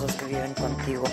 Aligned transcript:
Dos 0.00 0.10
que 0.14 0.24
viven 0.24 0.54
contigo. 0.54 1.04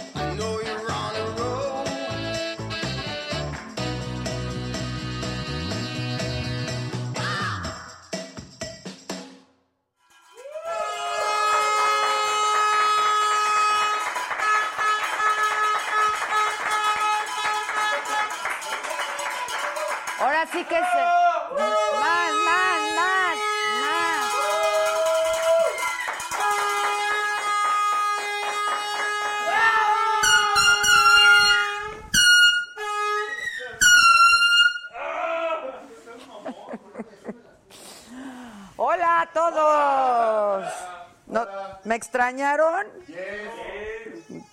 ¿Me 42.31 42.35
extrañaron? 42.35 42.85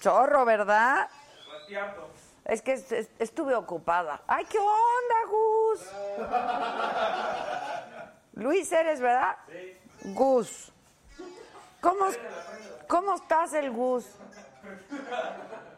Chorro, 0.00 0.44
¿verdad? 0.46 1.08
Es 2.44 2.62
que 2.62 2.72
es- 2.74 2.90
es- 2.92 3.10
estuve 3.18 3.54
ocupada. 3.54 4.22
¡Ay, 4.26 4.44
qué 4.46 4.58
onda, 4.58 5.26
Gus! 5.28 5.80
Luis 8.34 8.72
eres, 8.72 9.00
¿verdad? 9.00 9.36
Sí. 9.48 9.78
Gus. 10.14 10.72
¿Cómo, 11.80 12.06
¿Cómo 12.88 13.14
estás, 13.16 13.52
el 13.52 13.70
Gus? 13.70 14.06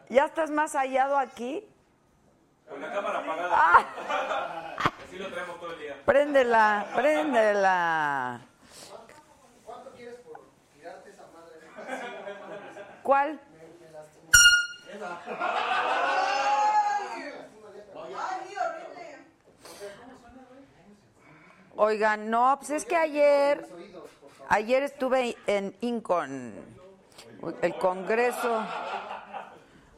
¿Ya 0.09 0.25
estás 0.25 0.49
más 0.51 0.73
hallado 0.75 1.17
aquí? 1.17 1.67
Con 2.69 2.81
la 2.81 2.91
cámara 2.93 3.19
apagada. 3.19 3.49
Ah. 3.51 3.85
Así 5.05 5.17
lo 5.17 5.27
traemos 5.29 5.59
todo 5.59 5.73
el 5.73 5.79
día. 5.79 6.01
Préndela, 6.05 6.85
préndela. 6.95 8.41
¿Cuál? 13.03 13.39
Oigan, 21.75 22.29
no, 22.29 22.57
pues 22.59 22.71
es 22.71 22.85
que 22.85 22.97
ayer, 22.97 23.65
ayer 24.49 24.83
estuve 24.83 25.37
en 25.47 25.73
Incon, 25.79 26.53
el 27.61 27.75
Congreso, 27.75 28.65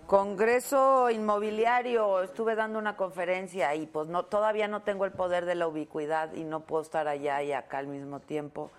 Congreso 0.06 1.09
Inmobiliario, 1.09 2.22
estuve 2.22 2.53
dando 2.53 2.78
una 2.78 2.95
conferencia 2.95 3.73
y 3.73 3.88
pues 3.88 4.07
no, 4.09 4.25
todavía 4.25 4.67
no 4.67 4.84
tengo 4.84 5.06
el 5.06 5.11
poder 5.11 5.45
de 5.45 5.56
la 5.56 5.67
ubicuidad 5.67 6.34
y 6.34 6.44
no 6.44 6.59
puedo 6.59 6.84
estar 6.84 7.07
allá 7.07 7.41
y 7.41 7.51
acá 7.51 7.79
al 7.79 7.88
mismo 7.88 8.19
tiempo. 8.19 8.69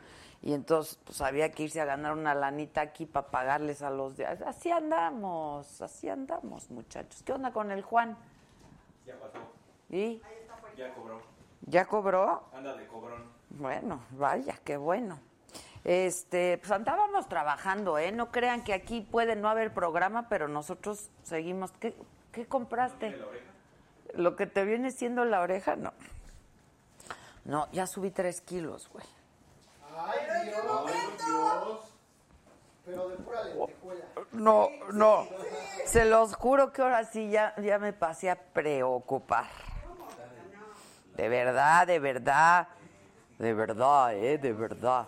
Y 0.42 0.54
entonces 0.54 0.98
pues 1.04 1.20
había 1.20 1.52
que 1.52 1.64
irse 1.64 1.80
a 1.80 1.84
ganar 1.84 2.12
una 2.12 2.34
lanita 2.34 2.80
aquí 2.80 3.06
para 3.06 3.28
pagarles 3.28 3.80
a 3.82 3.90
los 3.90 4.16
de... 4.16 4.26
Así 4.26 4.72
andamos, 4.72 5.80
así 5.80 6.08
andamos, 6.08 6.68
muchachos. 6.70 7.22
¿Qué 7.22 7.32
onda 7.32 7.52
con 7.52 7.70
el 7.70 7.82
Juan? 7.82 8.16
Ya 9.06 9.14
pasó. 9.20 9.38
¿Y? 9.88 10.20
Ya 10.76 10.92
cobró. 10.94 11.22
¿Ya 11.66 11.84
cobró? 11.84 12.42
Anda 12.52 12.74
de 12.74 12.86
cobrón. 12.88 13.22
Bueno, 13.50 14.02
vaya, 14.10 14.58
qué 14.64 14.76
bueno. 14.76 15.20
Este, 15.84 16.58
pues 16.58 16.70
andábamos 16.72 17.28
trabajando, 17.28 17.98
¿eh? 17.98 18.10
No 18.10 18.32
crean 18.32 18.64
que 18.64 18.72
aquí 18.72 19.00
puede 19.00 19.36
no 19.36 19.48
haber 19.48 19.72
programa, 19.72 20.28
pero 20.28 20.48
nosotros 20.48 21.10
seguimos. 21.22 21.72
¿Qué, 21.72 21.94
qué 22.32 22.46
compraste? 22.46 23.16
Lo 24.14 24.34
que 24.34 24.46
te 24.46 24.64
viene 24.64 24.90
siendo 24.90 25.24
la 25.24 25.40
oreja, 25.40 25.76
no. 25.76 25.92
No, 27.44 27.70
ya 27.72 27.86
subí 27.86 28.10
tres 28.10 28.40
kilos, 28.40 28.88
güey. 28.92 29.04
Ay, 29.96 30.50
Dios, 31.26 31.80
Pero 32.84 33.08
de 33.08 33.16
pura 33.16 33.44
lentejuela. 33.44 34.04
No, 34.32 34.68
no. 34.92 35.26
Se 35.86 36.04
los 36.04 36.34
juro 36.34 36.72
que 36.72 36.82
ahora 36.82 37.04
sí 37.04 37.30
ya, 37.30 37.54
ya 37.60 37.78
me 37.78 37.92
pasé 37.92 38.30
a 38.30 38.36
preocupar. 38.36 39.46
De 41.16 41.28
verdad, 41.28 41.86
de 41.86 41.98
verdad. 41.98 42.68
De 43.38 43.54
verdad, 43.54 44.14
eh, 44.14 44.38
de 44.38 44.52
verdad. 44.52 45.06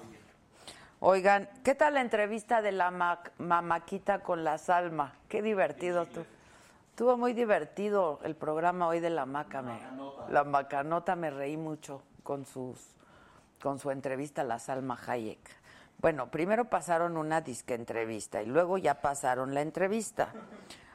Oigan, 1.01 1.49
¿qué 1.63 1.75
tal 1.75 1.95
la 1.95 2.01
entrevista 2.01 2.63
de 2.63 2.73
la 2.73 2.91
ma- 2.91 3.21
mamaquita 3.39 4.21
con 4.21 4.43
la 4.45 4.59
Salma? 4.59 5.15
Qué 5.29 5.43
divertido 5.43 6.07
tú. 6.07 6.25
Estuvo 6.91 7.17
muy 7.17 7.33
divertido 7.33 8.21
el 8.23 8.35
programa 8.37 8.87
hoy 8.89 9.01
de 9.01 9.11
la 9.11 9.27
maca. 9.27 9.63
Me, 9.63 9.79
la 10.31 10.45
macanota 10.45 11.17
me 11.17 11.31
reí 11.31 11.57
mucho 11.57 12.03
con 12.23 12.47
sus 12.47 12.94
con 13.65 13.79
su 13.79 13.91
entrevista 13.91 14.43
a 14.43 14.45
la 14.45 14.59
Salma 14.59 14.99
Hayek. 15.07 15.41
Bueno, 15.97 16.31
primero 16.31 16.67
pasaron 16.67 17.17
una 17.17 17.41
disque 17.41 17.73
entrevista 17.73 18.43
y 18.43 18.47
luego 18.47 18.77
ya 18.77 19.01
pasaron 19.01 19.55
la 19.55 19.63
entrevista. 19.63 20.29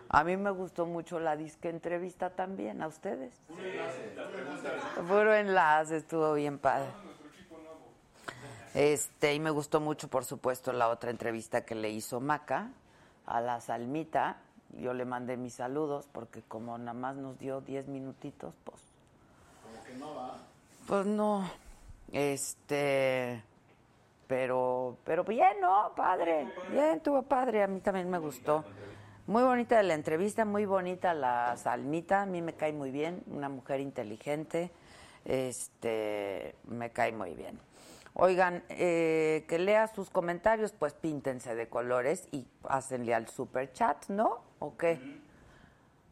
A 0.08 0.24
mí 0.24 0.38
me 0.38 0.52
gustó 0.52 0.86
mucho 0.86 1.20
la 1.20 1.36
disque 1.36 1.70
entrevista 1.70 2.30
también, 2.30 2.84
¿a 2.84 2.88
ustedes? 2.88 3.34
Puro 5.08 5.34
enlace, 5.34 5.98
estuvo 5.98 6.32
bien 6.36 6.60
padre. 6.60 6.86
Este, 8.76 9.34
y 9.34 9.40
me 9.40 9.50
gustó 9.50 9.80
mucho, 9.80 10.08
por 10.08 10.24
supuesto, 10.24 10.72
la 10.72 10.90
otra 10.90 11.10
entrevista 11.10 11.66
que 11.66 11.74
le 11.74 11.90
hizo 11.90 12.20
Maca 12.20 12.70
a 13.26 13.42
la 13.42 13.62
Salmita. 13.62 14.38
Yo 14.78 14.94
le 14.94 15.06
mandé 15.06 15.38
mis 15.38 15.56
saludos 15.56 16.08
porque 16.12 16.44
como 16.44 16.78
nada 16.78 16.94
más 16.94 17.16
nos 17.16 17.40
dio 17.40 17.62
10 17.62 17.88
minutitos, 17.88 18.54
pues 18.64 18.78
Como 19.64 19.84
que 19.84 19.94
no 19.96 20.14
va. 20.14 20.38
pues 20.86 21.06
no, 21.08 21.50
este, 22.12 23.44
pero, 24.28 24.98
pero 25.04 25.24
bien, 25.24 25.60
¿no? 25.62 25.94
Padre, 25.96 26.48
bien, 26.72 27.00
tuvo 27.02 27.24
padre, 27.24 27.64
a 27.64 27.68
mí 27.68 27.82
también 27.82 28.10
me 28.10 28.20
gustó. 28.20 28.64
Muy 29.28 29.44
bonita 29.44 29.82
la 29.84 29.94
entrevista, 29.94 30.44
muy 30.46 30.66
bonita 30.66 31.14
la 31.14 31.56
Salmita, 31.56 32.24
a 32.24 32.26
mí 32.26 32.42
me 32.42 32.54
cae 32.54 32.74
muy 32.74 32.90
bien, 32.90 33.22
una 33.28 33.48
mujer 33.48 33.80
inteligente, 33.80 34.72
este, 35.26 36.56
me 36.68 36.92
cae 36.92 37.12
muy 37.12 37.36
bien. 37.36 37.60
Oigan, 38.14 38.64
eh, 38.70 39.46
que 39.48 39.60
lea 39.60 39.88
sus 39.88 40.10
comentarios, 40.10 40.74
pues 40.74 40.94
píntense 40.94 41.54
de 41.56 41.70
colores 41.70 42.28
y 42.32 42.48
hácenle 42.64 43.14
al 43.14 43.28
super 43.28 43.72
chat, 43.72 44.08
¿no? 44.10 44.42
¿O 44.60 44.76
qué? 44.76 45.00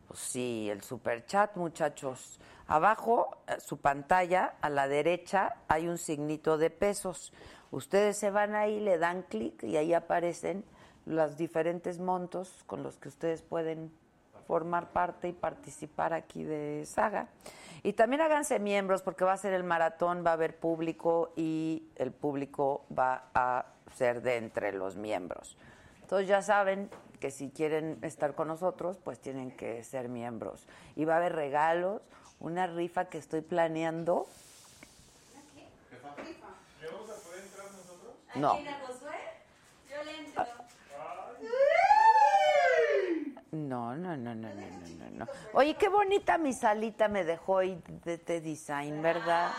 Pues 0.08 0.20
sí, 0.20 0.70
el 0.70 0.82
super 0.82 1.26
chat, 1.26 1.56
muchachos. 1.56 2.40
Abajo, 2.68 3.38
eh, 3.48 3.60
su 3.60 3.78
pantalla, 3.78 4.56
a 4.62 4.70
la 4.70 4.88
derecha, 4.88 5.56
hay 5.68 5.88
un 5.88 5.98
signito 5.98 6.58
de 6.58 6.70
pesos. 6.70 7.34
Ustedes 7.72 8.18
se 8.18 8.32
van 8.32 8.56
ahí, 8.56 8.80
le 8.80 8.98
dan 8.98 9.24
clic 9.24 9.64
y 9.64 9.76
ahí 9.76 9.94
aparecen 9.94 10.64
los 11.06 11.38
diferentes 11.38 12.00
montos 12.00 12.64
con 12.68 12.84
los 12.84 12.98
que 12.98 13.10
ustedes 13.10 13.42
pueden 13.42 13.92
formar 14.48 14.92
parte 14.92 15.28
y 15.28 15.34
participar 15.34 16.14
aquí 16.14 16.44
de 16.44 16.86
Saga. 16.86 17.28
Y 17.84 17.94
también 17.94 18.22
háganse 18.22 18.60
miembros 18.60 19.02
porque 19.02 19.26
va 19.26 19.34
a 19.34 19.38
ser 19.38 19.54
el 19.54 19.64
maratón, 19.64 20.24
va 20.26 20.32
a 20.32 20.34
haber 20.34 20.58
público 20.58 21.34
y 21.36 21.90
el 21.96 22.12
público 22.12 22.86
va 22.98 23.26
a 23.34 23.66
ser 23.96 24.22
de 24.22 24.38
entre 24.38 24.72
los 24.72 24.96
miembros. 24.96 25.58
Entonces 26.02 26.28
ya 26.28 26.42
saben 26.42 26.90
que 27.20 27.32
si 27.32 27.50
quieren 27.50 27.98
estar 28.02 28.36
con 28.36 28.48
nosotros, 28.48 28.98
pues 29.04 29.20
tienen 29.20 29.52
que 29.52 29.84
ser 29.84 30.10
miembros. 30.10 30.68
Y 30.96 31.06
va 31.06 31.16
a 31.16 31.18
haber 31.18 31.34
regalos, 31.34 32.02
una 32.40 32.68
rifa 32.68 33.06
que 33.06 33.18
estoy 33.18 33.42
planeando. 33.42 34.28
¿Le 35.92 36.88
vamos 36.92 37.10
a 37.10 37.16
poder 37.16 37.44
entrar 37.44 37.72
nosotros? 37.72 38.14
No. 38.36 38.58
Yo 39.90 40.04
le 40.04 40.18
entro. 40.18 40.46
No, 43.52 43.96
no, 43.96 44.18
no, 44.18 44.36
no, 44.36 44.50
no, 44.50 44.54
no, 44.54 45.10
no, 45.10 45.10
no. 45.12 45.28
Oye, 45.54 45.76
qué 45.76 45.90
bonita 45.90 46.38
mi 46.38 46.54
salita 46.54 47.08
me 47.08 47.24
dejó 47.24 47.54
hoy 47.54 47.82
de, 48.04 48.18
de 48.18 48.42
design, 48.42 49.02
¿verdad? 49.02 49.52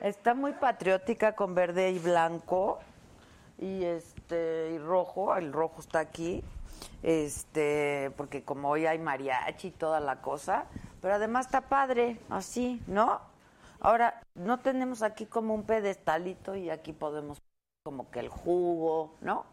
Está 0.00 0.32
muy 0.32 0.52
patriótica 0.52 1.34
con 1.34 1.54
verde 1.54 1.90
y 1.90 1.98
blanco 1.98 2.80
y 3.60 3.84
este 3.84 4.72
y 4.72 4.78
rojo, 4.78 5.36
el 5.36 5.52
rojo 5.52 5.80
está 5.80 6.00
aquí. 6.00 6.42
Este, 7.02 8.10
porque 8.16 8.42
como 8.42 8.70
hoy 8.70 8.86
hay 8.86 8.98
mariachi 8.98 9.68
y 9.68 9.70
toda 9.70 10.00
la 10.00 10.20
cosa, 10.20 10.66
pero 11.00 11.14
además 11.14 11.46
está 11.46 11.62
padre, 11.62 12.18
así, 12.28 12.82
¿no? 12.86 13.20
Ahora, 13.80 14.22
no 14.34 14.60
tenemos 14.60 15.02
aquí 15.02 15.26
como 15.26 15.54
un 15.54 15.64
pedestalito 15.64 16.54
y 16.56 16.68
aquí 16.68 16.92
podemos 16.92 17.42
como 17.82 18.10
que 18.10 18.20
el 18.20 18.28
jugo, 18.28 19.14
¿no? 19.20 19.44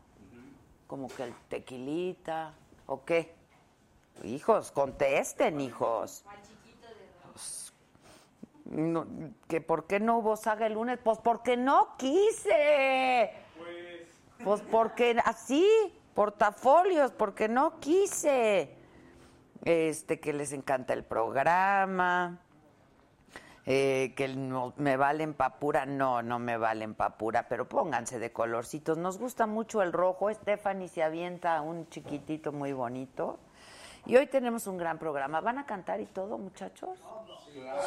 Como 0.87 1.07
que 1.07 1.23
el 1.23 1.33
tequilita, 1.47 2.53
¿o 2.85 3.05
qué? 3.05 3.33
Hijos, 4.23 4.71
contesten, 4.71 5.61
hijos. 5.61 6.25
Pues, 7.31 7.73
que 9.47 9.61
por 9.61 9.87
qué 9.87 10.01
no 10.01 10.17
hubo 10.17 10.35
saga 10.35 10.67
el 10.67 10.73
lunes, 10.73 10.99
pues 11.01 11.19
porque 11.19 11.55
no 11.55 11.95
quise. 11.97 13.46
Pues 14.43 14.61
porque 14.71 15.17
así, 15.25 15.67
portafolios, 16.13 17.11
porque 17.11 17.47
no 17.47 17.79
quise. 17.79 18.75
Este, 19.63 20.19
que 20.19 20.33
les 20.33 20.53
encanta 20.53 20.93
el 20.93 21.03
programa, 21.03 22.39
eh, 23.65 24.13
que 24.15 24.29
no, 24.29 24.73
me 24.77 24.95
valen 24.95 25.33
papura, 25.33 25.85
no, 25.85 26.21
no 26.21 26.39
me 26.39 26.55
valen 26.57 26.93
papura, 26.93 27.49
pero 27.49 27.67
pónganse 27.67 28.17
de 28.17 28.31
colorcitos. 28.31 28.97
Nos 28.97 29.17
gusta 29.17 29.45
mucho 29.45 29.81
el 29.81 29.91
rojo, 29.91 30.33
Stephanie 30.33 30.87
se 30.87 31.03
avienta 31.03 31.59
un 31.59 31.89
chiquitito 31.89 32.53
muy 32.53 32.71
bonito. 32.71 33.39
Y 34.05 34.15
hoy 34.15 34.27
tenemos 34.27 34.67
un 34.67 34.77
gran 34.77 34.97
programa. 34.97 35.41
¿Van 35.41 35.57
a 35.57 35.65
cantar 35.65 35.99
y 35.99 36.05
todo, 36.05 36.37
muchachos? 36.37 36.97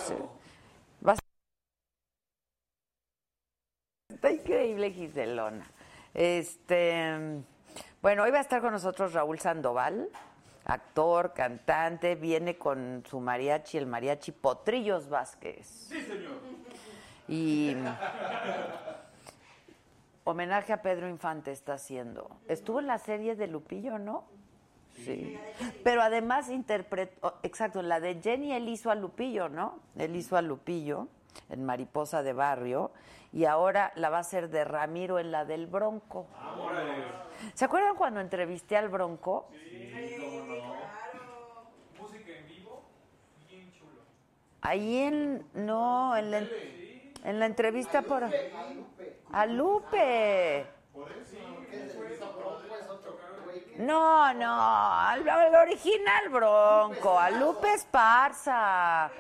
Sí. 0.07 0.15
Está 4.11 4.31
increíble 4.31 4.91
Giselona. 4.91 5.67
Este, 6.15 7.43
bueno, 8.03 8.25
hoy 8.25 8.31
va 8.31 8.39
a 8.39 8.41
estar 8.41 8.61
con 8.61 8.73
nosotros 8.73 9.13
Raúl 9.13 9.39
Sandoval, 9.39 10.09
actor, 10.65 11.33
cantante, 11.35 12.17
viene 12.17 12.57
con 12.57 13.05
su 13.09 13.21
mariachi, 13.21 13.79
el 13.79 13.87
mariachi 13.87 14.33
Potrillos 14.33 15.09
Vázquez. 15.09 15.67
Sí, 15.67 16.01
señor. 16.03 16.33
Y 17.29 17.77
homenaje 20.25 20.73
a 20.73 20.83
Pedro 20.83 21.09
Infante 21.09 21.53
está 21.53 21.75
haciendo. 21.75 22.29
Estuvo 22.49 22.81
en 22.81 22.89
la 22.89 22.99
serie 22.99 23.37
de 23.37 23.47
Lupillo, 23.47 23.99
¿no? 23.99 24.25
Sí. 25.05 25.39
Pero 25.85 26.03
además 26.03 26.51
interpretó, 26.51 27.39
exacto, 27.45 27.83
la 27.83 28.01
de 28.01 28.21
Jenny 28.21 28.53
él 28.53 28.69
hizo 28.69 28.91
a 28.91 28.97
Lupillo, 28.97 29.49
¿no? 29.49 29.79
Él 29.97 30.17
hizo 30.17 30.37
a 30.37 30.43
Lupillo 30.43 31.09
en 31.49 31.65
Mariposa 31.65 32.23
de 32.23 32.33
Barrio 32.33 32.93
y 33.33 33.45
ahora 33.45 33.93
la 33.95 34.11
va 34.11 34.19
a 34.19 34.21
hacer 34.21 34.51
de 34.51 34.65
Ramiro 34.65 35.19
en 35.19 35.31
la 35.31 35.45
del 35.45 35.67
Bronco. 35.67 36.27
¿Se 37.55 37.65
acuerdan 37.65 37.97
cuando 37.97 38.21
entrevisté 38.21 38.77
al 38.77 38.89
Bronco? 38.89 39.49
Música 42.01 42.33
en 42.33 42.47
vivo, 42.47 42.83
bien 43.49 43.73
chulo. 43.73 44.03
Ahí 44.63 44.99
en, 44.99 45.47
no, 45.55 46.17
en 46.17 46.31
la, 46.31 46.39
en 47.25 47.39
la 47.39 47.47
entrevista 47.47 48.03
por... 48.03 48.25
A 49.33 49.47
Lupe. 49.47 50.67
No, 53.77 54.35
no, 54.35 54.99
al, 55.01 55.27
al 55.27 55.55
original 55.55 56.29
Bronco, 56.31 57.19
a 57.19 57.31
Lupe 57.31 57.73
Esparza. 57.73 59.11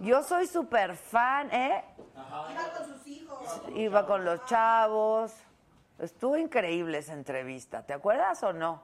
Yo 0.00 0.22
soy 0.22 0.46
súper 0.46 0.96
fan, 0.96 1.50
¿eh? 1.52 1.84
Iba 2.16 2.72
con 2.74 2.86
sus 2.86 3.06
hijos. 3.06 3.60
Iba 3.74 4.06
con 4.06 4.24
los 4.24 4.42
chavos. 4.46 5.34
Estuvo 5.98 6.38
increíble 6.38 6.96
esa 6.98 7.12
entrevista, 7.12 7.84
¿te 7.84 7.92
acuerdas 7.92 8.42
o 8.42 8.54
no? 8.54 8.80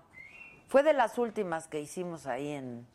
Fue 0.68 0.82
de 0.82 0.92
las 0.92 1.16
últimas 1.16 1.68
que 1.68 1.80
hicimos 1.80 2.26
ahí 2.26 2.52
en... 2.52 2.86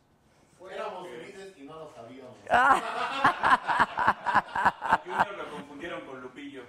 Éramos 0.72 1.08
felices 1.08 1.58
y 1.58 1.64
no 1.64 1.74
lo 1.74 1.92
sabíamos. 1.96 2.36
A 2.52 5.02
Junior 5.04 5.38
lo 5.38 5.50
confundieron 5.50 6.02
con 6.02 6.22
Lupillo. 6.22 6.62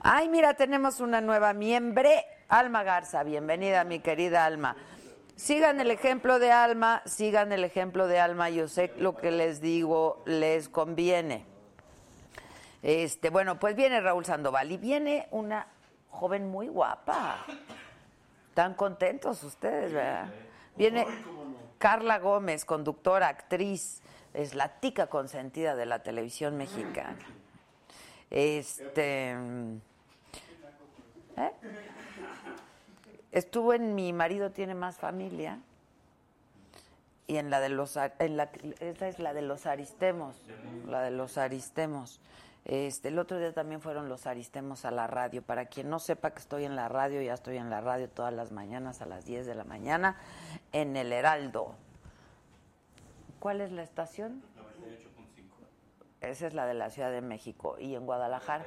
Ay, 0.00 0.30
mira, 0.30 0.54
tenemos 0.54 1.00
una 1.00 1.20
nueva 1.20 1.52
miembre, 1.52 2.24
Alma 2.48 2.82
Garza. 2.82 3.22
Bienvenida, 3.22 3.84
mi 3.84 4.00
querida 4.00 4.46
Alma. 4.46 4.74
Sigan 5.36 5.80
el 5.80 5.90
ejemplo 5.90 6.38
de 6.38 6.52
Alma, 6.52 7.02
sigan 7.06 7.52
el 7.52 7.64
ejemplo 7.64 8.06
de 8.06 8.20
Alma. 8.20 8.50
Yo 8.50 8.68
sé 8.68 8.92
lo 8.98 9.16
que 9.16 9.30
les 9.30 9.60
digo 9.60 10.22
les 10.26 10.68
conviene. 10.68 11.44
Este, 12.82 13.30
bueno, 13.30 13.58
pues 13.58 13.74
viene 13.74 14.00
Raúl 14.00 14.24
Sandoval 14.24 14.70
y 14.70 14.76
viene 14.76 15.26
una 15.32 15.66
joven 16.10 16.48
muy 16.48 16.68
guapa. 16.68 17.44
Están 18.50 18.74
contentos 18.74 19.42
ustedes, 19.42 19.92
¿verdad? 19.92 20.28
Viene 20.76 21.06
Carla 21.78 22.18
Gómez, 22.18 22.64
conductora, 22.64 23.28
actriz, 23.28 24.02
es 24.32 24.54
la 24.54 24.80
tica 24.80 25.08
consentida 25.08 25.74
de 25.74 25.86
la 25.86 26.02
televisión 26.02 26.56
mexicana. 26.56 27.18
Este. 28.30 29.30
¿eh? 31.36 31.52
Estuvo 33.34 33.74
en 33.74 33.96
Mi 33.96 34.12
marido 34.12 34.52
tiene 34.52 34.76
más 34.76 34.96
familia 34.96 35.58
y 37.26 37.38
en 37.38 37.50
la 37.50 37.58
de 37.58 37.68
los 37.68 37.96
en 37.96 38.36
la 38.36 38.48
esa 38.78 39.08
es 39.08 39.18
la 39.18 39.34
de 39.34 39.42
los 39.42 39.66
Aristemos, 39.66 40.36
la 40.86 41.02
de 41.02 41.10
los 41.10 41.36
Aristemos. 41.36 42.20
Este, 42.64 43.08
el 43.08 43.18
otro 43.18 43.40
día 43.40 43.52
también 43.52 43.80
fueron 43.80 44.08
los 44.08 44.28
Aristemos 44.28 44.84
a 44.84 44.92
la 44.92 45.08
radio. 45.08 45.42
Para 45.42 45.66
quien 45.66 45.90
no 45.90 45.98
sepa 45.98 46.30
que 46.30 46.38
estoy 46.38 46.64
en 46.64 46.76
la 46.76 46.88
radio, 46.88 47.20
ya 47.22 47.34
estoy 47.34 47.56
en 47.56 47.70
la 47.70 47.80
radio 47.80 48.08
todas 48.08 48.32
las 48.32 48.52
mañanas 48.52 49.02
a 49.02 49.06
las 49.06 49.24
10 49.24 49.46
de 49.46 49.56
la 49.56 49.64
mañana 49.64 50.16
en 50.70 50.96
el 50.96 51.12
Heraldo. 51.12 51.74
¿Cuál 53.40 53.62
es 53.62 53.72
la 53.72 53.82
estación? 53.82 54.44
98.5. 54.56 56.30
Esa 56.30 56.46
es 56.46 56.54
la 56.54 56.66
de 56.66 56.74
la 56.74 56.88
Ciudad 56.88 57.10
de 57.10 57.20
México. 57.20 57.78
¿Y 57.80 57.96
en 57.96 58.06
Guadalajara? 58.06 58.64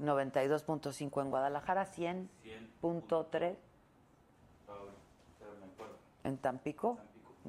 92.5 0.00 1.22
en 1.22 1.30
Guadalajara, 1.30 1.86
100.3 1.86 3.56
en 6.26 6.38
Tampico. 6.38 6.98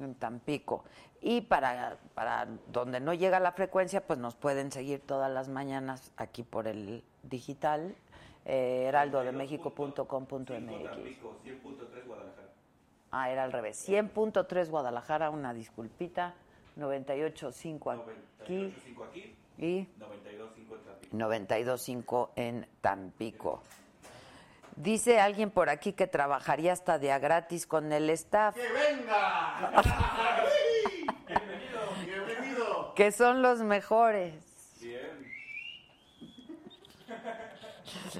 En 0.00 0.14
Tampico. 0.14 0.84
Y 1.20 1.40
para, 1.42 1.98
para 2.14 2.46
donde 2.72 3.00
no 3.00 3.12
llega 3.12 3.40
la 3.40 3.52
frecuencia, 3.52 4.06
pues 4.06 4.18
nos 4.18 4.36
pueden 4.36 4.70
seguir 4.70 5.00
todas 5.00 5.30
las 5.30 5.48
mañanas 5.48 6.12
aquí 6.16 6.44
por 6.44 6.68
el 6.68 7.02
digital, 7.24 7.96
eh, 8.44 8.84
heraldodemexico.com.mx. 8.86 10.46
Tampico, 10.46 11.36
100.3 11.44 12.06
Guadalajara. 12.06 12.48
Ah, 13.10 13.30
era 13.30 13.44
al 13.44 13.52
revés. 13.52 13.88
100.3 13.88 14.70
Guadalajara, 14.70 15.30
una 15.30 15.52
disculpita. 15.52 16.34
98.5 16.78 17.92
aquí 18.40 18.72
98.5 18.72 19.04
aquí, 19.04 19.36
y 19.58 19.88
92.5 19.98 20.76
en 20.76 20.84
Tampico. 20.84 21.16
92.5 21.16 22.28
en 22.36 22.66
Tampico. 22.80 23.62
Dice 24.78 25.18
alguien 25.18 25.50
por 25.50 25.70
aquí 25.70 25.92
que 25.92 26.06
trabajaría 26.06 26.72
hasta 26.72 27.00
de 27.00 27.10
a 27.10 27.18
gratis 27.18 27.66
con 27.66 27.92
el 27.92 28.08
staff, 28.10 28.54
¡Que 28.54 28.62
venga! 28.62 29.72
¡Bienvenido! 31.26 31.80
¡Bienvenido! 32.04 32.94
que 32.94 33.10
son 33.10 33.42
los 33.42 33.58
mejores. 33.58 34.34
Bien. 34.80 35.32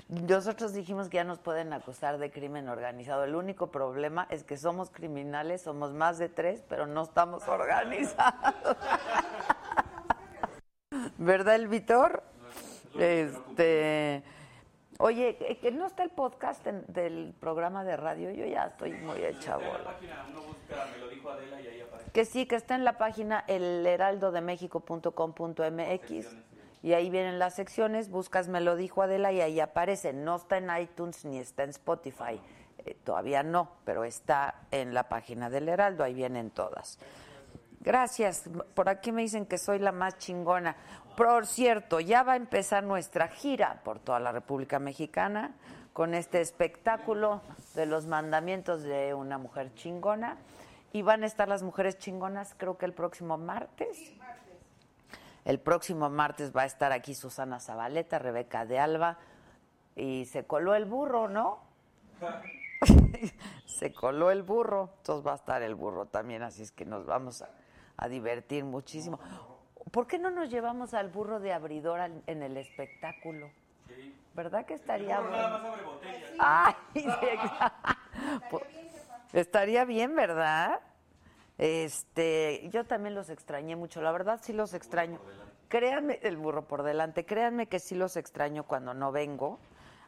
Nosotros 0.08 0.72
dijimos 0.72 1.08
que 1.08 1.18
ya 1.18 1.24
nos 1.24 1.38
pueden 1.38 1.72
acusar 1.72 2.18
de 2.18 2.32
crimen 2.32 2.68
organizado. 2.68 3.22
El 3.22 3.36
único 3.36 3.70
problema 3.70 4.26
es 4.28 4.42
que 4.42 4.56
somos 4.56 4.90
criminales, 4.90 5.62
somos 5.62 5.92
más 5.92 6.18
de 6.18 6.28
tres, 6.28 6.64
pero 6.68 6.88
no 6.88 7.04
estamos 7.04 7.46
organizados. 7.46 8.76
¿Verdad, 11.18 11.54
el 11.54 11.68
Vitor? 11.68 12.24
Este, 12.98 14.24
oye, 14.98 15.36
¿que- 15.36 15.58
que 15.58 15.70
no 15.72 15.86
está 15.86 16.02
el 16.02 16.10
podcast 16.10 16.66
en- 16.66 16.84
del 16.88 17.34
programa 17.40 17.84
de 17.84 17.96
radio. 17.96 18.30
Yo 18.30 18.44
ya 18.46 18.66
estoy 18.66 18.92
muy 18.92 19.22
hecha 19.24 19.56
bola. 19.56 19.96
Que 22.12 22.24
sí, 22.24 22.46
que 22.46 22.56
está 22.56 22.74
en 22.74 22.84
la 22.84 22.98
página 22.98 23.44
elheraldodemexico.com.mx 23.48 26.36
y 26.82 26.92
ahí 26.92 27.10
vienen 27.10 27.38
las 27.38 27.54
secciones, 27.54 28.10
buscas 28.10 28.48
Me 28.48 28.60
lo 28.60 28.76
dijo 28.76 29.02
Adela 29.02 29.32
y 29.32 29.40
ahí 29.40 29.60
aparece. 29.60 30.12
No 30.12 30.36
está 30.36 30.58
en 30.58 30.68
iTunes 30.80 31.24
ni 31.24 31.38
está 31.38 31.64
en 31.64 31.70
Spotify. 31.70 32.40
Eh, 32.84 32.96
todavía 33.04 33.42
no, 33.42 33.72
pero 33.84 34.04
está 34.04 34.54
en 34.70 34.94
la 34.94 35.08
página 35.08 35.50
del 35.50 35.68
Heraldo, 35.68 36.04
ahí 36.04 36.14
vienen 36.14 36.50
todas. 36.50 36.98
Gracias. 37.88 38.44
Por 38.74 38.90
aquí 38.90 39.12
me 39.12 39.22
dicen 39.22 39.46
que 39.46 39.56
soy 39.56 39.78
la 39.78 39.92
más 39.92 40.18
chingona. 40.18 40.76
Por 41.16 41.46
cierto, 41.46 42.00
ya 42.00 42.22
va 42.22 42.34
a 42.34 42.36
empezar 42.36 42.84
nuestra 42.84 43.28
gira 43.28 43.80
por 43.82 43.98
toda 43.98 44.20
la 44.20 44.30
República 44.30 44.78
Mexicana 44.78 45.52
con 45.94 46.12
este 46.12 46.42
espectáculo 46.42 47.40
de 47.74 47.86
los 47.86 48.04
mandamientos 48.04 48.82
de 48.82 49.14
una 49.14 49.38
mujer 49.38 49.72
chingona. 49.72 50.36
Y 50.92 51.00
van 51.00 51.22
a 51.22 51.26
estar 51.26 51.48
las 51.48 51.62
mujeres 51.62 51.96
chingonas, 51.96 52.54
creo 52.58 52.76
que 52.76 52.84
el 52.84 52.92
próximo 52.92 53.38
martes. 53.38 54.12
El 55.46 55.58
próximo 55.58 56.10
martes 56.10 56.54
va 56.54 56.64
a 56.64 56.66
estar 56.66 56.92
aquí 56.92 57.14
Susana 57.14 57.58
Zabaleta, 57.58 58.18
Rebeca 58.18 58.66
de 58.66 58.78
Alba. 58.78 59.16
Y 59.96 60.26
se 60.26 60.44
coló 60.44 60.74
el 60.74 60.84
burro, 60.84 61.30
¿no? 61.30 61.60
se 63.64 63.92
coló 63.92 64.30
el 64.30 64.42
burro. 64.42 64.90
Entonces 64.98 65.26
va 65.26 65.32
a 65.32 65.36
estar 65.36 65.62
el 65.62 65.74
burro 65.74 66.06
también, 66.06 66.42
así 66.42 66.62
es 66.62 66.72
que 66.72 66.84
nos 66.84 67.06
vamos 67.06 67.42
a, 67.42 67.48
a 67.98 68.08
divertir 68.08 68.64
muchísimo. 68.64 69.18
¿Por 69.90 70.06
qué 70.06 70.18
no 70.18 70.30
nos 70.30 70.50
llevamos 70.50 70.94
al 70.94 71.08
burro 71.08 71.40
de 71.40 71.52
abridor 71.52 72.00
al- 72.00 72.22
en 72.26 72.42
el 72.42 72.56
espectáculo? 72.56 73.50
¿Verdad 74.34 74.64
que 74.66 74.74
estaría 74.74 75.18
Burro 75.20 75.30
nada 75.32 75.48
bueno? 75.48 75.68
más 75.68 75.72
abre 75.80 75.84
botellas. 75.84 76.30
Ay, 76.38 76.74
sí, 76.94 77.06
pues, 78.50 78.62
estaría 79.32 79.84
bien, 79.84 80.14
¿verdad? 80.14 80.80
Este, 81.58 82.68
yo 82.72 82.84
también 82.86 83.14
los 83.16 83.30
extrañé 83.30 83.74
mucho, 83.76 84.00
la 84.00 84.12
verdad 84.12 84.38
sí 84.42 84.52
los 84.52 84.74
extraño. 84.74 85.18
Créanme, 85.68 86.20
el 86.22 86.36
burro 86.36 86.62
por 86.68 86.82
delante, 86.82 87.26
créanme 87.26 87.66
que 87.66 87.80
sí 87.80 87.94
los 87.94 88.16
extraño 88.16 88.62
cuando 88.64 88.94
no 88.94 89.10
vengo. 89.12 89.58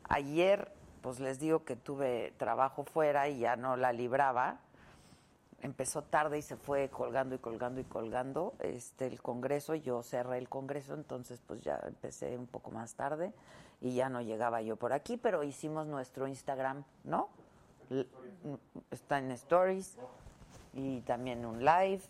Ayer, 0.09 0.70
pues 1.02 1.18
les 1.20 1.40
digo 1.40 1.64
que 1.64 1.75
tuve 1.76 2.32
trabajo 2.37 2.85
fuera 2.85 3.28
y 3.28 3.40
ya 3.40 3.56
no 3.56 3.76
la 3.76 3.92
libraba. 3.92 4.59
Empezó 5.62 6.02
tarde 6.02 6.38
y 6.38 6.43
se 6.43 6.57
fue 6.57 6.88
colgando 6.88 7.35
y 7.35 7.38
colgando 7.38 7.81
y 7.81 7.85
colgando 7.85 8.55
este 8.61 9.07
el 9.07 9.21
congreso. 9.21 9.75
Yo 9.75 10.02
cerré 10.02 10.38
el 10.38 10.49
congreso, 10.49 10.95
entonces 10.95 11.40
pues 11.47 11.61
ya 11.62 11.79
empecé 11.87 12.38
un 12.38 12.47
poco 12.47 12.71
más 12.71 12.95
tarde 12.95 13.35
y 13.81 13.95
ya 13.95 14.09
no 14.09 14.23
llegaba 14.23 14.62
yo 14.62 14.76
por 14.76 14.93
aquí, 14.93 15.17
pero 15.17 15.43
hicimos 15.43 15.87
nuestro 15.87 16.26
Instagram, 16.26 16.85
¿no? 17.05 17.29
Está 18.90 19.19
en 19.19 19.31
Stories 19.33 19.99
y 20.73 21.00
también 21.02 21.45
un 21.45 21.64
live. 21.64 22.02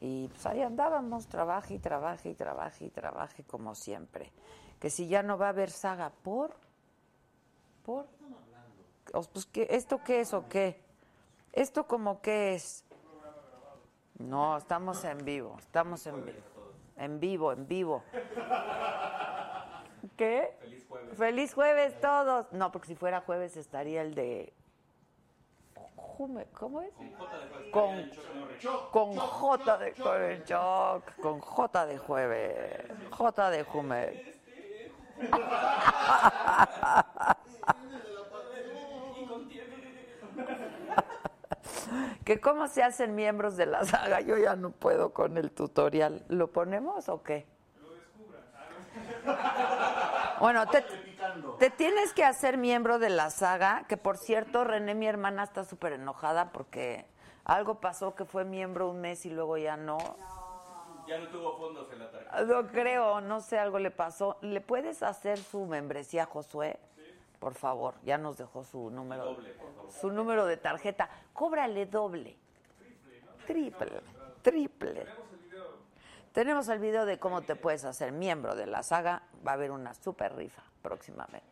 Y 0.00 0.28
pues 0.28 0.44
ahí 0.46 0.62
andábamos, 0.62 1.26
trabaje 1.28 1.74
y 1.74 1.78
trabaje 1.78 2.30
y 2.30 2.34
trabaje 2.34 2.84
y 2.86 2.90
trabaje 2.90 3.42
como 3.44 3.74
siempre. 3.74 4.32
Que 4.78 4.90
si 4.90 5.08
ya 5.08 5.22
no 5.22 5.38
va 5.38 5.46
a 5.46 5.50
haber 5.50 5.70
saga, 5.70 6.10
¿por? 6.10 6.54
¿Por? 7.84 8.06
Pues, 9.32 9.46
¿qué, 9.46 9.66
¿Esto 9.70 10.02
qué 10.04 10.20
es 10.20 10.34
o 10.34 10.48
qué? 10.48 10.82
¿Esto 11.52 11.86
como 11.86 12.20
qué 12.20 12.54
es? 12.54 12.83
No, 14.18 14.56
estamos 14.56 15.04
en 15.04 15.24
vivo, 15.24 15.56
estamos 15.58 16.06
en 16.06 16.24
vivo. 16.24 16.38
En 16.96 17.18
vivo, 17.18 17.52
en 17.52 17.66
vivo. 17.66 18.04
¿Qué? 20.16 20.56
Feliz 20.60 20.86
jueves. 20.88 21.18
Feliz 21.18 21.54
jueves 21.54 22.00
todos. 22.00 22.52
No, 22.52 22.70
porque 22.70 22.86
si 22.88 22.94
fuera 22.94 23.20
jueves 23.20 23.56
estaría 23.56 24.02
el 24.02 24.14
de... 24.14 24.52
¿Cómo 26.16 26.38
es? 26.38 26.46
Jueves. 26.52 26.92
Con, 27.72 28.08
con 28.92 29.16
J 29.16 29.78
de 29.78 29.94
Choc, 30.44 31.16
con 31.20 31.40
J 31.40 31.86
de 31.86 31.98
jueves, 31.98 32.84
J 33.10 33.50
de 33.50 33.64
Jume. 33.64 34.34
que 42.24 42.40
cómo 42.40 42.68
se 42.68 42.82
hacen 42.82 43.14
miembros 43.14 43.56
de 43.56 43.66
la 43.66 43.84
saga, 43.84 44.20
yo 44.20 44.36
ya 44.36 44.56
no 44.56 44.70
puedo 44.70 45.12
con 45.12 45.36
el 45.36 45.50
tutorial. 45.50 46.24
¿Lo 46.28 46.48
ponemos 46.48 47.08
o 47.08 47.22
qué? 47.22 47.46
Bueno, 50.40 50.66
te, 50.68 50.84
te 51.58 51.70
tienes 51.70 52.12
que 52.12 52.24
hacer 52.24 52.58
miembro 52.58 52.98
de 52.98 53.10
la 53.10 53.30
saga, 53.30 53.84
que 53.88 53.96
por 53.96 54.16
cierto, 54.16 54.64
René, 54.64 54.94
mi 54.94 55.06
hermana, 55.06 55.44
está 55.44 55.64
súper 55.64 55.94
enojada 55.94 56.50
porque 56.52 57.06
algo 57.44 57.80
pasó 57.80 58.14
que 58.14 58.24
fue 58.24 58.44
miembro 58.44 58.88
un 58.88 59.00
mes 59.00 59.26
y 59.26 59.30
luego 59.30 59.56
ya 59.56 59.76
no. 59.76 59.98
Ya 61.06 61.18
no 61.18 61.28
tuvo 61.28 61.58
fondos 61.58 61.92
en 61.92 61.98
la 61.98 62.10
tarjeta. 62.10 62.42
No 62.44 62.66
creo, 62.68 63.20
no 63.20 63.40
sé, 63.40 63.58
algo 63.58 63.78
le 63.78 63.90
pasó. 63.90 64.38
¿Le 64.40 64.60
puedes 64.60 65.02
hacer 65.02 65.38
su 65.38 65.66
membresía 65.66 66.22
a 66.22 66.26
Josué? 66.26 66.78
Por 67.44 67.52
favor, 67.52 67.94
ya 68.02 68.16
nos 68.16 68.38
dejó 68.38 68.64
su 68.64 68.88
número. 68.88 69.26
Doble, 69.26 69.50
por 69.50 69.74
favor. 69.74 69.92
Su 69.92 70.10
número 70.10 70.46
de 70.46 70.56
tarjeta. 70.56 71.10
Cóbrale 71.34 71.84
doble. 71.84 72.38
Triple. 73.46 74.00
Triple. 74.40 75.06
Tenemos 76.32 76.66
el 76.68 76.78
video 76.78 77.04
de 77.04 77.18
cómo 77.18 77.42
te 77.42 77.54
puedes 77.54 77.84
hacer 77.84 78.12
miembro 78.12 78.54
de 78.54 78.64
la 78.64 78.82
saga. 78.82 79.24
Va 79.46 79.50
a 79.50 79.54
haber 79.56 79.72
una 79.72 79.92
super 79.92 80.34
rifa 80.34 80.62
próximamente. 80.80 81.44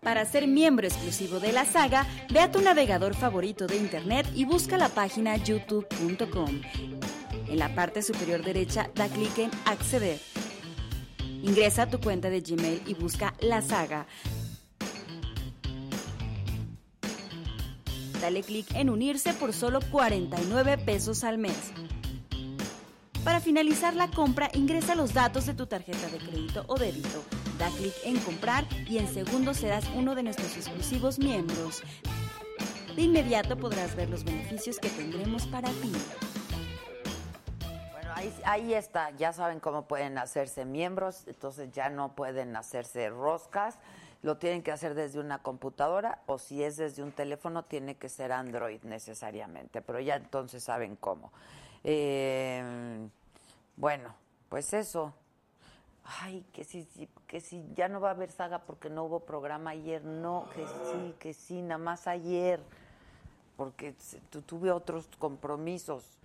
Para 0.00 0.24
ser 0.24 0.48
miembro 0.48 0.86
exclusivo 0.86 1.40
de 1.40 1.52
la 1.52 1.66
saga, 1.66 2.06
ve 2.32 2.40
a 2.40 2.50
tu 2.50 2.62
navegador 2.62 3.14
favorito 3.14 3.66
de 3.66 3.76
internet 3.76 4.26
y 4.34 4.46
busca 4.46 4.78
la 4.78 4.88
página 4.88 5.36
youtube.com. 5.36 6.62
En 7.48 7.58
la 7.58 7.74
parte 7.74 8.00
superior 8.00 8.42
derecha 8.42 8.88
da 8.94 9.08
clic 9.08 9.36
en 9.36 9.50
Acceder. 9.66 10.18
Ingresa 11.42 11.82
a 11.82 11.90
tu 11.90 12.00
cuenta 12.00 12.30
de 12.30 12.40
Gmail 12.40 12.82
y 12.86 12.94
busca 12.94 13.34
la 13.40 13.60
saga. 13.60 14.06
Dale 18.20 18.42
clic 18.42 18.66
en 18.74 18.90
unirse 18.90 19.34
por 19.34 19.52
solo 19.52 19.80
49 19.90 20.78
pesos 20.78 21.22
al 21.22 21.38
mes. 21.38 21.72
Para 23.24 23.40
finalizar 23.40 23.94
la 23.94 24.08
compra, 24.08 24.48
ingresa 24.54 24.94
los 24.94 25.12
datos 25.12 25.46
de 25.46 25.54
tu 25.54 25.66
tarjeta 25.66 26.06
de 26.08 26.18
crédito 26.18 26.64
o 26.68 26.76
débito. 26.76 27.24
Da 27.58 27.68
clic 27.70 27.92
en 28.04 28.18
comprar 28.20 28.64
y 28.88 28.98
en 28.98 29.12
segundos 29.12 29.58
serás 29.58 29.84
uno 29.94 30.14
de 30.14 30.22
nuestros 30.22 30.56
exclusivos 30.56 31.18
miembros. 31.18 31.82
De 32.94 33.02
inmediato 33.02 33.58
podrás 33.58 33.94
ver 33.96 34.08
los 34.08 34.24
beneficios 34.24 34.78
que 34.78 34.88
tendremos 34.88 35.46
para 35.48 35.68
ti. 35.68 35.92
Bueno, 37.92 38.10
ahí, 38.14 38.32
ahí 38.44 38.74
está, 38.74 39.10
ya 39.16 39.32
saben 39.32 39.60
cómo 39.60 39.86
pueden 39.86 40.16
hacerse 40.16 40.64
miembros, 40.64 41.24
entonces 41.26 41.70
ya 41.72 41.90
no 41.90 42.14
pueden 42.14 42.56
hacerse 42.56 43.10
roscas, 43.10 43.76
lo 44.26 44.38
tienen 44.38 44.64
que 44.64 44.72
hacer 44.72 44.94
desde 44.94 45.20
una 45.20 45.40
computadora 45.40 46.20
o 46.26 46.36
si 46.36 46.64
es 46.64 46.76
desde 46.76 47.00
un 47.00 47.12
teléfono 47.12 47.62
tiene 47.62 47.94
que 47.94 48.08
ser 48.08 48.32
Android 48.32 48.82
necesariamente, 48.82 49.82
pero 49.82 50.00
ya 50.00 50.16
entonces 50.16 50.64
saben 50.64 50.96
cómo. 50.96 51.32
Eh, 51.84 53.08
bueno, 53.76 54.12
pues 54.48 54.72
eso. 54.72 55.14
Ay, 56.02 56.44
que 56.52 56.64
si, 56.64 56.88
que 57.28 57.40
si 57.40 57.64
ya 57.74 57.86
no 57.86 58.00
va 58.00 58.08
a 58.08 58.12
haber 58.14 58.32
saga 58.32 58.62
porque 58.62 58.90
no 58.90 59.04
hubo 59.04 59.20
programa 59.20 59.70
ayer, 59.70 60.02
no, 60.04 60.48
que 60.52 60.66
sí, 60.66 61.14
que 61.20 61.32
sí, 61.32 61.62
nada 61.62 61.78
más 61.78 62.08
ayer, 62.08 62.60
porque 63.56 63.94
tuve 64.44 64.72
otros 64.72 65.08
compromisos. 65.20 66.18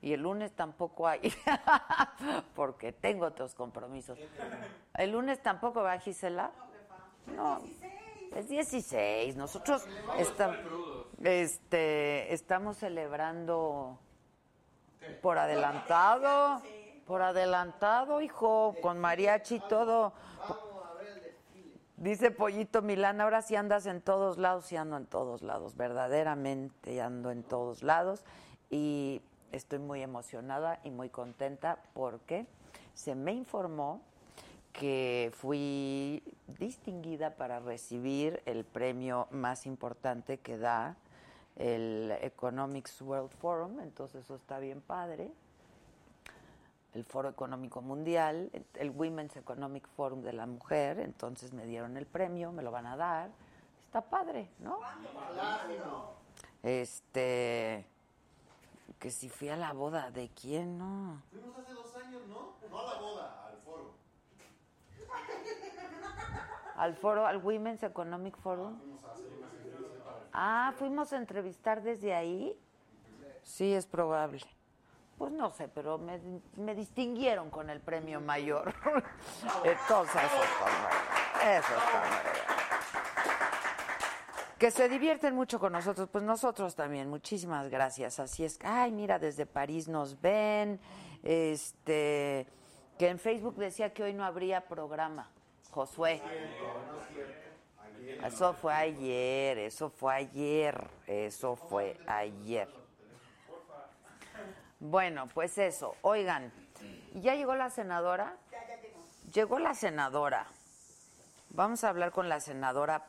Y 0.00 0.14
el 0.14 0.22
lunes 0.22 0.52
tampoco 0.52 1.06
hay, 1.06 1.20
porque 2.56 2.92
tengo 2.92 3.26
otros 3.26 3.54
compromisos. 3.54 4.18
El 4.94 5.12
lunes 5.12 5.42
tampoco 5.42 5.82
va 5.82 5.98
Gisela. 5.98 6.50
No, 7.26 7.60
es 8.34 8.48
16. 8.48 9.36
Nosotros 9.36 9.84
esta- 10.18 10.56
este, 11.22 12.32
estamos 12.32 12.76
celebrando 12.78 13.98
por 15.20 15.38
adelantado, 15.38 16.60
por 17.06 17.22
adelantado, 17.22 18.20
hijo, 18.20 18.74
con 18.82 18.98
mariachi 18.98 19.56
y 19.56 19.60
todo. 19.68 20.12
Dice 21.96 22.32
Pollito 22.32 22.82
Milán, 22.82 23.20
ahora 23.20 23.42
sí 23.42 23.54
andas 23.54 23.86
en 23.86 24.00
todos 24.00 24.36
lados, 24.36 24.64
sí 24.66 24.76
ando 24.76 24.96
en 24.96 25.06
todos 25.06 25.42
lados, 25.42 25.76
verdaderamente 25.76 27.00
ando 27.00 27.30
en 27.30 27.44
todos 27.44 27.84
lados 27.84 28.24
y 28.70 29.22
estoy 29.52 29.78
muy 29.78 30.02
emocionada 30.02 30.80
y 30.82 30.90
muy 30.90 31.10
contenta 31.10 31.78
porque 31.92 32.46
se 32.94 33.14
me 33.14 33.32
informó 33.32 34.00
que 34.72 35.30
fui 35.34 36.22
distinguida 36.58 37.36
para 37.36 37.60
recibir 37.60 38.42
el 38.46 38.64
premio 38.64 39.28
más 39.30 39.66
importante 39.66 40.38
que 40.38 40.58
da 40.58 40.96
el 41.56 42.12
Economics 42.22 43.00
World 43.02 43.30
Forum, 43.30 43.80
entonces 43.80 44.24
eso 44.24 44.36
está 44.36 44.58
bien 44.58 44.80
padre 44.80 45.30
el 46.94 47.04
Foro 47.04 47.28
Económico 47.28 47.80
Mundial, 47.80 48.50
el 48.74 48.90
Women's 48.90 49.36
Economic 49.36 49.88
Forum 49.88 50.22
de 50.22 50.32
la 50.32 50.46
Mujer, 50.46 50.98
entonces 51.00 51.52
me 51.52 51.64
dieron 51.64 51.96
el 51.96 52.06
premio, 52.06 52.52
me 52.52 52.62
lo 52.62 52.70
van 52.70 52.86
a 52.86 52.96
dar. 52.96 53.30
Está 53.84 54.02
padre, 54.02 54.50
¿no? 54.58 54.78
Este 56.62 57.86
que 58.98 59.10
si 59.10 59.28
fui 59.28 59.48
a 59.48 59.56
la 59.56 59.72
boda 59.72 60.10
de 60.12 60.28
quién, 60.28 60.78
no. 60.78 61.22
Fuimos 61.30 61.58
hace 61.58 61.72
dos 61.72 61.96
años, 61.96 62.22
¿no? 62.28 62.52
No 62.70 62.78
a 62.78 62.94
la 62.94 63.00
boda, 63.00 63.46
al 63.48 63.56
foro. 63.58 63.94
Al 66.76 66.94
foro, 66.94 67.26
al 67.26 67.38
Women's 67.38 67.82
Economic 67.82 68.36
Forum. 68.38 68.78
Ah, 70.32 70.72
fuimos 70.76 71.12
a 71.12 71.18
entrevistar 71.18 71.82
desde 71.82 72.14
ahí. 72.14 72.58
Sí, 73.42 73.72
es 73.74 73.86
probable. 73.86 74.40
Pues 75.18 75.32
no 75.32 75.50
sé, 75.50 75.68
pero 75.68 75.98
me, 75.98 76.18
me 76.56 76.74
distinguieron 76.74 77.50
con 77.50 77.70
el 77.70 77.80
premio 77.80 78.20
mayor. 78.20 78.74
Entonces, 79.64 80.22
eso 80.22 80.42
está. 80.42 81.56
Eso 81.58 81.74
que 84.62 84.70
se 84.70 84.88
divierten 84.88 85.34
mucho 85.34 85.58
con 85.58 85.72
nosotros, 85.72 86.08
pues 86.08 86.22
nosotros 86.22 86.76
también, 86.76 87.10
muchísimas 87.10 87.68
gracias. 87.68 88.20
Así 88.20 88.44
es, 88.44 88.60
ay, 88.62 88.92
mira, 88.92 89.18
desde 89.18 89.44
París 89.44 89.88
nos 89.88 90.20
ven, 90.20 90.78
este, 91.24 92.46
que 92.96 93.08
en 93.08 93.18
Facebook 93.18 93.56
decía 93.56 93.92
que 93.92 94.04
hoy 94.04 94.14
no 94.14 94.24
habría 94.24 94.68
programa, 94.68 95.31
Josué. 95.72 96.22
Eso 98.24 98.54
fue 98.54 98.72
ayer, 98.74 99.58
eso 99.58 99.90
fue 99.90 100.14
ayer, 100.14 100.86
eso 101.06 101.56
fue 101.56 101.98
ayer. 102.06 102.68
Bueno, 104.78 105.28
pues 105.32 105.58
eso, 105.58 105.96
oigan, 106.02 106.52
¿ya 107.14 107.34
llegó 107.34 107.54
la 107.56 107.70
senadora? 107.70 108.36
Llegó 109.32 109.58
la 109.58 109.74
senadora. 109.74 110.46
Vamos 111.50 111.84
a 111.84 111.88
hablar 111.88 112.12
con 112.12 112.28
la 112.28 112.40
senadora 112.40 113.06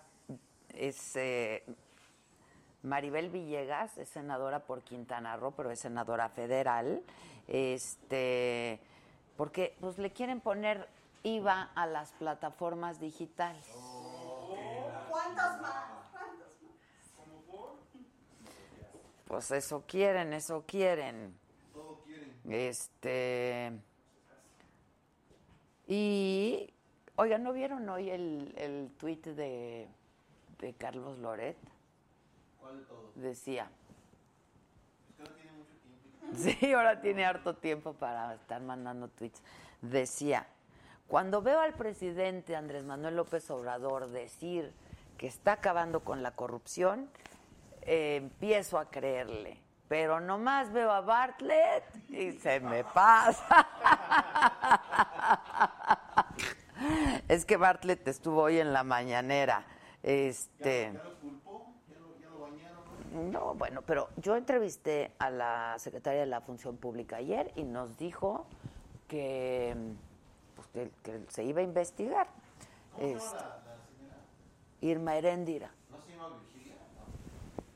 es 0.74 1.16
eh, 1.16 1.64
Maribel 2.82 3.30
Villegas, 3.30 3.98
es 3.98 4.10
senadora 4.10 4.60
por 4.60 4.82
Quintana 4.82 5.38
Roo, 5.38 5.52
pero 5.52 5.72
es 5.72 5.80
senadora 5.80 6.30
federal. 6.30 7.02
Este, 7.48 8.80
porque 9.38 9.76
pues 9.80 9.98
le 9.98 10.12
quieren 10.12 10.40
poner 10.40 10.88
IVA 11.24 11.72
a 11.76 11.86
las 11.88 12.12
plataformas 12.14 13.00
digitales. 13.00 13.66
¿Cuántos 15.10 15.62
más? 15.62 15.86
¿Cuántos 16.12 16.58
Pues 19.26 19.52
eso 19.52 19.84
quieren, 19.88 20.34
eso 20.34 20.64
quieren. 20.68 21.36
Este. 22.50 23.72
Y. 25.88 26.74
Oigan, 27.16 27.44
¿no 27.44 27.54
vieron 27.54 27.88
hoy 27.90 28.10
el, 28.10 28.54
el 28.58 28.92
tuit 28.98 29.26
de, 29.26 29.88
de 30.60 30.74
Carlos 30.74 31.20
Loret? 31.20 31.58
¿Cuál 32.60 32.80
de 32.80 32.84
todos? 32.86 33.16
Decía. 33.16 33.70
Usted 35.10 35.24
no 35.24 35.36
tiene 35.36 35.52
mucho 35.52 35.74
tiempo. 36.32 36.60
Sí, 36.60 36.74
ahora 36.74 37.02
tiene 37.02 37.24
harto 37.24 37.56
tiempo 37.56 37.94
para 37.94 38.34
estar 38.34 38.62
mandando 38.62 39.08
tweets. 39.10 39.42
Decía, 39.82 40.48
cuando 41.14 41.44
veo 41.44 41.60
al 41.60 41.74
presidente 41.74 42.56
Andrés 42.56 42.86
Manuel 42.86 43.18
López 43.18 43.48
Obrador 43.52 44.08
decir 44.08 44.74
que 45.16 45.28
está 45.28 45.52
acabando 45.52 46.00
con 46.00 46.24
la 46.24 46.32
corrupción, 46.32 47.08
eh, 47.84 48.16
empiezo 48.16 48.80
a 48.80 48.90
creerle. 48.90 49.60
Pero 49.88 50.20
nomás 50.20 50.74
veo 50.74 50.90
a 50.90 51.02
Bartlett 51.02 51.84
y 52.10 52.32
se 52.32 52.60
me 52.62 52.84
pasa. 52.84 53.68
Es 57.28 57.46
que 57.46 57.58
Bartlett 57.58 58.08
estuvo 58.08 58.42
hoy 58.42 58.58
en 58.58 58.74
la 58.74 58.84
mañanera. 58.84 59.68
Este. 60.02 60.94
¿Ya 60.94 61.04
lo 61.04 61.20
culpó? 61.20 61.76
¿Ya 61.90 62.00
lo, 62.00 62.18
ya 62.18 62.30
lo 62.32 62.40
bañaron? 62.40 63.32
No, 63.32 63.54
bueno, 63.54 63.84
pero 63.84 64.10
yo 64.16 64.36
entrevisté 64.36 65.12
a 65.20 65.30
la 65.30 65.76
secretaria 65.78 66.22
de 66.22 66.26
la 66.26 66.42
Función 66.42 66.78
Pública 66.78 67.18
ayer 67.18 67.52
y 67.56 67.66
nos 67.66 68.00
dijo 68.00 68.48
que, 69.08 69.78
que, 70.74 70.92
que 71.04 71.26
se 71.30 71.44
iba 71.44 71.62
a 71.62 71.64
investigar. 71.64 72.28
Este, 73.00 73.44
Irma 74.82 75.16
Heréndira. 75.16 75.72
¿No 75.90 76.02
se 76.02 76.12
llama 76.12 76.30
Virgilia? 76.30 76.76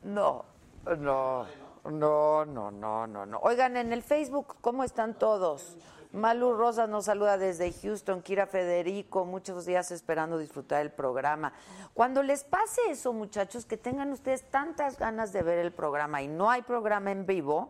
No, 0.03 0.45
no, 0.85 1.45
no, 1.89 2.45
no, 2.45 2.71
no, 2.71 3.07
no, 3.07 3.25
no. 3.25 3.39
Oigan, 3.39 3.77
en 3.77 3.93
el 3.93 4.03
Facebook, 4.03 4.57
¿cómo 4.61 4.83
están 4.83 5.13
todos? 5.13 5.77
Malu 6.13 6.55
Rosa 6.55 6.87
nos 6.87 7.05
saluda 7.05 7.37
desde 7.37 7.71
Houston, 7.71 8.21
Kira 8.21 8.47
Federico, 8.47 9.25
muchos 9.25 9.65
días 9.65 9.91
esperando 9.91 10.37
disfrutar 10.37 10.81
el 10.81 10.91
programa. 10.91 11.53
Cuando 11.93 12.23
les 12.23 12.43
pase 12.43 12.81
eso, 12.89 13.13
muchachos, 13.13 13.65
que 13.65 13.77
tengan 13.77 14.11
ustedes 14.11 14.49
tantas 14.49 14.97
ganas 14.97 15.33
de 15.33 15.43
ver 15.43 15.59
el 15.59 15.71
programa 15.71 16.21
y 16.21 16.27
no 16.27 16.49
hay 16.49 16.61
programa 16.61 17.11
en 17.11 17.25
vivo, 17.25 17.69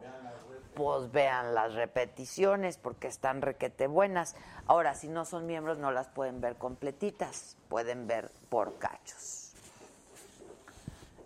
pues 0.77 1.11
vean 1.11 1.55
las 1.55 1.73
repeticiones 1.73 2.77
porque 2.77 3.07
están 3.07 3.41
requete 3.41 3.87
buenas. 3.87 4.35
Ahora, 4.67 4.93
si 4.93 5.07
no 5.07 5.25
son 5.25 5.47
miembros, 5.47 5.79
no 5.79 5.89
las 5.89 6.07
pueden 6.07 6.39
ver 6.39 6.55
completitas, 6.57 7.57
pueden 7.67 8.05
ver 8.05 8.29
por 8.49 8.77
cachos. 8.77 9.53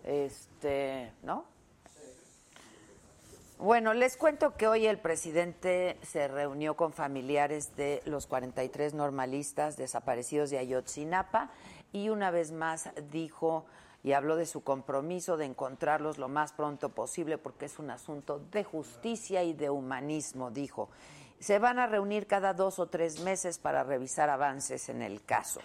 Este, 0.05 1.11
¿no? 1.23 1.43
Bueno, 3.57 3.93
les 3.93 4.15
cuento 4.15 4.55
que 4.55 4.67
hoy 4.67 4.87
el 4.87 4.97
presidente 4.97 5.97
se 6.01 6.29
reunió 6.29 6.77
con 6.77 6.93
familiares 6.93 7.75
de 7.75 8.01
los 8.05 8.27
43 8.27 8.93
normalistas 8.93 9.75
desaparecidos 9.75 10.49
de 10.49 10.59
Ayotzinapa 10.59 11.51
y 11.91 12.07
una 12.07 12.31
vez 12.31 12.53
más 12.53 12.89
dijo 13.11 13.65
y 14.03 14.13
habló 14.13 14.35
de 14.35 14.45
su 14.45 14.63
compromiso 14.63 15.37
de 15.37 15.45
encontrarlos 15.45 16.17
lo 16.17 16.27
más 16.27 16.53
pronto 16.53 16.89
posible 16.89 17.37
porque 17.37 17.65
es 17.65 17.79
un 17.79 17.91
asunto 17.91 18.39
de 18.51 18.63
justicia 18.63 19.43
y 19.43 19.53
de 19.53 19.69
humanismo, 19.69 20.51
dijo. 20.51 20.89
Se 21.39 21.59
van 21.59 21.79
a 21.79 21.87
reunir 21.87 22.27
cada 22.27 22.53
dos 22.53 22.79
o 22.79 22.87
tres 22.87 23.21
meses 23.21 23.57
para 23.57 23.83
revisar 23.83 24.29
avances 24.29 24.89
en 24.89 25.01
el 25.01 25.23
caso. 25.23 25.59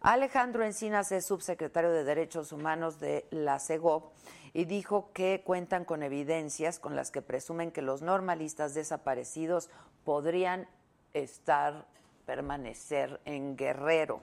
Alejandro 0.00 0.64
Encinas 0.64 1.10
es 1.10 1.26
subsecretario 1.26 1.90
de 1.90 2.04
Derechos 2.04 2.52
Humanos 2.52 3.00
de 3.00 3.26
la 3.30 3.58
CEGOP 3.58 4.12
y 4.52 4.64
dijo 4.64 5.10
que 5.12 5.42
cuentan 5.44 5.84
con 5.84 6.04
evidencias 6.04 6.78
con 6.78 6.94
las 6.94 7.10
que 7.10 7.20
presumen 7.20 7.72
que 7.72 7.82
los 7.82 8.00
normalistas 8.00 8.74
desaparecidos 8.74 9.70
podrían 10.04 10.68
estar, 11.14 11.86
permanecer 12.26 13.20
en 13.24 13.56
Guerrero. 13.56 14.22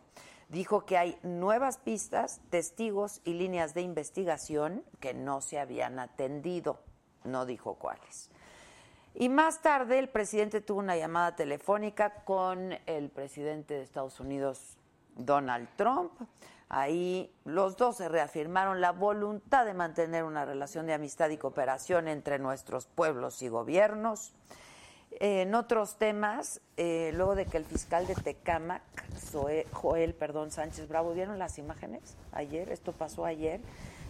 Dijo 0.49 0.85
que 0.85 0.97
hay 0.97 1.17
nuevas 1.23 1.77
pistas, 1.77 2.39
testigos 2.49 3.21
y 3.23 3.33
líneas 3.33 3.73
de 3.73 3.81
investigación 3.81 4.83
que 4.99 5.13
no 5.13 5.41
se 5.41 5.59
habían 5.59 5.99
atendido. 5.99 6.79
No 7.23 7.45
dijo 7.45 7.75
cuáles. 7.75 8.29
Y 9.15 9.29
más 9.29 9.61
tarde 9.61 9.97
el 9.97 10.09
presidente 10.09 10.59
tuvo 10.59 10.79
una 10.79 10.97
llamada 10.97 11.35
telefónica 11.35 12.23
con 12.25 12.77
el 12.85 13.09
presidente 13.09 13.73
de 13.73 13.81
Estados 13.81 14.19
Unidos, 14.19 14.77
Donald 15.15 15.69
Trump. 15.77 16.11
Ahí 16.67 17.33
los 17.45 17.77
dos 17.77 17.97
se 17.97 18.09
reafirmaron 18.09 18.81
la 18.81 18.91
voluntad 18.91 19.65
de 19.65 19.73
mantener 19.73 20.25
una 20.25 20.45
relación 20.45 20.85
de 20.85 20.93
amistad 20.93 21.29
y 21.29 21.37
cooperación 21.37 22.07
entre 22.07 22.39
nuestros 22.39 22.87
pueblos 22.87 23.41
y 23.41 23.47
gobiernos. 23.47 24.33
En 25.19 25.55
otros 25.55 25.97
temas, 25.97 26.59
eh, 26.77 27.11
luego 27.15 27.35
de 27.35 27.45
que 27.45 27.57
el 27.57 27.65
fiscal 27.65 28.05
de 28.05 28.15
Tecámac, 28.15 28.81
Zoe- 29.17 29.65
Joel 29.71 30.13
perdón, 30.13 30.51
Sánchez 30.51 30.87
Bravo, 30.89 31.13
¿vieron 31.13 31.39
las 31.39 31.57
imágenes 31.57 32.17
ayer? 32.33 32.69
Esto 32.69 32.91
pasó 32.91 33.25
ayer. 33.25 33.61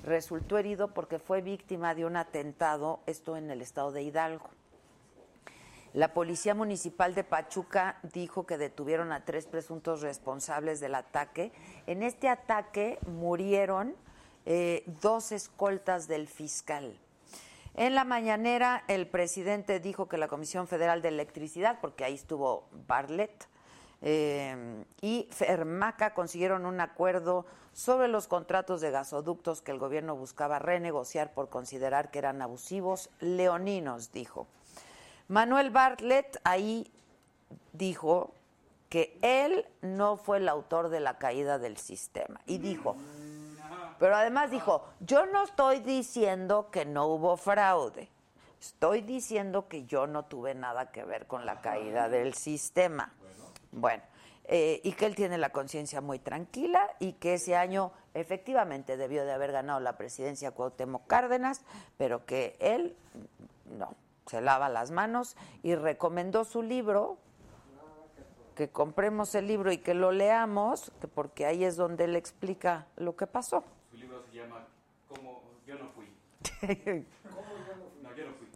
Resultó 0.03 0.57
herido 0.57 0.89
porque 0.89 1.19
fue 1.19 1.41
víctima 1.41 1.93
de 1.93 2.05
un 2.05 2.15
atentado, 2.17 3.01
esto 3.05 3.37
en 3.37 3.51
el 3.51 3.61
estado 3.61 3.91
de 3.91 4.01
Hidalgo. 4.03 4.49
La 5.93 6.13
Policía 6.13 6.53
Municipal 6.55 7.15
de 7.15 7.23
Pachuca 7.23 7.99
dijo 8.13 8.45
que 8.45 8.57
detuvieron 8.57 9.11
a 9.11 9.23
tres 9.25 9.45
presuntos 9.45 10.01
responsables 10.01 10.79
del 10.79 10.93
ataque. 10.95 11.53
En 11.87 12.03
este 12.03 12.27
ataque 12.29 12.99
murieron 13.07 13.95
eh, 14.45 14.83
dos 15.01 15.31
escoltas 15.31 16.07
del 16.07 16.27
fiscal. 16.27 16.99
En 17.77 17.93
la 17.93 18.05
mañanera, 18.05 18.83
el 18.87 19.05
presidente 19.05 19.81
dijo 19.81 20.07
que 20.07 20.17
la 20.17 20.29
Comisión 20.29 20.67
Federal 20.67 21.01
de 21.01 21.09
Electricidad, 21.09 21.79
porque 21.81 22.05
ahí 22.05 22.13
estuvo 22.13 22.69
Bartlett, 22.87 23.49
eh, 24.01 24.85
y 25.01 25.27
Fermaca 25.31 26.13
consiguieron 26.13 26.65
un 26.65 26.79
acuerdo 26.79 27.45
sobre 27.73 28.07
los 28.07 28.27
contratos 28.27 28.79
de 28.79 28.91
gasoductos 28.91 29.61
que 29.61 29.71
el 29.71 29.79
gobierno 29.79 30.15
buscaba 30.15 30.59
renegociar 30.59 31.33
por 31.33 31.49
considerar 31.49 32.11
que 32.11 32.19
eran 32.19 32.41
abusivos. 32.41 33.09
Leoninos, 33.19 34.13
dijo. 34.13 34.47
Manuel 35.27 35.71
Bartlett 35.71 36.39
ahí 36.45 36.89
dijo 37.73 38.31
que 38.89 39.17
él 39.21 39.65
no 39.81 40.15
fue 40.15 40.37
el 40.37 40.47
autor 40.47 40.87
de 40.89 41.01
la 41.01 41.17
caída 41.17 41.57
del 41.59 41.75
sistema. 41.75 42.39
Y 42.45 42.59
dijo, 42.59 42.95
pero 43.99 44.15
además 44.15 44.51
dijo, 44.51 44.85
yo 44.99 45.25
no 45.25 45.43
estoy 45.43 45.79
diciendo 45.79 46.69
que 46.71 46.85
no 46.85 47.07
hubo 47.07 47.37
fraude, 47.37 48.09
estoy 48.59 49.01
diciendo 49.01 49.67
que 49.67 49.85
yo 49.85 50.07
no 50.07 50.25
tuve 50.25 50.55
nada 50.55 50.91
que 50.91 51.03
ver 51.03 51.27
con 51.27 51.45
la 51.45 51.61
caída 51.61 52.09
del 52.09 52.33
sistema. 52.33 53.13
Bueno, 53.71 54.03
eh, 54.45 54.79
y 54.83 54.93
que 54.93 55.07
él 55.07 55.15
tiene 55.15 55.37
la 55.37 55.49
conciencia 55.49 56.01
muy 56.01 56.19
tranquila 56.19 56.91
y 56.99 57.13
que 57.13 57.33
ese 57.33 57.55
año 57.55 57.91
efectivamente 58.13 58.95
debió 58.95 59.25
de 59.25 59.31
haber 59.31 59.51
ganado 59.51 59.79
la 59.79 59.97
presidencia 59.97 60.51
Cuauhtémoc 60.51 61.07
Cárdenas, 61.07 61.63
pero 61.97 62.25
que 62.25 62.55
él 62.59 62.95
no, 63.77 63.95
se 64.27 64.41
lava 64.41 64.69
las 64.69 64.91
manos 64.91 65.35
y 65.63 65.75
recomendó 65.75 66.45
su 66.45 66.61
libro, 66.61 67.17
que 68.55 68.69
compremos 68.69 69.35
el 69.35 69.47
libro 69.47 69.71
y 69.71 69.79
que 69.79 69.93
lo 69.93 70.11
leamos, 70.11 70.91
que 71.01 71.07
porque 71.07 71.45
ahí 71.45 71.63
es 71.63 71.75
donde 71.75 72.05
él 72.05 72.15
explica 72.15 72.87
lo 72.95 73.15
que 73.15 73.27
pasó. 73.27 73.63
Su 74.45 74.51
libro 74.51 74.59
se 74.59 74.61
llama 74.61 74.67
Como 75.07 75.41
Yo 75.65 75.75
no 75.75 75.89
fui. 75.89 76.05
No, 78.03 78.15
yo 78.15 78.25
no 78.25 78.33
fui. 78.33 78.47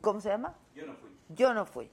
¿Cómo 0.00 0.20
se 0.20 0.28
llama? 0.28 0.54
Yo 0.74 0.86
no 0.86 0.94
fui. 0.94 1.10
Yo 1.28 1.54
no 1.54 1.66
fui. 1.66 1.90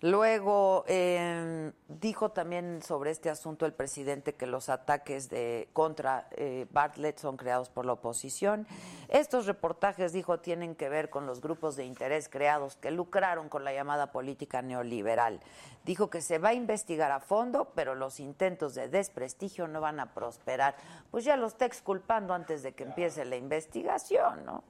Luego 0.00 0.84
eh, 0.86 1.72
dijo 1.88 2.30
también 2.30 2.82
sobre 2.82 3.10
este 3.10 3.30
asunto 3.30 3.66
el 3.66 3.72
presidente 3.72 4.36
que 4.36 4.46
los 4.46 4.68
ataques 4.68 5.28
de 5.28 5.68
contra 5.72 6.28
eh, 6.36 6.66
Bartlett 6.70 7.18
son 7.18 7.36
creados 7.36 7.68
por 7.68 7.84
la 7.84 7.94
oposición. 7.94 8.68
Estos 9.08 9.46
reportajes, 9.46 10.12
dijo, 10.12 10.38
tienen 10.38 10.76
que 10.76 10.88
ver 10.88 11.10
con 11.10 11.26
los 11.26 11.40
grupos 11.40 11.74
de 11.74 11.84
interés 11.84 12.28
creados 12.28 12.76
que 12.76 12.92
lucraron 12.92 13.48
con 13.48 13.64
la 13.64 13.72
llamada 13.72 14.12
política 14.12 14.62
neoliberal. 14.62 15.40
Dijo 15.84 16.10
que 16.10 16.22
se 16.22 16.38
va 16.38 16.50
a 16.50 16.54
investigar 16.54 17.10
a 17.10 17.18
fondo, 17.18 17.72
pero 17.74 17.96
los 17.96 18.20
intentos 18.20 18.76
de 18.76 18.88
desprestigio 18.88 19.66
no 19.66 19.80
van 19.80 19.98
a 19.98 20.14
prosperar. 20.14 20.76
Pues 21.10 21.24
ya 21.24 21.36
lo 21.36 21.48
está 21.48 21.64
exculpando 21.64 22.34
antes 22.34 22.62
de 22.62 22.72
que 22.72 22.84
empiece 22.84 23.24
la 23.24 23.34
investigación, 23.34 24.44
¿no? 24.44 24.62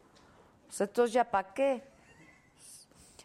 Pues 0.69 0.81
entonces 0.81 1.13
ya 1.13 1.31
para 1.31 1.53
qué. 1.53 1.98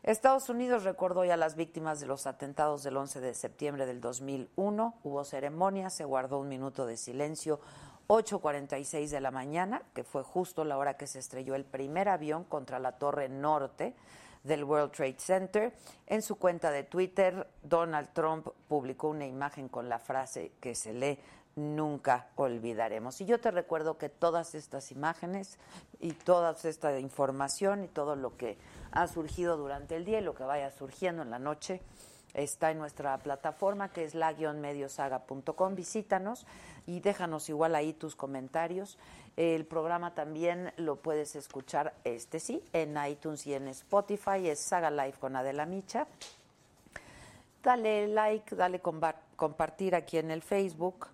Estados 0.04 0.50
Unidos 0.50 0.84
recordó 0.84 1.24
ya 1.24 1.36
a 1.36 1.38
las 1.38 1.56
víctimas 1.56 2.02
de 2.02 2.08
los 2.08 2.28
atentados 2.28 2.84
del 2.84 2.98
11 2.98 3.22
de 3.22 3.34
septiembre 3.34 3.86
del 3.86 4.02
2001. 4.02 5.00
Hubo 5.02 5.24
ceremonia, 5.24 5.90
se 5.90 6.04
guardó 6.04 6.40
un 6.40 6.50
minuto 6.50 6.86
de 6.86 6.98
silencio. 6.98 7.62
8.46 8.08 9.08
de 9.08 9.22
la 9.22 9.32
mañana, 9.32 9.82
que 9.94 10.04
fue 10.04 10.24
justo 10.24 10.66
la 10.66 10.78
hora 10.78 10.98
que 10.98 11.08
se 11.08 11.20
estrelló 11.20 11.56
el 11.56 11.64
primer 11.64 12.10
avión 12.10 12.44
contra 12.44 12.80
la 12.80 12.98
torre 12.98 13.30
norte 13.30 13.96
del 14.44 14.66
World 14.66 14.92
Trade 14.92 15.20
Center. 15.20 15.74
En 16.06 16.22
su 16.22 16.36
cuenta 16.36 16.70
de 16.70 16.84
Twitter, 16.84 17.48
Donald 17.62 18.10
Trump 18.12 18.50
publicó 18.68 19.08
una 19.08 19.26
imagen 19.26 19.70
con 19.70 19.88
la 19.88 20.00
frase 20.00 20.52
que 20.60 20.76
se 20.76 20.94
lee 20.94 21.18
nunca 21.56 22.28
olvidaremos. 22.36 23.22
Y 23.22 23.26
yo 23.26 23.40
te 23.40 23.52
recuerdo 23.52 23.98
que 23.98 24.10
todas 24.10 24.56
estas 24.56 24.92
imágenes 24.92 25.58
y 26.00 26.12
toda 26.12 26.56
esta 26.64 27.00
información 27.00 27.84
y 27.84 27.88
todo 27.88 28.16
lo 28.16 28.36
que 28.38 28.58
ha 28.92 29.08
surgido 29.08 29.58
durante 29.58 29.96
el 29.96 30.06
día 30.06 30.20
y 30.20 30.24
lo 30.24 30.36
que 30.36 30.44
vaya 30.44 30.72
surgiendo 30.72 31.22
en 31.22 31.32
la 31.32 31.40
noche 31.40 31.82
está 32.34 32.72
en 32.72 32.80
nuestra 32.80 33.18
plataforma 33.20 33.90
que 33.90 34.04
es 34.04 34.16
la-mediosaga.com. 34.16 35.76
Visítanos 35.76 36.46
y 36.88 37.00
déjanos 37.00 37.50
igual 37.50 37.76
ahí 37.76 37.94
tus 37.94 38.16
comentarios. 38.16 38.98
El 39.38 39.66
programa 39.66 40.14
también 40.14 40.74
lo 40.78 40.98
puedes 40.98 41.36
escuchar, 41.36 41.94
este 42.04 42.40
sí, 42.40 42.64
en 42.74 42.98
iTunes 43.08 43.46
y 43.48 43.54
en 43.54 43.68
Spotify. 43.68 44.48
Es 44.48 44.60
Saga 44.60 44.92
Live 44.92 45.18
con 45.20 45.36
Adela 45.36 45.66
Micha. 45.66 46.08
Dale 47.64 48.08
like, 48.08 48.56
dale 48.56 48.82
compartir 48.82 49.96
aquí 49.96 50.18
en 50.18 50.32
el 50.32 50.42
Facebook 50.42 51.08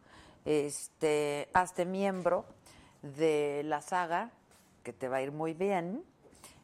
este, 0.49 1.47
hazte 1.53 1.85
miembro 1.85 2.43
de 3.03 3.61
la 3.65 3.81
saga, 3.81 4.31
que 4.81 4.93
te 4.93 5.07
va 5.07 5.17
a 5.17 5.21
ir 5.21 5.31
muy 5.31 5.53
bien. 5.53 6.03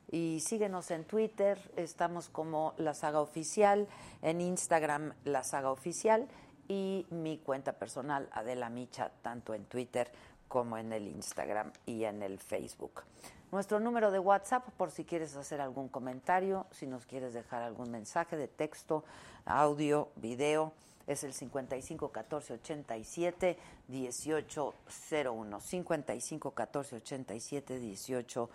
Y 0.09 0.39
síguenos 0.39 0.89
en 0.89 1.03
Twitter, 1.03 1.59
estamos 1.75 2.29
como 2.29 2.73
La 2.77 2.95
Saga 2.95 3.21
Oficial, 3.21 3.87
en 4.23 4.41
Instagram 4.41 5.13
La 5.23 5.43
Saga 5.43 5.69
Oficial 5.69 6.27
y 6.67 7.05
mi 7.11 7.37
cuenta 7.37 7.73
personal 7.73 8.27
Adela 8.31 8.69
Micha, 8.69 9.11
tanto 9.21 9.53
en 9.53 9.65
Twitter 9.65 10.11
como 10.47 10.79
en 10.79 10.91
el 10.91 11.07
Instagram 11.07 11.71
y 11.85 12.05
en 12.05 12.23
el 12.23 12.39
Facebook. 12.39 13.03
Nuestro 13.51 13.79
número 13.79 14.09
de 14.09 14.17
WhatsApp 14.17 14.67
por 14.77 14.89
si 14.89 15.05
quieres 15.05 15.35
hacer 15.35 15.61
algún 15.61 15.89
comentario, 15.89 16.65
si 16.71 16.87
nos 16.87 17.05
quieres 17.05 17.35
dejar 17.35 17.61
algún 17.61 17.91
mensaje 17.91 18.35
de 18.35 18.47
texto, 18.47 19.03
audio, 19.45 20.09
video 20.15 20.73
es 21.07 21.23
el 21.23 21.33
55 21.33 22.09
14 22.09 22.53
87 22.53 23.57
18 23.87 24.73
01. 25.11 25.59
55 25.59 26.51
14 26.51 26.95
87 26.95 27.79
18 27.79 28.49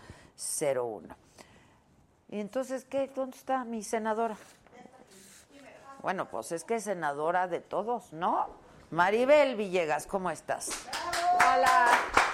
01. 0.75 1.17
Y 2.31 2.41
entonces, 2.41 2.85
¿qué? 2.85 3.09
¿Dónde 3.09 3.37
está 3.37 3.65
mi 3.65 3.83
senadora? 3.83 4.37
Bueno, 6.03 6.29
pues 6.31 6.53
es 6.53 6.65
que 6.65 6.77
es 6.77 6.85
senadora 6.85 7.47
de 7.47 7.61
todos, 7.61 8.13
¿no? 8.13 8.49
Maribel 8.91 9.57
Villegas, 9.57 10.07
¿cómo 10.07 10.31
estás? 10.31 10.71
Hola. 11.35 12.30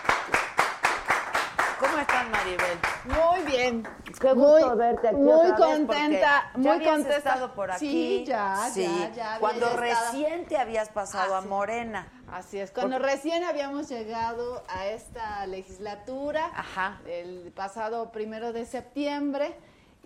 ¿Cómo 1.97 2.03
estás, 2.09 2.29
Maribel? 2.29 2.79
Muy 3.07 3.51
bien. 3.51 3.89
Qué 4.21 4.33
gusto 4.35 4.77
verte 4.77 5.09
aquí 5.09 5.17
Muy 5.17 5.33
otra 5.33 5.49
vez, 5.49 5.77
contenta, 5.79 6.51
ya 6.53 6.59
muy 6.59 6.69
habías 6.69 6.91
contenta. 6.93 7.17
estado 7.17 7.55
por 7.55 7.71
aquí. 7.71 7.89
Sí, 7.89 8.25
ya, 8.27 8.69
Sí, 8.71 8.83
ya, 8.85 9.13
ya. 9.15 9.39
Cuando 9.41 9.65
estado. 9.65 9.81
recién 9.81 10.45
te 10.45 10.59
habías 10.59 10.91
pasado 10.91 11.35
Ah, 11.37 11.39
a 11.39 11.43
sí. 11.43 11.49
Morena. 11.49 12.07
Así 12.31 12.59
es, 12.59 12.71
cuando 12.71 12.99
recién 12.99 13.45
habíamos 13.45 13.89
llegado 13.89 14.63
a 14.69 14.89
esta 14.89 15.47
legislatura, 15.47 16.51
Ajá. 16.55 17.01
el 17.07 17.51
pasado 17.57 18.13
primero 18.13 18.53
de 18.53 18.67
septiembre, 18.67 19.57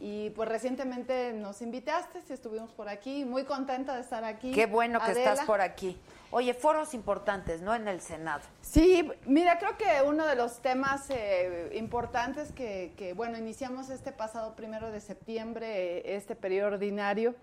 y 0.00 0.30
pues 0.30 0.48
recientemente 0.48 1.34
nos 1.34 1.60
invitaste, 1.60 2.22
si 2.22 2.32
estuvimos 2.32 2.72
por 2.72 2.88
aquí, 2.88 3.26
muy 3.26 3.44
contenta 3.44 3.94
de 3.94 4.00
estar 4.00 4.24
aquí. 4.24 4.50
Qué 4.50 4.64
bueno 4.64 4.98
que 4.98 5.12
Adela. 5.12 5.32
estás 5.32 5.46
por 5.46 5.60
aquí. 5.60 6.00
Oye, 6.30 6.54
foros 6.54 6.94
importantes, 6.94 7.60
¿no? 7.60 7.74
En 7.74 7.86
el 7.86 8.00
Senado. 8.00 8.42
Sí, 8.62 9.10
mira, 9.26 9.58
creo 9.58 9.76
que 9.76 10.02
uno 10.06 10.26
de 10.26 10.36
los 10.36 10.62
temas 10.62 11.10
eh, 11.10 11.72
importantes 11.74 12.50
que, 12.52 12.94
que, 12.96 13.12
bueno, 13.12 13.36
iniciamos 13.36 13.90
este 13.90 14.10
pasado 14.10 14.56
primero 14.56 14.90
de 14.90 15.00
septiembre, 15.00 15.98
eh, 15.98 16.16
este 16.16 16.34
periodo 16.34 16.68
ordinario, 16.68 17.34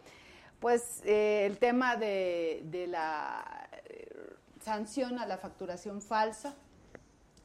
pues 0.60 1.04
eh, 1.06 1.46
el 1.46 1.60
tema 1.60 1.96
de, 1.96 2.62
de 2.66 2.88
la 2.88 3.70
eh, 3.86 4.10
sanción 4.64 5.20
a 5.20 5.28
la 5.28 5.38
facturación 5.38 6.02
falsa, 6.02 6.56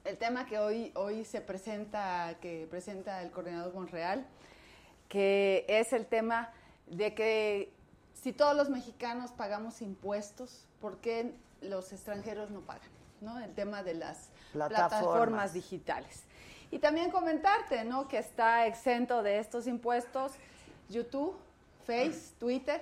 el 0.05 0.17
tema 0.17 0.47
que 0.47 0.59
hoy, 0.59 0.91
hoy 0.95 1.25
se 1.25 1.41
presenta, 1.41 2.37
que 2.41 2.67
presenta 2.71 3.23
el 3.23 3.31
coordinador 3.31 3.75
Monreal, 3.75 4.27
que 5.13 5.67
es 5.69 5.93
el 5.93 6.07
tema 6.07 6.51
de 6.87 7.15
que 7.15 7.71
si 8.15 8.33
todos 8.33 8.57
los 8.57 8.71
mexicanos 8.71 9.31
pagamos 9.31 9.83
impuestos, 9.83 10.65
¿por 10.81 11.03
qué 11.03 11.35
los 11.61 11.93
extranjeros 11.93 12.51
no 12.51 12.63
pagan? 12.63 12.89
¿no? 13.21 13.39
El 13.39 13.53
tema 13.53 13.83
de 13.83 13.93
las 13.93 14.31
Plataformas. 14.55 14.89
plataformas, 14.89 15.53
digitales. 15.53 16.23
Y 16.71 16.79
también 16.79 17.11
comentarte 17.11 17.85
¿no? 17.85 18.09
que 18.09 18.17
está 18.17 18.67
exento 18.67 19.23
de 19.23 19.39
estos 19.39 19.67
impuestos 19.67 20.33
YouTube, 20.89 21.37
Face, 21.85 22.33
Twitter 22.39 22.81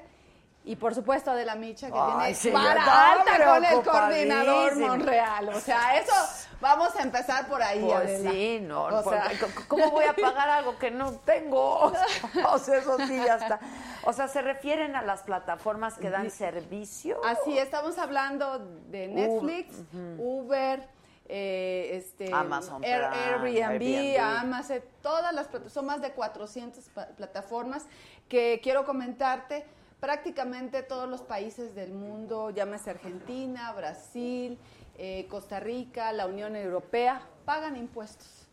y 0.64 0.76
por 0.76 0.94
supuesto 0.94 1.34
de 1.34 1.44
la 1.46 1.54
Micha 1.54 1.88
que 1.88 1.98
Ay, 1.98 2.16
viene 2.18 2.34
sí, 2.34 2.50
para 2.50 3.12
alta 3.12 3.44
con 3.44 3.64
el 3.64 3.82
coordinador. 3.82 4.76
Monreal. 4.76 5.48
O 5.48 5.60
sea, 5.60 5.96
eso 5.98 6.12
vamos 6.60 6.94
a 6.96 7.02
empezar 7.02 7.48
por 7.48 7.62
ahí. 7.62 7.80
Pues 7.80 7.96
Adela. 7.96 8.30
sí, 8.30 8.58
no. 8.60 8.84
O 8.84 9.02
sea, 9.02 9.30
¿Cómo 9.68 9.90
voy 9.90 10.04
a 10.04 10.12
pagar 10.14 10.48
algo 10.50 10.78
que 10.78 10.90
no 10.90 11.12
tengo? 11.12 11.92
O 12.46 12.58
sea, 12.58 12.76
eso 12.78 12.96
sí 13.06 13.16
ya 13.16 13.36
está. 13.36 13.58
O 14.04 14.12
sea, 14.12 14.28
se 14.28 14.42
refieren 14.42 14.96
a 14.96 15.02
las 15.02 15.22
plataformas 15.22 15.94
que 15.94 16.10
dan 16.10 16.30
servicio. 16.30 17.20
Así, 17.24 17.56
estamos 17.58 17.98
hablando 17.98 18.58
de 18.88 19.08
Netflix, 19.08 19.74
Uber, 20.18 20.86
eh, 21.32 21.90
este, 21.94 22.32
Amazon 22.34 22.82
Air- 22.84 23.04
Airbnb, 23.04 23.62
Airbnb. 23.64 24.18
Amazon, 24.40 24.80
todas 25.02 25.32
las 25.32 25.46
plata- 25.48 25.68
son 25.70 25.86
más 25.86 26.00
de 26.02 26.12
400 26.12 26.84
pa- 26.90 27.06
plataformas 27.16 27.86
que 28.28 28.60
quiero 28.62 28.84
comentarte. 28.84 29.64
Prácticamente 30.00 30.82
todos 30.82 31.08
los 31.08 31.20
países 31.20 31.74
del 31.74 31.92
mundo, 31.92 32.50
llámese 32.50 32.90
Argentina, 32.90 33.70
Brasil, 33.72 34.58
eh, 34.96 35.26
Costa 35.28 35.60
Rica, 35.60 36.10
la 36.12 36.26
Unión 36.26 36.56
Europea, 36.56 37.22
pagan 37.44 37.76
impuestos. 37.76 38.46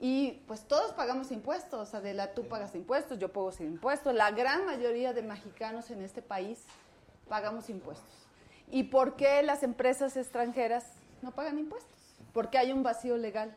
Y 0.00 0.42
pues 0.48 0.64
todos 0.64 0.92
pagamos 0.92 1.30
impuestos, 1.30 1.94
Adela, 1.94 2.32
tú 2.34 2.48
pagas 2.48 2.74
impuestos, 2.74 3.18
yo 3.18 3.30
pago 3.32 3.52
sin 3.52 3.66
impuestos, 3.66 4.14
la 4.14 4.30
gran 4.30 4.64
mayoría 4.64 5.12
de 5.12 5.22
mexicanos 5.22 5.90
en 5.90 6.02
este 6.02 6.22
país 6.22 6.64
pagamos 7.28 7.70
impuestos. 7.70 8.08
¿Y 8.70 8.84
por 8.84 9.14
qué 9.14 9.42
las 9.42 9.62
empresas 9.62 10.16
extranjeras 10.16 10.86
no 11.22 11.32
pagan 11.32 11.58
impuestos? 11.58 11.98
Porque 12.32 12.58
hay 12.58 12.72
un 12.72 12.82
vacío 12.82 13.16
legal. 13.16 13.54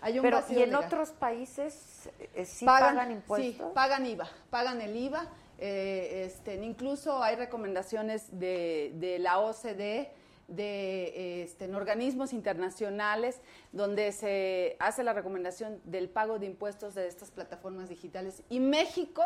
Hay 0.00 0.18
un 0.18 0.22
Pero, 0.22 0.38
vacío 0.38 0.58
¿y 0.58 0.62
en 0.62 0.70
legal. 0.70 0.84
otros 0.86 1.10
países 1.10 2.08
eh, 2.34 2.44
sí 2.44 2.64
pagan, 2.64 3.10
impuestos? 3.10 3.68
Sí, 3.68 3.74
pagan 3.74 4.06
IVA, 4.06 4.28
pagan 4.50 4.80
el 4.80 4.96
IVA. 4.96 5.26
Eh, 5.64 6.24
este, 6.26 6.56
incluso 6.56 7.22
hay 7.22 7.36
recomendaciones 7.36 8.36
de, 8.38 8.92
de 8.96 9.18
la 9.20 9.38
OCDE, 9.38 10.10
de 10.48 11.42
este, 11.44 11.66
en 11.66 11.74
organismos 11.76 12.32
internacionales, 12.32 13.40
donde 13.70 14.10
se 14.12 14.76
hace 14.80 15.04
la 15.04 15.12
recomendación 15.12 15.80
del 15.84 16.08
pago 16.08 16.38
de 16.40 16.46
impuestos 16.46 16.94
de 16.96 17.06
estas 17.06 17.30
plataformas 17.30 17.88
digitales. 17.88 18.42
Y 18.50 18.58
México 18.58 19.22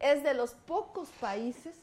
es 0.00 0.22
de 0.22 0.34
los 0.34 0.52
pocos 0.54 1.08
países 1.20 1.76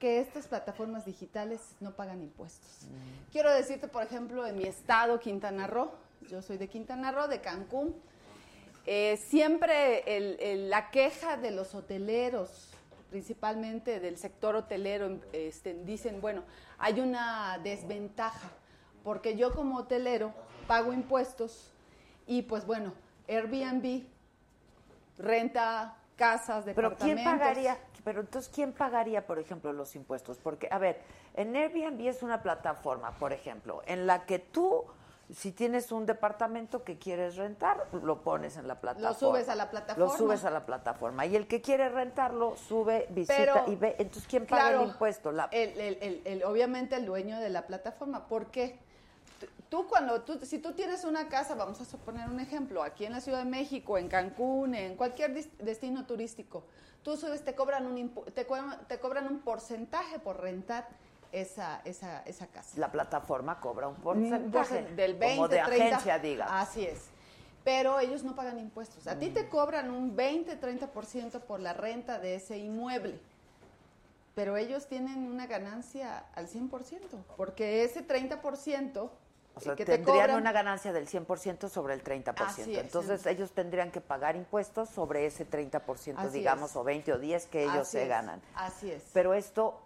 que 0.00 0.18
estas 0.20 0.48
plataformas 0.48 1.04
digitales 1.04 1.60
no 1.80 1.92
pagan 1.92 2.22
impuestos. 2.22 2.86
Quiero 3.30 3.52
decirte, 3.52 3.88
por 3.88 4.02
ejemplo, 4.02 4.46
en 4.46 4.56
mi 4.56 4.64
estado, 4.64 5.20
Quintana 5.20 5.66
Roo, 5.66 5.92
yo 6.30 6.40
soy 6.42 6.56
de 6.56 6.68
Quintana 6.68 7.12
Roo, 7.12 7.28
de 7.28 7.40
Cancún, 7.40 7.94
eh, 8.86 9.16
siempre 9.28 10.16
el- 10.16 10.36
el- 10.40 10.70
la 10.70 10.90
queja 10.90 11.36
de 11.36 11.50
los 11.52 11.74
hoteleros, 11.74 12.70
principalmente 13.14 14.00
del 14.00 14.16
sector 14.16 14.56
hotelero, 14.56 15.20
este, 15.32 15.72
dicen, 15.84 16.20
bueno, 16.20 16.42
hay 16.78 16.98
una 16.98 17.60
desventaja, 17.62 18.50
porque 19.04 19.36
yo 19.36 19.54
como 19.54 19.76
hotelero 19.76 20.34
pago 20.66 20.92
impuestos 20.92 21.70
y 22.26 22.42
pues 22.42 22.66
bueno, 22.66 22.92
Airbnb 23.28 24.02
renta 25.16 25.96
casas, 26.16 26.64
Pero 26.64 26.90
departamentos. 26.90 27.04
¿quién 27.04 27.24
pagaría, 27.24 27.78
pero 28.02 28.22
entonces, 28.22 28.50
¿quién 28.52 28.72
pagaría, 28.72 29.24
por 29.24 29.38
ejemplo, 29.38 29.72
los 29.72 29.94
impuestos? 29.94 30.38
Porque, 30.38 30.66
a 30.72 30.78
ver, 30.78 31.00
en 31.34 31.54
Airbnb 31.54 32.08
es 32.08 32.20
una 32.24 32.42
plataforma, 32.42 33.12
por 33.12 33.32
ejemplo, 33.32 33.80
en 33.86 34.08
la 34.08 34.26
que 34.26 34.40
tú, 34.40 34.86
si 35.32 35.52
tienes 35.52 35.90
un 35.92 36.06
departamento 36.06 36.84
que 36.84 36.98
quieres 36.98 37.36
rentar, 37.36 37.86
lo 37.92 38.22
pones 38.22 38.56
en 38.56 38.68
la 38.68 38.80
plataforma. 38.80 39.14
subes 39.18 39.48
a 39.48 39.54
la 39.54 39.70
plataforma. 39.70 40.10
Lo 40.12 40.16
subes 40.16 40.44
a 40.44 40.50
la 40.50 40.66
plataforma. 40.66 41.26
Y 41.26 41.36
el 41.36 41.46
que 41.46 41.60
quiere 41.62 41.88
rentarlo, 41.88 42.56
sube, 42.56 43.06
visita 43.10 43.34
Pero, 43.36 43.64
y 43.72 43.76
ve. 43.76 43.96
Entonces, 43.98 44.26
¿quién 44.28 44.46
paga 44.46 44.62
Claro, 44.68 44.82
el 44.82 44.88
impuesto? 44.88 45.32
La- 45.32 45.48
el- 45.50 46.20
el- 46.24 46.44
obviamente 46.44 46.96
el 46.96 47.06
dueño 47.06 47.40
de 47.40 47.48
la 47.50 47.66
plataforma. 47.66 48.26
¿Por 48.26 48.46
qué? 48.50 48.78
Tú- 49.68 49.86
cuando 49.88 50.20
tú, 50.22 50.38
si 50.44 50.58
tú 50.58 50.72
tienes 50.72 51.04
una 51.04 51.28
casa, 51.28 51.54
vamos 51.54 51.80
a 51.80 51.84
suponer 51.84 52.28
un 52.28 52.38
ejemplo, 52.38 52.82
aquí 52.82 53.06
en 53.06 53.12
la 53.12 53.20
Ciudad 53.20 53.38
de 53.38 53.50
México, 53.50 53.98
en 53.98 54.08
Cancún, 54.08 54.74
en 54.74 54.94
cualquier 54.96 55.32
destino 55.58 56.06
turístico, 56.06 56.64
tú 57.02 57.16
subes, 57.16 57.42
te 57.44 57.54
cobran 57.54 57.86
un 57.86 58.10
te, 58.34 58.46
co- 58.46 58.64
te 58.86 59.00
cobran 59.00 59.26
un 59.26 59.40
porcentaje 59.40 60.18
por 60.20 60.40
rentar 60.40 60.86
esa, 61.40 61.80
esa, 61.84 62.22
esa 62.22 62.46
casa. 62.46 62.78
la 62.78 62.90
plataforma 62.92 63.58
cobra 63.60 63.88
un 63.88 63.96
Un 63.96 64.00
porcentaje. 64.02 64.84
porcen- 64.86 64.94
del 64.94 65.14
20, 65.14 65.36
como 65.36 65.48
de 65.48 65.62
30, 65.62 65.84
agencia, 65.86 66.18
diga. 66.18 66.60
Así 66.60 66.84
es. 66.86 67.00
Pero 67.64 67.98
ellos 67.98 68.22
no 68.24 68.34
pagan 68.36 68.58
impuestos. 68.58 69.06
A 69.06 69.18
ti 69.18 69.30
te 69.30 69.48
cobran 69.48 69.90
un 69.90 70.14
20, 70.14 70.60
30% 70.60 71.40
por 71.40 71.60
la 71.60 71.72
renta 71.72 72.18
de 72.18 72.34
ese 72.36 72.58
inmueble. 72.58 73.18
Pero 74.34 74.56
ellos 74.56 74.86
tienen 74.86 75.26
una 75.30 75.46
ganancia 75.46 76.24
al 76.34 76.48
100%, 76.48 76.68
porque 77.36 77.84
ese 77.84 78.02
30% 78.06 79.10
O 79.56 79.60
sea, 79.60 79.76
que 79.76 79.84
te 79.84 79.92
tendrían 79.92 80.18
cobran 80.26 80.40
una 80.40 80.50
ganancia 80.52 80.92
del 80.92 81.06
100% 81.08 81.68
sobre 81.68 81.94
el 81.94 82.02
30%. 82.02 82.34
Así 82.44 82.62
es, 82.62 82.78
Entonces, 82.78 83.24
ellos 83.26 83.52
tendrían 83.52 83.90
que 83.92 84.00
pagar 84.00 84.34
impuestos 84.36 84.88
sobre 84.90 85.26
ese 85.26 85.44
30%, 85.48 86.14
Así 86.18 86.38
digamos, 86.38 86.70
es. 86.70 86.76
o 86.76 86.84
20 86.84 87.12
o 87.12 87.18
10 87.18 87.46
que 87.46 87.62
ellos 87.62 87.76
Así 87.82 87.92
se 87.92 88.02
es, 88.02 88.08
ganan. 88.08 88.42
Así 88.56 88.90
es. 88.90 89.04
Pero 89.12 89.34
esto 89.34 89.80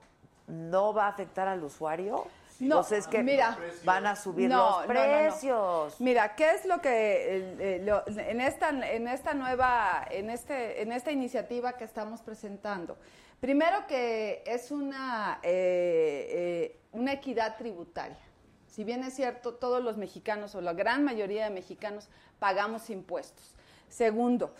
no 0.49 0.93
va 0.93 1.07
a 1.07 1.09
afectar 1.11 1.47
al 1.49 1.63
usuario. 1.63 2.27
No, 2.61 2.81
o 2.81 2.83
sea, 2.83 2.99
es 2.99 3.07
que 3.07 3.23
mira, 3.23 3.57
van 3.85 4.05
a 4.07 4.17
subir 4.17 4.49
No, 4.51 4.81
los 4.81 4.81
no, 4.81 4.87
precios. 4.89 6.01
Mira, 6.01 6.35
¿qué 6.35 6.51
es 6.51 6.65
lo 6.65 6.81
que 6.81 7.55
eh, 7.61 7.83
lo- 7.85 8.03
en 8.09 8.41
esta 8.41 8.71
en 8.71 9.07
esta 9.07 9.33
nueva 9.35 10.05
en 10.11 10.29
este 10.29 10.83
en 10.83 10.91
esta 10.91 11.13
iniciativa 11.13 11.75
que 11.75 11.85
estamos 11.85 12.21
presentando? 12.21 12.99
Primero 13.39 13.87
que 13.87 14.43
es 14.45 14.73
una 14.73 15.39
eh, 15.45 16.27
eh, 16.73 16.81
una 16.91 17.13
equidad 17.13 17.57
tributaria. 17.57 18.19
Si 18.67 18.83
bien 18.83 19.05
es 19.05 19.15
cierto, 19.15 19.55
todos 19.55 19.81
los 19.83 19.97
mexicanos 19.97 20.57
o 20.57 20.61
la 20.61 20.73
gran 20.73 21.05
mayoría 21.05 21.45
de 21.45 21.51
mexicanos 21.51 22.09
pagamos 22.41 22.91
impuestos. 22.91 23.55
Segundo, 23.89 24.53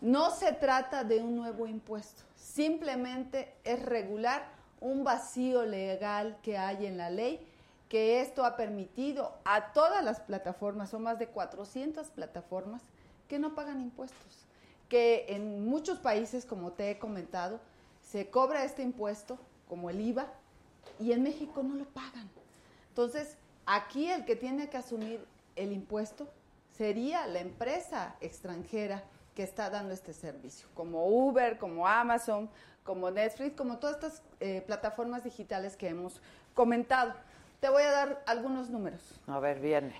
no 0.00 0.30
se 0.30 0.52
trata 0.54 1.04
de 1.04 1.18
un 1.20 1.36
nuevo 1.36 1.66
impuesto, 1.66 2.22
simplemente 2.36 3.52
es 3.64 3.82
regular 3.84 4.42
un 4.82 5.04
vacío 5.04 5.64
legal 5.64 6.36
que 6.42 6.58
hay 6.58 6.86
en 6.86 6.98
la 6.98 7.08
ley, 7.08 7.40
que 7.88 8.20
esto 8.20 8.44
ha 8.44 8.56
permitido 8.56 9.32
a 9.44 9.72
todas 9.72 10.04
las 10.04 10.20
plataformas, 10.20 10.90
son 10.90 11.04
más 11.04 11.18
de 11.18 11.28
400 11.28 12.08
plataformas, 12.08 12.82
que 13.28 13.38
no 13.38 13.54
pagan 13.54 13.80
impuestos, 13.80 14.44
que 14.88 15.26
en 15.28 15.66
muchos 15.66 15.98
países, 15.98 16.44
como 16.44 16.72
te 16.72 16.90
he 16.90 16.98
comentado, 16.98 17.60
se 18.02 18.28
cobra 18.28 18.64
este 18.64 18.82
impuesto, 18.82 19.38
como 19.68 19.88
el 19.88 20.00
IVA, 20.00 20.26
y 20.98 21.12
en 21.12 21.22
México 21.22 21.62
no 21.62 21.74
lo 21.76 21.84
pagan. 21.84 22.28
Entonces, 22.88 23.36
aquí 23.66 24.10
el 24.10 24.24
que 24.24 24.36
tiene 24.36 24.68
que 24.68 24.78
asumir 24.78 25.24
el 25.54 25.72
impuesto 25.72 26.28
sería 26.76 27.26
la 27.26 27.40
empresa 27.40 28.16
extranjera 28.20 29.04
que 29.34 29.42
está 29.42 29.70
dando 29.70 29.92
este 29.92 30.12
servicio, 30.12 30.68
como 30.74 31.06
Uber, 31.06 31.58
como 31.58 31.86
Amazon, 31.86 32.50
como 32.84 33.10
Netflix, 33.10 33.56
como 33.56 33.78
todas 33.78 33.96
estas 33.96 34.22
eh, 34.40 34.62
plataformas 34.66 35.24
digitales 35.24 35.76
que 35.76 35.88
hemos 35.88 36.20
comentado. 36.54 37.14
Te 37.60 37.68
voy 37.68 37.82
a 37.82 37.90
dar 37.90 38.22
algunos 38.26 38.70
números. 38.70 39.20
A 39.26 39.38
ver, 39.38 39.60
viene. 39.60 39.94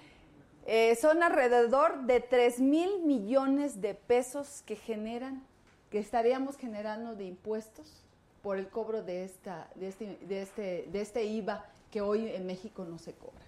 Eh, 0.67 0.97
son 0.97 1.23
alrededor 1.23 2.03
de 2.03 2.21
3 2.21 2.61
mil 2.61 3.05
millones 3.05 3.81
de 3.81 3.95
pesos 3.95 4.63
que 4.63 4.77
generan, 4.77 5.45
que 5.91 5.99
estaríamos 5.99 6.57
generando 6.57 7.15
de 7.15 7.25
impuestos 7.25 8.05
por 8.43 8.59
el 8.59 8.69
cobro 8.69 9.03
de, 9.03 9.25
esta, 9.25 9.69
de, 9.75 9.89
este, 9.89 10.19
de, 10.23 10.43
este, 10.43 10.89
de 10.91 11.01
este 11.01 11.25
IVA 11.25 11.67
que 11.91 12.01
hoy 12.01 12.29
en 12.29 12.47
México 12.47 12.85
no 12.85 12.99
se 12.99 13.13
cobra. 13.13 13.43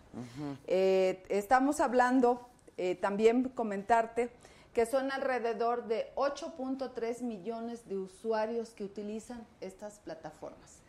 Eh, 0.66 1.24
estamos 1.28 1.80
hablando, 1.80 2.48
eh, 2.76 2.94
también 2.94 3.48
comentarte, 3.48 4.30
que 4.74 4.86
son 4.86 5.12
alrededor 5.12 5.86
de 5.86 6.12
8.3 6.16 7.22
millones 7.22 7.88
de 7.88 7.96
usuarios 7.96 8.70
que 8.70 8.84
utilizan 8.84 9.46
estas 9.60 10.00
plataformas. 10.00 10.80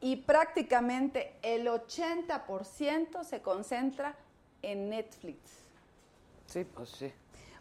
Y 0.00 0.16
prácticamente 0.16 1.34
el 1.42 1.66
80% 1.66 3.24
se 3.24 3.42
concentra 3.42 4.14
en 4.62 4.88
Netflix. 4.90 5.40
Sí, 6.46 6.64
pues 6.64 6.90
sí. 6.90 7.12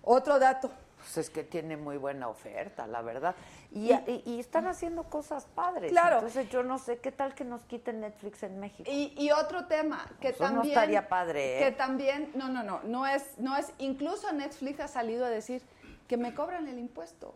Otro 0.03 0.37
dato, 0.37 0.69
Pues 1.05 1.17
es 1.19 1.29
que 1.29 1.43
tiene 1.43 1.77
muy 1.77 1.97
buena 1.97 2.27
oferta, 2.29 2.87
la 2.87 3.01
verdad. 3.03 3.35
Y, 3.71 3.93
y- 3.93 4.23
y 4.25 4.39
están 4.39 4.65
haciendo 4.65 5.03
cosas 5.03 5.45
padres. 5.45 5.91
Claro. 5.91 6.15
Entonces 6.17 6.49
yo 6.49 6.63
no 6.63 6.79
sé 6.79 6.97
qué 6.97 7.11
tal 7.11 7.35
que 7.35 7.43
nos 7.45 7.63
quiten 7.65 7.99
Netflix 8.01 8.41
en 8.41 8.59
México. 8.59 8.89
Y, 8.91 9.13
y 9.15 9.29
otro 9.31 9.67
tema 9.67 10.03
que 10.19 10.29
Eso 10.29 10.43
no 10.45 10.49
también 10.55 10.67
estaría 10.73 11.07
padre, 11.07 11.57
¿eh? 11.59 11.63
que 11.65 11.71
también 11.71 12.31
no 12.33 12.49
no 12.49 12.63
no 12.63 12.81
no 12.83 13.05
es 13.05 13.37
no 13.37 13.55
es 13.55 13.71
incluso 13.77 14.31
Netflix 14.33 14.79
ha 14.79 14.87
salido 14.87 15.25
a 15.25 15.29
decir 15.29 15.61
que 16.07 16.17
me 16.17 16.33
cobran 16.33 16.67
el 16.67 16.79
impuesto 16.79 17.35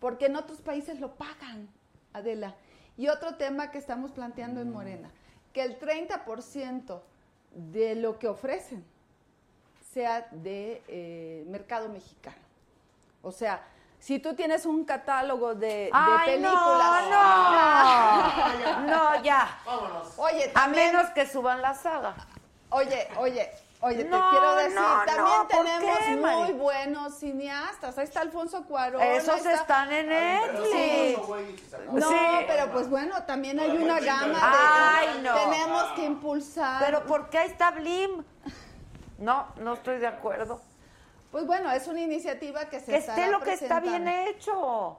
porque 0.00 0.26
en 0.26 0.34
otros 0.36 0.60
países 0.60 0.98
lo 1.00 1.14
pagan 1.14 1.68
Adela 2.12 2.56
y 2.96 3.06
otro 3.08 3.36
tema 3.36 3.70
que 3.70 3.78
estamos 3.78 4.10
planteando 4.10 4.60
en 4.60 4.72
Morena 4.72 5.10
que 5.52 5.62
el 5.62 5.78
30% 5.78 7.00
de 7.54 7.94
lo 7.94 8.18
que 8.18 8.26
ofrecen 8.26 8.84
sea 9.92 10.26
de 10.32 10.82
eh, 10.88 11.44
mercado 11.48 11.88
mexicano 11.88 12.42
o 13.24 13.32
sea 13.32 13.62
si 13.98 14.18
tú 14.18 14.34
tienes 14.34 14.66
un 14.66 14.84
catálogo 14.84 15.54
de, 15.54 15.66
de 15.66 15.90
¡Ay, 15.92 16.32
películas 16.32 17.04
no! 17.10 18.80
No, 18.80 18.80
no, 19.16 19.22
ya. 19.22 19.58
oye 20.18 20.52
A 20.54 20.68
menos 20.68 21.06
que 21.10 21.26
suban 21.26 21.62
la 21.62 21.72
saga. 21.72 22.14
Oye, 22.68 23.08
oye, 23.16 23.50
oye, 23.80 24.04
No, 24.04 24.18
te 24.18 24.30
quiero 24.30 24.56
decir, 24.56 24.74
no, 24.74 25.04
también 25.06 25.24
no, 25.24 25.48
¿por 25.48 25.64
tenemos 25.64 25.98
qué, 26.00 26.10
muy 26.10 26.20
Mari? 26.20 26.52
buenos 26.52 27.14
cineastas. 27.18 27.96
Ahí 27.96 28.04
está 28.04 28.20
Alfonso 28.20 28.64
Cuarón. 28.64 29.00
Esos 29.00 29.36
está- 29.38 29.54
están 29.54 29.90
en 29.92 30.08
Netflix. 30.10 31.18
No, 31.92 32.08
Sí. 32.08 32.16
pero 32.46 32.72
pues 32.72 32.90
bueno, 32.90 33.22
también 33.22 33.58
hay 33.58 33.70
una 33.70 34.00
gama 34.00 34.26
de... 34.38 34.38
Ay, 34.42 35.20
no. 35.22 35.34
Tenemos 35.34 35.84
que 35.92 36.04
impulsar... 36.04 36.82
Pero 36.84 37.04
¿por 37.04 37.30
qué 37.30 37.38
ahí 37.38 37.48
está 37.48 37.70
Blim? 37.70 38.22
No, 39.16 39.46
no 39.56 39.74
estoy 39.74 39.98
de 39.98 40.08
acuerdo. 40.08 40.60
Pues 41.34 41.48
bueno, 41.48 41.68
es 41.72 41.88
una 41.88 42.00
iniciativa 42.00 42.66
que 42.66 42.78
se 42.78 42.92
Que 42.92 42.98
esté 42.98 43.26
lo 43.26 43.40
que 43.40 43.54
está 43.54 43.80
bien 43.80 44.06
hecho. 44.06 44.96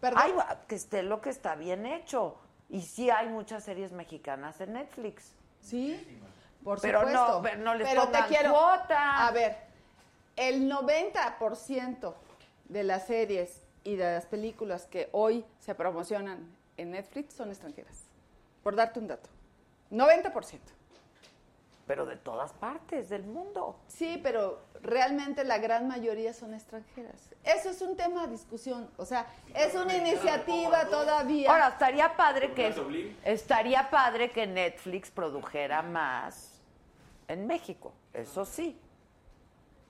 Perdón. 0.00 0.20
Ay, 0.20 0.34
que 0.66 0.74
esté 0.74 1.04
lo 1.04 1.20
que 1.20 1.30
está 1.30 1.54
bien 1.54 1.86
hecho. 1.86 2.34
Y 2.68 2.82
sí 2.82 3.10
hay 3.10 3.28
muchas 3.28 3.62
series 3.62 3.92
mexicanas 3.92 4.60
en 4.60 4.72
Netflix. 4.72 5.30
Sí, 5.60 6.20
por 6.64 6.80
Pero 6.80 7.02
supuesto. 7.02 7.34
no, 7.34 7.42
pero 7.42 7.58
no 7.58 7.74
les 7.76 7.88
Pero 7.88 8.08
te 8.08 8.18
quiero, 8.26 8.50
cuota. 8.50 9.28
A 9.28 9.30
ver, 9.30 9.56
el 10.34 10.68
90% 10.68 12.12
de 12.64 12.82
las 12.82 13.06
series 13.06 13.62
y 13.84 13.94
de 13.94 14.14
las 14.14 14.26
películas 14.26 14.86
que 14.86 15.10
hoy 15.12 15.44
se 15.60 15.76
promocionan 15.76 16.44
en 16.76 16.90
Netflix 16.90 17.34
son 17.34 17.50
extranjeras. 17.50 18.02
Por 18.64 18.74
darte 18.74 18.98
un 18.98 19.06
dato. 19.06 19.30
90%. 19.92 20.58
Pero 21.90 22.06
de 22.06 22.14
todas 22.14 22.52
partes 22.52 23.08
del 23.08 23.24
mundo. 23.24 23.80
Sí, 23.88 24.20
pero 24.22 24.60
realmente 24.80 25.42
la 25.42 25.58
gran 25.58 25.88
mayoría 25.88 26.32
son 26.32 26.54
extranjeras. 26.54 27.30
Eso 27.42 27.70
es 27.70 27.82
un 27.82 27.96
tema 27.96 28.28
de 28.28 28.32
discusión. 28.34 28.88
O 28.96 29.04
sea, 29.04 29.26
es 29.52 29.74
una 29.74 29.96
iniciativa 29.96 30.86
todavía. 30.86 31.50
Ahora, 31.50 31.70
estaría 31.70 32.16
padre 32.16 32.54
que 32.54 33.12
estaría 33.24 33.90
padre 33.90 34.30
que 34.30 34.46
Netflix 34.46 35.10
produjera 35.10 35.82
más 35.82 36.60
en 37.26 37.48
México. 37.48 37.92
Eso 38.14 38.44
sí. 38.44 38.80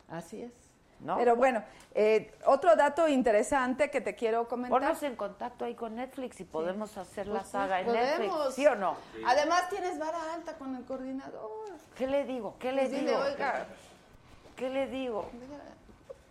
Así 0.08 0.40
es. 0.40 0.69
¿No? 1.00 1.16
Pero 1.16 1.34
bueno, 1.34 1.64
eh, 1.94 2.32
otro 2.44 2.76
dato 2.76 3.08
interesante 3.08 3.90
que 3.90 4.00
te 4.00 4.14
quiero 4.14 4.46
comentar. 4.46 4.78
Ponnos 4.80 5.02
en 5.02 5.16
contacto 5.16 5.64
ahí 5.64 5.74
con 5.74 5.94
Netflix 5.96 6.40
y 6.40 6.44
podemos 6.44 6.96
hacer 6.98 7.26
la 7.26 7.40
Pues 7.40 7.50
saga 7.50 7.80
en 7.80 7.86
podemos. 7.86 8.18
Netflix. 8.18 8.54
¿Sí 8.54 8.66
o 8.66 8.74
no? 8.74 8.96
Además 9.26 9.68
tienes 9.70 9.98
vara 9.98 10.34
alta 10.34 10.56
con 10.58 10.76
el 10.76 10.84
coordinador. 10.84 11.50
¿Qué 11.96 12.06
le 12.06 12.24
digo? 12.24 12.56
¿Qué 12.58 12.72
le 12.72 12.82
Pues 12.82 12.90
dile, 12.90 13.10
digo? 13.12 13.22
oiga, 13.22 13.66
¿Qué 14.56 14.68
le 14.68 14.86
digo? 14.88 15.30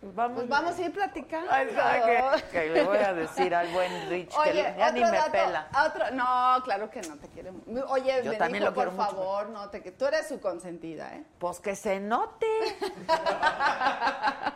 Vamos. 0.02 0.38
pues 0.38 0.48
vamos 0.48 0.78
a 0.78 0.82
ir 0.82 0.92
platicando. 0.92 1.50
Ay, 1.52 1.68
¿sabe 1.74 2.02
qué? 2.04 2.42
Que 2.52 2.70
le 2.70 2.84
voy 2.84 2.96
a 2.96 3.12
decir 3.12 3.54
al 3.54 3.68
buen 3.68 4.08
Rich 4.08 4.34
Oye, 4.38 4.52
que 4.52 4.74
ya 4.78 4.92
ni 4.92 5.00
me 5.04 5.10
dato, 5.10 5.32
pela. 5.32 5.68
otro- 5.86 6.10
no, 6.12 6.56
claro 6.64 6.90
que 6.90 7.02
no 7.02 7.16
te 7.18 7.28
quiere. 7.28 7.52
Oye, 7.88 8.22
Yo 8.24 8.36
también 8.38 8.62
dijo, 8.64 8.70
lo 8.70 8.74
por 8.74 8.90
mucho. 8.92 9.04
favor, 9.10 9.50
no 9.50 9.68
te 9.68 9.82
que 9.82 9.90
tú 9.92 10.06
eres 10.06 10.26
su 10.26 10.40
consentida, 10.40 11.14
¿eh? 11.14 11.24
Pues 11.38 11.60
que 11.60 11.76
se 11.76 12.00
note. 12.00 12.46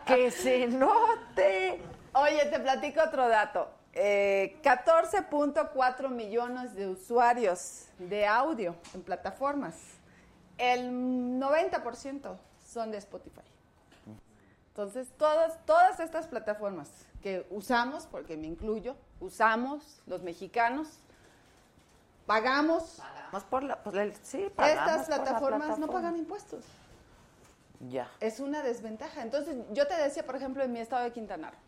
que 0.05 0.31
se 0.31 0.67
note. 0.67 1.81
Oye, 2.13 2.45
te 2.45 2.59
platico 2.59 3.01
otro 3.03 3.27
dato. 3.27 3.69
eh, 3.93 4.59
14.4 4.63 6.09
millones 6.09 6.75
de 6.75 6.87
usuarios 6.87 7.85
de 7.99 8.25
audio 8.27 8.75
en 8.93 9.01
plataformas. 9.03 9.75
El 10.57 10.91
90% 11.39 12.35
son 12.65 12.91
de 12.91 12.97
Spotify. 12.97 13.41
Entonces, 14.75 15.07
todas, 15.17 15.65
todas 15.65 16.01
estas 16.01 16.27
plataformas 16.27 16.89
que 17.21 17.47
usamos, 17.49 18.07
porque 18.07 18.35
me 18.35 18.47
incluyo, 18.47 18.97
usamos 19.21 20.01
los 20.05 20.21
mexicanos, 20.21 20.99
pagamos, 22.25 23.01
Vamos 23.31 23.45
por 23.45 23.63
la, 23.63 23.81
por 23.81 23.93
sí, 24.21 24.51
pagamos 24.53 24.91
estas 24.91 25.07
por 25.07 25.09
la 25.09 25.23
plataformas 25.23 25.61
no 25.69 25.75
plataforma. 25.75 25.93
pagan 25.93 26.17
impuestos. 26.17 26.65
Ya. 27.89 28.11
Es 28.19 28.41
una 28.41 28.63
desventaja. 28.63 29.21
Entonces, 29.21 29.55
yo 29.71 29.87
te 29.87 29.95
decía, 29.95 30.25
por 30.25 30.35
ejemplo, 30.35 30.61
en 30.61 30.73
mi 30.73 30.79
estado 30.79 31.05
de 31.05 31.13
Quintana 31.13 31.51
Roo, 31.51 31.59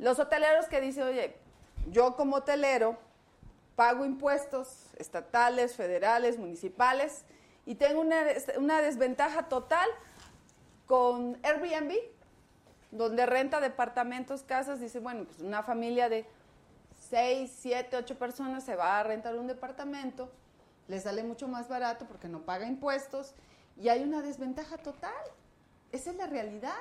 los 0.00 0.18
hoteleros 0.18 0.66
que 0.66 0.80
dicen, 0.80 1.04
oye, 1.04 1.36
yo 1.92 2.16
como 2.16 2.36
hotelero 2.36 2.98
pago 3.76 4.04
impuestos 4.04 4.86
estatales, 4.96 5.76
federales, 5.76 6.36
municipales, 6.36 7.24
y 7.64 7.76
tengo 7.76 8.00
una, 8.00 8.24
una 8.58 8.82
desventaja 8.82 9.48
total 9.48 9.88
con 10.86 11.38
Airbnb, 11.44 11.92
donde 12.94 13.26
renta 13.26 13.60
departamentos, 13.60 14.42
casas, 14.42 14.80
dice, 14.80 15.00
bueno, 15.00 15.24
pues 15.24 15.40
una 15.40 15.62
familia 15.62 16.08
de 16.08 16.26
seis, 17.10 17.52
siete, 17.54 17.96
ocho 17.96 18.16
personas 18.16 18.64
se 18.64 18.76
va 18.76 18.98
a 18.98 19.02
rentar 19.02 19.36
un 19.36 19.46
departamento, 19.46 20.30
le 20.88 21.00
sale 21.00 21.24
mucho 21.24 21.48
más 21.48 21.68
barato 21.68 22.06
porque 22.06 22.28
no 22.28 22.42
paga 22.42 22.66
impuestos 22.66 23.34
y 23.76 23.88
hay 23.88 24.02
una 24.02 24.22
desventaja 24.22 24.78
total. 24.78 25.12
Esa 25.92 26.10
es 26.10 26.16
la 26.16 26.26
realidad. 26.26 26.74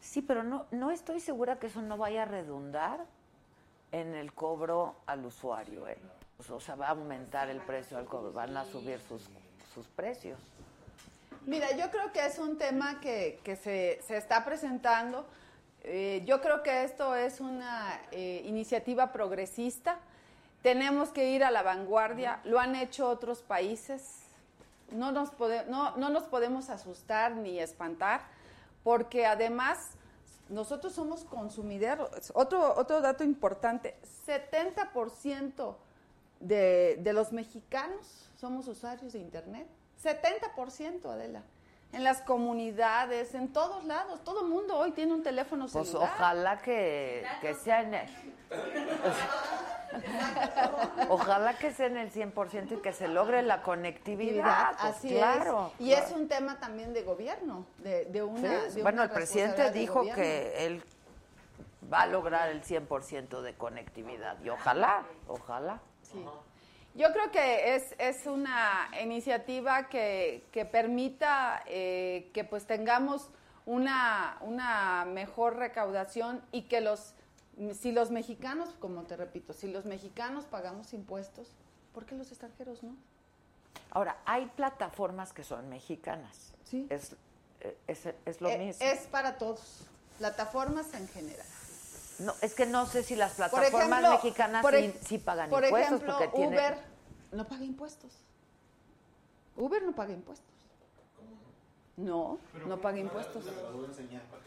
Sí, 0.00 0.22
pero 0.22 0.42
no, 0.42 0.66
no 0.70 0.90
estoy 0.90 1.20
segura 1.20 1.58
que 1.58 1.68
eso 1.68 1.82
no 1.82 1.96
vaya 1.96 2.22
a 2.22 2.26
redundar 2.26 3.06
en 3.92 4.14
el 4.14 4.32
cobro 4.32 4.96
al 5.06 5.24
usuario. 5.24 5.86
¿eh? 5.88 5.98
O 6.50 6.60
sea, 6.60 6.74
va 6.74 6.88
a 6.88 6.90
aumentar 6.90 7.50
el 7.50 7.60
precio 7.60 7.98
al 7.98 8.06
cobro, 8.06 8.32
van 8.32 8.56
a 8.56 8.64
subir 8.64 8.98
sus, 9.00 9.28
sus 9.74 9.86
precios. 9.88 10.40
Mira, 11.46 11.76
yo 11.76 11.90
creo 11.90 12.12
que 12.12 12.24
es 12.24 12.38
un 12.38 12.56
tema 12.56 13.00
que, 13.00 13.40
que 13.42 13.56
se, 13.56 14.00
se 14.06 14.16
está 14.16 14.44
presentando. 14.44 15.26
Eh, 15.82 16.22
yo 16.24 16.40
creo 16.40 16.62
que 16.62 16.84
esto 16.84 17.16
es 17.16 17.40
una 17.40 18.00
eh, 18.12 18.42
iniciativa 18.44 19.12
progresista. 19.12 19.98
Tenemos 20.62 21.08
que 21.10 21.30
ir 21.30 21.42
a 21.42 21.50
la 21.50 21.62
vanguardia. 21.62 22.40
Lo 22.44 22.60
han 22.60 22.76
hecho 22.76 23.08
otros 23.08 23.42
países. 23.42 24.20
No 24.92 25.10
nos, 25.10 25.30
pode- 25.32 25.66
no, 25.66 25.96
no 25.96 26.10
nos 26.10 26.24
podemos 26.24 26.70
asustar 26.70 27.32
ni 27.34 27.58
espantar, 27.58 28.20
porque 28.84 29.26
además 29.26 29.78
nosotros 30.48 30.92
somos 30.92 31.24
consumidores. 31.24 32.30
Otro, 32.34 32.74
otro 32.76 33.00
dato 33.00 33.24
importante, 33.24 33.96
70% 34.26 35.74
de, 36.40 36.98
de 37.00 37.12
los 37.12 37.32
mexicanos 37.32 38.28
somos 38.38 38.68
usuarios 38.68 39.12
de 39.14 39.18
Internet. 39.20 39.66
70%, 40.02 41.04
Adela. 41.06 41.42
En 41.92 42.04
las 42.04 42.22
comunidades, 42.22 43.34
en 43.34 43.52
todos 43.52 43.84
lados. 43.84 44.22
Todo 44.24 44.42
el 44.42 44.48
mundo 44.48 44.78
hoy 44.78 44.92
tiene 44.92 45.12
un 45.12 45.22
teléfono 45.22 45.66
Pues 45.70 45.88
celular. 45.88 46.10
ojalá 46.14 46.62
que, 46.62 47.24
que 47.40 47.54
sea 47.54 47.82
en 47.82 47.94
el... 47.94 48.08
Ojalá 51.10 51.54
que 51.58 51.72
sea 51.72 51.86
en 51.86 51.98
el 51.98 52.10
100% 52.10 52.72
y 52.72 52.76
que 52.80 52.92
se 52.92 53.08
logre 53.08 53.42
la 53.42 53.62
conectividad. 53.62 54.72
pues 54.80 54.96
así 54.96 55.10
claro. 55.10 55.72
es. 55.78 55.86
Y 55.86 55.92
es 55.92 56.10
un 56.12 56.28
tema 56.28 56.58
también 56.58 56.94
de 56.94 57.02
gobierno, 57.02 57.66
de, 57.78 58.06
de 58.06 58.22
una. 58.22 58.70
Sí, 58.70 58.76
de 58.76 58.82
bueno, 58.82 59.02
una 59.02 59.04
el 59.04 59.10
presidente 59.10 59.70
dijo 59.70 60.02
que 60.14 60.66
él 60.66 60.82
va 61.92 62.02
a 62.02 62.06
lograr 62.06 62.48
el 62.48 62.62
100% 62.62 63.42
de 63.42 63.54
conectividad. 63.54 64.40
Y 64.42 64.48
ojalá, 64.48 65.02
ojalá. 65.28 65.80
Sí. 66.02 66.24
Yo 66.94 67.10
creo 67.12 67.30
que 67.30 67.74
es, 67.74 67.94
es 67.98 68.26
una 68.26 68.90
iniciativa 69.02 69.88
que, 69.88 70.44
que 70.52 70.64
permita 70.66 71.62
eh, 71.66 72.30
que 72.34 72.44
pues 72.44 72.66
tengamos 72.66 73.30
una, 73.64 74.36
una 74.42 75.06
mejor 75.06 75.56
recaudación 75.56 76.42
y 76.52 76.62
que 76.62 76.80
los, 76.82 77.14
si 77.78 77.92
los 77.92 78.10
mexicanos, 78.10 78.74
como 78.78 79.04
te 79.04 79.16
repito, 79.16 79.54
si 79.54 79.68
los 79.68 79.86
mexicanos 79.86 80.44
pagamos 80.44 80.92
impuestos, 80.92 81.48
¿por 81.94 82.04
qué 82.04 82.14
los 82.14 82.28
extranjeros 82.30 82.82
no? 82.82 82.94
Ahora, 83.90 84.18
hay 84.26 84.46
plataformas 84.46 85.32
que 85.32 85.44
son 85.44 85.68
mexicanas. 85.70 86.52
Sí. 86.64 86.86
Es, 86.90 87.16
eh, 87.60 87.76
es, 87.86 88.06
es 88.26 88.40
lo 88.40 88.48
Eh, 88.50 88.58
mismo. 88.58 88.84
Es 88.84 89.06
para 89.06 89.38
todos, 89.38 89.86
plataformas 90.18 90.92
en 90.94 91.08
general. 91.08 91.46
No, 92.22 92.34
es 92.40 92.54
que 92.54 92.66
no 92.66 92.86
sé 92.86 93.02
si 93.02 93.16
las 93.16 93.32
plataformas 93.32 93.74
ejemplo, 93.82 94.10
mexicanas 94.10 94.62
por 94.62 94.74
sí, 94.74 94.94
sí 95.04 95.18
pagan 95.18 95.50
por 95.50 95.64
impuestos 95.64 95.92
ejemplo, 95.92 96.18
porque 96.18 96.36
tienen... 96.36 96.52
Uber 96.58 96.78
no 97.32 97.46
paga 97.48 97.64
impuestos. 97.64 98.12
Uber 99.56 99.82
no 99.82 99.92
paga 99.92 100.12
impuestos. 100.12 100.46
No, 101.96 102.38
no 102.66 102.80
paga 102.80 102.98
impuestos. 102.98 103.44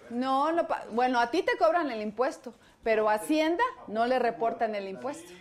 No, 0.10 0.52
no 0.52 0.68
pa- 0.68 0.86
bueno, 0.92 1.20
a 1.20 1.30
ti 1.32 1.44
te 1.44 1.58
cobran 1.58 1.92
el 1.92 2.02
impuesto, 2.02 2.54
pero 2.84 3.10
a 3.10 3.14
Hacienda 3.16 3.64
no 3.88 4.06
le 4.08 4.20
reportan 4.20 4.74
el 4.76 4.88
impuesto. 4.88 5.32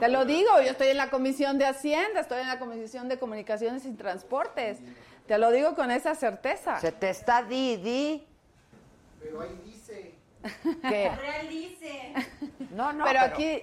Te 0.00 0.08
lo 0.08 0.24
digo, 0.24 0.48
yo 0.62 0.70
estoy 0.70 0.88
en 0.88 0.96
la 0.96 1.10
Comisión 1.10 1.58
de 1.58 1.66
Hacienda, 1.66 2.20
estoy 2.20 2.40
en 2.40 2.48
la 2.48 2.58
Comisión 2.58 3.08
de 3.08 3.18
Comunicaciones 3.18 3.84
y 3.84 3.92
Transportes. 3.92 4.78
Te 5.26 5.38
lo 5.38 5.50
digo 5.50 5.74
con 5.74 5.90
esa 5.90 6.14
certeza. 6.14 6.80
Se 6.80 6.92
te 6.92 7.10
está 7.10 7.42
di, 7.42 7.76
di. 7.76 8.26
Pero 9.20 9.40
ahí 9.42 9.60
No, 12.70 12.92
no, 12.92 13.04
pero 13.04 13.20
pero, 13.20 13.34
aquí 13.34 13.62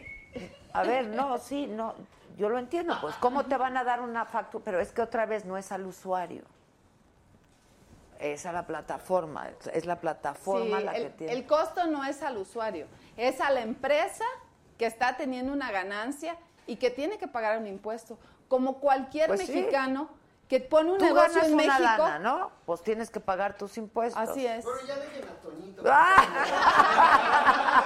A 0.74 0.84
ver, 0.84 1.08
no, 1.08 1.38
sí, 1.38 1.68
no, 1.68 1.94
yo 2.38 2.50
lo 2.50 2.58
entiendo, 2.58 2.98
pues, 3.02 3.16
¿cómo 3.18 3.46
te 3.46 3.58
van 3.58 3.78
a 3.78 3.84
dar 3.84 4.02
una 4.02 4.26
factura? 4.26 4.64
Pero 4.66 4.80
es 4.80 4.92
que 4.92 5.02
otra 5.02 5.26
vez 5.26 5.46
no 5.46 5.58
es 5.58 5.72
al 5.72 5.86
usuario, 5.86 6.44
es 8.20 8.46
a 8.46 8.52
la 8.52 8.66
plataforma, 8.66 9.50
es 9.72 9.86
la 9.86 10.00
plataforma 10.00 10.80
Sí, 10.80 10.86
la 10.86 10.92
el, 10.94 11.04
que 11.04 11.10
tiene. 11.12 11.34
el 11.34 11.46
costo 11.46 11.86
no 11.88 12.04
es 12.04 12.24
al 12.24 12.38
usuario, 12.38 12.88
es 13.18 13.40
a 13.40 13.52
la 13.52 13.62
empresa 13.62 14.26
que 14.78 14.86
está 14.86 15.18
teniendo 15.18 15.54
una 15.54 15.72
ganancia 15.72 16.36
y 16.66 16.78
que 16.78 16.90
tiene 16.90 17.18
que 17.18 17.28
pagar 17.28 17.60
un 17.60 17.68
impuesto. 17.68 18.18
Como 18.48 18.80
cualquier 18.80 19.28
Pues 19.28 19.42
sí. 19.42 19.48
Que 20.48 20.60
pone 20.60 20.92
un 20.92 20.98
Tú 20.98 21.06
negocio 21.06 21.34
ganas 21.34 21.48
en 21.48 21.54
una 21.54 21.64
México. 21.64 22.04
lana, 22.04 22.20
¿no? 22.20 22.52
Pues 22.66 22.84
tienes 22.84 23.10
que 23.10 23.20
pagar 23.20 23.58
tus 23.58 23.78
impuestos. 23.78 24.22
Así 24.30 24.46
es. 24.46 24.64
Pero 24.66 24.86
ya 24.86 24.96
dejen 24.98 25.24
a 25.28 25.34
Toñito. 25.42 25.84
¡Ah! 25.88 27.84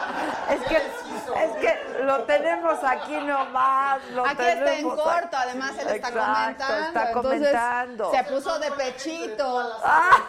es, 0.49 0.61
que, 0.67 0.75
es 0.77 1.51
que 1.61 2.03
lo 2.03 2.23
tenemos 2.23 2.83
aquí 2.83 3.15
nomás. 3.17 4.03
Lo 4.11 4.25
Aquí 4.25 4.43
está 4.43 4.73
en 4.75 4.89
corto, 4.89 5.37
además 5.37 5.71
él 5.79 5.87
está 5.87 5.95
Exacto, 6.09 6.19
comentando. 6.19 6.87
Está 6.87 7.07
entonces, 7.07 7.39
comentando. 7.39 8.11
Se 8.11 8.23
puso 8.23 8.59
de 8.59 8.71
pechito. 8.71 9.79
¡Ah! 9.83 10.25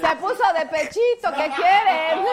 Se 0.00 0.16
puso 0.16 0.42
de 0.58 0.66
pechito, 0.66 1.32
¿qué 1.36 1.52
quieren? 1.54 2.26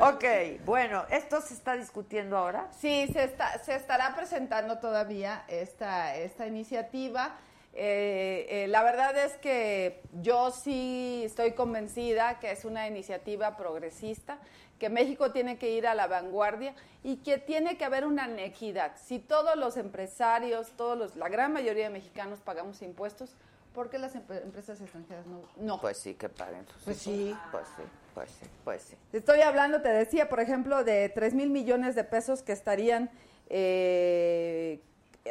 Ok, 0.02 0.24
bueno, 0.64 1.04
¿esto 1.10 1.40
se 1.42 1.52
está 1.52 1.74
discutiendo 1.74 2.36
ahora? 2.38 2.68
Sí, 2.78 3.06
se, 3.12 3.24
está, 3.24 3.58
se 3.58 3.74
estará 3.74 4.14
presentando 4.14 4.78
todavía 4.78 5.44
esta, 5.48 6.14
esta 6.16 6.46
iniciativa. 6.46 7.32
Eh, 7.72 8.46
eh, 8.50 8.68
la 8.68 8.82
verdad 8.82 9.16
es 9.16 9.36
que 9.36 10.02
yo 10.20 10.50
sí 10.50 11.22
estoy 11.24 11.52
convencida 11.52 12.38
que 12.40 12.50
es 12.50 12.64
una 12.64 12.88
iniciativa 12.88 13.56
progresista, 13.56 14.38
que 14.78 14.88
México 14.88 15.30
tiene 15.30 15.56
que 15.58 15.70
ir 15.70 15.86
a 15.86 15.94
la 15.94 16.06
vanguardia 16.06 16.74
y 17.04 17.16
que 17.18 17.38
tiene 17.38 17.76
que 17.76 17.84
haber 17.84 18.06
una 18.06 18.26
equidad. 18.42 18.92
Si 18.96 19.18
todos 19.18 19.56
los 19.56 19.76
empresarios, 19.76 20.72
todos 20.76 20.98
los, 20.98 21.16
la 21.16 21.28
gran 21.28 21.52
mayoría 21.52 21.84
de 21.84 21.90
mexicanos 21.90 22.40
pagamos 22.40 22.82
impuestos, 22.82 23.36
¿por 23.74 23.88
qué 23.90 23.98
las 23.98 24.16
empre- 24.16 24.42
empresas 24.42 24.80
extranjeras 24.80 25.26
no? 25.26 25.42
No. 25.56 25.80
Pues 25.80 25.98
sí, 25.98 26.14
que 26.14 26.28
paguen 26.28 26.66
sus 26.66 26.82
Pues 26.82 26.96
sí. 26.98 27.36
Pues 27.52 27.66
sí, 27.76 27.82
pues 28.14 28.30
sí, 28.30 28.46
pues 28.64 28.82
sí. 28.82 28.96
Estoy 29.12 29.42
hablando, 29.42 29.80
te 29.80 29.90
decía, 29.90 30.28
por 30.28 30.40
ejemplo, 30.40 30.82
de 30.82 31.08
3 31.10 31.34
mil 31.34 31.50
millones 31.50 31.94
de 31.94 32.02
pesos 32.02 32.42
que 32.42 32.52
estarían 32.52 33.10
eh, 33.48 34.80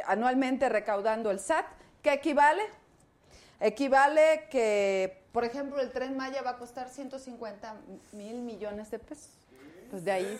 anualmente 0.05 0.69
recaudando 0.69 1.31
el 1.31 1.39
SAT. 1.39 1.65
¿Qué 2.01 2.13
equivale? 2.13 2.63
Equivale 3.59 4.47
que, 4.49 5.23
por 5.33 5.43
ejemplo, 5.43 5.81
el 5.81 5.91
tren 5.91 6.15
Maya 6.15 6.41
va 6.41 6.51
a 6.51 6.57
costar 6.57 6.89
150 6.89 7.75
mil 8.13 8.35
millones 8.41 8.89
de 8.91 8.99
pesos. 8.99 9.31
Pues 9.89 10.05
de 10.05 10.11
ahí 10.11 10.39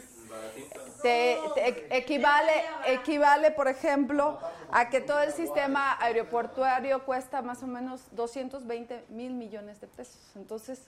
te, 1.02 1.40
te 1.56 1.98
equivale, 1.98 2.54
equivale, 2.86 3.52
por 3.52 3.68
ejemplo, 3.68 4.40
a 4.72 4.90
que 4.90 5.02
todo 5.02 5.22
el 5.22 5.34
sistema 5.34 5.98
aeroportuario 6.00 7.04
cuesta 7.04 7.42
más 7.42 7.64
o 7.64 7.68
menos 7.68 8.04
220 8.12 9.06
mil 9.10 9.34
millones 9.34 9.82
de 9.82 9.88
pesos. 9.88 10.20
Entonces, 10.36 10.84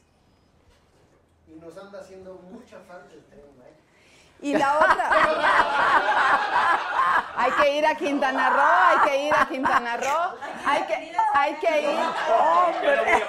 Y 1.48 1.60
nos 1.60 1.76
anda 1.76 2.00
haciendo 2.00 2.36
mucha 2.36 2.80
falta 2.82 3.12
el 3.14 3.24
tren, 3.26 3.40
¿eh? 3.40 3.74
Y 4.42 4.54
la 4.54 4.78
otra. 4.78 5.10
Hay 7.42 7.52
que 7.54 7.78
ir 7.78 7.86
a 7.86 7.96
Quintana 7.96 8.50
Roo, 8.52 8.62
hay 8.62 9.10
que 9.10 9.24
ir 9.26 9.34
a 9.34 9.46
Quintana 9.48 9.98
Roo, 9.98 10.38
hay 10.64 10.84
que, 10.84 11.16
hay 11.34 11.56
que 11.56 11.82
ir. 11.82 12.00
Poder 12.28 13.24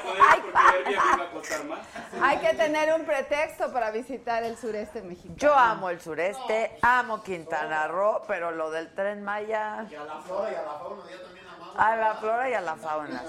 Hay, 2.20 2.38
que 2.38 2.54
tener 2.54 2.92
un 2.92 3.06
pretexto 3.06 3.72
para 3.72 3.90
visitar 3.90 4.42
el 4.42 4.58
sureste 4.58 5.00
mexicano. 5.00 5.36
Yo 5.38 5.54
amo 5.54 5.88
el 5.88 5.98
sureste, 5.98 6.76
amo 6.82 7.22
Quintana 7.22 7.88
Roo, 7.88 8.20
pero 8.26 8.50
lo 8.50 8.70
del 8.70 8.92
tren 8.94 9.24
Maya. 9.24 9.86
Y 9.90 9.94
a 9.94 10.04
la 10.04 10.20
flora 10.20 10.50
y 10.50 10.54
a 10.54 10.60
la 10.60 10.74
fauna, 10.74 11.10
yo 11.10 11.20
también 11.22 11.46
amamos. 11.48 11.78
A 11.78 11.96
la 11.96 12.14
flora 12.14 12.50
y 12.50 12.54
a 12.54 12.60
la 12.60 12.76
fauna. 12.76 13.22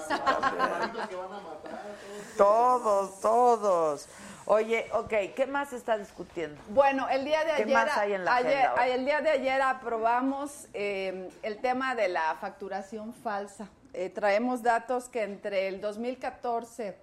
Todos, 2.36 3.20
todos. 3.20 4.08
Oye, 4.46 4.86
ok, 4.92 5.12
¿qué 5.34 5.46
más 5.46 5.70
se 5.70 5.76
está 5.76 5.96
discutiendo? 5.96 6.60
Bueno, 6.68 7.08
el 7.08 7.24
día 7.24 7.40
de 7.44 7.52
¿Qué 7.56 7.62
ayer, 7.62 7.74
más 7.74 7.96
hay 7.96 8.12
en 8.12 8.24
la 8.26 8.36
ayer- 8.36 8.66
agenda 8.66 8.82
hoy? 8.84 8.90
el 8.90 9.04
día 9.06 9.20
de 9.22 9.30
ayer 9.30 9.62
aprobamos 9.62 10.66
eh, 10.74 11.30
el 11.42 11.58
tema 11.62 11.94
de 11.94 12.08
la 12.08 12.36
facturación 12.40 13.14
falsa. 13.14 13.68
Eh, 13.94 14.10
traemos 14.10 14.62
datos 14.62 15.08
que 15.08 15.22
entre 15.22 15.68
el 15.68 15.80
2014 15.80 16.94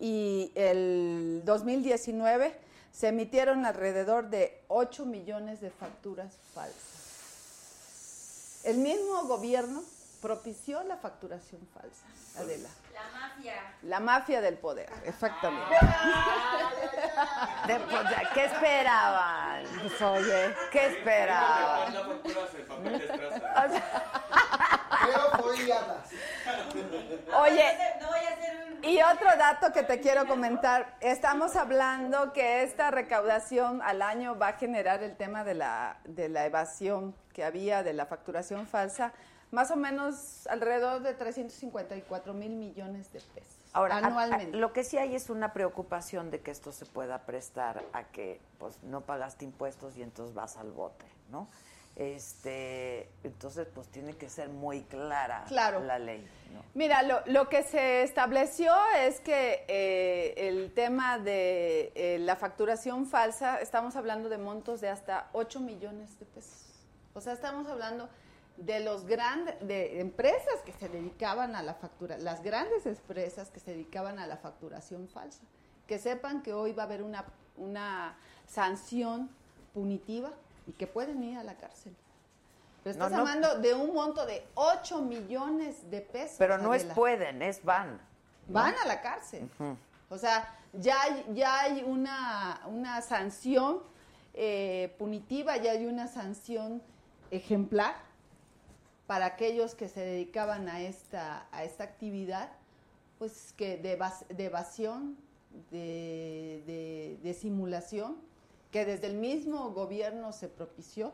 y 0.00 0.50
el 0.56 1.42
2019 1.44 2.58
se 2.90 3.08
emitieron 3.08 3.64
alrededor 3.64 4.28
de 4.28 4.60
8 4.66 5.06
millones 5.06 5.60
de 5.60 5.70
facturas 5.70 6.34
falsas. 6.52 6.82
El 8.64 8.78
mismo 8.78 9.22
gobierno 9.24 9.84
propició 10.20 10.82
la 10.82 10.96
facturación 10.96 11.60
falsa, 11.72 12.06
Adela. 12.40 12.68
La 12.98 13.20
mafia. 13.20 13.54
La 13.82 14.00
mafia 14.00 14.40
del 14.40 14.58
poder, 14.58 14.90
exactamente. 15.04 15.74
De- 17.66 17.80
pues, 17.80 18.02
¿Qué 18.34 18.44
esperaban? 18.44 19.64
Pues, 19.80 20.02
oye, 20.02 20.54
¿Qué 20.72 20.86
esperaban? 20.86 21.92
De 21.92 22.00
oye, 27.36 27.78
No 28.00 28.08
voy 28.08 28.18
a 28.20 28.32
hacer 28.32 28.56
un... 28.72 28.84
Y 28.84 29.02
otro 29.02 29.28
dato 29.36 29.72
que 29.72 29.82
te 29.82 30.00
quiero 30.00 30.26
comentar, 30.26 30.94
estamos 31.00 31.56
hablando 31.56 32.32
que 32.32 32.62
esta 32.62 32.90
recaudación 32.90 33.82
al 33.82 34.02
año 34.02 34.38
va 34.38 34.48
a 34.48 34.52
generar 34.54 35.02
el 35.02 35.16
tema 35.16 35.44
de 35.44 35.54
la, 35.54 35.98
de 36.04 36.28
la 36.28 36.44
evasión 36.46 37.14
que 37.32 37.44
había, 37.44 37.82
de 37.82 37.92
la 37.92 38.06
facturación 38.06 38.66
falsa, 38.66 39.12
más 39.50 39.70
o 39.70 39.76
menos 39.76 40.46
alrededor 40.48 41.00
de 41.02 41.14
354 41.14 42.34
mil 42.34 42.50
millones 42.52 43.12
de 43.12 43.20
pesos 43.20 43.56
Ahora, 43.72 43.96
a- 43.96 43.98
a- 43.98 44.06
anualmente. 44.06 44.56
lo 44.56 44.72
que 44.72 44.84
sí 44.84 44.98
hay 44.98 45.14
es 45.14 45.30
una 45.30 45.52
preocupación 45.52 46.30
de 46.30 46.40
que 46.40 46.50
esto 46.50 46.72
se 46.72 46.84
pueda 46.86 47.22
prestar 47.26 47.82
a 47.92 48.04
que 48.04 48.40
pues 48.58 48.82
no 48.82 49.00
pagaste 49.02 49.44
impuestos 49.44 49.96
y 49.96 50.02
entonces 50.02 50.34
vas 50.34 50.56
al 50.56 50.70
bote, 50.72 51.06
¿no? 51.30 51.48
Este, 51.96 53.08
entonces 53.24 53.66
pues 53.74 53.88
tiene 53.88 54.16
que 54.16 54.28
ser 54.28 54.48
muy 54.48 54.82
clara 54.82 55.44
Claro. 55.48 55.80
la 55.80 55.98
ley, 55.98 56.26
¿no? 56.54 56.62
Mira, 56.74 57.02
lo, 57.02 57.20
lo 57.26 57.48
que 57.48 57.62
se 57.64 58.02
estableció 58.02 58.72
es 58.98 59.20
que 59.20 59.64
eh, 59.68 60.34
el 60.48 60.72
tema 60.74 61.18
de 61.18 61.92
eh, 61.94 62.18
la 62.20 62.36
facturación 62.36 63.06
falsa, 63.06 63.60
estamos 63.60 63.94
hablando 63.96 64.28
de 64.28 64.38
montos 64.38 64.80
de 64.80 64.88
hasta 64.88 65.28
8 65.32 65.60
millones 65.60 66.18
de 66.18 66.26
pesos. 66.26 66.66
O 67.14 67.20
sea, 67.20 67.32
estamos 67.32 67.66
hablando 67.68 68.08
de 68.58 68.80
los 68.80 69.06
grandes, 69.06 69.54
de 69.66 70.00
empresas 70.00 70.60
que 70.64 70.72
se 70.72 70.88
dedicaban 70.88 71.54
a 71.54 71.62
la 71.62 71.74
factura, 71.74 72.18
las 72.18 72.42
grandes 72.42 72.86
empresas 72.86 73.50
que 73.50 73.60
se 73.60 73.70
dedicaban 73.70 74.18
a 74.18 74.26
la 74.26 74.36
facturación 74.36 75.08
falsa. 75.08 75.42
Que 75.86 75.98
sepan 75.98 76.42
que 76.42 76.52
hoy 76.52 76.72
va 76.72 76.82
a 76.82 76.86
haber 76.86 77.02
una, 77.02 77.24
una 77.56 78.16
sanción 78.46 79.30
punitiva 79.72 80.32
y 80.66 80.72
que 80.72 80.86
pueden 80.86 81.22
ir 81.22 81.38
a 81.38 81.44
la 81.44 81.56
cárcel. 81.56 81.94
Pero 82.82 82.92
estás 82.92 83.12
no. 83.12 83.18
hablando 83.18 83.58
de 83.58 83.74
un 83.74 83.94
monto 83.94 84.26
de 84.26 84.44
8 84.54 85.02
millones 85.02 85.88
de 85.90 86.00
pesos. 86.00 86.36
Pero 86.38 86.58
no 86.58 86.74
es 86.74 86.84
pueden, 86.84 87.42
es 87.42 87.64
van. 87.64 88.00
Van 88.48 88.74
a 88.82 88.86
la 88.86 89.00
cárcel. 89.00 89.48
O 90.10 90.18
sea, 90.18 90.54
ya 90.72 91.00
hay, 91.00 91.26
ya 91.34 91.60
hay 91.60 91.84
una, 91.84 92.60
una 92.66 93.02
sanción 93.02 93.82
eh, 94.34 94.94
punitiva, 94.98 95.56
ya 95.58 95.72
hay 95.72 95.86
una 95.86 96.08
sanción 96.08 96.82
ejemplar 97.30 98.07
para 99.08 99.26
aquellos 99.26 99.74
que 99.74 99.88
se 99.88 100.00
dedicaban 100.00 100.68
a 100.68 100.80
esta, 100.82 101.48
a 101.50 101.64
esta 101.64 101.82
actividad, 101.82 102.50
pues 103.18 103.52
que 103.56 103.76
de, 103.78 103.98
de 104.28 104.44
evasión, 104.44 105.16
de, 105.72 106.62
de- 106.66 107.18
de 107.22 107.34
simulación, 107.34 108.16
que 108.70 108.84
desde 108.84 109.06
el 109.08 109.14
mismo 109.14 109.70
gobierno 109.72 110.30
se 110.32 110.46
propició 110.48 111.12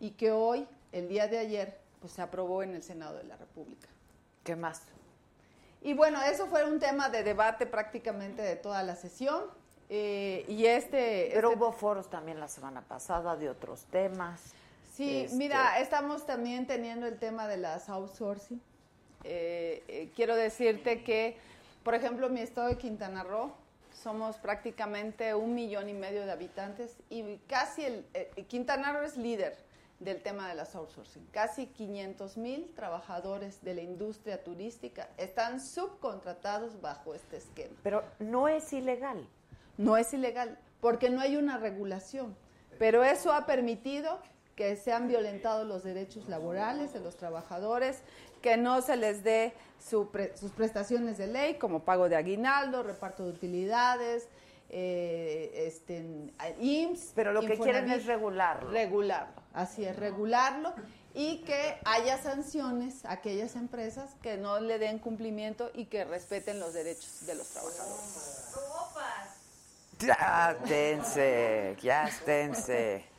y 0.00 0.10
que 0.10 0.32
hoy, 0.32 0.66
el 0.92 1.08
día 1.08 1.28
de 1.28 1.38
ayer, 1.38 1.78
pues 2.00 2.12
se 2.14 2.20
aprobó 2.20 2.62
en 2.62 2.74
el 2.74 2.82
Senado 2.82 3.16
de 3.16 3.24
la 3.24 3.36
República. 3.36 3.88
¿Qué 4.44 4.56
más? 4.56 4.82
Y 5.82 5.94
bueno, 5.94 6.20
eso 6.22 6.46
fue 6.48 6.64
un 6.64 6.78
tema 6.80 7.08
de 7.10 7.22
debate 7.22 7.64
prácticamente 7.64 8.42
de 8.42 8.56
toda 8.56 8.82
la 8.82 8.96
sesión. 8.96 9.44
eh, 9.88 10.44
y 10.48 10.66
este... 10.66 11.30
Pero 11.32 11.50
este- 11.52 11.58
hubo 11.64 11.72
foros 11.72 12.10
también 12.10 12.38
la 12.40 12.48
semana 12.48 12.82
pasada 12.82 13.36
de 13.36 13.48
otros 13.50 13.84
temas. 13.84 14.52
Sí, 15.00 15.20
Este- 15.22 15.36
mira, 15.38 15.78
estamos 15.78 16.26
también 16.26 16.66
teniendo 16.66 17.06
el 17.06 17.18
tema 17.18 17.48
de 17.48 17.56
las 17.56 17.88
outsourcing. 17.88 18.60
Eh, 19.24 19.82
eh, 19.88 20.10
quiero 20.14 20.36
decirte 20.36 21.02
que, 21.02 21.38
por 21.82 21.94
ejemplo, 21.94 22.28
mi 22.28 22.40
estado 22.42 22.68
de 22.68 22.76
Quintana 22.76 23.22
Roo, 23.22 23.50
somos 23.94 24.36
prácticamente 24.36 25.34
un 25.34 25.54
millón 25.54 25.88
y 25.88 25.94
medio 25.94 26.26
de 26.26 26.32
habitantes 26.32 26.98
y 27.08 27.38
casi 27.48 27.86
el... 27.86 28.04
eh, 28.12 28.44
Quintana 28.46 28.92
Roo 28.92 29.02
es 29.02 29.16
líder 29.16 29.56
del 30.00 30.22
tema 30.22 30.46
de 30.50 30.54
las 30.54 30.74
outsourcing. 30.74 31.24
Casi 31.32 31.68
500 31.68 32.36
mil 32.36 32.70
trabajadores 32.74 33.64
de 33.64 33.76
la 33.76 33.80
industria 33.80 34.44
turística 34.44 35.08
están 35.16 35.62
subcontratados 35.62 36.78
bajo 36.82 37.14
este 37.14 37.38
esquema. 37.38 37.74
Pero 37.82 38.04
no 38.18 38.48
es 38.48 38.70
ilegal. 38.74 39.26
No 39.78 39.96
es 39.96 40.12
ilegal, 40.12 40.58
porque 40.82 41.08
no 41.08 41.22
hay 41.22 41.38
una 41.38 41.56
regulación, 41.56 42.36
pero 42.78 43.02
eso 43.02 43.32
ha 43.32 43.46
permitido 43.46 44.18
que 44.60 44.76
se 44.76 44.92
han 44.92 45.08
violentado 45.08 45.64
los 45.64 45.82
derechos 45.84 46.28
laborales 46.28 46.92
de 46.92 47.00
los 47.00 47.16
trabajadores, 47.16 48.02
que 48.42 48.58
no 48.58 48.82
se 48.82 48.96
les 48.96 49.24
dé 49.24 49.54
su 49.78 50.10
pre- 50.10 50.36
sus 50.36 50.50
prestaciones 50.52 51.16
de 51.16 51.28
ley, 51.28 51.54
como 51.54 51.80
pago 51.82 52.10
de 52.10 52.16
aguinaldo, 52.16 52.82
reparto 52.82 53.24
de 53.24 53.30
utilidades, 53.30 54.28
eh, 54.68 55.64
este, 55.66 56.04
IMSS. 56.60 57.12
Pero 57.14 57.32
lo 57.32 57.40
que 57.40 57.58
quieren 57.58 57.90
es 57.90 58.04
regularlo. 58.04 58.70
Regularlo, 58.70 59.40
así 59.54 59.82
es, 59.86 59.96
regularlo 59.96 60.74
y 61.14 61.38
que 61.44 61.78
haya 61.86 62.18
sanciones 62.22 63.06
a 63.06 63.12
aquellas 63.12 63.56
empresas 63.56 64.14
que 64.20 64.36
no 64.36 64.60
le 64.60 64.78
den 64.78 64.98
cumplimiento 64.98 65.70
y 65.72 65.86
que 65.86 66.04
respeten 66.04 66.60
los 66.60 66.74
derechos 66.74 67.24
de 67.24 67.34
los 67.34 67.48
trabajadores. 67.48 68.50
Ya 70.00 70.54
esténse, 70.60 71.76
ya 71.80 72.08
esténse. 72.08 73.09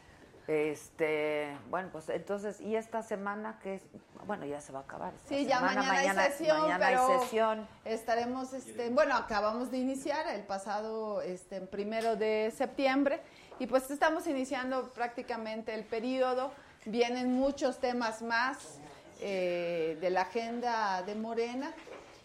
Este, 0.51 1.57
bueno, 1.69 1.87
pues 1.93 2.09
entonces, 2.09 2.59
¿y 2.59 2.75
esta 2.75 3.03
semana 3.03 3.57
qué 3.63 3.75
es? 3.75 3.83
Bueno, 4.27 4.45
ya 4.45 4.59
se 4.59 4.73
va 4.73 4.79
a 4.79 4.81
acabar. 4.81 5.13
esta 5.13 5.29
Sí, 5.29 5.45
ya 5.45 5.59
semana. 5.59 5.83
mañana, 5.83 6.23
hay 6.23 6.31
sesión, 6.33 6.61
mañana 6.63 6.85
pero 6.87 7.07
hay 7.07 7.19
sesión. 7.19 7.67
estaremos, 7.85 8.51
este, 8.51 8.89
bueno, 8.89 9.15
acabamos 9.15 9.71
de 9.71 9.77
iniciar 9.77 10.27
el 10.27 10.41
pasado, 10.43 11.21
este, 11.21 11.61
primero 11.61 12.17
de 12.17 12.51
septiembre 12.53 13.21
y 13.59 13.67
pues 13.67 13.89
estamos 13.91 14.27
iniciando 14.27 14.89
prácticamente 14.89 15.73
el 15.73 15.85
periodo. 15.85 16.51
Vienen 16.83 17.31
muchos 17.33 17.79
temas 17.79 18.21
más 18.21 18.79
eh, 19.21 19.97
de 20.01 20.09
la 20.09 20.23
agenda 20.23 21.01
de 21.03 21.15
Morena 21.15 21.71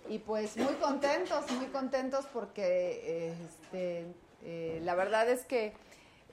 y 0.09 0.19
pues 0.19 0.57
muy 0.57 0.75
contentos, 0.75 1.49
muy 1.53 1.67
contentos 1.67 2.27
porque 2.33 2.65
eh, 3.29 3.35
este, 3.49 4.07
eh, 4.43 4.81
la 4.83 4.97
verdad 4.97 5.29
es 5.29 5.45
que 5.45 5.75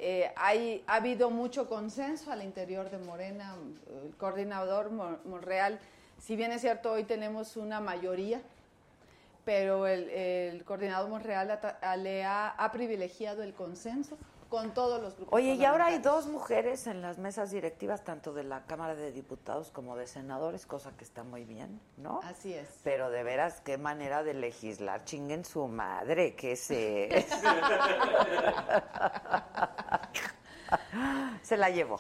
eh, 0.06 0.32
hay, 0.36 0.84
ha 0.86 0.96
habido 0.96 1.30
mucho 1.30 1.70
consenso 1.70 2.32
al 2.32 2.44
interior 2.44 2.90
de 2.90 2.98
Morena. 2.98 3.56
El 4.04 4.16
coordinador 4.18 4.92
Mon- 4.92 5.18
Monreal, 5.26 5.80
si 6.20 6.36
bien 6.36 6.52
es 6.52 6.62
cierto, 6.62 6.92
hoy 6.92 7.06
tenemos 7.06 7.56
una 7.56 7.80
mayoría, 7.80 8.42
pero 9.46 9.88
el, 9.88 10.64
coordinador 10.66 11.10
Monreal 11.10 11.60
le 12.04 12.26
ha 12.26 12.70
privilegiado 12.74 13.44
el 13.44 13.54
consenso 13.54 14.18
con 14.54 14.72
todos 14.72 15.02
los 15.02 15.16
grupos. 15.16 15.34
Oye, 15.34 15.56
y 15.56 15.66
ahora 15.66 15.88
hay 15.88 15.98
dos 15.98 16.28
mujeres 16.28 16.86
en 16.86 17.02
las 17.02 17.18
mesas 17.18 17.50
directivas, 17.50 18.04
tanto 18.04 18.34
de 18.34 18.44
la 18.44 18.68
Cámara 18.68 18.94
de 18.94 19.12
Diputados 19.12 19.72
como 19.72 19.96
de 19.96 20.06
senadores, 20.06 20.68
cosa 20.68 20.92
que 20.96 21.04
está 21.04 21.24
muy 21.24 21.44
bien, 21.44 21.82
¿no? 21.98 22.20
Así 22.24 22.54
es. 22.54 22.70
Pero 22.84 23.10
de 23.10 23.24
veras, 23.24 23.62
qué 23.62 23.80
manera 23.80 24.22
de 24.22 24.36
legislar, 24.36 25.06
chinguen 25.06 25.44
su 25.44 25.68
madre, 25.68 26.36
que 26.36 26.56
se... 26.56 27.10
se 31.42 31.58
la 31.58 31.72
llevó, 31.72 32.00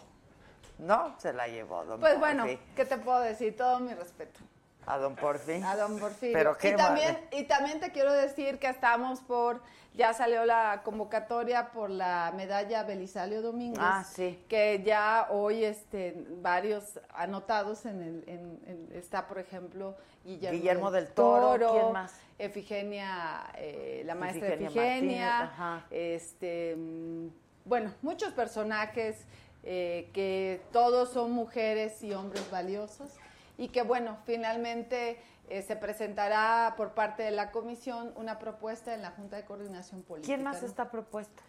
¿no? 0.78 1.16
Se 1.18 1.34
la 1.34 1.47
llevó, 1.47 1.84
don 1.86 2.01
Pues 2.01 2.20
bueno. 2.20 2.45
¿qué 2.76 2.86
te 2.86 2.99
puedo 2.99 3.22
decir? 3.22 3.58
Todo 3.58 3.80
mi 3.80 3.95
respeto. 3.95 4.41
A 4.86 4.98
don 4.98 5.16
Porfi. 5.16 5.62
A 5.64 5.76
don 5.76 5.98
Porfirio. 6.00 6.34
Pero 6.38 6.58
qué 6.58 6.70
y 6.72 6.76
también, 6.76 7.18
y 7.32 7.44
también 7.44 7.80
te 7.80 7.92
quiero 7.92 8.12
decir 8.14 8.60
que 8.60 8.68
estamos 8.68 9.22
por, 9.22 9.62
ya 9.94 10.14
salió 10.14 10.46
la 10.46 10.82
convocatoria 10.84 11.72
por 11.72 11.90
la 11.90 12.34
medalla 12.36 12.84
Belisario 12.84 13.42
Domínguez. 13.42 13.80
Ah, 13.82 14.04
sí. 14.04 14.44
Que 14.50 14.84
ya 14.86 15.28
hoy 15.30 15.64
este, 15.64 16.26
varios 16.42 17.00
anotados 17.14 17.86
en 17.86 18.02
el, 18.02 18.24
en- 18.28 18.60
en- 18.68 18.90
está 18.98 19.28
por 19.28 19.40
ejemplo 19.40 19.96
Guillermo, 20.26 20.58
Guillermo 20.58 20.92
del 20.92 21.08
Toro, 21.10 21.72
¿quién 21.72 21.92
más? 21.94 22.14
Efigenia, 22.40 23.44
eh, 23.56 24.04
la 24.06 24.16
maestra 24.16 24.48
Efigenia 24.50 24.68
Efigenia, 24.68 25.30
Martínez, 25.40 25.54
ajá. 25.54 25.86
este, 25.92 26.76
mm, 26.78 27.28
bueno, 27.66 27.94
muchos 28.02 28.34
personajes 28.34 29.26
eh, 29.64 30.10
que 30.14 30.62
todos 30.74 31.10
son 31.14 31.32
mujeres 31.32 32.04
y 32.04 32.14
hombres 32.14 32.50
valiosos 32.52 33.12
y 33.58 33.70
que 33.70 33.84
bueno, 33.84 34.18
finalmente 34.26 35.22
eh, 35.49 35.62
se 35.62 35.76
presentará 35.76 36.74
por 36.78 36.93
parte 36.93 37.24
de 37.24 37.32
la 37.32 37.51
comisión 37.51 38.14
una 38.16 38.39
propuesta 38.39 38.93
en 38.93 39.01
la 39.01 39.12
Junta 39.12 39.36
de 39.36 39.45
Coordinación 39.45 40.01
Política. 40.04 40.34
¿Quién 40.34 40.43
más 40.43 40.62
¿no? 40.62 40.68
está 40.68 40.89
propuesta? 40.89 41.43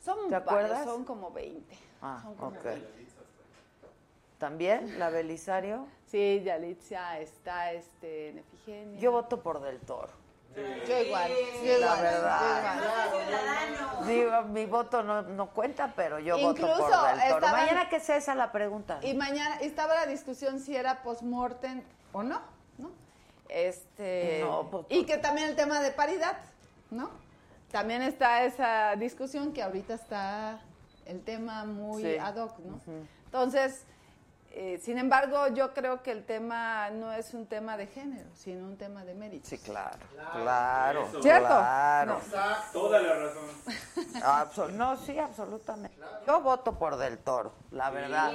Son 0.00 0.28
¿Te 0.28 0.36
acuerdas? 0.36 0.84
son 0.84 1.04
como 1.04 1.30
20. 1.30 1.76
Ah, 2.00 2.20
son 2.22 2.34
como 2.34 2.56
ok. 2.56 2.64
20. 2.64 3.12
¿También? 4.38 4.98
¿La 4.98 5.08
Belisario? 5.08 5.86
Sí, 6.06 6.42
Yalitza 6.44 7.20
está 7.20 7.72
este, 7.72 8.30
en 8.30 8.38
Efigenia. 8.38 8.98
Yo 8.98 9.12
voto 9.12 9.40
por 9.40 9.60
Del 9.60 9.78
Toro. 9.78 10.21
Yo 10.54 10.98
igual, 11.00 11.30
yo 11.64 11.72
La 11.72 11.78
igual, 11.78 12.02
verdad. 12.02 12.40
yo 13.10 13.20
igual. 13.22 14.06
Digo, 14.08 14.42
mi 14.52 14.66
voto 14.66 15.02
no, 15.02 15.22
no 15.22 15.46
cuenta, 15.50 15.92
pero 15.96 16.18
yo 16.18 16.36
voto 16.38 16.60
Incluso 16.60 16.76
por 16.76 16.90
Del 16.90 17.20
Toro. 17.28 17.34
estaban- 17.36 17.52
Mañana 17.52 17.88
que 17.88 18.00
sea 18.00 18.16
esa 18.16 18.34
la 18.34 18.52
pregunta. 18.52 18.98
Y 19.02 19.14
mañana 19.14 19.56
estaba 19.60 19.94
la 19.94 20.06
discusión 20.06 20.60
si 20.60 20.76
era 20.76 21.02
post-mortem 21.02 21.82
o 22.12 22.22
no, 22.22 22.40
¿no? 22.78 22.90
Este, 23.48 24.40
No, 24.44 24.68
pues, 24.70 24.86
y 24.90 25.04
que 25.06 25.18
también 25.18 25.48
el 25.48 25.56
tema 25.56 25.80
de 25.80 25.90
paridad, 25.92 26.36
¿no? 26.90 27.10
También 27.70 28.02
está 28.02 28.44
esa 28.44 28.94
discusión 28.96 29.52
que 29.52 29.62
ahorita 29.62 29.94
está 29.94 30.60
el 31.06 31.22
tema 31.22 31.64
muy 31.64 32.02
Sí. 32.02 32.16
ad 32.18 32.36
hoc, 32.36 32.58
¿no? 32.58 32.80
Entonces, 33.24 33.84
eh, 34.54 34.78
sin 34.82 34.98
embargo, 34.98 35.48
yo 35.48 35.72
creo 35.72 36.02
que 36.02 36.10
el 36.12 36.24
tema 36.24 36.90
no 36.90 37.10
es 37.12 37.32
un 37.34 37.46
tema 37.46 37.76
de 37.76 37.86
género, 37.86 38.28
sino 38.34 38.64
un 38.66 38.76
tema 38.76 39.04
de 39.04 39.14
mérito. 39.14 39.48
Sí, 39.48 39.58
claro, 39.58 39.98
claro, 40.32 41.08
¿Cierto? 41.22 41.46
claro. 41.48 42.20
Toda 42.72 43.00
la 43.00 43.14
razón. 43.14 43.48
Absol- 44.22 44.70
no, 44.72 44.96
sí, 44.96 45.18
absolutamente. 45.18 45.96
Yo 46.26 46.40
voto 46.40 46.78
por 46.78 46.96
Del 46.96 47.18
Toro, 47.18 47.52
la 47.70 47.90
verdad. 47.90 48.32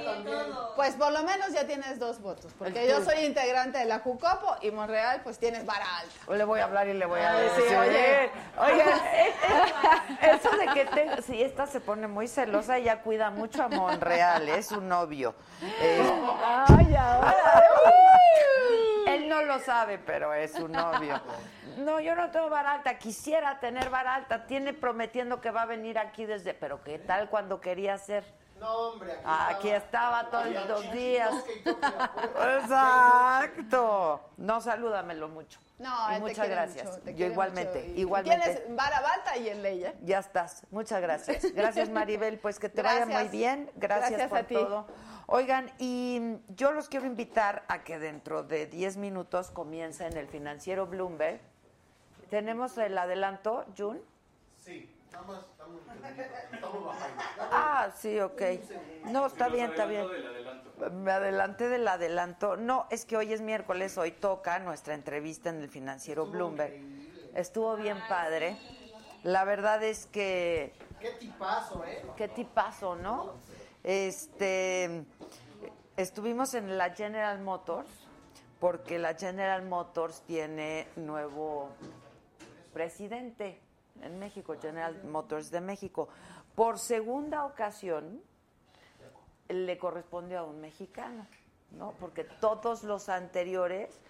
Pues 0.76 0.94
por 0.96 1.12
lo 1.12 1.22
menos 1.22 1.52
ya 1.52 1.66
tienes 1.66 1.98
dos 1.98 2.20
votos, 2.20 2.52
porque 2.58 2.88
yo 2.88 3.02
soy 3.04 3.24
integrante 3.24 3.78
de 3.78 3.84
la 3.84 4.00
Jucopo 4.00 4.56
y 4.60 4.70
Monreal 4.70 5.20
pues 5.22 5.38
tienes 5.38 5.64
vara 5.64 5.86
alta. 5.98 6.34
Le 6.34 6.44
voy 6.44 6.60
a 6.60 6.64
hablar 6.64 6.88
y 6.88 6.94
le 6.94 7.06
voy 7.06 7.20
a 7.20 7.30
Ay, 7.36 7.44
decir, 7.44 7.64
sí, 7.68 7.74
oye, 7.74 8.30
oye. 8.58 8.72
oye, 8.72 8.82
eh, 8.82 9.32
eh, 10.22 10.30
eso 10.36 10.50
de 10.56 10.66
que 10.74 10.84
te, 10.84 11.22
si 11.22 11.42
esta 11.42 11.66
se 11.66 11.80
pone 11.80 12.06
muy 12.08 12.28
celosa, 12.28 12.76
ella 12.76 13.02
cuida 13.02 13.30
mucho 13.30 13.62
a 13.62 13.68
Monreal, 13.68 14.48
es 14.48 14.66
su 14.66 14.80
novio. 14.80 15.34
Eh, 15.80 16.07
Ay, 16.68 16.94
ahora. 16.96 17.62
él 19.06 19.28
no 19.28 19.42
lo 19.42 19.58
sabe, 19.60 19.98
pero 19.98 20.32
es 20.34 20.52
su 20.52 20.68
novio. 20.68 21.20
No, 21.78 22.00
yo 22.00 22.14
no 22.16 22.30
tengo 22.30 22.48
vara 22.50 22.72
alta, 22.72 22.98
quisiera 22.98 23.60
tener 23.60 23.88
vara 23.90 24.14
alta, 24.14 24.46
tiene 24.46 24.72
prometiendo 24.72 25.40
que 25.40 25.50
va 25.50 25.62
a 25.62 25.66
venir 25.66 25.98
aquí 25.98 26.26
desde, 26.26 26.54
pero 26.54 26.82
¿qué 26.82 26.98
tal 26.98 27.28
cuando 27.30 27.60
quería 27.60 27.94
hacer? 27.94 28.24
No, 28.58 28.72
hombre, 28.88 29.12
aquí, 29.24 29.54
Aquí 29.54 29.70
estaba 29.70 30.28
todos 30.30 30.48
los 30.66 30.90
días. 30.92 31.32
Exacto. 32.58 34.20
No, 34.36 34.60
salúdamelo 34.60 35.28
mucho. 35.28 35.60
No, 35.78 36.16
Y 36.16 36.20
muchas 36.20 36.48
gracias. 36.48 36.84
mucho, 36.86 37.00
te 37.02 37.14
Yo 37.14 37.26
igualmente, 37.26 37.78
mucho 37.80 37.92
y- 37.94 38.00
igualmente. 38.00 38.44
Tienes 38.54 38.76
vara 38.76 38.96
alta 38.98 39.36
y 39.36 39.48
en 39.48 39.62
ley, 39.62 39.84
¿eh? 39.84 39.94
Ya 40.02 40.18
estás. 40.18 40.64
Muchas 40.72 41.00
gracias. 41.00 41.52
Gracias, 41.54 41.88
Maribel. 41.88 42.40
Pues 42.40 42.58
que 42.58 42.68
te 42.68 42.82
vaya 42.82 43.04
Gracias. 43.04 43.20
muy 43.22 43.28
bien. 43.28 43.70
Gracias, 43.76 44.10
Gracias 44.10 44.28
por 44.28 44.38
a 44.38 44.42
ti. 44.42 44.54
todo. 44.54 44.86
Oigan, 45.30 45.70
y 45.78 46.38
yo 46.56 46.72
los 46.72 46.88
quiero 46.88 47.04
invitar 47.04 47.62
a 47.68 47.84
que 47.84 47.98
dentro 47.98 48.44
de 48.44 48.64
10 48.64 48.96
minutos 48.96 49.50
comience 49.50 50.06
en 50.06 50.16
el 50.16 50.26
financiero 50.26 50.86
Bloomberg. 50.86 51.38
Tenemos 52.30 52.78
el 52.78 52.96
adelanto, 52.96 53.66
June. 53.76 54.00
Sí, 54.58 54.90
nada 55.12 55.26
más 55.26 55.44
estamos, 55.44 55.82
estamos 56.50 56.84
bajando. 56.86 57.22
Ah, 57.52 57.90
sí, 57.94 58.18
ok. 58.20 58.40
No, 59.10 59.26
está 59.26 59.50
bien, 59.50 59.72
está 59.72 59.84
bien. 59.84 60.06
Me 60.92 61.10
adelanté 61.10 61.68
del 61.68 61.86
adelanto. 61.86 62.56
No, 62.56 62.86
es 62.88 63.04
que 63.04 63.18
hoy 63.18 63.34
es 63.34 63.42
miércoles, 63.42 63.98
hoy 63.98 64.12
toca 64.12 64.58
nuestra 64.60 64.94
entrevista 64.94 65.50
en 65.50 65.60
el 65.60 65.68
financiero 65.68 66.24
Bloomberg. 66.24 66.72
Estuvo 67.34 67.76
bien 67.76 67.98
padre. 68.08 68.56
La 69.24 69.44
verdad 69.44 69.82
es 69.82 70.06
que 70.06 70.72
Qué 70.98 71.10
tipazo, 71.10 71.84
¿eh? 71.84 72.02
qué 72.16 72.28
tipazo, 72.28 72.96
¿no? 72.96 73.34
Este 73.84 75.04
estuvimos 75.96 76.54
en 76.54 76.76
la 76.76 76.90
General 76.90 77.40
Motors 77.40 77.88
porque 78.58 78.98
la 78.98 79.14
General 79.14 79.64
Motors 79.64 80.22
tiene 80.22 80.88
nuevo 80.96 81.70
presidente 82.72 83.60
en 84.02 84.18
México, 84.18 84.56
General 84.60 85.04
Motors 85.04 85.50
de 85.50 85.60
México. 85.60 86.08
Por 86.54 86.78
segunda 86.78 87.44
ocasión 87.44 88.20
le 89.48 89.78
correspondió 89.78 90.40
a 90.40 90.44
un 90.44 90.60
mexicano, 90.60 91.26
¿no? 91.70 91.92
Porque 92.00 92.24
todos 92.24 92.82
los 92.82 93.08
anteriores 93.08 94.00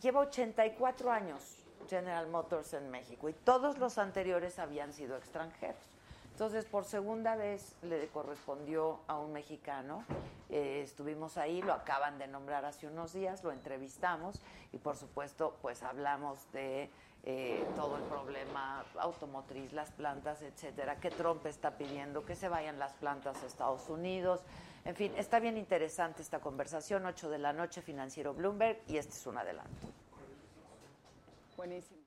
lleva 0.00 0.20
84 0.20 1.10
años 1.10 1.58
General 1.88 2.26
Motors 2.28 2.72
en 2.72 2.90
México 2.90 3.28
y 3.28 3.34
todos 3.34 3.78
los 3.78 3.98
anteriores 3.98 4.58
habían 4.58 4.94
sido 4.94 5.16
extranjeros. 5.16 5.93
Entonces, 6.34 6.64
por 6.64 6.84
segunda 6.84 7.36
vez 7.36 7.76
le 7.82 8.08
correspondió 8.08 8.98
a 9.06 9.20
un 9.20 9.32
mexicano. 9.32 10.04
Eh, 10.50 10.80
estuvimos 10.82 11.38
ahí, 11.38 11.62
lo 11.62 11.72
acaban 11.72 12.18
de 12.18 12.26
nombrar 12.26 12.64
hace 12.64 12.88
unos 12.88 13.12
días, 13.12 13.44
lo 13.44 13.52
entrevistamos 13.52 14.42
y, 14.72 14.78
por 14.78 14.96
supuesto, 14.96 15.56
pues 15.62 15.84
hablamos 15.84 16.50
de 16.50 16.90
eh, 17.22 17.64
todo 17.76 17.98
el 17.98 18.02
problema 18.02 18.84
automotriz, 18.98 19.72
las 19.72 19.92
plantas, 19.92 20.42
etcétera, 20.42 20.96
que 20.96 21.12
Trump 21.12 21.46
está 21.46 21.78
pidiendo 21.78 22.24
que 22.24 22.34
se 22.34 22.48
vayan 22.48 22.80
las 22.80 22.94
plantas 22.94 23.40
a 23.44 23.46
Estados 23.46 23.88
Unidos. 23.88 24.42
En 24.84 24.96
fin, 24.96 25.12
está 25.16 25.38
bien 25.38 25.56
interesante 25.56 26.20
esta 26.20 26.40
conversación. 26.40 27.06
8 27.06 27.30
de 27.30 27.38
la 27.38 27.52
noche, 27.52 27.80
Financiero 27.80 28.34
Bloomberg, 28.34 28.82
y 28.88 28.96
este 28.96 29.12
es 29.12 29.24
un 29.28 29.38
adelanto. 29.38 29.86
Buenísimo. 31.56 32.03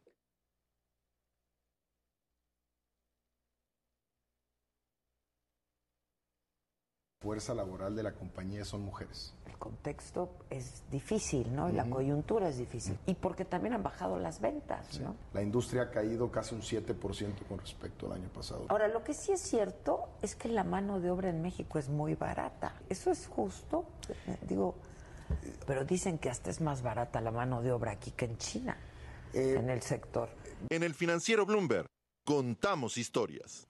Fuerza 7.28 7.54
laboral 7.54 7.94
de 7.94 8.04
la 8.04 8.14
compañía 8.14 8.64
son 8.64 8.84
mujeres. 8.84 9.34
El 9.48 9.58
contexto 9.58 10.30
es 10.50 10.82
difícil, 10.90 11.54
¿no? 11.54 11.70
Y 11.70 11.74
la 11.74 11.84
coyuntura 11.90 12.48
es 12.48 12.58
difícil. 12.58 12.98
Y 13.06 13.16
porque 13.16 13.44
también 13.44 13.74
han 13.74 13.84
bajado 13.84 14.18
las 14.18 14.40
ventas, 14.40 14.88
Sí. 14.92 15.00
¿no? 15.00 15.14
La 15.34 15.42
industria 15.42 15.82
ha 15.82 15.92
caído 15.92 16.32
casi 16.32 16.56
un 16.56 16.62
7% 16.62 17.44
con 17.50 17.58
respecto 17.60 18.06
al 18.06 18.14
año 18.14 18.30
pasado. 18.30 18.66
Ahora, 18.70 18.88
lo 18.88 19.04
que 19.04 19.14
sí 19.14 19.34
es 19.34 19.42
cierto 19.42 20.08
es 20.22 20.38
que 20.38 20.48
la 20.48 20.64
mano 20.64 21.02
de 21.02 21.12
obra 21.12 21.30
en 21.30 21.42
México 21.42 21.78
es 21.80 21.90
muy 21.90 22.16
barata. 22.16 22.74
¿Eso 22.88 23.12
es 23.12 23.28
justo? 23.28 23.84
Eh, 24.28 24.38
Digo, 24.48 24.76
pero 25.66 25.84
dicen 25.84 26.20
que 26.20 26.30
hasta 26.30 26.50
es 26.50 26.62
más 26.62 26.82
barata 26.82 27.20
la 27.20 27.32
mano 27.32 27.62
de 27.62 27.74
obra 27.74 27.92
aquí 27.92 28.12
que 28.12 28.24
en 28.24 28.38
China, 28.38 28.78
Eh, 29.34 29.56
en 29.60 29.70
el 29.70 29.82
sector. 29.82 30.30
En 30.70 30.82
el 30.82 30.94
financiero 30.94 31.46
Bloomberg, 31.46 31.88
contamos 32.26 32.98
historias. 32.98 33.67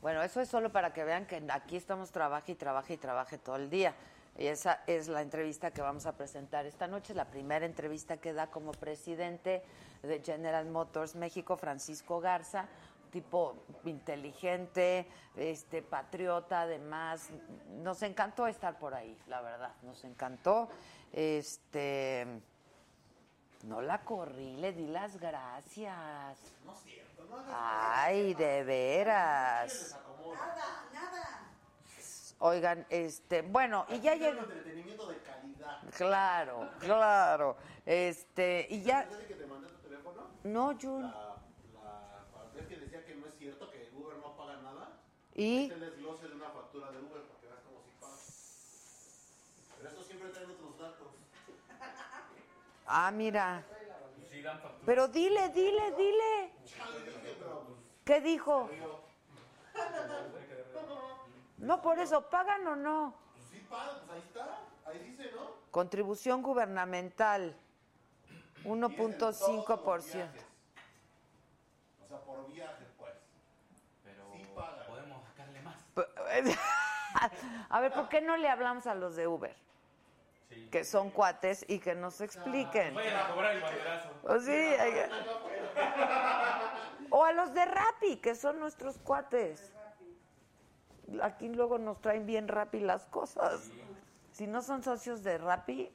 Bueno, 0.00 0.22
eso 0.22 0.40
es 0.40 0.48
solo 0.48 0.70
para 0.70 0.92
que 0.92 1.02
vean 1.04 1.26
que 1.26 1.42
aquí 1.50 1.76
estamos 1.76 2.12
trabaje 2.12 2.52
y 2.52 2.54
trabaje 2.54 2.94
y 2.94 2.96
trabaje 2.96 3.38
todo 3.38 3.56
el 3.56 3.68
día. 3.68 3.94
Y 4.36 4.46
esa 4.46 4.84
es 4.86 5.08
la 5.08 5.22
entrevista 5.22 5.72
que 5.72 5.82
vamos 5.82 6.06
a 6.06 6.16
presentar 6.16 6.64
esta 6.66 6.86
noche, 6.86 7.12
la 7.12 7.24
primera 7.24 7.66
entrevista 7.66 8.18
que 8.18 8.32
da 8.32 8.46
como 8.46 8.70
presidente 8.70 9.64
de 10.02 10.22
General 10.22 10.64
Motors 10.66 11.16
México, 11.16 11.56
Francisco 11.56 12.20
Garza, 12.20 12.68
tipo 13.10 13.56
inteligente, 13.84 15.08
este 15.36 15.82
patriota, 15.82 16.62
además. 16.62 17.30
Nos 17.82 18.00
encantó 18.02 18.46
estar 18.46 18.78
por 18.78 18.94
ahí, 18.94 19.18
la 19.26 19.40
verdad, 19.40 19.72
nos 19.82 20.04
encantó. 20.04 20.68
Este 21.12 22.24
no 23.64 23.82
la 23.82 24.04
corrí, 24.04 24.56
le 24.58 24.72
di 24.72 24.86
las 24.86 25.18
gracias. 25.18 26.38
No 26.64 26.76
cierto, 26.76 27.07
Ay, 27.52 28.34
de 28.34 28.64
veras. 28.64 29.96
Nada, 30.32 30.88
nada. 30.92 31.52
Oigan, 32.40 32.86
este, 32.88 33.42
bueno, 33.42 33.84
y 33.88 34.00
ya 34.00 34.14
llegó. 34.14 34.40
Entretenimiento 34.40 35.08
de 35.08 35.18
calidad. 35.18 35.82
Claro, 35.96 36.70
claro. 36.78 37.56
Este, 37.84 38.66
y 38.70 38.82
ya. 38.82 39.08
¿Sabes 39.10 39.26
que 39.26 39.34
te 39.34 39.46
mandé 39.46 39.68
tu 39.68 39.78
teléfono? 39.78 40.28
No, 40.44 40.78
Jun. 40.80 41.02
La, 41.02 41.38
la, 42.54 42.68
que 42.68 42.76
decía 42.76 43.04
que 43.04 43.14
no 43.16 43.26
es 43.26 43.34
cierto, 43.38 43.70
que 43.70 43.90
Uber 43.94 44.18
no 44.18 44.36
paga 44.36 44.56
nada. 44.62 45.00
Y. 45.34 45.66
Es 45.66 45.72
el 45.72 45.80
desglose 45.80 46.28
de 46.28 46.34
una 46.34 46.50
factura 46.50 46.90
de 46.92 46.98
Uber 46.98 47.22
para 47.22 47.40
que 47.40 47.46
veas 47.46 47.60
cómo 47.62 47.82
sí 47.82 47.90
paga. 48.00 48.16
Pero 49.78 49.88
eso 49.88 50.02
siempre 50.04 50.28
traen 50.30 50.50
otros 50.50 50.78
datos. 50.78 51.08
Ah, 52.86 53.10
mira. 53.10 53.64
Pero 54.84 55.08
dile, 55.08 55.48
dile, 55.50 55.92
dile. 55.96 56.52
¿Qué 58.04 58.20
dijo? 58.20 58.70
No, 61.58 61.82
por 61.82 61.98
eso, 61.98 62.22
¿pagan 62.30 62.66
o 62.66 62.76
no? 62.76 63.14
Pues 63.34 63.46
sí, 63.50 63.66
paga, 63.68 64.00
pues 64.00 64.10
ahí 64.12 64.22
está. 64.26 64.58
Ahí 64.86 64.98
dice, 65.00 65.30
¿no? 65.34 65.50
Contribución 65.70 66.42
gubernamental, 66.42 67.54
1.5%. 68.64 70.28
O 72.00 72.08
sea, 72.08 72.20
por 72.20 72.46
viaje, 72.46 72.86
pues. 72.96 73.12
Pero 74.04 74.22
Sí 74.32 74.46
pagan. 74.54 74.86
podemos 74.86 75.24
sacarle 75.24 75.60
más. 75.62 75.76
A 77.70 77.80
ver, 77.80 77.92
¿por 77.92 78.08
qué 78.08 78.20
no 78.20 78.36
le 78.36 78.48
hablamos 78.48 78.86
a 78.86 78.94
los 78.94 79.16
de 79.16 79.26
Uber? 79.26 79.56
Sí. 80.48 80.68
Que 80.70 80.84
son 80.84 81.10
cuates 81.10 81.64
y 81.68 81.78
que 81.78 81.94
nos 81.94 82.20
expliquen. 82.20 82.94
Vayan 82.94 83.16
a 83.16 83.28
cobrar 83.28 83.56
el 83.56 83.62
banderazo. 83.62 84.10
O 84.22 84.40
sí, 84.40 84.50
hay 84.50 84.92
O 87.10 87.24
a 87.24 87.32
los 87.32 87.54
de 87.54 87.64
Rappi, 87.64 88.16
que 88.16 88.34
son 88.34 88.58
nuestros 88.58 88.98
cuates. 88.98 89.72
Aquí 91.22 91.48
luego 91.48 91.78
nos 91.78 92.00
traen 92.00 92.26
bien 92.26 92.48
Rappi 92.48 92.80
las 92.80 93.06
cosas. 93.06 93.70
Si 94.32 94.46
no 94.46 94.62
son 94.62 94.82
socios 94.82 95.22
de 95.22 95.38
Rappi, 95.38 95.90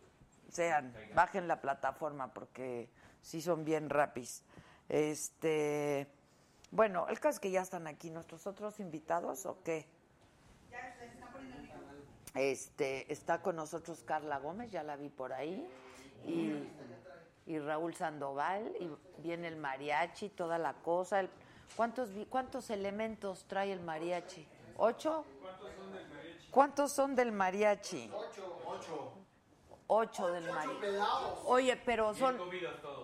sean, 0.50 0.94
bajen 1.16 1.48
la 1.48 1.62
plataforma 1.62 2.34
porque 2.34 2.90
sí 3.22 3.42
son 3.42 3.64
bien 3.66 3.90
Rappis. 3.90 4.44
Este, 4.90 6.08
bueno, 6.72 7.08
el 7.08 7.20
caso 7.20 7.36
es 7.36 7.40
que 7.40 7.52
ya 7.52 7.62
están 7.62 7.88
aquí 7.88 8.10
nuestros 8.10 8.48
otros 8.48 8.80
invitados, 8.80 9.46
¿o 9.46 9.62
qué? 9.64 9.88
Este, 12.36 13.12
está 13.12 13.42
con 13.42 13.56
nosotros 13.56 14.04
Carla 14.04 14.40
Gómez, 14.40 14.72
ya 14.72 14.82
la 14.84 14.96
vi 14.96 15.10
por 15.10 15.34
ahí, 15.34 15.68
y, 16.26 16.54
y 17.46 17.60
Raúl 17.60 17.94
Sandoval, 17.96 18.74
y 18.80 18.90
viene 19.22 19.48
el 19.48 19.56
mariachi, 19.58 20.30
toda 20.30 20.58
la 20.58 20.74
cosa. 20.74 21.20
el- 21.20 21.30
¿cuántos, 21.76 22.10
¿Cuántos 22.30 22.70
elementos 22.70 23.46
trae 23.46 23.72
el 23.72 23.82
mariachi? 23.82 24.48
¿Ocho? 24.78 25.26
¿Cuántos 26.50 26.92
son 26.92 27.16
del 27.16 27.32
mariachi? 27.32 28.12
Ocho, 28.14 28.58
ocho. 28.66 29.14
Ocho 29.88 30.28
del 30.32 30.46
mariachi. 30.52 30.98
Oye, 31.46 31.76
pero 31.78 32.14
son. 32.16 32.38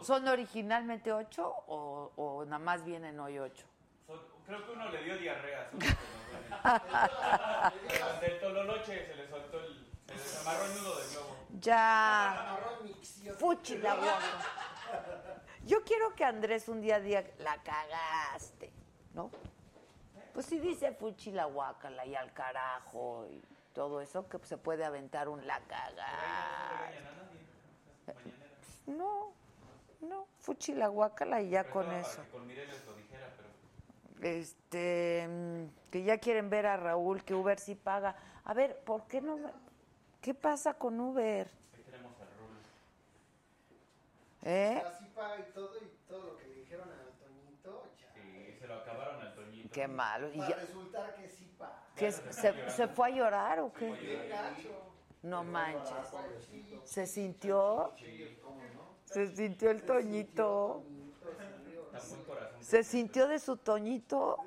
¿son 0.03 0.27
originalmente 0.27 1.11
ocho 1.13 1.53
o, 1.67 2.11
o 2.15 2.45
nada 2.45 2.59
más 2.59 2.83
vienen 2.83 3.19
hoy 3.19 3.37
ocho? 3.37 3.65
Creo 4.49 4.65
que 4.65 4.71
uno 4.71 4.89
le 4.89 5.03
dio 5.03 5.15
diarrea. 5.15 5.69
Pero 7.87 8.19
Del 8.19 8.39
tololoche 8.39 9.05
se 9.05 9.15
le 9.15 9.27
soltó 9.27 9.59
el... 9.59 9.87
Se 10.07 10.15
le 10.15 10.21
desamarró 10.23 10.65
el 10.65 10.73
nudo 10.73 10.97
del 10.97 11.09
globo. 11.11 11.37
Ya. 11.61 12.31
Amarró 12.31 12.81
mixio. 12.81 13.35
Fuchi 13.35 13.77
la 13.77 13.93
guaca. 13.93 15.43
Yo 15.67 15.83
quiero 15.83 16.15
que 16.15 16.25
Andrés 16.25 16.67
un 16.67 16.81
día 16.81 16.99
diga, 16.99 17.23
la 17.37 17.61
cagaste, 17.61 18.71
¿no? 19.13 19.29
Pues 20.33 20.47
si 20.47 20.57
dice 20.59 20.93
fuchi 20.93 21.31
la 21.31 21.45
guacala 21.45 22.07
y 22.07 22.15
al 22.15 22.33
carajo 22.33 23.27
y 23.29 23.39
todo 23.75 24.01
eso, 24.01 24.27
que 24.27 24.39
se 24.47 24.57
puede 24.57 24.83
aventar 24.83 25.29
un 25.29 25.45
la 25.45 25.59
cagaste. 25.59 27.03
No, 28.87 29.31
no, 30.01 30.25
fuchi 30.39 30.73
la 30.73 30.87
guacala 30.87 31.39
y 31.39 31.51
ya 31.51 31.61
Pero 31.61 31.73
con 31.73 31.91
eso. 31.91 32.23
Con 32.31 32.47
Mireles 32.47 32.83
lo 32.87 32.95
pero... 32.95 33.08
Este, 34.21 35.27
mm, 35.27 35.89
que 35.91 36.03
ya 36.03 36.17
quieren 36.17 36.49
ver 36.49 36.65
a 36.65 36.77
Raúl, 36.77 37.23
que 37.23 37.33
Uber 37.33 37.59
sí 37.59 37.75
paga. 37.75 38.15
A 38.43 38.53
ver, 38.53 38.77
¿por 38.83 39.03
qué 39.07 39.21
no? 39.21 39.37
me- 39.37 39.51
¿Qué 40.21 40.33
pasa 40.33 40.73
con 40.73 40.99
Uber? 40.99 41.49
Ahí 41.73 41.83
tenemos 41.83 42.11
a 42.19 42.25
Rul. 42.25 42.57
¿Eh? 44.43 44.83
Así 44.85 45.05
paga 45.15 45.39
y 45.39 45.51
todo, 45.53 45.71
y 45.81 45.87
todo 46.07 46.23
lo 46.33 46.37
que 46.37 46.47
le 46.47 46.55
dijeron 46.55 46.89
a 46.89 47.23
Toñito, 47.23 47.83
ya. 48.01 48.13
Sí, 48.13 48.55
se 48.59 48.67
lo 48.67 48.75
acabaron 48.75 49.21
al 49.21 49.33
Toñito. 49.35 49.69
Qué 49.71 49.87
malo. 49.87 50.29
Y 50.33 50.37
Para 50.37 50.49
ya- 50.49 50.55
resultar 50.57 51.15
que 51.15 51.29
sí 51.29 51.53
paga. 51.57 51.83
¿Qué, 51.95 52.11
se, 52.11 52.69
¿Se 52.71 52.87
fue 52.87 53.07
a 53.07 53.09
llorar 53.15 53.59
o 53.59 53.71
qué? 53.73 53.93
Qué 53.99 54.27
gacho. 54.29 54.93
No 55.23 55.43
manches. 55.43 55.93
¿Se 56.85 57.05
sintió? 57.07 57.93
¿Se 59.05 59.35
sintió 59.35 59.69
el 59.71 59.83
Toñito? 59.83 60.83
¿Se 62.61 62.83
sintió 62.83 63.27
de 63.27 63.39
su 63.39 63.57
Toñito? 63.57 64.37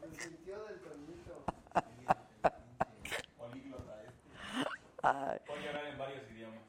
Se 0.00 0.20
sintió 0.20 0.64
del 0.64 0.80
Toñito. 0.80 1.44
Ay. 5.02 5.38
Puedo 5.46 5.60
llorar 5.60 5.86
en 5.86 5.98
varios 5.98 6.30
idiomas. 6.30 6.62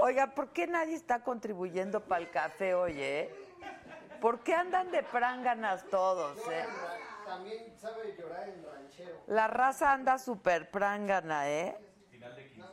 Oiga, 0.00 0.34
¿por 0.34 0.50
qué 0.52 0.66
nadie 0.66 0.94
está 0.94 1.22
contribuyendo 1.22 2.00
para 2.00 2.20
el 2.22 2.30
café 2.30 2.74
hoy, 2.74 3.00
eh? 3.00 3.34
¿Por 4.20 4.40
qué 4.40 4.54
andan 4.54 4.90
de 4.90 5.02
pránganas 5.02 5.84
todos, 5.88 6.38
eh? 6.50 6.64
También 7.24 7.76
sabe 7.78 8.16
llorar 8.16 8.48
en 8.48 8.64
ranchero. 8.64 9.20
La 9.26 9.46
raza 9.48 9.92
anda 9.92 10.18
súper 10.18 10.70
prángana, 10.70 11.48
¿eh? 11.48 11.76
Final 12.10 12.36
de 12.36 12.48
quincena, 12.48 12.70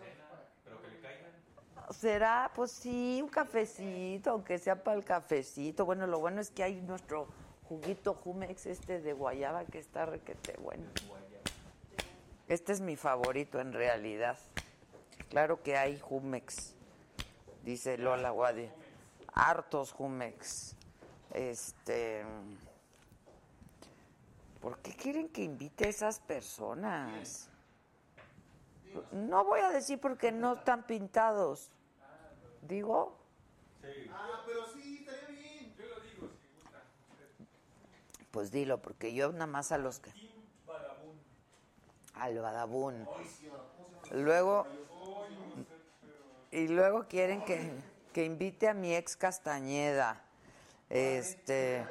pero 0.63 0.81
que 0.81 0.87
le 0.89 0.99
caigan. 0.99 1.31
¿Será? 1.99 2.51
Pues 2.55 2.71
sí, 2.71 3.19
un 3.21 3.29
cafecito, 3.29 4.31
aunque 4.31 4.57
sea 4.57 4.83
para 4.83 4.97
el 4.97 5.05
cafecito. 5.05 5.85
Bueno, 5.85 6.07
lo 6.07 6.19
bueno 6.19 6.41
es 6.41 6.49
que 6.49 6.63
hay 6.63 6.81
nuestro 6.81 7.27
juguito 7.69 8.13
Jumex 8.13 8.65
este 8.65 8.99
de 8.99 9.13
guayaba 9.13 9.65
que 9.65 9.79
está 9.79 10.05
requete 10.05 10.55
bueno. 10.61 10.85
Este 12.47 12.73
es 12.73 12.81
mi 12.81 12.95
favorito 12.95 13.59
en 13.59 13.73
realidad. 13.73 14.37
Claro 15.29 15.63
que 15.63 15.77
hay 15.77 15.99
Jumex, 15.99 16.75
dice 17.63 17.97
Lola 17.97 18.31
Guadi. 18.31 18.69
Hartos 19.33 19.91
Jumex. 19.91 20.75
Este. 21.31 22.23
¿Por 24.61 24.77
qué 24.79 24.95
quieren 24.95 25.29
que 25.29 25.43
invite 25.43 25.85
a 25.85 25.89
esas 25.89 26.19
personas? 26.19 27.49
No 29.11 29.43
voy 29.43 29.61
a 29.61 29.69
decir 29.69 29.99
porque 29.99 30.31
no 30.31 30.53
están 30.53 30.83
pintados. 30.83 31.69
¿Digo? 32.67 33.17
Ah, 34.11 34.41
pero 34.45 34.65
sí, 34.73 34.99
estaría 34.99 35.27
bien. 35.27 35.75
Yo 35.77 35.85
lo 35.85 35.99
digo, 36.01 36.29
Pues 38.31 38.51
dilo, 38.51 38.81
porque 38.81 39.13
yo 39.13 39.31
nada 39.31 39.47
más 39.47 39.71
a 39.71 39.77
los 39.77 39.99
que... 39.99 40.11
Al 42.13 42.39
badabún. 42.39 43.07
Luego... 44.11 44.65
Y 46.51 46.67
luego 46.67 47.07
quieren 47.07 47.43
que, 47.43 47.73
que 48.13 48.25
invite 48.25 48.69
a 48.69 48.73
mi 48.73 48.95
ex 48.95 49.17
Castañeda. 49.17 50.23
Este... 50.89 51.85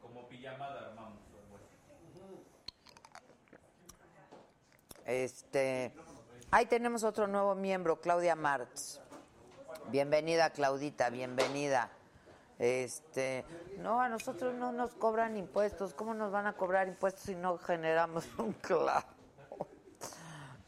Como 0.00 0.28
pijamada 0.28 0.88
armamos. 0.88 1.18
Este... 5.04 5.92
Ahí 6.54 6.66
tenemos 6.66 7.02
otro 7.02 7.26
nuevo 7.26 7.54
miembro, 7.54 7.98
Claudia 7.98 8.36
Martz. 8.36 9.00
Bienvenida, 9.88 10.50
Claudita, 10.50 11.08
bienvenida. 11.08 11.88
Este, 12.58 13.46
no, 13.78 14.02
a 14.02 14.10
nosotros 14.10 14.54
no 14.56 14.70
nos 14.70 14.94
cobran 14.94 15.38
impuestos. 15.38 15.94
¿Cómo 15.94 16.12
nos 16.12 16.30
van 16.30 16.46
a 16.46 16.52
cobrar 16.52 16.88
impuestos 16.88 17.22
si 17.22 17.34
no 17.34 17.56
generamos 17.56 18.26
un 18.36 18.52
clavo? 18.52 19.06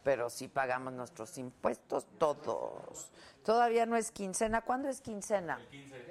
Pero 0.03 0.31
sí 0.31 0.49
pagamos 0.49 0.95
nuestros 0.95 1.37
impuestos 1.37 2.07
todos. 2.17 3.11
Todavía 3.45 3.85
no 3.85 3.97
es 3.97 4.11
quincena. 4.11 4.63
¿Cuándo 4.63 4.89
es 4.89 5.03
quincena? 5.03 5.61
15. 5.71 6.07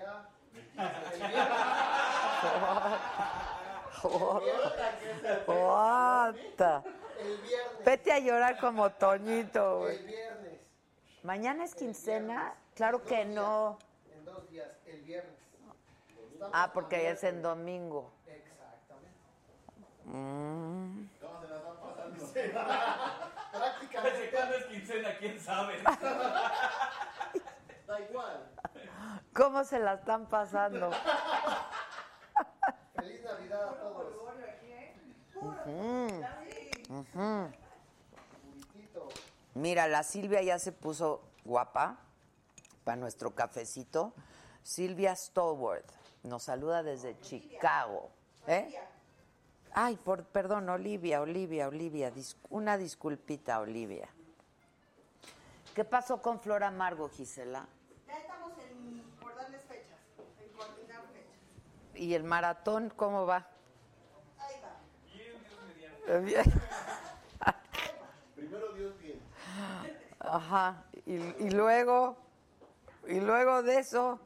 Ota. 5.48 6.84
El 6.86 6.94
viernes. 7.18 7.86
Vete 7.86 8.12
a 8.12 8.20
llorar 8.20 8.58
como 8.60 8.90
Toñito. 8.92 9.80
güey. 9.80 9.98
El 9.98 10.06
viernes. 10.06 10.60
¿Mañana 11.24 11.64
es 11.64 11.74
quincena? 11.76 12.54
Claro 12.76 13.04
que 13.04 13.26
no. 13.26 13.78
En 14.12 14.26
dos 14.26 14.50
días. 14.50 14.68
El 14.86 15.02
viernes. 15.02 15.34
Estamos 16.34 16.52
Ah, 16.54 16.72
porque 16.74 17.10
es 17.10 17.24
en 17.24 17.42
domingo. 17.42 18.12
Exactamente. 18.28 19.18
Mm. 20.06 21.08
¿Desde 22.34 22.50
Prácticamente. 23.52 24.32
cuándo 24.32 24.56
es 24.56 24.66
quincena? 24.66 25.18
¿Quién 25.20 25.40
sabe? 25.40 25.82
Da 27.88 28.00
igual. 28.02 28.50
¿Cómo 29.34 29.64
se 29.64 29.80
la 29.80 29.94
están 29.96 30.26
pasando? 30.28 30.92
Feliz 32.96 33.24
Navidad 33.24 33.70
a 33.70 33.80
todos. 33.80 34.14
Mira, 39.56 39.88
la 39.88 40.04
Silvia 40.04 40.42
ya 40.42 40.58
se 40.60 40.72
puso 40.72 41.22
guapa 41.46 41.98
para 42.84 42.98
nuestro 42.98 43.32
cafecito. 43.36 44.14
Silvia 44.64 45.16
Stowworth 45.16 45.92
nos 46.24 46.44
saluda 46.44 46.84
desde 46.84 47.20
Chicago. 47.22 48.10
¿Eh? 48.48 48.74
Ay, 49.74 49.96
por, 49.98 50.24
perdón, 50.26 50.70
Olivia, 50.70 51.22
Olivia, 51.22 51.68
Olivia. 51.68 52.12
dis- 52.14 52.36
una 52.50 52.78
disculpita, 52.78 53.60
Olivia. 53.60 54.08
¿Qué 55.76 55.84
pasó 55.84 56.22
con 56.22 56.40
Flor 56.40 56.64
Amargo, 56.64 57.10
Gisela? 57.10 57.68
Ya 58.08 58.18
estamos 58.18 58.52
en, 58.60 59.02
por 59.20 59.36
darles 59.36 59.64
fechas, 59.64 59.98
en 60.40 60.50
coordinar 60.56 61.02
fechas. 61.12 61.96
¿Y 61.96 62.14
el 62.14 62.24
maratón 62.24 62.92
cómo 62.96 63.26
va? 63.26 63.48
Primero 68.36 68.74
Dios 68.74 68.98
bien. 69.00 69.20
Ajá. 70.20 70.84
Y, 71.06 71.14
y 71.16 71.50
luego, 71.52 72.18
y 73.08 73.20
luego 73.20 73.62
de 73.64 73.80
eso, 73.80 74.20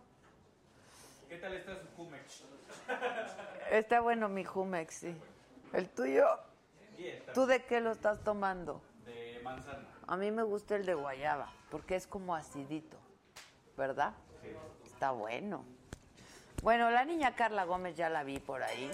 ¿Qué 1.28 1.38
tal 1.38 1.54
está 1.54 1.76
su 1.80 1.88
Cumex? 1.90 2.44
está 3.72 4.00
bueno 4.00 4.30
mi 4.30 4.44
Jumex, 4.44 4.94
sí. 4.94 5.16
¿El 5.74 5.90
tuyo? 5.90 6.26
Bien, 6.98 7.22
¿Tú 7.34 7.46
de 7.46 7.64
qué 7.66 7.82
lo 7.82 7.92
estás 7.92 8.24
tomando? 8.24 8.82
de 9.06 9.40
manzana. 9.44 9.86
A 10.08 10.16
mí 10.18 10.32
me 10.32 10.44
gusta 10.44 10.76
el 10.76 10.86
de 10.86 10.94
guayaba, 10.94 11.52
porque 11.70 11.96
es 11.96 12.08
como 12.08 12.36
acidito, 12.36 12.98
¿verdad? 13.76 14.14
Está 14.86 15.12
bueno. 15.12 15.66
Bueno, 16.64 16.90
la 16.90 17.04
niña 17.06 17.36
Carla 17.36 17.66
Gómez 17.66 17.96
ya 17.96 18.10
la 18.10 18.24
vi 18.24 18.40
por 18.40 18.64
ahí. 18.64 18.90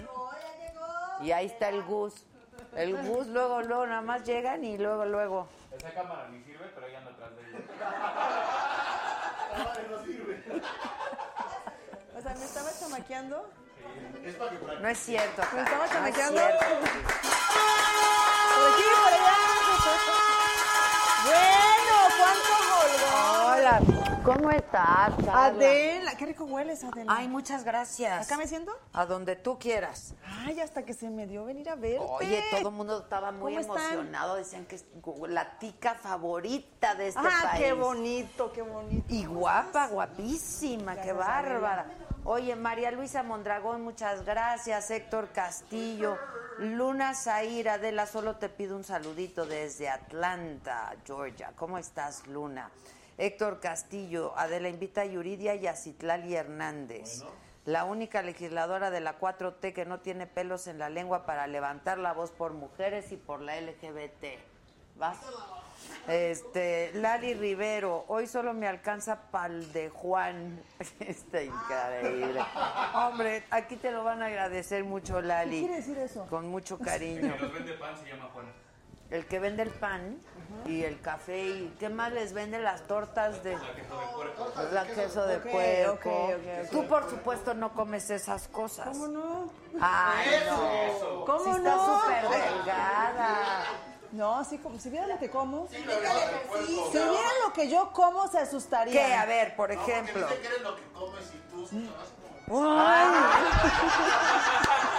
Y 1.22 1.30
ahí 1.32 1.46
está 1.46 1.68
el 1.68 1.82
Gus. 1.84 2.26
El 2.76 2.96
Gus 3.06 3.26
luego, 3.28 3.62
luego, 3.62 3.86
nada 3.86 4.00
más 4.02 4.24
llegan 4.24 4.64
y 4.64 4.76
luego, 4.78 5.04
luego. 5.04 5.48
Esa 5.76 5.90
cámara 5.92 6.28
ni 6.30 6.42
sirve, 6.42 6.66
pero 6.74 6.86
ella 6.86 6.98
anda 6.98 7.10
atrás 7.12 7.30
de 7.36 7.42
ella. 7.50 7.58
no 9.90 10.04
sirve. 10.04 10.42
O 12.16 12.20
sea, 12.22 12.34
me 12.34 12.44
estaba 12.44 12.70
chamaqueando. 12.78 13.48
Es 14.24 14.34
para 14.36 14.50
que 14.50 14.56
practique. 14.56 14.82
No 14.82 14.88
es 14.88 14.98
cierto. 14.98 15.42
Me 15.54 15.60
estaba 15.62 15.78
no 15.78 15.84
es 15.84 15.90
chamaqueando. 15.90 16.40
cierto. 16.40 16.64
Por 18.54 18.70
aquí, 18.72 18.82
por 19.02 19.12
allá. 19.12 19.34
Bueno, 21.24 21.96
¿cuánto 22.18 22.52
holgón? 22.80 23.58
Hola, 23.58 23.74
¿cómo 24.24 24.50
estás, 24.50 25.14
Carla? 25.16 25.44
Adela, 25.46 26.16
qué 26.16 26.26
rico 26.26 26.44
hueles, 26.44 26.82
Adela. 26.84 27.12
Ay, 27.14 27.28
muchas 27.28 27.64
gracias. 27.64 28.26
¿Acá 28.26 28.36
me 28.36 28.46
siento? 28.46 28.72
A 28.92 29.06
donde 29.06 29.36
tú 29.36 29.58
quieras. 29.58 30.14
Ay, 30.26 30.60
hasta 30.60 30.84
que 30.84 30.94
se 30.94 31.10
me 31.10 31.26
dio 31.26 31.44
venir 31.44 31.68
a 31.70 31.74
verte. 31.74 32.04
Oye, 32.08 32.42
todo 32.50 32.68
el 32.70 32.74
mundo 32.74 33.00
estaba 33.00 33.30
muy 33.32 33.56
emocionado. 33.56 34.36
Decían 34.36 34.64
que 34.66 34.76
es 34.76 34.84
la 35.28 35.58
tica 35.58 35.94
favorita 35.94 36.94
de 36.94 37.08
este 37.08 37.20
Ah, 37.22 37.40
país. 37.50 37.62
qué 37.64 37.72
bonito, 37.72 38.52
qué 38.52 38.62
bonito. 38.62 39.04
Y 39.08 39.24
guapa, 39.26 39.88
guapísima, 39.88 40.96
qué 40.96 41.12
bárbara. 41.12 41.86
Oye, 42.24 42.56
María 42.56 42.90
Luisa 42.90 43.22
Mondragón, 43.22 43.82
muchas 43.82 44.24
gracias. 44.24 44.90
Héctor 44.90 45.28
Castillo, 45.32 46.16
Luna 46.58 47.14
Zaira, 47.14 47.74
Adela, 47.74 48.06
solo 48.06 48.36
te 48.36 48.48
pido 48.48 48.76
un 48.76 48.84
saludito 48.84 49.44
desde 49.44 49.90
Atlanta, 49.90 50.94
Georgia. 51.04 51.52
¿Cómo 51.56 51.76
estás, 51.76 52.26
Luna? 52.26 52.70
Héctor 53.18 53.60
Castillo, 53.60 54.32
Adela 54.36 54.68
invita 54.68 55.02
a 55.02 55.06
Yuridia 55.06 55.54
y 55.54 55.66
a 55.66 55.74
Citlali 55.76 56.34
Hernández. 56.34 57.22
La 57.64 57.84
única 57.84 58.22
legisladora 58.22 58.90
de 58.90 59.00
la 59.00 59.18
4T 59.18 59.72
que 59.72 59.84
no 59.86 60.00
tiene 60.00 60.26
pelos 60.26 60.66
en 60.66 60.78
la 60.78 60.90
lengua 60.90 61.24
para 61.24 61.46
levantar 61.46 61.98
la 61.98 62.12
voz 62.12 62.30
por 62.30 62.52
mujeres 62.52 63.10
y 63.12 63.16
por 63.16 63.40
la 63.40 63.58
LGBT. 63.60 64.38
¿Vas? 64.96 65.18
Este, 66.06 66.92
Lali 66.94 67.34
Rivero, 67.34 68.04
hoy 68.08 68.26
solo 68.26 68.52
me 68.52 68.68
alcanza 68.68 69.30
pal 69.30 69.72
de 69.72 69.88
Juan. 69.88 70.62
Está 71.00 71.42
increíble. 71.42 72.40
Hombre, 72.94 73.44
aquí 73.50 73.76
te 73.76 73.90
lo 73.90 74.04
van 74.04 74.22
a 74.22 74.26
agradecer 74.26 74.84
mucho, 74.84 75.20
Lali. 75.20 75.60
¿Qué 75.62 75.66
quiere 75.66 75.80
decir 75.80 75.98
eso? 75.98 76.26
Con 76.26 76.48
mucho 76.48 76.78
cariño. 76.84 77.34
que 77.34 77.42
nos 77.42 77.52
vende 77.52 77.72
pan 77.74 77.96
se 77.98 78.08
llama 78.08 78.28
Juan. 78.32 78.46
El 79.14 79.26
que 79.26 79.38
vende 79.38 79.62
el 79.62 79.70
pan 79.70 80.18
y 80.66 80.82
el 80.82 81.00
café 81.00 81.38
y 81.46 81.72
¿qué 81.78 81.88
más 81.88 82.10
les 82.12 82.32
vende? 82.32 82.58
Las 82.58 82.82
tortas 82.88 83.44
de 83.44 83.56
La 84.72 84.84
queso 84.86 85.24
de 85.26 85.38
puerco. 85.38 86.30
Tú 86.72 86.88
por 86.88 87.08
supuesto 87.08 87.54
no 87.54 87.72
comes 87.72 88.10
esas 88.10 88.48
cosas. 88.48 88.88
¿Cómo 88.88 89.06
no? 89.06 89.50
Ay, 89.80 90.26
no. 90.50 91.24
¿Cómo 91.26 91.44
Sí 91.44 91.50
no? 91.50 91.56
está 91.58 91.76
súper 92.26 92.42
delgada. 92.42 93.62
No, 94.10 94.44
sí, 94.44 94.58
como, 94.58 94.80
si 94.80 94.90
vieran 94.90 95.08
lo 95.10 95.18
que 95.20 95.30
como. 95.30 95.68
Si 95.68 95.76
vieran 95.78 96.02
lo 97.46 97.52
que 97.52 97.68
yo 97.70 97.92
como, 97.92 98.26
se 98.28 98.38
asustaría. 98.38 99.06
¿Qué? 99.06 99.14
A 99.14 99.26
ver, 99.26 99.54
por 99.54 99.72
No, 99.72 99.80
ejemplo. 99.80 100.26
que 100.28 100.44
eres 100.46 100.60
lo 100.62 100.74
que 100.74 100.82
comes 100.92 101.24
y 101.34 101.38
tú 101.50 101.68
Mm. 101.70 101.88
como... 102.48 102.84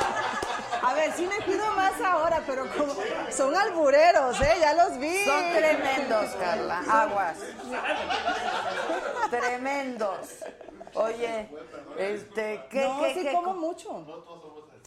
A 0.86 0.94
ver, 0.94 1.14
sí 1.14 1.26
me 1.28 1.44
pido 1.46 1.66
más 1.76 2.00
ahora, 2.02 2.44
pero 2.46 2.68
como 2.78 2.94
son 3.32 3.56
albureros, 3.56 4.40
¿eh? 4.42 4.54
Ya 4.60 4.74
los 4.74 4.98
vi. 5.00 5.24
Son 5.26 5.42
tremendos, 5.52 6.26
Carla. 6.36 6.84
Aguas. 6.88 7.38
tremendos. 9.30 10.28
Oye, 10.94 11.50
este, 11.98 12.66
¿qué, 12.70 12.82
no, 12.88 13.02
qué, 13.02 13.14
sí 13.14 13.22
qué 13.24 13.32
como 13.34 13.54
co- 13.54 13.60
mucho. 13.60 14.06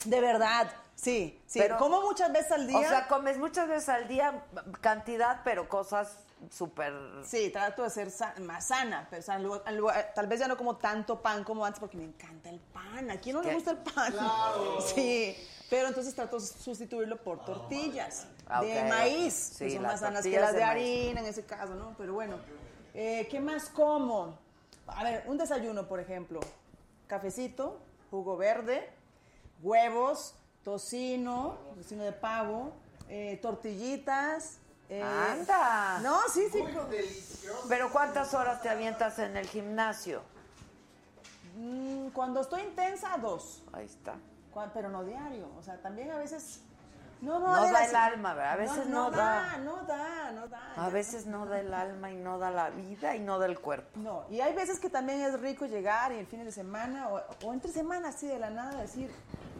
De 0.04 0.20
verdad, 0.20 0.70
sí, 0.94 1.42
sí. 1.46 1.58
Pero- 1.58 1.76
como 1.78 2.00
muchas 2.02 2.32
veces 2.32 2.52
al 2.52 2.66
día. 2.66 2.78
O 2.78 2.82
sea, 2.82 3.08
comes 3.08 3.36
muchas 3.36 3.68
veces 3.68 3.88
al 3.88 4.08
día 4.08 4.44
cantidad, 4.80 5.40
pero 5.44 5.68
cosas 5.68 6.16
súper... 6.50 6.92
Sí, 7.24 7.50
trato 7.50 7.82
de 7.82 7.90
ser 7.90 8.08
más 8.42 8.68
sana, 8.68 9.06
pero 9.10 9.20
o 9.20 9.24
sea, 9.24 9.38
luego- 9.38 9.62
al 9.66 9.76
lugar- 9.76 10.12
tal 10.14 10.26
vez 10.28 10.38
ya 10.40 10.46
no 10.48 10.56
como 10.56 10.76
tanto 10.76 11.20
pan 11.20 11.42
como 11.44 11.64
antes 11.64 11.80
porque 11.80 11.96
me 11.96 12.04
encanta 12.04 12.48
el 12.48 12.60
pan. 12.60 13.10
¿A 13.10 13.18
quién 13.18 13.34
no 13.36 13.42
le 13.42 13.52
gusta 13.54 13.72
el 13.72 13.78
pan? 13.78 14.14
Sí, 14.94 15.36
pero 15.70 15.88
entonces 15.88 16.14
trato 16.14 16.38
de 16.38 16.46
sustituirlo 16.46 17.16
por 17.22 17.44
tortillas 17.44 18.26
Ah, 18.46 18.62
de 18.62 18.82
ok. 18.82 18.88
maíz, 18.88 19.34
Sí, 19.34 19.64
que 19.66 19.74
son 19.74 19.82
las 19.82 19.92
más 19.92 20.00
sanas 20.00 20.22
que 20.24 20.30
tortillas 20.30 20.42
las 20.52 20.54
de 20.54 20.62
harina 20.64 21.20
en 21.20 21.26
ese 21.26 21.44
caso, 21.44 21.74
¿no? 21.74 21.94
Pero 21.98 22.14
bueno, 22.14 22.36
eh, 22.94 23.28
¿qué 23.30 23.40
más 23.40 23.68
como? 23.68 24.38
A 24.86 25.04
ver, 25.04 25.24
un 25.26 25.36
desayuno, 25.36 25.86
por 25.86 26.00
ejemplo, 26.00 26.40
cafecito, 27.06 27.78
jugo 28.10 28.36
verde, 28.38 28.88
huevos, 29.62 30.34
tocino, 30.64 31.58
tocino 31.76 32.04
de 32.04 32.12
pavo, 32.12 32.72
eh, 33.10 33.38
tortillitas. 33.42 34.58
eh, 34.88 35.02
¡Anda! 35.02 35.98
No, 36.00 36.20
sí, 36.32 36.48
sí. 36.50 36.64
Pero 37.68 37.92
¿cuántas 37.92 38.32
horas 38.32 38.62
te 38.62 38.70
avientas 38.70 39.18
en 39.18 39.36
el 39.36 39.46
gimnasio? 39.46 40.22
Mm, 41.56 42.08
Cuando 42.10 42.40
estoy 42.40 42.62
intensa, 42.62 43.16
dos. 43.18 43.62
Ahí 43.72 43.84
está. 43.86 44.14
Pero 44.74 44.88
no 44.88 45.04
diario. 45.04 45.48
O 45.58 45.62
sea, 45.62 45.80
también 45.80 46.10
a 46.10 46.18
veces. 46.18 46.64
No, 47.20 47.38
no, 47.40 47.48
No 47.48 47.72
da 47.72 47.84
el 47.84 47.96
alma, 47.96 48.34
¿verdad? 48.34 48.52
A 48.52 48.56
veces 48.56 48.86
no 48.86 49.10
da. 49.10 49.56
No 49.58 49.76
da, 49.86 50.30
no 50.32 50.46
da. 50.48 50.72
A 50.76 50.88
veces 50.90 51.26
no 51.26 51.46
da 51.46 51.58
el 51.60 51.74
alma 51.74 52.10
y 52.12 52.16
no 52.16 52.38
da 52.38 52.50
la 52.50 52.70
vida 52.70 53.16
y 53.16 53.20
no 53.20 53.38
da 53.38 53.46
el 53.46 53.58
cuerpo. 53.58 53.88
No, 53.98 54.24
y 54.30 54.40
hay 54.40 54.54
veces 54.54 54.78
que 54.78 54.88
también 54.88 55.20
es 55.22 55.40
rico 55.40 55.66
llegar 55.66 56.12
y 56.12 56.18
el 56.18 56.26
fin 56.26 56.44
de 56.44 56.52
semana 56.52 57.08
o, 57.08 57.20
o 57.44 57.52
entre 57.52 57.72
semana 57.72 58.10
así 58.10 58.26
de 58.28 58.38
la 58.38 58.50
nada 58.50 58.80
decir, 58.82 59.10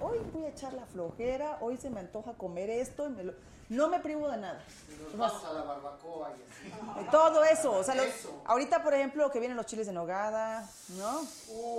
hoy 0.00 0.18
voy 0.32 0.44
a 0.44 0.48
echar 0.50 0.72
la 0.72 0.86
flojera, 0.86 1.58
hoy 1.60 1.76
se 1.76 1.90
me 1.90 2.00
antoja 2.00 2.32
comer 2.34 2.70
esto 2.70 3.06
y 3.06 3.10
me 3.10 3.24
lo- 3.24 3.34
no 3.68 3.88
me 3.88 3.98
privo 4.00 4.30
de 4.30 4.38
nada. 4.38 4.64
Nos 5.12 5.18
vamos 5.18 5.44
a 5.44 5.52
la 5.52 5.62
barbacoa 5.62 6.30
y 6.30 7.00
así. 7.02 7.06
Todo 7.10 7.44
eso, 7.44 7.72
o 7.72 7.84
sea, 7.84 7.94
los- 7.96 8.06
Eso. 8.06 8.42
ahorita 8.46 8.82
por 8.82 8.94
ejemplo 8.94 9.30
que 9.30 9.40
vienen 9.40 9.58
los 9.58 9.66
chiles 9.66 9.86
de 9.86 9.92
nogada, 9.92 10.66
¿no? 10.96 11.20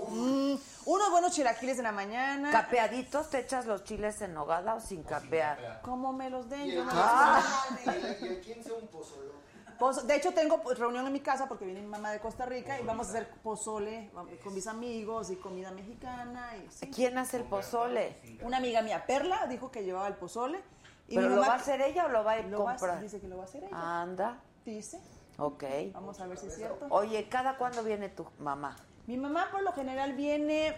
Mm, 0.10 0.56
unos 0.86 1.12
buenos 1.12 1.34
chilaquiles 1.34 1.78
en 1.80 1.84
la 1.86 1.92
mañana. 1.92 2.52
¿Capeaditos 2.52 3.30
te 3.32 3.40
echas 3.40 3.66
los 3.66 3.84
chiles 3.86 4.22
en 4.22 4.34
nogada 4.36 4.76
o 4.76 4.80
sin 4.82 5.02
capear? 5.04 5.58
Como 5.82 6.14
me 6.14 6.30
los 6.30 6.50
den. 6.50 6.62
Y 6.68 6.72
yo 6.74 6.82
el, 6.82 6.86
no- 6.88 6.92
Ah. 6.96 7.42
y 7.86 7.90
el- 7.90 8.18
y 8.22 8.28
el 8.28 8.42
15 8.42 8.72
un 8.74 8.88
pozolón. 8.88 9.40
Pozo- 9.80 10.02
De 10.04 10.16
hecho, 10.16 10.34
tengo 10.34 10.62
pues, 10.62 10.78
reunión 10.78 11.08
en 11.08 11.14
mi 11.14 11.22
casa 11.22 11.48
porque 11.48 11.64
viene 11.66 11.80
mi 11.82 11.88
mamá 11.88 12.12
de 12.12 12.20
Costa 12.20 12.46
Rica 12.46 12.78
y 12.80 12.84
vamos 12.84 13.08
a 13.08 13.12
hacer 13.12 13.30
pozole 13.42 14.12
con 14.44 14.54
mis 14.54 14.68
amigos 14.68 15.30
y 15.32 15.38
comida 15.38 15.72
mexicana. 15.72 16.52
Y, 16.58 16.70
sí. 16.70 16.92
¿Quién 16.92 17.18
hace 17.18 17.38
el 17.38 17.44
pozole? 17.46 18.18
Una 18.44 18.58
amiga 18.58 18.82
mía, 18.82 19.06
Perla, 19.08 19.48
dijo 19.48 19.72
que 19.72 19.84
llevaba 19.86 20.08
el 20.10 20.16
pozole. 20.16 20.60
Y 21.08 21.16
¿Pero 21.16 21.30
mi 21.30 21.36
lo 21.36 21.42
mamá- 21.42 21.48
va 21.48 21.54
a 21.54 21.62
hacer 21.62 21.82
ella 21.82 22.06
o 22.06 22.10
lo 22.10 22.24
va 22.26 22.32
a 22.34 22.40
ir 22.40 22.46
Lo 22.48 22.64
va 22.66 22.72
comprar? 22.76 23.00
dice 23.02 23.22
que 23.22 23.28
lo 23.30 23.38
va 23.38 23.44
a 23.44 23.46
hacer 23.46 23.64
ella. 23.64 24.02
Anda. 24.02 24.42
Dice. 24.66 25.00
Ok. 25.38 25.64
Vamos 25.94 26.20
a 26.20 26.28
ver 26.28 26.38
si 26.38 26.48
es 26.48 26.56
cierto. 26.58 26.86
Oye, 26.90 27.30
¿cada 27.30 27.56
cuándo 27.58 27.82
viene 27.82 28.10
tu 28.10 28.28
mamá? 28.38 28.76
Mi 29.08 29.16
mamá 29.18 29.48
por 29.50 29.64
lo 29.64 29.72
general 29.72 30.12
viene 30.14 30.76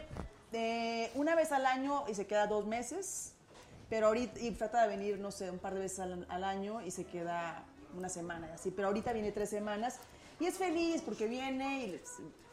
eh, 0.53 1.11
una 1.15 1.33
vez 1.35 1.51
al 1.51 1.65
año 1.65 2.03
y 2.07 2.13
se 2.13 2.27
queda 2.27 2.45
dos 2.45 2.67
meses, 2.67 3.33
pero 3.91 4.07
ahorita 4.07 4.39
y 4.39 4.51
trata 4.51 4.83
de 4.83 4.87
venir, 4.87 5.19
no 5.19 5.31
sé, 5.31 5.51
un 5.51 5.59
par 5.59 5.73
de 5.73 5.81
veces 5.81 5.99
al, 5.99 6.25
al 6.29 6.43
año 6.45 6.81
y 6.81 6.91
se 6.91 7.03
queda 7.03 7.65
una 7.93 8.07
semana 8.07 8.47
y 8.47 8.51
así, 8.51 8.71
pero 8.71 8.87
ahorita 8.87 9.11
viene 9.11 9.33
tres 9.33 9.49
semanas 9.49 9.99
y 10.39 10.45
es 10.45 10.57
feliz 10.57 11.01
porque 11.01 11.27
viene 11.27 11.85
y 11.87 12.01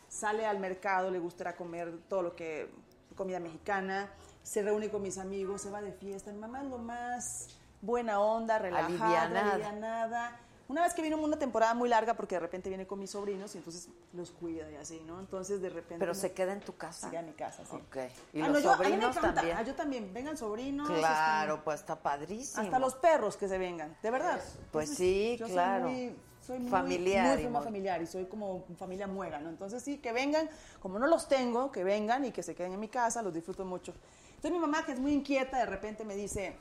sale 0.08 0.44
al 0.44 0.58
mercado, 0.58 1.12
le 1.12 1.20
gustará 1.20 1.54
comer 1.54 1.96
todo 2.08 2.22
lo 2.22 2.34
que 2.34 2.68
comida 3.14 3.38
mexicana, 3.38 4.10
se 4.42 4.62
reúne 4.62 4.90
con 4.90 5.00
mis 5.00 5.16
amigos, 5.16 5.62
se 5.62 5.70
va 5.70 5.80
de 5.80 5.92
fiesta. 5.92 6.32
Mi 6.32 6.38
mamá 6.38 6.62
es 6.62 6.68
lo 6.70 6.78
más 6.78 7.48
buena 7.82 8.20
onda, 8.20 8.58
relajada, 8.58 9.22
Alivianada. 9.22 9.52
alivianada. 9.52 10.40
Una 10.68 10.82
vez 10.82 10.92
que 10.92 11.00
vino 11.00 11.16
una 11.16 11.38
temporada 11.38 11.72
muy 11.72 11.88
larga 11.88 12.12
porque 12.14 12.34
de 12.34 12.40
repente 12.40 12.68
viene 12.68 12.86
con 12.86 12.98
mis 12.98 13.10
sobrinos 13.10 13.54
y 13.54 13.58
entonces 13.58 13.88
los 14.12 14.30
cuida 14.32 14.70
y 14.70 14.76
así, 14.76 15.00
¿no? 15.06 15.18
Entonces 15.18 15.62
de 15.62 15.70
repente 15.70 15.98
¿Pero 15.98 16.12
me- 16.12 16.18
se 16.20 16.32
queda 16.32 16.52
en 16.52 16.60
tu 16.60 16.76
casa? 16.76 17.06
se 17.06 17.10
queda 17.10 17.20
en 17.20 17.26
mi 17.26 17.32
casa, 17.32 17.64
sí. 17.64 17.74
Ok. 17.74 17.96
¿Y 18.34 18.42
Ah, 18.42 18.48
los 18.48 18.52
no, 18.52 18.58
yo- 18.60 18.72
a 18.72 18.76
mí 18.76 18.84
me 18.84 18.90
sobrinos 18.90 19.16
encanta. 19.16 19.34
también? 19.34 19.56
Ah, 19.56 19.62
yo 19.62 19.74
también. 19.74 20.12
Vengan 20.12 20.36
sobrinos. 20.36 20.86
Claro, 20.86 21.54
este, 21.54 21.64
pues 21.64 21.80
está 21.80 21.96
padrísimo. 22.02 22.62
hasta 22.64 22.78
los 22.78 22.94
perros 22.96 23.38
que 23.38 23.48
se 23.48 23.56
vengan, 23.56 23.96
de 24.02 24.10
verdad. 24.10 24.40
Pues 24.70 24.90
Entonces, 24.90 24.96
sí, 24.98 25.36
yo 25.38 25.46
soy 25.46 25.54
claro. 25.54 25.88
muy 25.88 26.14
soy 26.46 26.58
muy 26.60 26.70
Familiar 26.70 27.36
muy, 27.38 27.46
muy- 27.48 27.62
familiar 27.62 28.00
y 28.02 28.06
soy 28.06 28.24
como 28.26 28.64
familia 28.78 29.06
muera, 29.06 29.38
¿no? 29.38 29.48
Entonces 29.50 29.82
sí, 29.82 29.98
que 29.98 30.12
vengan, 30.12 30.48
como 30.80 30.98
no 30.98 31.06
los 31.06 31.28
tengo, 31.28 31.70
que 31.72 31.84
vengan 31.84 32.24
y 32.24 32.30
que 32.32 32.42
se 32.42 32.54
queden 32.54 32.72
en 32.72 32.80
mi 32.80 32.88
casa, 32.88 33.20
los 33.22 33.34
disfruto 33.34 33.64
mucho. 33.66 33.92
Entonces 34.30 34.52
mi 34.52 34.58
mamá, 34.58 34.84
que 34.86 34.92
es 34.92 34.98
muy 35.00 35.12
inquieta, 35.12 35.58
de 35.58 35.66
repente 35.66 36.04
me 36.04 36.14
dice, 36.14 36.56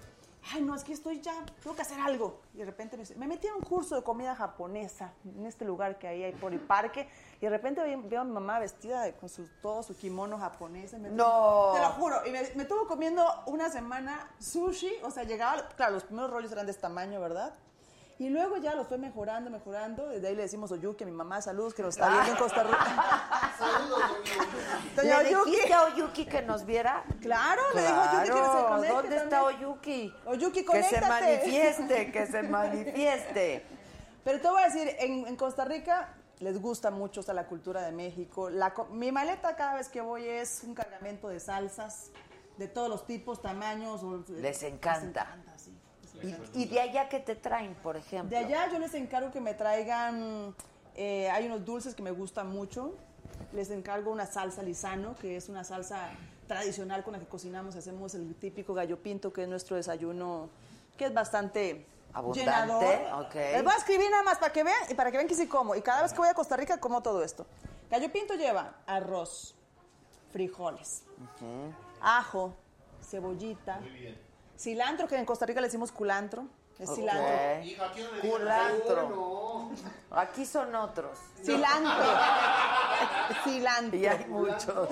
ay, 0.54 0.62
no, 0.62 0.76
es 0.76 0.84
que 0.84 0.94
estoy 0.94 1.20
ya, 1.22 1.34
tengo 1.62 1.76
que 1.76 1.82
hacer 1.82 2.00
algo. 2.00 2.40
Y 2.54 2.58
de 2.60 2.66
repente 2.66 2.96
me 2.98 3.04
me 3.18 3.28
metí 3.28 3.48
en 3.48 3.56
un 3.56 3.62
curso 3.62 3.96
de 3.96 4.04
comida 4.04 4.36
japonesa 4.36 5.14
en 5.26 5.46
este 5.46 5.66
lugar 5.66 5.98
que 6.00 6.08
ahí 6.08 6.24
hay 6.24 6.34
por 6.34 6.54
el 6.54 6.60
parque. 6.60 7.10
Y 7.38 7.42
de 7.42 7.50
repente 7.50 7.82
veo, 7.82 8.02
veo 8.04 8.22
a 8.22 8.24
mi 8.24 8.32
mamá 8.32 8.60
vestida 8.60 9.02
de- 9.04 9.14
con 9.16 9.30
su, 9.30 9.48
todo 9.62 9.84
su 9.84 9.96
kimono 9.96 10.38
japonés. 10.38 10.94
y 10.94 10.98
me- 10.98 11.10
No. 11.10 11.72
Te 11.74 11.82
lo 11.82 11.90
juro. 11.92 12.26
Y 12.26 12.32
me, 12.32 12.42
me 12.56 12.64
estuvo 12.64 12.88
comiendo 12.88 13.26
una 13.48 13.70
semana 13.70 14.32
sushi. 14.40 14.92
O 15.04 15.12
sea, 15.12 15.24
llegaba, 15.24 15.68
claro, 15.76 15.94
los 15.96 16.04
primeros 16.04 16.32
rollos 16.32 16.52
eran 16.52 16.66
de 16.66 16.72
este 16.72 16.82
tamaño, 16.82 17.20
¿verdad? 17.20 17.54
Y 18.20 18.30
luego 18.30 18.58
ya 18.58 18.74
los 18.74 18.88
fue 18.88 18.98
mejorando, 18.98 19.52
mejorando. 19.52 20.08
Desde 20.10 20.30
ahí 20.30 20.36
le 20.36 20.42
decimos 20.44 20.72
Oyuki 20.72 21.04
a 21.04 21.08
mi 21.08 21.14
mamá, 21.14 21.40
salud, 21.42 21.72
que 21.74 21.84
nos 21.84 21.96
está 21.96 22.10
viendo 22.10 22.32
en 22.32 22.38
Costa 22.38 22.64
Rica. 22.64 23.54
Doña 24.96 25.22
¿Le 25.22 25.36
Oyuki. 25.36 25.52
dijiste 25.52 25.74
a 25.74 25.84
Oyuki 25.84 26.26
que 26.26 26.42
nos 26.42 26.66
viera? 26.66 27.04
Claro, 27.22 27.62
le 27.76 27.82
dijo 27.82 27.94
Oyuki 27.94 28.18
que 28.20 28.26
se 28.26 28.32
Claro, 28.32 28.68
conecte 28.68 28.94
¿Dónde 28.96 29.16
está. 29.18 29.44
Oyuki? 29.44 30.14
Oyuki, 30.26 30.66
Que 30.66 30.84
se 30.84 31.00
conéctate. 31.00 31.08
manifieste, 31.08 32.12
que 32.12 32.26
se 32.28 32.44
manifieste. 32.58 33.66
Pero 34.24 34.42
te 34.42 34.50
voy 34.50 34.62
a 34.62 34.66
decir, 34.66 34.96
en, 35.00 35.28
en 35.28 35.36
Costa 35.36 35.66
Rica 35.66 36.14
les 36.40 36.60
gusta 36.62 36.92
mucho 36.92 37.20
o 37.22 37.24
sea, 37.24 37.34
la 37.34 37.46
cultura 37.48 37.82
de 37.82 37.92
México. 37.92 38.50
La 38.50 38.74
co- 38.74 38.86
mi 38.86 39.12
maleta 39.12 39.56
cada 39.56 39.76
vez 39.76 39.90
que 39.90 40.02
voy 40.02 40.28
es 40.28 40.64
un 40.64 40.74
cargamento 40.74 41.30
de 41.30 41.40
salsas 41.40 42.12
de 42.58 42.68
todos 42.68 42.90
los 42.90 43.06
tipos, 43.06 43.42
tamaños. 43.42 44.02
o- 44.04 44.24
Les 44.30 44.64
encanta. 44.64 45.36
¿Y, 46.24 46.64
y 46.64 46.66
de 46.66 46.80
allá 46.80 47.10
qué 47.10 47.20
te 47.20 47.36
traen, 47.36 47.76
por 47.76 47.98
ejemplo? 47.98 48.30
De 48.30 48.38
allá 48.44 48.72
yo 48.72 48.80
les 48.80 48.94
encargo 48.94 49.32
que 49.32 49.42
me 49.42 49.54
traigan, 49.54 50.56
eh, 50.96 51.30
hay 51.30 51.46
unos 51.46 51.66
dulces 51.66 51.96
que 51.96 52.02
me 52.02 52.12
gustan 52.12 52.50
mucho. 52.50 52.96
Les 53.54 53.70
encargo 53.70 54.12
una 54.12 54.26
salsa 54.26 54.64
lisano, 54.64 55.16
que 55.16 55.36
es 55.36 55.48
una 55.50 55.64
salsa 55.64 56.10
tradicional 56.48 57.04
con 57.04 57.14
la 57.14 57.20
que 57.20 57.26
cocinamos. 57.28 57.76
Hacemos 57.76 58.16
el 58.16 58.36
típico 58.36 58.74
gallo 58.74 59.02
pinto, 59.02 59.32
que 59.32 59.44
es 59.44 59.48
nuestro 59.50 59.76
desayuno, 59.76 60.50
que 60.98 61.06
es 61.06 61.14
bastante 61.14 61.86
Abundante, 62.14 62.50
llenador. 62.50 63.26
ok. 63.26 63.36
Les 63.36 63.64
voy 63.64 63.74
a 63.74 63.78
escribir 63.78 64.10
nada 64.10 64.24
más 64.24 64.40
para 64.40 64.52
que 64.52 64.64
vean 64.64 64.78
y 64.90 64.94
para 64.96 65.12
que 65.12 65.18
vean 65.18 65.28
que 65.28 65.36
sí 65.36 65.48
como. 65.48 65.76
Y 65.76 65.82
cada 65.82 66.02
vez 66.02 66.14
que 66.14 66.18
voy 66.20 66.30
a 66.30 66.34
Costa 66.34 66.58
Rica 66.58 66.80
como 66.80 67.02
todo 67.02 67.24
esto. 67.24 67.46
Gallo 67.92 68.12
pinto 68.12 68.34
lleva 68.34 68.74
arroz, 68.88 69.56
frijoles, 70.32 71.04
ajo, 72.02 72.56
cebollita, 73.02 73.80
cilantro, 74.58 75.08
que 75.08 75.18
en 75.18 75.26
Costa 75.26 75.46
Rica 75.46 75.62
le 75.62 75.68
decimos 75.68 75.92
culantro. 75.92 76.46
Es 76.80 76.90
Ok. 76.90 76.96
cilantro. 76.96 77.64
Hija, 77.66 77.86
aquí 77.86 78.02
no 78.02 78.30
Culantro. 78.30 79.70
Aquí 80.12 80.46
son 80.46 80.76
otros. 80.76 81.18
Cilantro. 81.44 82.06
Cilantro. 83.44 83.98
Y 83.98 84.06
hay 84.06 84.26
muchos. 84.28 84.90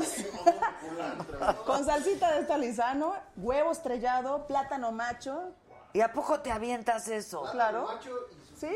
Con 1.66 1.86
salsita 1.86 2.34
de 2.34 2.42
esta 2.42 2.58
lisano, 2.58 3.14
huevo 3.38 3.72
estrellado, 3.72 4.48
plátano 4.48 4.92
macho. 4.92 5.52
¿Y 5.94 6.02
a 6.02 6.12
poco 6.12 6.40
te 6.40 6.52
avientas 6.52 7.08
eso? 7.08 7.44
Claro. 7.52 7.88
¿Sí? 8.58 8.70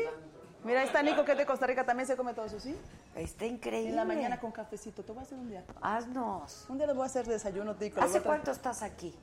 Mira, 0.64 0.80
ahí 0.80 0.86
está 0.86 1.02
Nico, 1.02 1.24
que 1.24 1.32
es 1.32 1.38
de 1.38 1.46
Costa 1.46 1.66
Rica, 1.66 1.84
también 1.84 2.06
se 2.06 2.16
come 2.16 2.34
todo 2.34 2.44
eso, 2.44 2.60
¿sí? 2.60 2.76
Está 3.14 3.46
increíble. 3.46 3.90
En 3.90 3.96
la 3.96 4.04
mañana 4.04 4.38
con 4.38 4.52
cafecito. 4.52 5.02
Te 5.02 5.12
voy 5.12 5.20
a 5.20 5.22
hacer 5.22 5.38
un 5.38 5.48
día. 5.48 5.64
Haznos. 5.80 6.66
Un 6.68 6.78
día 6.78 6.86
les 6.86 6.94
voy 6.94 7.04
a 7.04 7.06
hacer 7.06 7.26
desayuno 7.26 7.74
voy 7.74 7.92
¿Hace 8.00 8.20
cuánto 8.20 8.50
estás 8.50 8.82
aquí? 8.82 9.14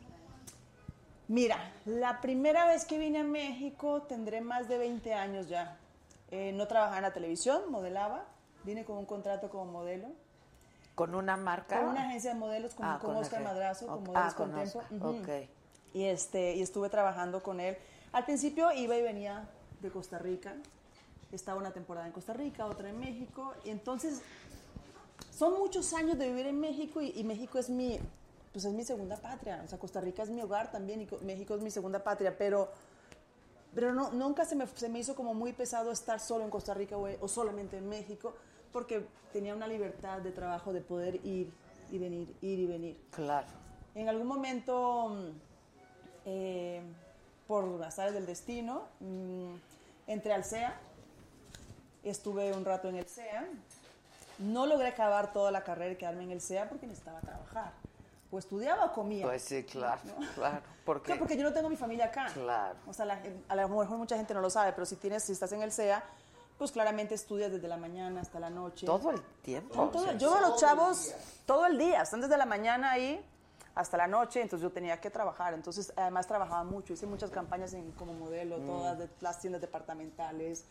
Mira, 1.27 1.57
la 1.85 2.21
primera 2.21 2.65
vez 2.67 2.85
que 2.85 2.97
vine 2.97 3.19
a 3.19 3.23
México 3.23 4.03
tendré 4.03 4.41
más 4.41 4.67
de 4.69 4.77
20 4.77 5.13
años 5.13 5.49
ya. 5.49 5.77
Eh, 6.31 6.51
no 6.53 6.67
trabajaba 6.67 6.97
en 6.97 7.03
la 7.03 7.13
televisión, 7.13 7.69
modelaba. 7.69 8.25
Vine 8.63 8.85
con 8.85 8.97
un 8.97 9.05
contrato 9.05 9.49
como 9.49 9.65
modelo. 9.65 10.07
¿Con 10.95 11.15
una 11.15 11.37
marca? 11.37 11.79
Con 11.79 11.89
una 11.89 12.07
agencia 12.07 12.33
de 12.33 12.39
modelos, 12.39 12.73
con, 12.73 12.85
Ah, 12.85 12.97
con 12.99 13.13
con 13.13 13.23
Oscar 13.23 13.43
Madrazo, 13.43 13.85
con 13.87 13.95
ok. 13.99 14.05
Modelos 14.07 14.33
Ah, 14.33 14.35
con 14.35 14.51
con 14.51 14.59
Tempo. 14.63 14.79
Oscar, 14.79 14.97
Ujú. 14.97 15.07
ok. 15.21 15.29
Y, 15.93 16.03
este, 16.05 16.55
y 16.55 16.61
estuve 16.61 16.89
trabajando 16.89 17.43
con 17.43 17.59
él. 17.59 17.77
Al 18.13 18.25
principio 18.25 18.71
iba 18.71 18.95
y 18.97 19.01
venía 19.01 19.47
de 19.81 19.89
Costa 19.91 20.17
Rica. 20.17 20.55
Estaba 21.31 21.59
una 21.59 21.71
temporada 21.71 22.07
en 22.07 22.13
Costa 22.13 22.33
Rica, 22.33 22.65
otra 22.65 22.89
en 22.89 22.99
México. 22.99 23.53
Y 23.63 23.69
entonces, 23.69 24.21
son 25.31 25.59
muchos 25.59 25.93
años 25.93 26.17
de 26.17 26.27
vivir 26.29 26.47
en 26.47 26.59
México 26.59 27.01
y, 27.01 27.11
y 27.15 27.23
México 27.23 27.59
es 27.59 27.69
mi, 27.69 27.99
pues 28.57 28.65
es 28.65 28.73
mi 28.73 28.83
segunda 28.83 29.17
patria. 29.17 29.61
O 29.63 29.67
sea, 29.67 29.77
Costa 29.77 30.01
Rica 30.01 30.23
es 30.23 30.31
mi 30.31 30.41
hogar 30.41 30.71
también 30.71 30.99
y 31.01 31.05
Co- 31.05 31.19
México 31.21 31.53
es 31.53 31.61
mi 31.61 31.69
segunda 31.69 32.03
patria. 32.03 32.35
Pero, 32.35 32.71
pero 33.75 33.93
no, 33.93 34.09
nunca 34.13 34.45
se 34.45 34.55
me, 34.55 34.65
se 34.65 34.89
me 34.89 34.97
hizo 34.97 35.13
como 35.13 35.35
muy 35.35 35.53
pesado 35.53 35.91
estar 35.91 36.19
solo 36.19 36.43
en 36.43 36.49
Costa 36.49 36.73
Rica 36.73 36.97
o, 36.97 37.07
o 37.23 37.27
solamente 37.27 37.77
en 37.77 37.87
México 37.87 38.33
porque 38.73 39.05
tenía 39.31 39.53
una 39.53 39.67
libertad 39.67 40.21
de 40.21 40.31
trabajo 40.31 40.73
de 40.73 40.81
poder 40.81 41.23
ir 41.23 41.53
y 41.91 41.99
venir, 41.99 42.35
ir 42.41 42.57
y 42.57 42.65
venir. 42.65 42.97
Claro. 43.11 43.45
En 43.93 44.09
algún 44.09 44.25
momento, 44.25 45.09
mm, 45.09 45.29
eh, 46.25 46.81
por 47.47 47.83
azares 47.83 48.15
del 48.15 48.25
destino, 48.25 48.85
mm, 49.01 49.53
entré 50.07 50.33
al 50.33 50.43
CEA, 50.43 50.75
estuve 52.03 52.53
un 52.53 52.65
rato 52.65 52.89
en 52.89 52.95
el 52.95 53.05
CEA, 53.05 53.47
no 54.39 54.65
logré 54.65 54.87
acabar 54.87 55.31
toda 55.31 55.51
la 55.51 55.63
carrera 55.63 55.91
y 55.93 55.95
quedarme 55.97 56.23
en 56.23 56.31
el 56.31 56.41
CEA 56.41 56.67
porque 56.69 56.87
necesitaba 56.87 57.21
trabajar. 57.21 57.73
O 58.31 58.37
estudiaba 58.39 58.85
o 58.85 58.93
comía. 58.93 59.25
Pues 59.25 59.41
sí, 59.43 59.63
claro, 59.63 60.01
¿no? 60.05 60.27
claro. 60.35 60.61
¿Por 60.85 60.99
qué? 61.01 61.05
Claro, 61.07 61.19
porque 61.19 61.37
yo 61.37 61.43
no 61.43 61.53
tengo 61.53 61.69
mi 61.69 61.77
familia 61.77 62.05
acá. 62.05 62.27
Claro. 62.33 62.77
O 62.87 62.93
sea, 62.93 63.05
la- 63.05 63.21
a 63.47 63.55
lo 63.55 63.69
mejor 63.69 63.97
mucha 63.97 64.17
gente 64.17 64.33
no 64.33 64.41
lo 64.41 64.49
sabe, 64.49 64.73
pero 64.73 64.85
si 64.85 64.95
tienes, 64.97 65.23
si 65.23 65.31
estás 65.31 65.51
en 65.53 65.61
el 65.61 65.71
CEA, 65.71 66.03
pues 66.57 66.71
claramente 66.71 67.13
estudias 67.15 67.51
desde 67.51 67.67
la 67.67 67.77
mañana 67.77 68.19
hasta 68.21 68.39
la 68.39 68.49
noche. 68.49 68.85
Todo 68.85 69.11
el 69.11 69.21
tiempo. 69.41 69.75
No, 69.75 69.89
todo- 69.89 70.11
yo 70.13 70.33
veo 70.33 70.45
a 70.45 70.49
los 70.49 70.59
chavos 70.59 71.13
todo 71.45 71.65
el 71.67 71.77
día, 71.77 72.01
están 72.01 72.19
desde 72.21 72.37
la 72.37 72.45
mañana 72.45 72.91
ahí 72.91 73.23
hasta 73.75 73.95
la 73.95 74.07
noche, 74.07 74.41
entonces 74.41 74.63
yo 74.63 74.71
tenía 74.73 74.99
que 74.99 75.09
trabajar. 75.11 75.53
Entonces, 75.53 75.93
además 75.95 76.25
trabajaba 76.25 76.63
mucho, 76.63 76.93
hice 76.93 77.05
muchas 77.05 77.29
campañas 77.29 77.73
en- 77.73 77.91
como 77.91 78.11
modelo, 78.13 78.57
Mm. 78.57 78.65
todas 78.65 78.97
de, 78.97 79.09
las 79.21 79.39
tiendas 79.39 79.61
departamentales, 79.61 80.65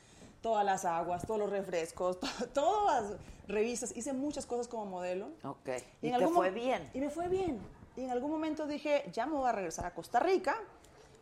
todas 0.46 0.64
las 0.64 0.84
aguas, 0.84 1.26
todos 1.26 1.40
los 1.40 1.50
refrescos, 1.50 2.20
to- 2.38 2.46
todas 2.54 3.10
las 3.10 3.18
revistas, 3.48 3.96
hice 3.96 4.12
muchas 4.12 4.46
cosas 4.46 4.68
como 4.68 4.86
modelo. 4.86 5.30
Ok. 5.42 5.68
Y 6.02 6.06
¿Y, 6.06 6.10
en 6.10 6.12
te 6.12 6.14
algún 6.14 6.34
fue 6.36 6.50
bien? 6.52 6.88
Y 6.94 7.00
me 7.00 7.10
fue 7.10 7.26
bien. 7.26 7.58
Y 7.96 8.04
en 8.04 8.12
algún 8.12 8.30
momento 8.30 8.64
dije, 8.68 9.10
ya 9.12 9.26
me 9.26 9.34
voy 9.34 9.48
a 9.48 9.52
regresar 9.52 9.86
a 9.86 9.90
Costa 9.92 10.20
Rica, 10.20 10.54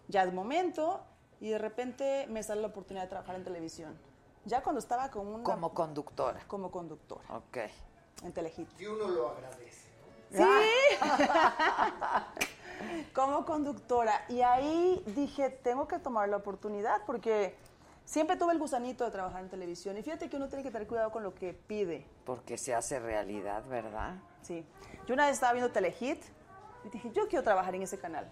ya 0.08 0.24
es 0.24 0.32
momento, 0.34 1.00
y 1.40 1.48
de 1.48 1.56
repente 1.56 2.26
me 2.28 2.42
sale 2.42 2.60
la 2.60 2.66
oportunidad 2.68 3.04
de 3.04 3.08
trabajar 3.08 3.36
en 3.36 3.44
televisión. 3.44 3.98
Ya 4.44 4.62
cuando 4.62 4.78
estaba 4.78 5.10
con 5.10 5.26
una... 5.26 5.42
Como 5.42 5.72
conductora. 5.72 6.40
Como 6.46 6.70
conductora, 6.70 7.24
Ok. 7.34 7.56
en 8.24 8.32
Telehit. 8.34 8.68
Y 8.78 8.84
uno 8.84 9.08
lo 9.08 9.30
agradece. 9.30 9.88
Sí. 10.32 10.42
Como 13.14 13.46
conductora. 13.46 14.26
Y 14.28 14.42
ahí 14.42 15.02
dije, 15.16 15.48
tengo 15.48 15.88
que 15.88 15.98
tomar 15.98 16.28
la 16.28 16.36
oportunidad 16.36 17.00
porque 17.06 17.56
siempre 18.05 18.36
tuve 18.36 18.52
el 18.52 18.59
gusanito 18.59 19.05
de 19.05 19.11
trabajar 19.11 19.42
en 19.42 19.48
televisión. 19.48 19.96
Y 19.96 20.02
fíjate 20.02 20.28
que 20.28 20.36
uno 20.36 20.48
tiene 20.48 20.62
que 20.62 20.70
tener 20.70 20.86
cuidado 20.86 21.11
con 21.11 21.22
lo 21.22 21.34
que 21.34 21.55
pide. 21.55 22.07
Porque 22.24 22.59
se 22.59 22.74
hace 22.74 22.98
realidad, 22.98 23.64
¿verdad? 23.66 24.16
Sí. 24.42 24.64
Yo 25.07 25.14
una 25.14 25.26
vez 25.26 25.34
estaba 25.34 25.52
viendo 25.52 25.72
Telehit 25.72 26.22
y 26.84 26.88
dije, 26.90 27.11
yo 27.12 27.28
quiero 27.28 27.42
trabajar 27.42 27.74
en 27.74 27.82
ese 27.82 27.98
canal. 27.98 28.30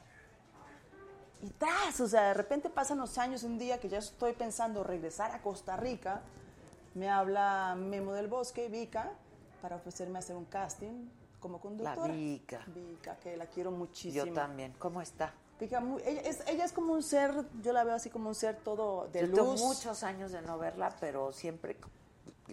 Y 1.43 1.51
tras, 1.51 2.01
o 2.01 2.07
sea, 2.07 2.29
de 2.29 2.35
repente 2.35 2.71
pasan 2.71 2.99
los 2.99 3.19
años, 3.19 3.43
un 3.43 3.59
día 3.59 3.81
que 3.81 3.89
ya 3.89 3.99
estoy 3.99 4.33
pensando 4.33 4.85
regresar 4.85 5.33
a 5.33 5.43
Costa 5.43 5.77
Rica, 5.77 6.23
me 6.95 7.11
habla 7.11 7.75
Memo 7.77 8.13
del 8.13 8.29
Bosque, 8.29 8.69
Vika, 8.69 9.11
para 9.61 9.77
ofrecerme 9.77 10.21
hacer 10.21 10.37
un 10.37 10.45
casting 10.45 11.09
como 11.41 11.61
conductora. 11.61 12.13
Vika. 12.13 12.65
Vika, 12.69 13.17
que 13.17 13.37
la 13.37 13.47
quiero 13.47 13.73
muchísimo. 13.73 14.27
Yo 14.27 14.33
también. 14.33 14.73
¿Cómo 14.79 15.03
está? 15.03 15.35
Ella, 15.61 15.81
es, 16.25 16.43
ella 16.49 16.65
es 16.65 16.73
como 16.73 16.93
un 16.93 17.03
ser, 17.03 17.33
yo 17.63 17.73
la 17.73 17.85
veo 17.85 17.95
así 17.95 18.11
como 18.11 18.29
un 18.29 18.35
ser 18.35 18.57
todo 18.57 19.09
de 19.13 19.21
Yo 19.21 19.27
luz. 19.29 19.37
tengo 19.37 19.57
muchos 19.57 20.03
años 20.03 20.33
de 20.33 20.43
no 20.43 20.59
verla, 20.59 20.97
pero 20.99 21.33
siempre 21.33 21.77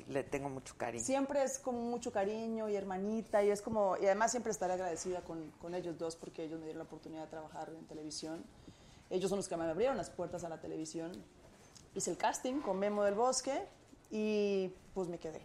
le 0.08 0.24
tengo 0.24 0.50
mucho 0.50 0.76
cariño. 0.78 1.04
Siempre 1.04 1.44
es 1.44 1.58
como 1.58 1.80
mucho 1.82 2.12
cariño 2.12 2.70
y 2.70 2.76
hermanita 2.76 3.44
y 3.44 3.50
es 3.50 3.62
como, 3.62 3.98
y 3.98 4.06
además 4.06 4.32
siempre 4.32 4.52
estaré 4.52 4.74
agradecida 4.74 5.22
con, 5.22 5.52
con 5.60 5.74
ellos 5.74 5.98
dos 5.98 6.16
porque 6.16 6.44
ellos 6.44 6.60
me 6.60 6.66
dieron 6.66 6.80
la 6.80 6.86
oportunidad 6.86 7.24
de 7.24 7.28
trabajar 7.30 7.70
en 7.70 7.86
televisión. 7.88 8.44
Ellos 9.10 9.30
son 9.30 9.38
los 9.38 9.48
que 9.48 9.58
me 9.58 9.64
abrieron 9.64 9.98
las 9.98 10.12
puertas 10.12 10.44
a 10.44 10.50
la 10.50 10.60
televisión. 10.60 11.12
Hice 11.96 12.12
el 12.12 12.18
casting 12.18 12.62
con 12.62 12.78
Memo 12.78 13.04
del 13.04 13.16
Bosque 13.16 13.66
y 14.12 14.72
pues 14.94 15.08
me 15.08 15.18
quedé. 15.18 15.42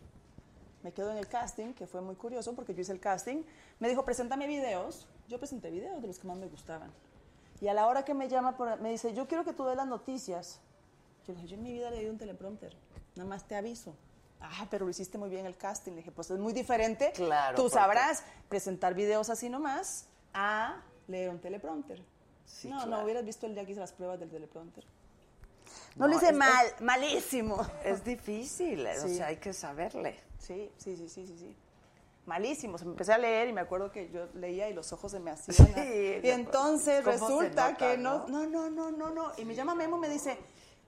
Me 0.82 0.92
quedo 0.92 1.10
en 1.12 1.16
el 1.16 1.26
casting, 1.28 1.72
que 1.72 1.86
fue 1.86 2.02
muy 2.02 2.14
curioso 2.14 2.54
porque 2.54 2.74
yo 2.74 2.82
hice 2.82 2.92
el 2.92 3.00
casting. 3.00 3.42
Me 3.80 3.88
dijo, 3.88 4.04
preséntame 4.04 4.46
videos. 4.46 5.06
Yo 5.28 5.38
presenté 5.38 5.70
videos 5.70 6.02
de 6.02 6.08
los 6.08 6.18
que 6.18 6.26
más 6.28 6.36
me 6.36 6.46
gustaban. 6.46 6.92
Y 7.60 7.68
a 7.68 7.74
la 7.74 7.86
hora 7.86 8.04
que 8.04 8.14
me 8.14 8.28
llama, 8.28 8.56
por- 8.56 8.80
me 8.80 8.90
dice, 8.90 9.14
yo 9.14 9.26
quiero 9.26 9.44
que 9.44 9.52
tú 9.52 9.64
des 9.64 9.76
las 9.76 9.86
noticias. 9.86 10.60
Yo 11.26 11.32
le 11.32 11.40
dije, 11.40 11.48
yo 11.48 11.56
en 11.56 11.62
mi 11.62 11.72
vida 11.72 11.90
le 11.90 12.00
di 12.00 12.06
un 12.06 12.18
teleprompter. 12.18 12.76
Nada 13.16 13.28
más 13.28 13.44
te 13.46 13.54
aviso. 13.56 13.94
Ah, 14.40 14.66
pero 14.70 14.84
lo 14.84 14.90
hiciste 14.90 15.16
muy 15.16 15.30
bien 15.30 15.46
el 15.46 15.56
casting. 15.56 15.92
Le 15.92 15.98
dije, 15.98 16.12
pues 16.12 16.30
es 16.30 16.38
muy 16.38 16.52
diferente. 16.52 17.12
Claro, 17.14 17.56
Tú 17.56 17.62
porque- 17.62 17.74
sabrás 17.78 18.22
presentar 18.48 18.94
videos 18.94 19.30
así 19.30 19.48
nomás 19.48 20.06
a 20.34 20.82
leer 21.06 21.30
un 21.30 21.40
teleprompter. 21.40 22.02
Sí, 22.44 22.68
no, 22.68 22.76
claro. 22.76 22.90
no, 22.90 23.04
hubieras 23.04 23.24
visto 23.24 23.46
el 23.46 23.54
día 23.54 23.64
que 23.64 23.70
hice 23.72 23.80
las 23.80 23.92
pruebas 23.92 24.20
del 24.20 24.28
teleprompter. 24.30 24.84
No, 25.96 26.06
lo 26.06 26.12
No, 26.12 26.16
hice 26.18 26.30
es- 26.30 26.36
mal, 26.36 26.66
malísimo. 26.80 27.64
Es 27.84 28.04
difícil, 28.04 28.84
eh, 28.84 28.98
o 28.98 29.08
Sí. 29.08 29.16
sea, 29.16 29.28
hay 29.28 29.36
que 29.38 29.52
saberle. 29.54 30.20
Sí, 30.38 30.70
sí, 30.76 30.96
sí, 30.96 31.08
sí, 31.08 31.26
sí, 31.26 31.38
sí. 31.38 31.56
Malísimo. 32.26 32.78
Se 32.78 32.84
me 32.84 32.92
empecé 32.92 33.12
a 33.12 33.18
leer 33.18 33.48
y 33.48 33.52
me 33.52 33.60
acuerdo 33.60 33.90
que 33.90 34.10
yo 34.10 34.26
leía 34.34 34.68
y 34.68 34.72
los 34.74 34.92
ojos 34.92 35.12
se 35.12 35.20
me 35.20 35.30
hacían. 35.30 35.68
Sí, 35.74 36.20
y 36.22 36.30
entonces 36.30 37.02
¿cómo 37.04 37.16
se 37.16 37.22
resulta 37.22 37.70
nota, 37.72 37.76
que 37.76 37.98
no? 37.98 38.26
no, 38.28 38.46
no, 38.46 38.70
no, 38.70 38.90
no, 38.90 39.10
no. 39.10 39.32
Y 39.36 39.44
me 39.44 39.54
llama 39.54 39.74
Memo 39.74 39.96
y 39.98 40.00
me 40.00 40.08
dice, 40.08 40.38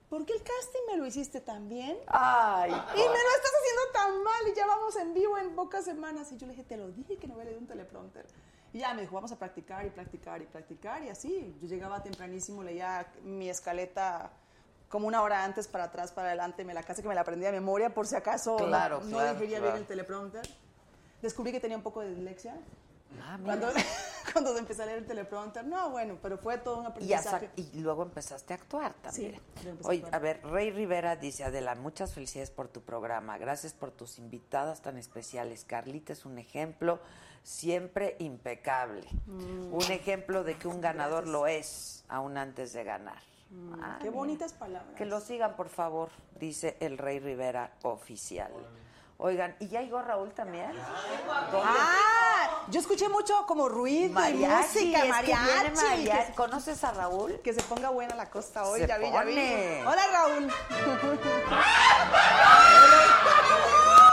¿por 0.09 0.25
qué 0.25 0.33
el 0.33 0.39
casting 0.39 0.81
me 0.87 0.97
lo 0.97 1.05
hiciste 1.05 1.39
tan 1.41 1.69
bien? 1.69 1.97
Ay, 2.07 2.71
Y 2.71 2.73
me 2.73 3.03
lo 3.05 3.13
estás 3.35 3.51
haciendo 3.59 3.81
tan 3.93 4.23
mal 4.23 4.47
y 4.51 4.55
ya 4.55 4.65
vamos 4.65 4.95
en 4.95 5.13
vivo 5.13 5.37
en 5.37 5.55
pocas 5.55 5.85
semanas. 5.85 6.31
Y 6.31 6.37
yo 6.37 6.47
le 6.47 6.53
dije, 6.53 6.63
te 6.63 6.77
lo 6.77 6.87
dije 6.91 7.17
que 7.17 7.27
no 7.27 7.33
había 7.35 7.45
leído 7.45 7.59
un 7.59 7.67
teleprompter. 7.67 8.25
Y 8.73 8.79
ya 8.79 8.93
me 8.93 9.01
dijo, 9.01 9.13
vamos 9.15 9.31
a 9.31 9.37
practicar 9.37 9.85
y 9.85 9.89
practicar 9.91 10.41
y 10.41 10.45
practicar. 10.45 11.03
Y 11.03 11.09
así, 11.09 11.55
yo 11.61 11.67
llegaba 11.67 12.01
tempranísimo, 12.03 12.63
leía 12.63 13.05
mi 13.23 13.49
escaleta 13.49 14.31
como 14.89 15.07
una 15.07 15.21
hora 15.21 15.43
antes, 15.43 15.67
para 15.67 15.85
atrás, 15.85 16.11
para 16.13 16.29
adelante, 16.29 16.63
me 16.63 16.73
la 16.73 16.81
casi 16.81 17.01
que 17.01 17.07
me 17.07 17.15
la 17.15 17.21
aprendía 17.21 17.51
de 17.51 17.59
memoria 17.59 17.93
por 17.93 18.07
si 18.07 18.15
acaso 18.15 18.57
no- 18.57 18.65
Claro, 18.67 19.01
no, 19.03 19.09
claro, 19.17 19.33
digería 19.33 19.57
claro. 19.57 19.73
bien 19.73 19.81
el 19.83 19.87
teleprompter. 19.87 20.41
Descubrí 21.21 21.51
que 21.51 21.59
tenía 21.59 21.77
un 21.77 21.83
poco 21.83 22.01
de 22.01 22.09
dislexia. 22.09 22.55
Ah, 23.21 23.37
mira. 23.37 23.57
Cuando, 23.57 23.67
cuando 24.33 24.57
empecé 24.57 24.83
a 24.83 24.85
leer 24.85 24.99
el 24.99 25.05
teleprompter, 25.05 25.65
no, 25.65 25.89
bueno, 25.91 26.17
pero 26.21 26.37
fue 26.37 26.57
todo 26.57 26.79
un 26.79 26.85
aprendizaje. 26.85 27.49
y 27.55 27.79
luego 27.79 28.03
empezaste 28.03 28.53
a 28.53 28.57
actuar 28.57 28.93
también. 28.95 29.39
Sí, 29.61 29.67
a 29.67 29.87
Oye, 29.87 29.99
actuar. 29.99 30.15
a 30.15 30.19
ver, 30.19 30.45
Rey 30.45 30.71
Rivera 30.71 31.15
dice, 31.15 31.43
Adela, 31.43 31.75
muchas 31.75 32.13
felicidades 32.13 32.51
por 32.51 32.67
tu 32.67 32.81
programa. 32.81 33.37
Gracias 33.37 33.73
por 33.73 33.91
tus 33.91 34.19
invitadas 34.19 34.81
tan 34.81 34.97
especiales. 34.97 35.63
Carlita 35.63 36.13
es 36.13 36.25
un 36.25 36.37
ejemplo 36.37 36.99
siempre 37.43 38.17
impecable. 38.19 39.07
Mm. 39.25 39.73
Un 39.73 39.91
ejemplo 39.91 40.43
de 40.43 40.57
que 40.57 40.67
un 40.67 40.81
ganador 40.81 41.27
lo 41.27 41.47
es, 41.47 42.03
aún 42.09 42.37
antes 42.37 42.73
de 42.73 42.83
ganar. 42.83 43.23
Ah, 43.81 43.95
Qué 43.99 44.07
mira. 44.09 44.17
bonitas 44.17 44.51
palabras. 44.51 44.93
Que 44.97 45.05
lo 45.05 45.21
sigan, 45.21 45.55
por 45.55 45.69
favor, 45.69 46.09
dice 46.37 46.75
el 46.81 46.97
Rey 46.97 47.19
Rivera 47.19 47.71
oficial. 47.83 48.51
Oigan, 49.19 49.55
¿y 49.59 49.67
ya 49.67 49.81
llegó 49.81 49.99
Raúl 50.01 50.31
también? 50.33 50.71
¿Dónde? 51.51 51.67
Ah, 51.73 52.49
yo 52.69 52.79
escuché 52.79 53.09
mucho 53.09 53.45
como 53.47 53.67
ruido 53.67 54.13
Mariachi, 54.13 54.79
y 54.79 54.85
música, 54.85 54.97
es 54.99 55.03
que 55.03 55.09
mariachi. 55.09 55.43
viene 55.45 55.71
mariachi. 55.71 56.27
que- 56.27 56.33
¿Conoces 56.35 56.83
a 56.83 56.91
Raúl? 56.91 57.39
Que 57.43 57.53
se 57.53 57.61
ponga 57.63 57.89
buena 57.89 58.13
la 58.15 58.29
costa 58.29 58.63
hoy, 58.65 58.81
Se 58.81 58.87
ya 58.87 58.97
vi, 58.99 59.11
ya 59.11 59.23
vi. 59.23 59.35
Hola, 59.85 60.07
Raúl. 60.13 60.53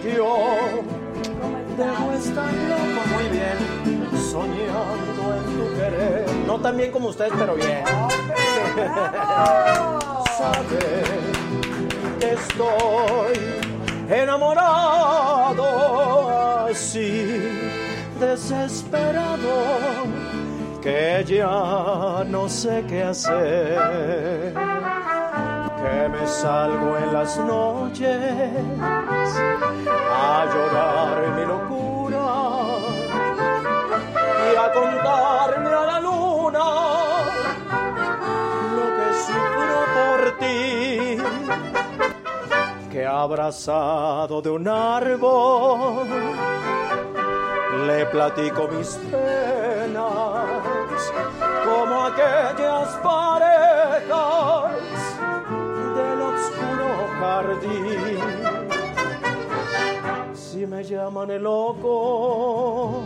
que 0.00 0.14
yo 0.14 0.36
debo 1.76 2.12
estar 2.12 2.52
loco 2.52 3.02
muy 3.14 3.28
bien, 3.28 3.58
soñando 4.30 5.22
en 5.36 5.44
tu 5.56 5.64
querer. 5.76 6.24
No 6.46 6.58
tan 6.60 6.76
bien 6.76 6.90
como 6.90 7.08
ustedes, 7.08 7.32
pero 7.36 7.54
bien. 7.54 7.84
Sabe 10.38 11.02
que 12.18 12.32
estoy 12.32 13.34
enamorado 14.08 15.66
así, 16.68 17.60
desesperado, 18.18 20.06
que 20.80 21.24
ya 21.26 22.24
no 22.26 22.48
sé 22.48 22.84
qué 22.88 23.02
hacer 23.02 24.54
que 25.82 26.08
me 26.08 26.26
salgo 26.26 26.96
en 26.96 27.12
las 27.12 27.36
noches 27.38 28.50
a 30.10 30.44
llorar 30.52 31.16
mi 31.36 31.44
locura 31.44 32.26
y 34.46 34.56
a 34.56 34.72
contarle 34.72 35.74
a 35.74 35.84
la 35.92 36.00
luna 36.00 36.66
lo 38.76 38.86
que 38.96 39.08
sufro 39.26 39.78
por 39.96 40.18
ti 40.38 41.18
que 42.90 43.06
abrazado 43.06 44.42
de 44.42 44.50
un 44.50 44.68
árbol. 44.68 46.06
Le 47.86 48.06
platico 48.06 48.68
mis 48.68 48.90
penas 49.10 51.02
como 51.64 52.04
aquellas 52.04 52.88
parejas 53.02 53.41
Si 60.34 60.66
me 60.66 60.84
llaman 60.84 61.30
el 61.30 61.42
loco, 61.42 63.02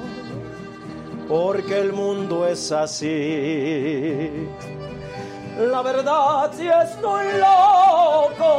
porque 1.28 1.78
el 1.78 1.92
mundo 1.92 2.46
es 2.46 2.72
así. 2.72 4.48
La 5.58 5.82
verdad 5.82 6.50
si 6.52 6.68
estoy 6.68 7.26
loco, 7.38 8.52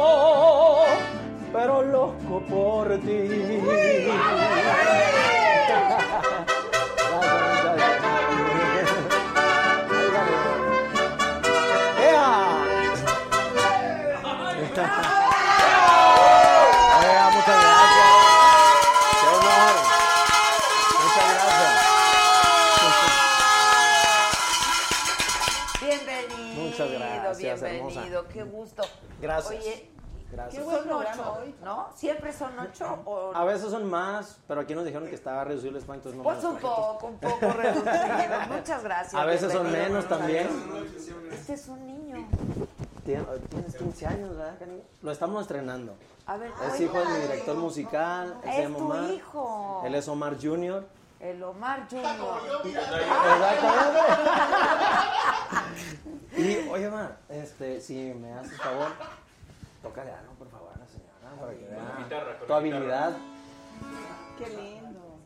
pero 1.52 1.82
loco 1.82 2.42
por 2.48 2.98
ti. 3.00 3.60
Hermosa. 27.96 28.28
Qué 28.32 28.42
gusto. 28.44 28.82
Gracias. 29.20 29.60
Oye, 29.62 29.90
Gracias. 30.30 30.62
¿qué 30.62 30.70
son 30.70 30.92
ocho? 30.92 31.38
¿No? 31.64 31.88
¿Siempre 31.96 32.32
son 32.34 32.58
ocho? 32.58 32.98
O... 33.06 33.32
A 33.34 33.44
veces 33.44 33.70
son 33.70 33.88
más, 33.88 34.38
pero 34.46 34.60
aquí 34.60 34.74
nos 34.74 34.84
dijeron 34.84 35.08
que 35.08 35.14
estaba 35.14 35.42
reducido 35.44 35.70
el 35.70 35.76
espacio, 35.76 35.94
entonces 36.10 36.18
no 36.18 36.22
Pues 36.24 36.44
un 36.44 36.56
poco, 36.58 37.06
un 37.06 37.18
poco 37.18 37.50
reducido. 37.52 37.84
Muchas 38.50 38.82
gracias. 38.82 39.14
A 39.14 39.24
veces 39.24 39.52
son 39.52 39.72
menos 39.72 40.06
también. 40.06 40.48
Este 41.32 41.54
es 41.54 41.68
un 41.68 41.86
niño. 41.86 42.28
Tien- 43.06 43.26
Tienes 43.48 43.74
15 43.76 44.06
años, 44.06 44.36
¿verdad? 44.36 44.54
Lo 45.02 45.10
estamos 45.12 45.40
estrenando. 45.42 45.94
A 46.26 46.36
ver, 46.36 46.52
Es 46.66 46.78
hijo 46.78 46.98
de 46.98 47.06
mi 47.06 47.18
director 47.20 47.56
musical. 47.56 48.38
Es 48.44 48.66
tu 48.68 48.76
Omar. 48.84 49.10
hijo. 49.10 49.82
Él 49.86 49.94
es 49.94 50.08
Omar 50.08 50.36
Jr. 50.38 50.86
El 51.20 51.42
Omar 51.42 51.86
Junior. 51.90 52.40
Y, 56.36 56.68
oye, 56.68 56.86
Omar, 56.86 57.16
este, 57.28 57.80
si 57.80 57.94
me 58.14 58.32
haces 58.32 58.56
favor, 58.58 58.92
tócale 59.82 60.12
algo, 60.12 60.34
por 60.34 60.48
favor, 60.48 60.70
a 60.72 60.78
la 60.78 60.86
señora, 60.86 61.40
para 61.40 61.52
que 61.52 61.66
vea 61.66 61.96
guitarra, 61.98 62.38
con 62.38 62.46
tu 62.46 62.52
la 62.52 62.56
habilidad. 62.58 63.16
Qué 64.38 64.48
lindo. 64.50 65.18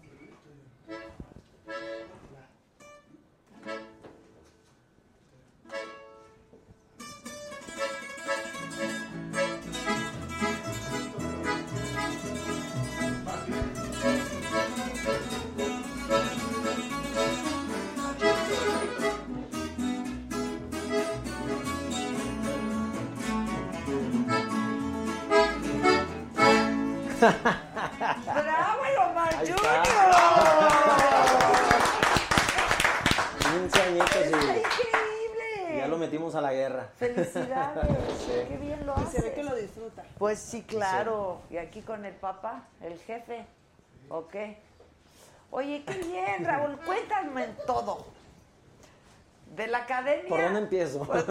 ¡Bravo, 27.23 28.83
Omar 29.11 29.33
Junior! 29.37 29.57
está. 29.57 29.83
15 33.39 33.83
añitos 33.83 34.16
¡Está 34.16 34.37
y, 34.37 34.57
y 34.57 34.59
increíble! 34.59 35.77
ya 35.79 35.87
lo 35.89 35.99
metimos 35.99 36.35
a 36.35 36.41
la 36.41 36.53
guerra. 36.53 36.89
¡Felicidades! 36.97 37.85
Sí. 38.23 38.33
¡Qué 38.49 38.57
bien 38.57 38.87
lo 38.87 38.95
Y 38.97 39.01
haces! 39.03 39.11
se 39.20 39.23
ve 39.29 39.35
que 39.35 39.43
lo 39.43 39.55
disfruta. 39.55 40.05
Pues 40.18 40.39
sí, 40.39 40.62
claro. 40.62 41.41
Y 41.51 41.57
aquí 41.59 41.83
con 41.83 42.05
el 42.05 42.14
papá, 42.14 42.62
el 42.81 42.99
jefe. 43.01 43.45
¿Ok? 44.09 44.35
Oye, 45.51 45.85
qué 45.85 45.95
bien, 45.99 46.45
Raúl. 46.45 46.77
Cuéntame 46.87 47.49
todo. 47.66 48.07
De 49.55 49.66
la 49.66 49.79
academia. 49.79 50.29
¿Por 50.29 50.41
dónde 50.43 50.59
empiezo? 50.61 51.01
Pues, 51.05 51.25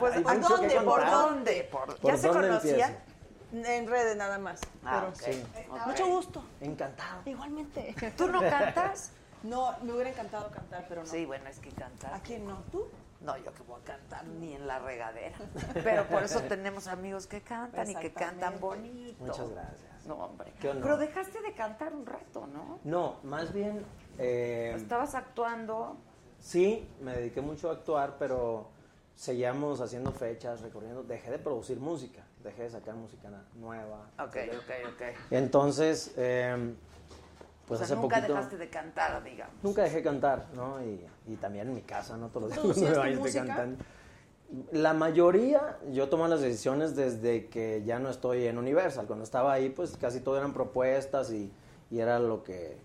pues, 0.00 0.14
Hay 0.16 0.22
¿por 0.22 0.36
mucho 0.38 0.54
que 0.60 0.68
dónde? 0.74 0.80
¿Por 0.80 1.10
dónde? 1.10 1.68
Por- 1.70 1.96
¿Por 2.00 2.10
¿Ya 2.10 2.16
se 2.18 2.26
dónde 2.28 2.48
conocían? 2.48 2.74
empiezo? 2.90 3.07
En 3.52 3.86
redes 3.86 4.16
nada 4.16 4.38
más. 4.38 4.60
Ah, 4.84 5.10
pero. 5.16 5.32
Sí. 5.32 5.42
Mucho 5.86 6.06
gusto. 6.06 6.44
Encantado. 6.60 7.22
Igualmente. 7.24 7.94
¿Tú 8.16 8.28
no 8.28 8.40
cantas? 8.40 9.12
No, 9.42 9.76
me 9.82 9.92
hubiera 9.92 10.10
encantado 10.10 10.50
cantar, 10.50 10.84
pero 10.88 11.02
no. 11.02 11.06
Sí, 11.06 11.24
bueno, 11.24 11.48
es 11.48 11.58
que 11.60 11.70
cantar. 11.70 12.12
¿A 12.14 12.20
quién 12.20 12.46
no? 12.46 12.56
¿Tú? 12.72 12.86
No, 13.20 13.36
yo 13.36 13.52
que 13.52 13.62
voy 13.64 13.80
a 13.80 13.84
cantar 13.84 14.24
ni 14.26 14.54
en 14.54 14.66
la 14.68 14.78
regadera. 14.78 15.36
Pero 15.74 16.04
por 16.06 16.22
eso 16.22 16.40
tenemos 16.48 16.86
amigos 16.86 17.26
que 17.26 17.40
cantan 17.40 17.90
y 17.90 17.94
que 17.96 18.12
cantan 18.12 18.60
bonito. 18.60 19.24
Muchas 19.24 19.50
gracias. 19.50 20.06
No, 20.06 20.14
hombre. 20.18 20.52
Qué 20.60 20.68
honor. 20.68 20.82
Pero 20.84 20.96
dejaste 20.98 21.40
de 21.42 21.52
cantar 21.52 21.92
un 21.94 22.06
rato, 22.06 22.46
¿no? 22.46 22.78
No, 22.84 23.16
más 23.24 23.52
bien... 23.52 23.84
eh, 24.18 24.72
Estabas 24.76 25.16
actuando. 25.16 25.96
Sí, 26.38 26.88
me 27.00 27.12
dediqué 27.16 27.40
mucho 27.40 27.70
a 27.70 27.72
actuar, 27.72 28.14
pero 28.20 28.68
seguíamos 29.18 29.80
haciendo 29.80 30.12
fechas, 30.12 30.60
recorriendo. 30.60 31.02
Dejé 31.02 31.32
de 31.32 31.38
producir 31.40 31.80
música, 31.80 32.22
dejé 32.44 32.62
de 32.62 32.70
sacar 32.70 32.94
música 32.94 33.28
nueva. 33.56 34.08
Ok, 34.16 34.36
ok, 34.56 34.92
ok. 34.94 35.02
Entonces, 35.32 36.14
eh, 36.16 36.74
pues 37.66 37.80
o 37.80 37.84
sea, 37.84 37.86
hace 37.86 38.00
nunca 38.00 38.16
poquito... 38.16 38.34
dejaste 38.34 38.56
de 38.56 38.70
cantar, 38.70 39.22
digamos. 39.24 39.54
Nunca 39.62 39.82
dejé 39.82 40.04
cantar, 40.04 40.46
¿no? 40.54 40.80
Y, 40.84 41.04
y 41.26 41.34
también 41.34 41.66
en 41.66 41.74
mi 41.74 41.82
casa, 41.82 42.16
¿no? 42.16 42.28
Todos 42.28 42.56
los 42.56 42.76
días 42.76 42.96
¿Producías 42.96 43.44
me 43.44 43.48
cantando. 43.48 43.84
La 44.70 44.94
mayoría, 44.94 45.78
yo 45.90 46.08
tomo 46.08 46.26
las 46.28 46.40
decisiones 46.40 46.94
desde 46.94 47.48
que 47.48 47.82
ya 47.84 47.98
no 47.98 48.10
estoy 48.10 48.46
en 48.46 48.56
Universal. 48.56 49.06
Cuando 49.06 49.24
estaba 49.24 49.52
ahí, 49.52 49.68
pues 49.68 49.96
casi 49.96 50.20
todo 50.20 50.38
eran 50.38 50.54
propuestas 50.54 51.32
y, 51.32 51.52
y 51.90 51.98
era 51.98 52.20
lo 52.20 52.44
que, 52.44 52.78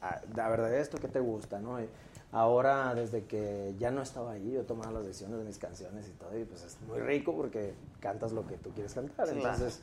ah, 0.00 0.20
la 0.36 0.48
verdad, 0.48 0.72
esto 0.72 0.98
que 0.98 1.08
te 1.08 1.18
gusta, 1.18 1.58
¿no? 1.58 1.82
Y 1.82 1.88
ahora, 2.34 2.94
desde 2.94 3.24
que 3.24 3.74
ya 3.78 3.90
no 3.90 4.02
estaba 4.02 4.32
ahí, 4.32 4.52
yo 4.52 4.64
tomaba 4.64 4.90
las 4.92 5.06
decisiones 5.06 5.38
de 5.38 5.44
mis 5.44 5.56
canciones 5.58 6.08
y 6.08 6.12
todo, 6.12 6.36
y 6.38 6.44
pues 6.44 6.62
es 6.64 6.76
muy 6.82 6.98
rico 7.00 7.34
porque 7.34 7.74
cantas 8.00 8.32
lo 8.32 8.46
que 8.46 8.56
tú 8.56 8.70
quieres 8.70 8.92
cantar. 8.92 9.28
Entonces, 9.28 9.80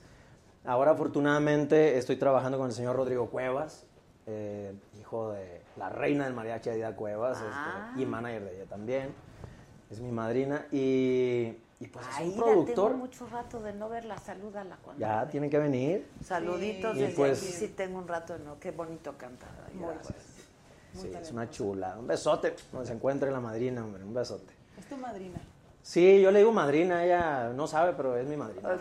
ahora 0.66 0.92
afortunadamente 0.92 1.98
estoy 1.98 2.18
trabajando 2.18 2.58
con 2.58 2.68
el 2.68 2.74
señor 2.74 2.96
Rodrigo 2.98 3.30
Cuevas, 3.30 3.86
eh, 4.28 4.74
hijo 5.00 5.32
de 5.32 5.62
la 5.78 5.90
reina 5.90 6.26
del 6.26 6.34
mariachi 6.34 6.70
Aida 6.70 6.96
Cuevas, 6.96 7.38
este, 7.38 7.50
Ah. 7.52 7.94
y 7.98 8.06
manager 8.06 8.44
de 8.44 8.56
ella 8.58 8.66
también. 8.66 9.14
Es 9.90 10.00
mi 10.00 10.12
madrina 10.12 10.68
y, 10.72 11.58
y 11.80 11.88
pues 11.92 12.08
es 12.08 12.16
Ay, 12.16 12.28
un 12.28 12.34
tengo 12.36 12.46
productor. 12.46 12.94
mucho 12.96 13.28
rato 13.28 13.62
de 13.62 13.74
no 13.74 13.90
verla. 13.90 14.18
Salúdala 14.18 14.78
cuando 14.84 15.02
Ya 15.02 15.28
tiene 15.28 15.50
que 15.50 15.58
venir. 15.60 16.08
Saluditos 16.24 16.96
Y 16.96 17.02
desde 17.02 17.16
pues- 17.16 17.42
aquí. 17.44 17.52
Sí, 17.52 17.68
tengo 17.70 17.98
un 18.00 18.08
rato 18.08 18.38
de 18.38 18.46
no. 18.46 18.58
Qué 18.60 18.72
bonito 18.72 19.18
cantar. 19.18 19.50
Gracias. 19.74 20.31
Sí, 21.00 21.12
es 21.20 21.32
una 21.32 21.50
chula. 21.50 21.96
Un 22.00 22.08
besote. 22.08 22.56
Donde 22.72 22.88
se 22.88 22.94
encuentre 22.94 23.32
la 23.32 23.40
madrina, 23.40 23.84
hombre. 23.84 24.04
Un 24.04 24.14
besote. 24.14 24.54
Es 24.78 24.86
tu 24.88 24.98
madrina. 24.98 25.40
Sí, 25.84 26.22
yo 26.22 26.30
le 26.32 26.40
digo 26.40 26.52
madrina, 26.52 27.04
ella 27.04 27.50
no 27.56 27.66
sabe, 27.66 27.94
pero 27.98 28.16
es 28.16 28.28
mi 28.28 28.38
madrina. 28.38 28.70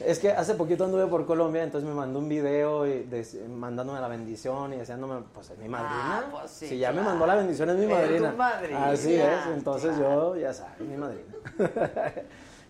es 0.00 0.18
que 0.18 0.30
hace 0.32 0.54
poquito 0.54 0.84
anduve 0.84 1.06
por 1.06 1.24
Colombia, 1.26 1.62
entonces 1.62 1.88
me 1.88 1.94
mandó 1.94 2.18
un 2.18 2.28
video 2.28 2.86
y 2.86 3.04
de- 3.04 3.46
mandándome 3.48 4.00
la 4.00 4.08
bendición 4.08 4.72
y 4.74 4.78
deseándome, 4.78 5.22
pues 5.32 5.50
es 5.50 5.58
mi 5.58 5.68
madrina. 5.68 6.18
Ah, 6.18 6.24
pues 6.30 6.50
sí, 6.50 6.66
si 6.68 6.78
ya 6.78 6.90
me 6.92 7.02
mandó 7.02 7.24
la 7.26 7.36
bendición 7.36 7.70
es 7.70 7.76
mi 7.76 7.82
Es 7.84 7.88
tu 7.88 7.94
madrina. 7.94 8.32
madrina, 8.32 8.86
Así 8.88 9.14
es, 9.14 9.46
entonces 9.54 9.96
yo 9.96 10.36
ya 10.36 10.52
sabes, 10.52 10.80
mi 10.80 10.96
madrina. 10.96 11.32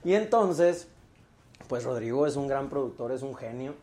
y 0.05 0.15
entonces, 0.15 0.89
pues 1.69 1.85
Rodrigo 1.85 2.27
es 2.27 2.37
un 2.37 2.49
gran 2.49 2.69
productor, 2.69 3.13
es 3.13 3.23
un 3.23 3.35
genio. 3.35 3.75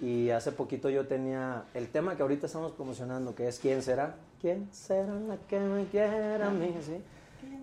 Y 0.00 0.30
hace 0.30 0.52
poquito 0.52 0.88
yo 0.90 1.06
tenía 1.08 1.64
el 1.74 1.88
tema 1.88 2.14
que 2.16 2.22
ahorita 2.22 2.46
estamos 2.46 2.72
promocionando, 2.72 3.34
que 3.34 3.48
es 3.48 3.58
¿Quién 3.58 3.82
será? 3.82 4.14
¿Quién 4.40 4.68
será 4.72 5.12
la 5.14 5.36
que 5.48 5.58
me 5.58 5.86
quiera 5.86 6.46
a 6.46 6.50
mí? 6.50 6.72
¿Sí? 6.82 7.02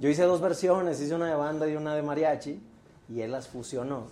Yo 0.01 0.09
hice 0.09 0.23
dos 0.23 0.41
versiones, 0.41 0.99
hice 0.99 1.15
una 1.15 1.27
de 1.29 1.35
banda 1.35 1.67
y 1.69 1.75
una 1.77 1.95
de 1.95 2.01
mariachi, 2.01 2.61
y 3.07 3.21
él 3.21 3.31
las 3.31 3.47
fusionó. 3.47 4.07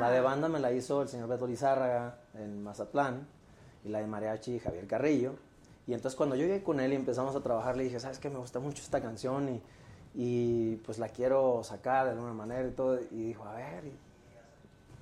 La 0.00 0.10
de 0.10 0.20
banda 0.20 0.48
me 0.48 0.58
la 0.58 0.72
hizo 0.72 1.02
el 1.02 1.08
señor 1.08 1.28
Beto 1.28 1.46
Lizárraga 1.46 2.16
en 2.34 2.64
Mazatlán, 2.64 3.28
y 3.84 3.90
la 3.90 4.00
de 4.00 4.06
mariachi 4.08 4.58
Javier 4.58 4.88
Carrillo. 4.88 5.34
Y 5.86 5.92
entonces 5.94 6.16
cuando 6.16 6.34
yo 6.34 6.42
llegué 6.46 6.64
con 6.64 6.80
él 6.80 6.92
y 6.92 6.96
empezamos 6.96 7.36
a 7.36 7.40
trabajar, 7.42 7.76
le 7.76 7.84
dije, 7.84 8.00
¿sabes 8.00 8.18
qué? 8.18 8.28
Me 8.28 8.38
gusta 8.38 8.58
mucho 8.58 8.82
esta 8.82 9.00
canción 9.00 9.48
y, 9.50 9.62
y 10.14 10.76
pues 10.76 10.98
la 10.98 11.10
quiero 11.10 11.62
sacar 11.62 12.06
de 12.06 12.12
alguna 12.12 12.32
manera 12.32 12.66
y 12.66 12.72
todo. 12.72 12.98
Y 13.12 13.26
dijo, 13.26 13.44
a 13.44 13.54
ver, 13.54 13.84
y- 13.84 13.92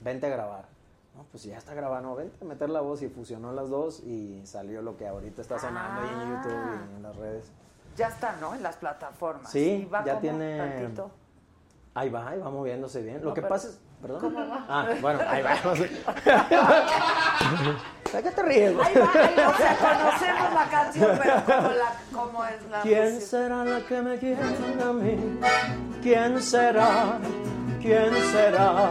vente 0.04 0.26
a 0.26 0.30
grabar. 0.30 0.66
No, 1.14 1.24
pues 1.30 1.44
ya 1.44 1.58
está 1.58 1.74
grabando, 1.74 2.14
vente 2.14 2.34
a 2.40 2.44
meter 2.46 2.70
la 2.70 2.80
voz 2.80 3.02
y 3.02 3.08
fusionó 3.08 3.52
las 3.52 3.68
dos 3.68 4.00
y 4.00 4.40
salió 4.46 4.80
lo 4.80 4.96
que 4.96 5.06
ahorita 5.06 5.42
está 5.42 5.58
sonando 5.58 6.00
ahí 6.00 6.08
en 6.22 6.30
YouTube 6.30 6.80
y 6.92 6.96
en 6.96 7.02
las 7.02 7.16
redes. 7.16 7.52
Ya 7.96 8.08
está, 8.08 8.36
¿no? 8.40 8.54
En 8.54 8.62
las 8.62 8.76
plataformas. 8.76 9.50
Sí, 9.52 9.84
¿Y 9.86 9.90
va 9.90 10.02
ya 10.04 10.12
como 10.12 10.20
tiene- 10.22 10.56
tantito? 10.56 11.10
Ahí 11.94 12.08
va, 12.08 12.28
ahí 12.28 12.38
va 12.40 12.48
moviéndose 12.48 13.02
bien. 13.02 13.22
Lo 13.22 13.34
que 13.34 13.42
pasa 13.42 13.68
es... 13.68 13.78
¿Perdón? 14.00 14.20
¿Cómo 14.20 14.38
va? 14.48 14.64
Ah, 14.68 14.86
bueno, 15.02 15.20
ahí 15.28 15.42
va. 15.42 15.52
¿De 18.12 18.22
qué 18.22 18.30
te 18.30 18.42
ríes? 18.42 18.70
Ahí 18.70 18.76
va, 18.96 19.10
ahí 19.12 19.34
va. 19.36 19.48
O 19.48 19.56
sea, 19.56 19.76
conocemos 19.78 20.54
la 20.54 20.68
canción, 20.70 21.18
pero 21.22 21.34
¿cómo, 21.46 21.68
la, 21.68 21.92
cómo 22.12 22.44
es 22.46 22.62
la 22.70 22.80
¿Quién 22.82 23.14
música? 23.14 23.26
será 23.30 23.64
la 23.64 23.80
que 23.86 24.02
me 24.02 24.18
quiera 24.18 24.46
a 24.88 24.92
mí? 24.92 25.38
¿Quién 26.02 26.42
será? 26.42 27.18
¿Quién 27.80 28.12
será? 28.32 28.90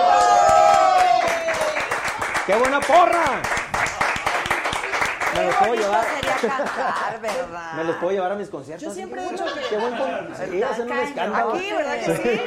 ¡Qué 2.51 2.57
buena 2.59 2.81
porra! 2.81 3.41
Me 5.37 5.45
los 5.45 5.55
puedo 5.55 5.75
llevar. 5.75 6.05
sería 6.05 6.35
cantar, 6.57 7.21
¿verdad? 7.21 7.73
Me 7.75 7.83
los 7.85 7.95
puedo 7.95 8.11
llevar 8.11 8.31
a 8.33 8.35
mis 8.35 8.49
conciertos. 8.49 8.83
Yo 8.89 8.93
siempre 8.93 9.23
he 9.23 9.27
Qué 9.27 9.31
dicho 9.31 9.45
que- 9.45 9.61
Qué 9.69 9.77
buen 9.77 9.95
con... 9.97 10.35
Sí, 10.35 10.61
hacen 10.61 10.81
un 10.83 10.89
Caño. 10.89 11.01
escándalo. 11.01 11.53
Aquí, 11.53 11.71
¿verdad 11.71 11.95
que 12.01 12.15
sí? 12.17 12.41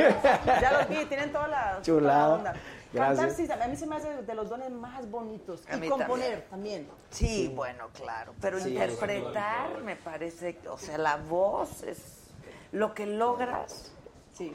Ya 0.60 0.72
los 0.72 0.88
vi, 0.90 1.04
tienen 1.06 1.32
toda 1.32 1.48
la 1.48 1.78
Chulada. 1.80 2.18
toda 2.20 2.28
la 2.28 2.34
onda. 2.34 2.54
Cantar 2.94 3.30
sí, 3.30 3.48
a 3.50 3.66
mí 3.66 3.76
se 3.76 3.86
me 3.86 3.96
hace 3.96 4.14
de 4.22 4.34
los 4.34 4.50
dones 4.50 4.70
más 4.72 5.10
bonitos. 5.10 5.62
A 5.70 5.76
y 5.78 5.88
componer 5.88 6.42
también. 6.50 6.86
Sí, 7.08 7.50
bueno, 7.56 7.88
claro. 7.94 8.34
Pero 8.42 8.60
Sí. 8.60 8.68
interpretar 8.74 9.78
me 9.82 9.96
parece, 9.96 10.58
o 10.70 10.76
sea, 10.76 10.98
la 10.98 11.16
voz 11.16 11.82
es 11.82 12.24
lo 12.72 12.92
que 12.92 13.06
logras 13.06 13.90
sí. 14.34 14.54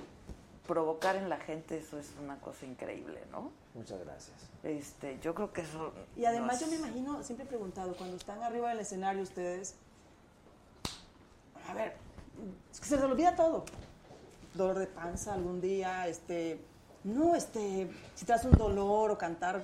provocar 0.68 1.16
en 1.16 1.28
la 1.28 1.38
gente, 1.38 1.80
eso 1.80 1.98
es 1.98 2.14
una 2.22 2.38
cosa 2.38 2.68
increíble, 2.68 3.24
¿no? 3.32 3.52
Muchas 3.80 4.00
gracias. 4.04 4.36
Este, 4.64 5.18
yo 5.22 5.34
creo 5.34 5.54
que 5.54 5.62
eso. 5.62 5.94
Y 6.18 6.26
además 6.26 6.60
no 6.62 6.68
yo 6.68 6.72
me 6.74 6.78
imagino, 6.78 7.24
siempre 7.24 7.46
he 7.46 7.48
preguntado, 7.48 7.96
cuando 7.96 8.18
están 8.18 8.44
arriba 8.44 8.70
del 8.70 8.80
escenario 8.80 9.24
ustedes, 9.24 9.76
a 11.70 11.74
ver, 11.74 11.94
es 12.72 12.80
que 12.80 12.86
se 12.88 12.96
les 12.96 13.06
olvida 13.06 13.36
todo. 13.36 13.64
Dolor 14.54 14.80
de 14.80 14.88
panza 14.88 15.34
algún 15.34 15.62
día, 15.62 16.08
este, 16.08 16.60
no, 17.04 17.36
este, 17.36 17.90
si 18.16 18.26
traes 18.26 18.44
un 18.44 18.52
dolor 18.52 19.12
o 19.12 19.18
cantar 19.18 19.64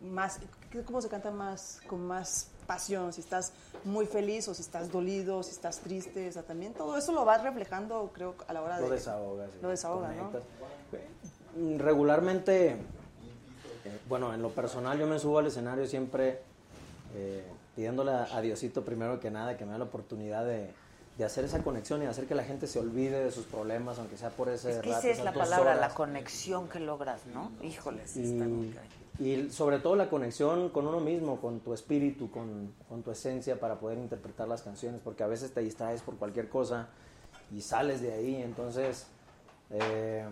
más, 0.00 0.38
¿qué- 0.70 0.84
¿cómo 0.84 1.00
se 1.02 1.08
canta 1.08 1.30
más, 1.32 1.80
con 1.88 2.06
más 2.06 2.48
pasión? 2.68 3.12
Si 3.12 3.22
estás 3.22 3.52
muy 3.84 4.06
feliz 4.06 4.46
o 4.46 4.54
si 4.54 4.62
estás 4.62 4.92
dolido, 4.92 5.42
si 5.42 5.50
estás 5.52 5.80
triste, 5.80 6.28
o 6.28 6.32
sea, 6.32 6.42
también 6.44 6.72
todo 6.74 6.96
eso 6.96 7.12
lo 7.12 7.24
vas 7.24 7.42
reflejando, 7.42 8.10
creo, 8.14 8.34
a 8.46 8.52
la 8.52 8.62
hora 8.62 8.76
de... 8.76 8.82
Lo 8.82 8.90
desahogas. 8.90 9.50
sí. 9.52 9.58
Lo 9.62 9.68
desahoga, 9.70 10.12
¿no? 10.12 10.30
Regularmente, 11.78 12.76
eh, 13.86 14.00
bueno, 14.08 14.34
en 14.34 14.42
lo 14.42 14.50
personal 14.50 14.98
yo 14.98 15.06
me 15.06 15.18
subo 15.18 15.38
al 15.38 15.46
escenario 15.46 15.86
siempre 15.86 16.40
eh, 17.14 17.44
pidiéndole 17.74 18.12
a, 18.12 18.40
Diosito 18.40 18.84
primero 18.84 19.20
que 19.20 19.30
nada 19.30 19.56
que 19.56 19.64
me 19.64 19.72
dé 19.72 19.78
la 19.78 19.84
oportunidad 19.84 20.44
de, 20.44 20.70
de 21.18 21.24
hacer 21.24 21.44
esa 21.44 21.62
conexión 21.62 22.00
y 22.00 22.04
de 22.04 22.10
hacer 22.10 22.26
que 22.26 22.34
la 22.34 22.44
gente 22.44 22.66
se 22.66 22.78
olvide 22.78 23.22
de 23.24 23.30
sus 23.30 23.46
problemas, 23.46 23.98
aunque 23.98 24.16
sea 24.16 24.30
por 24.30 24.48
ese 24.48 24.70
Es 24.70 24.76
que 24.78 24.90
rato, 24.90 25.06
esa 25.06 25.10
es 25.10 25.24
la 25.24 25.32
palabra, 25.32 25.76
la 25.76 25.90
conexión 25.90 26.68
que 26.68 26.80
logras, 26.80 27.26
¿no? 27.26 27.52
Híjole, 27.62 28.06
sí 28.06 28.22
está 28.22 28.44
muy 28.44 28.74
y, 29.18 29.50
sobre 29.50 29.78
todo 29.78 29.96
la 29.96 30.10
conexión 30.10 30.68
con 30.68 30.86
uno 30.86 31.00
mismo, 31.00 31.40
con 31.40 31.60
tu 31.60 31.72
espíritu, 31.72 32.30
con, 32.30 32.74
con 32.88 33.02
tu 33.02 33.10
esencia 33.10 33.58
para 33.58 33.78
poder 33.78 33.98
interpretar 33.98 34.46
las 34.48 34.62
canciones, 34.62 35.00
porque 35.02 35.22
a 35.22 35.26
veces 35.26 35.52
te 35.52 35.60
distraes 35.60 36.02
por 36.02 36.16
cualquier 36.16 36.48
cosa 36.48 36.88
y 37.50 37.62
sales 37.62 38.02
de 38.02 38.12
ahí. 38.12 38.42
Entonces, 38.42 39.06
eh, 39.70 40.26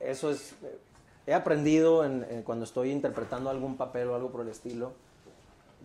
eso 0.00 0.30
es, 0.30 0.54
he 1.26 1.34
aprendido 1.34 2.04
en- 2.04 2.26
en 2.30 2.42
cuando 2.42 2.64
estoy 2.64 2.90
interpretando 2.90 3.50
algún 3.50 3.76
papel 3.76 4.08
o 4.08 4.14
algo 4.14 4.30
por 4.30 4.42
el 4.42 4.48
estilo 4.48 4.92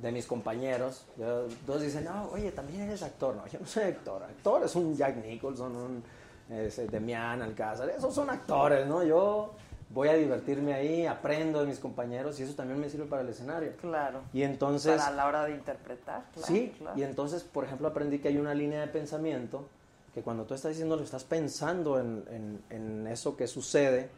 de 0.02 0.12
mis 0.12 0.26
compañeros. 0.26 1.06
Yo- 1.18 1.48
todos 1.66 1.82
dicen, 1.82 2.06
no, 2.06 2.30
oye, 2.32 2.52
también 2.52 2.82
eres 2.82 3.04
actor. 3.04 3.36
No, 3.36 3.46
yo 3.48 3.60
no 3.60 3.66
soy 3.68 3.84
actor. 3.84 4.24
Actor 4.24 4.64
es 4.64 4.76
un 4.76 4.96
Jack 4.96 5.18
Nicholson, 5.18 5.76
un 5.76 6.04
ese, 6.50 6.88
Demian 6.88 7.42
Alcázar. 7.42 7.90
Esos 7.90 8.14
son 8.14 8.30
actores, 8.30 8.88
¿no? 8.88 9.04
Yo 9.04 9.52
voy 9.92 10.08
a 10.08 10.14
divertirme 10.14 10.74
ahí, 10.74 11.06
aprendo 11.06 11.62
de 11.62 11.68
mis 11.68 11.80
compañeros 11.80 12.40
y 12.40 12.44
eso 12.44 12.54
también 12.56 12.80
me 12.80 12.90
sirve 12.90 13.06
para 13.06 13.22
el 13.24 13.30
escenario. 13.30 13.74
Claro. 13.82 14.22
Y 14.34 14.44
entonces... 14.44 14.98
Para 14.98 15.12
la 15.16 15.26
hora 15.28 15.46
de 15.46 15.52
interpretar. 15.52 16.24
claro, 16.34 16.48
sí, 16.48 16.74
claro. 16.78 16.98
y 16.98 17.04
entonces, 17.04 17.44
por 17.44 17.66
ejemplo, 17.66 17.88
aprendí 17.88 18.20
que 18.20 18.28
hay 18.30 18.38
una 18.38 18.54
línea 18.54 18.82
de 18.82 18.88
pensamiento 18.88 19.68
que 20.14 20.22
cuando 20.24 20.44
tú 20.46 20.54
estás 20.56 20.70
diciendo 20.72 20.96
lo 20.96 21.04
estás 21.04 21.24
pensando 21.24 22.00
en, 22.00 22.24
en- 22.32 22.62
en 22.70 23.08
eso 23.08 23.36
que 23.38 23.48
sucede 23.48 24.10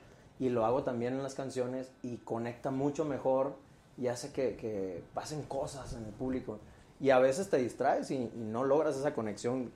y 0.41 0.49
lo 0.49 0.65
hago 0.65 0.81
también 0.83 1.13
en 1.13 1.21
las 1.21 1.35
canciones 1.35 1.91
y 2.01 2.17
conecta 2.17 2.71
mucho 2.71 3.05
mejor 3.05 3.55
y 3.95 4.07
hace 4.07 4.33
que, 4.33 4.55
que 4.57 5.03
pasen 5.13 5.43
cosas 5.43 5.93
en 5.93 6.03
el 6.03 6.11
público. 6.11 6.57
Y 6.99 7.11
a 7.11 7.19
veces 7.19 7.47
te 7.51 7.57
distraes 7.57 8.09
y, 8.09 8.15
y 8.15 8.31
no 8.35 8.63
logras 8.63 8.95
esa 8.97 9.13
conexión 9.13 9.71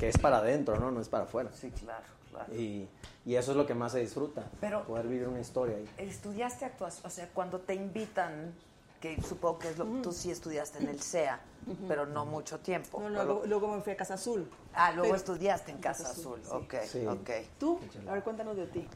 que 0.00 0.08
es 0.08 0.18
para 0.18 0.38
adentro, 0.38 0.80
¿no? 0.80 0.90
No 0.90 1.00
es 1.00 1.08
para 1.08 1.24
afuera. 1.24 1.50
Sí, 1.52 1.70
claro, 1.70 2.04
claro. 2.28 2.52
Y, 2.54 2.88
y 3.24 3.36
eso 3.36 3.52
es 3.52 3.56
lo 3.56 3.66
que 3.66 3.74
más 3.74 3.92
se 3.92 4.00
disfruta, 4.00 4.44
Pero- 4.60 4.84
poder 4.84 5.06
vivir 5.06 5.28
una 5.28 5.38
historia 5.40 5.76
ahí. 5.76 5.88
Estudiaste 5.98 6.64
actuación, 6.64 7.06
o 7.06 7.10
sea, 7.10 7.28
cuando 7.32 7.60
te 7.60 7.74
invitan, 7.74 8.52
que 9.00 9.22
supongo 9.22 9.60
que 9.60 9.68
es 9.70 9.78
lo 9.78 9.84
tú 10.02 10.10
sí 10.12 10.30
estudiaste 10.32 10.78
en 10.78 10.88
el 10.88 11.00
CEA, 11.00 11.40
pero 11.86 12.04
no 12.04 12.26
mucho 12.26 12.58
tiempo. 12.58 13.00
No, 13.00 13.08
luego, 13.08 13.42
luego 13.46 13.68
me 13.76 13.80
fui 13.80 13.92
a 13.92 13.96
Casa 13.96 14.14
Azul. 14.14 14.50
ah, 14.74 14.90
luego 14.90 15.04
Pero- 15.04 15.16
estudiaste 15.16 15.70
en 15.70 15.78
Casa 15.78 16.10
Azul. 16.10 16.40
sí. 16.42 16.50
Ok, 16.52 16.74
Sí. 16.84 17.06
ok. 17.06 17.30
¿Tú? 17.60 17.78
A 18.08 18.12
ver, 18.14 18.22
cuéntanos 18.24 18.56
de 18.56 18.66
ti. 18.66 18.88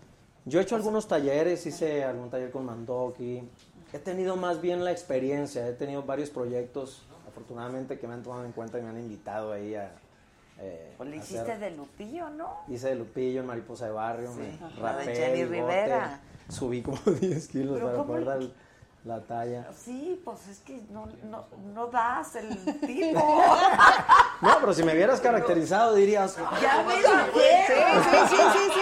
Yo 0.46 0.58
he 0.60 0.62
hecho 0.62 0.76
algunos 0.76 1.08
talleres, 1.08 1.64
hice 1.66 2.04
algún 2.04 2.30
taller 2.30 2.50
con 2.50 2.64
Mandoki. 2.66 3.42
He 3.92 3.98
tenido 3.98 4.36
más 4.36 4.60
bien 4.60 4.84
la 4.84 4.90
experiencia, 4.92 5.66
he 5.66 5.72
tenido 5.72 6.02
varios 6.02 6.28
proyectos, 6.30 7.02
afortunadamente, 7.28 7.98
que 7.98 8.06
me 8.06 8.14
han 8.14 8.22
tomado 8.22 8.44
en 8.44 8.52
cuenta 8.52 8.78
y 8.78 8.82
me 8.82 8.88
han 8.88 8.98
invitado 8.98 9.52
ahí 9.52 9.74
a. 9.74 9.92
eh, 10.58 10.94
Pues 10.96 11.08
le 11.08 11.16
hiciste 11.16 11.40
hacer- 11.52 11.60
de 11.60 11.70
Lupillo, 11.70 12.28
¿no? 12.30 12.58
Hice 12.68 12.88
de 12.88 12.94
Lupillo 12.96 13.40
en 13.40 13.46
Mariposa 13.46 13.86
de 13.86 13.92
Barrio, 13.92 14.32
Sí. 14.32 14.38
me 14.40 14.46
de 14.68 14.80
rapé, 14.82 15.14
Jenny 15.16 15.44
bigote, 15.44 15.60
Rivera. 15.60 16.20
Subí 16.48 16.82
como 16.82 16.98
10 17.20 17.48
kilos 17.48 17.74
Pero 17.74 17.86
para 17.86 17.96
¿cómo 17.98 18.06
poder 18.08 18.24
le- 18.24 18.30
dar 18.30 18.54
la 19.04 19.20
talla. 19.20 19.66
Sí, 19.76 20.20
pues 20.24 20.48
es 20.48 20.58
que 20.60 20.80
no, 20.90 21.06
no, 21.24 21.44
no 21.74 21.86
das 21.88 22.36
el 22.36 22.80
tipo. 22.80 23.42
No, 24.40 24.56
pero 24.60 24.72
si 24.72 24.82
me 24.82 24.94
vieras 24.94 25.20
caracterizado 25.20 25.94
dirías. 25.94 26.36
ya 26.60 26.82
me 26.86 26.96
dijeron. 26.96 27.26
Sí, 27.34 27.40
sí, 28.30 28.36
sí, 28.52 28.70
sí, 28.74 28.80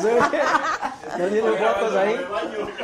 Sí. 0.00 0.08
¿No 1.18 1.26
tienen 1.26 1.54
fotos 1.54 1.96
ahí? 1.96 2.16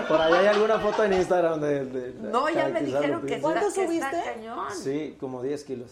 Por 0.08 0.20
ahí 0.20 0.32
hay 0.34 0.46
alguna 0.48 0.78
foto 0.78 1.04
en 1.04 1.12
Instagram 1.14 1.60
de. 1.60 1.84
de- 1.86 2.12
de 2.12 2.30
No, 2.30 2.48
ya 2.48 2.68
me 2.68 2.80
dijeron 2.82 3.24
que, 3.26 3.40
¿Cuánto 3.40 3.70
subiste? 3.70 4.22
cañón. 4.24 4.66
Sí, 4.74 5.16
como 5.20 5.42
10 5.42 5.64
kilos. 5.64 5.90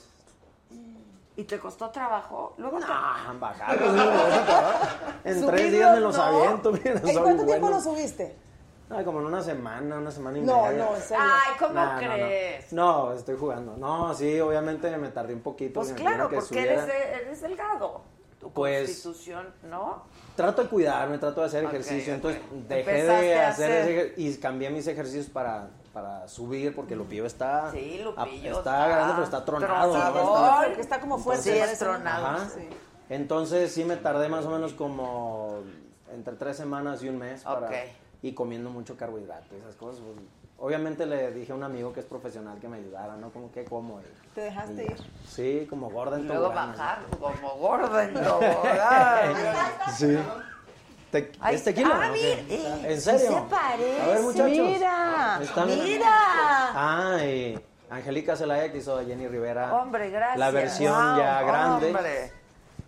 ¿Y 1.36 1.44
te 1.44 1.58
costó 1.58 1.90
trabajo? 1.90 2.54
Luego 2.58 2.78
te- 2.78 2.84
Ah, 2.88 3.32
bajar, 3.40 3.76
pues, 3.76 3.92
no 3.92 4.04
trabajo. 4.04 4.78
En 5.24 5.46
tres 5.46 5.72
días 5.72 5.94
me 5.94 6.00
los 6.00 6.16
no. 6.16 6.22
aviento, 6.22 6.70
mira, 6.72 6.90
¿En 6.92 7.00
cuánto 7.00 7.44
tiempo 7.44 7.66
bueno. 7.66 7.70
lo 7.70 7.80
subiste? 7.80 8.36
Ah, 8.90 9.02
como 9.02 9.20
en 9.20 9.26
una 9.26 9.42
semana, 9.42 9.96
una 9.96 10.10
semana 10.10 10.38
y 10.38 10.42
No, 10.42 10.62
media. 10.66 10.84
no, 10.84 10.94
en 10.96 11.02
serio. 11.02 11.24
Ay, 11.26 11.52
¿cómo 11.58 11.72
No, 11.74 11.86
no, 11.86 11.92
no. 11.92 11.98
crees? 11.98 12.72
No, 12.72 13.12
estoy 13.14 13.36
jugando. 13.38 13.76
No, 13.76 14.14
sí, 14.14 14.38
obviamente 14.40 14.94
me 14.98 15.08
tardé 15.08 15.34
un 15.34 15.40
poquito. 15.40 15.80
Pues 15.80 15.92
claro, 15.94 16.28
que 16.28 16.36
porque 16.36 16.62
eres, 16.62 16.80
subiera. 16.82 17.18
eres 17.20 17.40
delgado. 17.40 18.02
Tu 18.38 18.52
Pues- 18.52 18.88
constitución, 18.88 19.54
¿no? 19.62 20.02
Trato 20.36 20.64
de 20.64 20.68
cuidarme, 20.68 21.16
trato 21.16 21.40
de 21.40 21.46
hacer 21.46 21.64
ejercicio. 21.64 22.12
Entonces 22.12 22.42
dejé 22.68 23.04
de 23.04 23.40
hacer, 23.40 23.72
hacer- 23.82 24.14
y 24.18 24.36
cambié 24.36 24.68
mis 24.68 24.86
ejercicios 24.86 25.26
para, 25.30 25.70
para 25.94 26.28
subir, 26.28 26.74
porque 26.76 26.94
Lupillo 26.94 27.24
está. 27.24 27.70
Sí, 27.72 28.00
Lupillo 28.04 28.56
a- 28.56 28.58
está 28.58 28.58
está 28.58 28.88
grande, 28.88 29.12
pero 29.14 29.24
está 29.24 29.44
tronado. 29.46 29.94
¿no? 29.96 30.12
tronador. 30.12 30.66
Está- 30.78 31.00
como 31.00 31.16
fuerte. 31.18 31.42
Sí, 31.44 31.50
es 31.52 31.60
parece, 31.60 31.84
¿no? 31.86 31.90
tronado. 31.92 32.26
Ajá. 32.26 32.48
Sí. 32.54 32.68
Entonces 33.08 33.72
sí 33.72 33.82
me 33.84 33.96
tardé 33.96 34.28
más 34.28 34.44
o 34.44 34.50
menos 34.50 34.74
como 34.74 35.60
entre 36.12 36.34
tres 36.36 36.56
semanas 36.58 37.02
y 37.02 37.08
un 37.08 37.18
mes 37.18 37.42
para, 37.44 37.66
Ok. 37.66 37.72
Y 38.24 38.32
comiendo 38.32 38.70
mucho 38.70 38.96
carbohidrato 38.96 39.54
y 39.54 39.58
esas 39.60 39.74
cosas. 39.76 40.00
pues, 40.02 40.16
obviamente 40.58 41.04
le 41.04 41.30
dije 41.32 41.52
a 41.52 41.54
un 41.56 41.62
amigo 41.62 41.92
que 41.92 42.00
es 42.00 42.06
profesional 42.06 42.58
que 42.58 42.68
me 42.68 42.78
ayudara, 42.78 43.16
¿no? 43.16 43.28
Como 43.30 43.52
que 43.52 43.64
como. 43.66 44.00
Te 44.34 44.40
dejaste 44.40 44.82
y- 44.82 44.86
ir. 44.86 44.96
Sí, 45.28 45.66
como 45.68 45.90
gorda 45.90 46.16
en 46.16 46.26
luego 46.26 46.44
tobogán, 46.44 46.72
bajar 46.72 46.98
como 47.20 47.50
gordo 47.56 48.00
en 48.00 48.14
tobogán. 48.14 49.34
Sí. 49.94 50.18
Te, 51.10 51.30
Ay, 51.38 51.54
¿Es 51.56 51.64
tequila? 51.64 51.90
ah, 51.92 52.10
mira, 52.12 52.26
eh, 52.48 52.80
¿En 52.94 53.00
serio? 53.00 53.30
se 53.30 53.40
parece. 53.54 54.00
A 54.02 54.06
ver, 54.06 54.22
muchachos. 54.22 54.48
Mira, 54.50 55.38
Está- 55.42 55.64
mira. 55.66 56.10
Ah, 56.10 57.18
y 57.24 57.60
Angélica 57.90 58.34
Zelaya 58.36 58.72
que 58.72 58.78
hizo 58.78 58.98
Jenny 59.04 59.28
Rivera. 59.28 59.74
Hombre, 59.74 60.08
gracias. 60.10 60.38
La 60.38 60.50
versión 60.50 60.92
Wow, 60.94 61.18
ya 61.18 61.42
grande. 61.42 61.86
Hombre. 61.88 62.32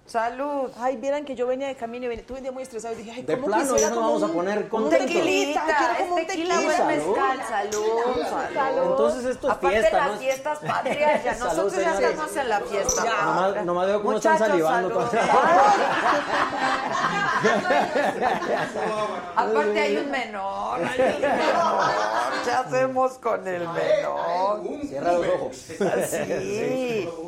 Salud. 0.07 0.71
Ay, 0.79 0.97
vieran 0.99 1.25
que 1.25 1.35
yo 1.35 1.49
venía 1.49 1.67
de 1.67 1.75
camino 1.75 2.05
y 2.07 2.09
venía, 2.09 2.25
tuve 2.25 2.37
un 2.39 2.45
día 2.45 2.53
muy 2.53 2.63
estresado 2.63 2.95
y 2.95 2.99
dije, 2.99 3.11
ay, 3.11 3.23
De 3.23 3.35
¿cómo 3.35 3.49
plano, 3.49 3.77
ya 3.77 3.91
nos 3.91 3.99
vamos 3.99 4.23
a 4.23 4.29
poner 4.29 4.59
un 4.59 4.69
contentos. 4.69 5.07
tequilita, 5.09 5.65
quiero 5.65 5.95
como 5.99 6.15
un 6.15 6.21
es 6.21 6.27
tequila, 6.29 6.55
tequila. 6.55 6.85
buen 6.85 7.01
Salud. 7.01 7.17
mezcal. 7.17 7.39
Salud, 7.49 8.23
salud. 8.55 8.91
Entonces 8.91 9.25
esto 9.25 9.47
es 9.49 9.53
Aparte 9.55 9.77
fiesta, 9.81 9.99
las 9.99 10.11
¿no? 10.13 10.19
fiestas 10.19 10.59
patrias, 10.61 11.25
ya 11.25 11.35
Salud, 11.35 11.57
nosotros 11.57 11.83
ya 11.85 11.95
señores. 11.97 12.11
estamos 12.11 12.37
en 12.37 12.49
la 12.49 12.61
fiesta. 12.61 13.05
Nomás, 13.25 13.65
nomás 13.65 13.87
veo 13.89 14.03
cómo 14.03 14.17
están 14.17 14.33
Muchachos, 14.35 14.49
salivando. 14.53 15.11
salud. 15.11 15.27
Aparte 19.37 19.81
hay 19.81 19.97
un 19.97 20.11
menor, 20.11 20.81
hay 20.85 21.01
un 21.01 21.21
menor. 21.21 21.85
¿Qué 22.45 22.51
hacemos 22.53 23.13
con 23.19 23.47
el 23.49 23.69
menor? 23.69 24.63
Cierra 24.89 25.13
los 25.13 25.27
ojos. 25.29 25.57
Sí. 25.57 27.09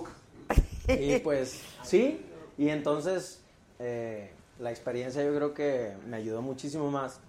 Y 0.90 1.18
pues, 1.18 1.60
sí. 1.82 2.24
Y 2.58 2.68
entonces, 2.70 3.40
eh, 3.78 4.32
la 4.58 4.70
experiencia 4.70 5.22
yo 5.24 5.34
creo 5.34 5.54
que 5.54 5.94
me 6.06 6.16
ayudó 6.16 6.42
muchísimo 6.42 6.90
más. 6.90 7.20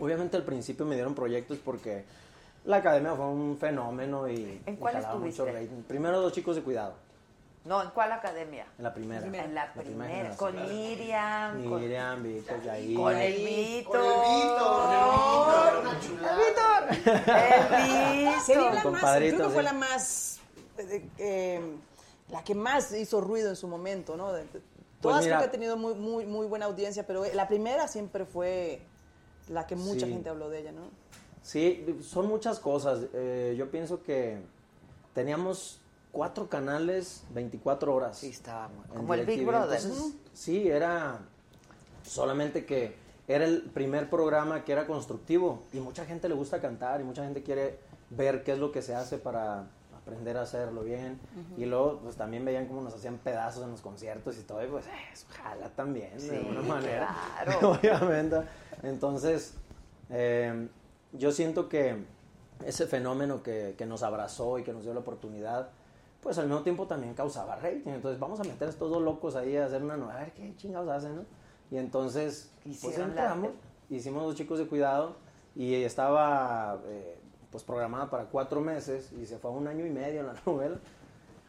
Obviamente 0.00 0.36
al 0.36 0.44
principio 0.44 0.84
me 0.84 0.94
dieron 0.96 1.14
proyectos 1.14 1.58
porque 1.64 2.04
la 2.64 2.78
academia 2.78 3.14
fue 3.14 3.26
un 3.26 3.56
fenómeno 3.58 4.28
y 4.28 4.60
¿En 4.66 4.76
cuál 4.76 4.94
jalaba 4.94 5.14
mucho 5.14 5.28
estuviste? 5.46 5.52
rating. 5.60 5.82
Primero 5.84 6.20
dos 6.20 6.32
chicos 6.32 6.56
de 6.56 6.62
cuidado, 6.62 6.94
No, 7.64 7.82
¿en 7.82 7.90
cuál 7.90 8.12
academia? 8.12 8.66
en 8.76 8.84
la 8.84 8.92
primera. 8.92 9.26
En 9.26 9.54
la 9.54 9.72
primera, 9.72 10.08
generación. 10.10 10.36
con 10.36 10.68
Miriam, 10.68 11.64
con, 11.64 11.80
Miriam, 11.80 12.22
Víctor, 12.22 12.62
Yair. 12.62 12.96
con 12.96 13.16
el 13.16 13.34
Vito. 13.34 13.90
Con 13.90 14.00
el 14.00 14.10
Víctor, 14.34 15.84
el 15.86 16.36
Víctor. 16.36 17.34
El 17.36 18.24
Vito. 18.24 18.40
Sería 18.44 18.74
la 18.74 18.90
más, 18.90 19.16
creo 19.16 19.36
que 19.38 19.48
fue 19.54 19.62
la 19.62 19.72
más, 19.72 20.40
eh, 20.78 21.08
eh, 21.18 21.60
la 22.30 22.44
que 22.44 22.54
más 22.54 22.92
hizo 22.92 23.20
ruido 23.20 23.48
en 23.50 23.56
su 23.56 23.68
momento, 23.68 24.16
¿no? 24.16 24.32
De- 24.32 24.44
de- 24.44 24.62
Todas 25.00 25.22
mira. 25.24 25.36
creo 25.36 25.44
que 25.44 25.48
ha 25.48 25.52
tenido 25.52 25.76
muy, 25.76 25.94
muy, 25.94 26.26
muy 26.26 26.46
buena 26.46 26.66
audiencia, 26.66 27.06
pero 27.06 27.24
la 27.32 27.46
primera 27.46 27.86
siempre 27.88 28.24
fue 28.24 28.82
la 29.48 29.66
que 29.66 29.76
mucha 29.76 30.06
Sí. 30.06 30.12
gente 30.12 30.28
habló 30.28 30.48
de 30.50 30.58
ella, 30.60 30.72
¿no? 30.72 30.82
Sí, 31.42 31.98
son 32.02 32.26
muchas 32.26 32.58
cosas. 32.58 33.00
Eh, 33.14 33.54
yo 33.56 33.70
pienso 33.70 34.02
que 34.02 34.38
teníamos 35.14 35.80
cuatro 36.12 36.48
canales 36.48 37.22
24 37.32 37.94
horas. 37.94 38.18
Sí, 38.18 38.28
estábamos. 38.30 38.86
Como 38.88 39.14
el 39.14 39.24
Big. 39.24 39.46
Brother. 39.46 39.80
Entonces, 39.80 40.14
sí, 40.34 40.68
era 40.68 41.20
solamente 42.02 42.66
que 42.66 42.96
era 43.28 43.44
el 43.44 43.62
primer 43.62 44.08
programa 44.10 44.64
que 44.64 44.72
era 44.72 44.86
constructivo 44.86 45.62
y 45.72 45.78
mucha 45.80 46.04
gente 46.06 46.28
le 46.28 46.34
gusta 46.34 46.60
cantar 46.60 47.00
y 47.00 47.04
mucha 47.04 47.22
gente 47.24 47.42
quiere 47.42 47.78
ver 48.10 48.42
qué 48.42 48.52
es 48.52 48.58
lo 48.58 48.72
que 48.72 48.82
se 48.82 48.94
hace 48.94 49.18
para 49.18 49.66
aprender 50.08 50.36
a 50.36 50.42
hacerlo 50.42 50.82
bien 50.82 51.20
y 51.56 51.66
luego 51.66 52.00
pues 52.02 52.16
también 52.16 52.44
veían 52.44 52.66
cómo 52.66 52.80
nos 52.82 52.94
hacían 52.94 53.18
pedazos 53.18 53.62
en 53.64 53.70
los 53.70 53.80
conciertos 53.82 54.38
y 54.38 54.42
todo 54.42 54.64
y 54.64 54.68
pues 54.68 54.86
eh, 54.86 54.90
eso 55.12 55.26
jala 55.30 55.68
también 55.70 56.12
de 56.14 56.20
Sí, 56.20 56.34
alguna 56.34 56.62
manera 56.62 57.14
claro. 57.44 57.72
obviamente 57.80 58.36
entonces 58.82 59.54
eh, 60.10 60.68
yo 61.12 61.30
siento 61.30 61.68
que 61.68 62.04
ese 62.64 62.86
fenómeno 62.86 63.42
que, 63.42 63.74
que 63.76 63.86
nos 63.86 64.02
abrazó 64.02 64.58
y 64.58 64.64
que 64.64 64.72
nos 64.72 64.82
dio 64.84 64.94
la 64.94 65.00
oportunidad 65.00 65.68
pues 66.22 66.36
al 66.38 66.46
mismo 66.46 66.62
tiempo 66.62 66.86
también 66.88 67.14
causaba 67.14 67.54
rating. 67.56 67.90
Entonces 67.92 68.18
vamos 68.18 68.40
a 68.40 68.44
meter 68.44 68.66
a 68.66 68.70
estos 68.70 68.90
dos 68.90 69.00
locos 69.00 69.36
ahí 69.36 69.56
a 69.56 69.66
hacer 69.66 69.82
una 69.82 69.96
nueva, 69.96 70.14
a 70.16 70.18
ver 70.18 70.32
qué 70.32 70.52
chingados 70.56 70.88
hacen, 70.88 71.14
¿no? 71.14 71.22
Y 71.70 71.76
entonces, 71.76 72.50
pues 72.82 72.98
entramos, 72.98 73.50
hicimos 73.88 74.24
dos 74.24 74.34
chicos 74.34 74.58
de 74.58 74.66
cuidado 74.66 75.16
y 75.54 75.74
estaba 75.74 76.80
eh, 76.86 77.17
pues 77.50 77.64
programada 77.64 78.10
para 78.10 78.24
cuatro 78.24 78.60
meses 78.60 79.10
y 79.12 79.26
se 79.26 79.38
fue 79.38 79.50
a 79.50 79.54
un 79.54 79.66
año 79.68 79.86
y 79.86 79.90
medio 79.90 80.20
en 80.20 80.26
la 80.26 80.34
novela. 80.46 80.76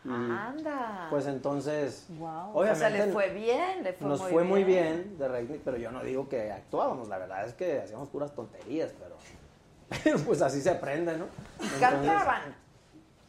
Y, 0.05 0.09
Anda. 0.09 1.07
Pues 1.09 1.25
entonces, 1.27 2.05
Wow. 2.17 2.51
o 2.57 2.75
sea, 2.75 2.89
le 2.89 3.07
fue 3.11 3.29
bien, 3.33 3.83
le 3.83 3.91
fue 3.93 4.07
nos 4.07 4.21
muy 4.21 4.31
fue 4.31 4.43
muy 4.45 4.63
bien. 4.63 5.17
de 5.17 5.27
rating, 5.27 5.59
pero 5.63 5.75
yo 5.77 5.91
no 5.91 6.01
digo 6.03 6.29
que 6.29 6.51
actuábamos, 6.51 7.09
la 7.09 7.17
verdad 7.17 7.45
es 7.45 7.53
que 7.53 7.79
hacíamos 7.81 8.07
puras 8.07 8.33
tonterías, 8.33 8.91
pero 10.03 10.17
pues 10.25 10.41
así 10.41 10.61
se 10.61 10.69
aprende, 10.69 11.17
¿no? 11.17 11.25
Y 11.59 11.63
Entonces- 11.63 11.79
cantaban. 11.81 12.41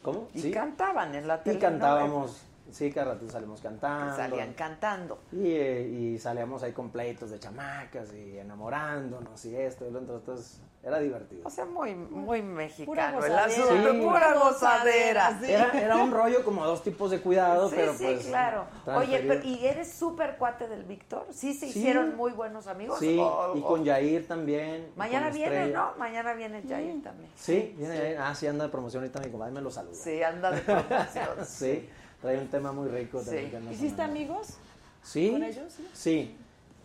¿Cómo? 0.02 0.28
Y 0.32 0.40
Sí. 0.42 0.50
cantaban 0.52 1.14
en 1.14 1.26
la 1.28 1.36
Y 1.36 1.40
tele. 1.44 1.58
cantábamos 1.58 2.42
Sí, 2.70 2.92
cada 2.92 3.14
rato 3.14 3.28
salimos 3.28 3.60
cantando. 3.60 4.14
Salían 4.14 4.52
cantando. 4.54 5.18
Y, 5.32 5.48
eh, 5.48 5.88
y 5.88 6.18
salíamos 6.20 6.62
ahí 6.62 6.72
con 6.72 6.90
pleitos 6.90 7.30
de 7.32 7.40
chamacas 7.40 8.12
y 8.14 8.38
enamorándonos 8.38 9.44
y 9.44 9.56
esto 9.56 9.88
y 9.88 9.90
lo. 9.90 9.98
Entonces, 9.98 10.60
era 10.82 10.98
divertido. 10.98 11.42
O 11.46 11.50
sea, 11.50 11.66
muy, 11.66 11.94
muy 11.94 12.40
mexicano. 12.40 12.86
Pura 12.86 13.08
el 13.08 13.14
gozadera. 13.16 13.44
asunto, 13.44 13.92
Sí. 13.92 14.00
pura 14.00 14.34
gozadera. 14.34 15.38
Sí. 15.40 15.50
Era, 15.52 15.70
era 15.78 15.96
un 15.96 16.10
rollo 16.10 16.42
como 16.42 16.64
dos 16.64 16.82
tipos 16.82 17.10
de 17.10 17.20
cuidado, 17.20 17.68
Sí, 17.68 17.74
pero 17.76 17.92
sí, 17.92 18.04
pues. 18.04 18.26
claro. 18.26 18.64
Oye, 18.86 19.22
pero, 19.28 19.44
¿y 19.46 19.66
eres 19.66 19.92
súper 19.92 20.36
cuate 20.38 20.68
del 20.68 20.84
Víctor? 20.84 21.26
¿Sí 21.30 21.52
se 21.52 21.70
Sí. 21.70 21.78
hicieron 21.80 22.16
muy 22.16 22.32
buenos 22.32 22.66
amigos? 22.66 22.98
Sí, 22.98 23.18
O- 23.20 23.54
y 23.56 23.60
con 23.60 23.84
Yair 23.84 24.26
también. 24.26 24.90
Mañana 24.96 25.28
viene, 25.28 25.56
Estrella. 25.56 25.78
¿no? 25.92 25.98
Mañana 25.98 26.32
viene 26.32 26.62
Jair 26.66 27.02
también. 27.02 27.30
Sí, 27.36 27.74
viene 27.76 27.96
Yair. 27.98 28.18
Ah, 28.18 28.34
sí, 28.34 28.46
anda 28.46 28.64
de 28.64 28.70
promoción 28.70 29.02
ahorita, 29.02 29.20
mi 29.20 29.28
compadre 29.30 29.52
me 29.52 29.60
lo 29.60 29.70
saluda. 29.70 29.94
Sí, 29.94 30.22
anda 30.22 30.50
de 30.50 30.60
promoción. 30.62 31.28
sí, 31.46 31.88
trae 32.22 32.38
un 32.38 32.48
tema 32.48 32.72
muy 32.72 32.88
rico 32.88 33.20
también. 33.20 33.68
¿Hiciste 33.70 34.00
amigos? 34.00 34.56
Sí. 35.02 35.30
con 35.30 35.42
ellos, 35.42 35.72
sí? 35.74 35.88
Sí. 35.92 36.36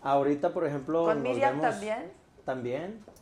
Ahorita, 0.02 0.54
por 0.54 0.66
ejemplo. 0.66 1.06
¿Con 1.06 1.22
Miriam 1.24 1.60
vemos- 1.62 1.72
también? 1.72 2.12
También. 2.44 3.15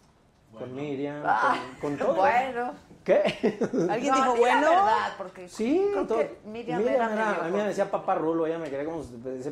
Con 0.58 0.76
Miriam, 0.76 1.24
Ah, 1.26 1.56
con, 1.82 1.96
con 1.98 1.98
todo. 2.08 2.16
Bueno. 2.16 2.72
¿Qué? 3.04 3.60
¿Alguien 3.90 4.14
No, 4.14 4.16
dijo 4.22 4.36
bueno? 4.38 4.70
verdad, 4.70 5.14
porque 5.18 5.50
Sí, 5.50 5.88
creo 5.92 6.08
todo. 6.08 6.18
que 6.20 6.40
Miriam, 6.46 6.80
era, 6.88 7.10
medio 7.10 7.42
a 7.42 7.48
mí 7.50 7.52
me 7.58 7.64
decía 7.68 7.92
papá 7.92 8.16
Rulo, 8.16 8.46
ella 8.48 8.60
me 8.60 8.70
quería 8.70 8.86
como, 8.86 9.04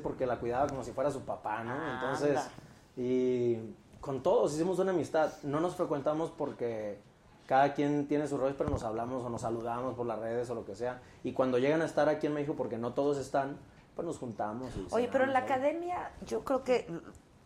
porque 0.01 0.25
la 0.25 0.37
cuidaba 0.39 0.67
como 0.67 0.83
si 0.85 0.91
fuera 0.93 1.11
su 1.11 1.21
papá, 1.25 1.61
¿no? 1.63 1.73
Ah, 1.73 1.99
Entonces, 2.01 2.37
anda. 2.37 2.49
y 2.95 3.57
con 3.99 4.23
todos 4.23 4.53
hicimos 4.53 4.79
una 4.79 4.91
amistad. 4.91 5.31
No 5.43 5.59
nos 5.59 5.75
frecuentamos 5.75 6.31
porque 6.31 6.99
cada 7.45 7.73
quien 7.73 8.07
tiene 8.07 8.25
sus 8.27 8.39
roles, 8.39 8.55
pero 8.57 8.69
nos 8.69 8.83
hablamos 8.83 9.23
o 9.25 9.29
nos 9.29 9.41
saludamos 9.41 9.95
por 9.95 10.05
las 10.05 10.19
redes 10.19 10.49
o 10.49 10.55
lo 10.55 10.63
que 10.63 10.75
sea. 10.75 11.01
Y 11.23 11.33
cuando 11.33 11.57
llegan 11.57 11.81
a 11.81 11.85
estar 11.85 12.07
aquí 12.07 12.27
en 12.27 12.33
México, 12.33 12.53
porque 12.57 12.77
no 12.77 12.93
todos 12.93 13.17
están, 13.17 13.57
pues 13.95 14.05
nos 14.07 14.17
juntamos. 14.17 14.71
y 14.77 14.87
Oye, 14.91 15.09
pero 15.11 15.25
en 15.25 15.33
la 15.33 15.39
academia 15.39 16.11
yo 16.25 16.45
creo 16.45 16.63
que 16.63 16.87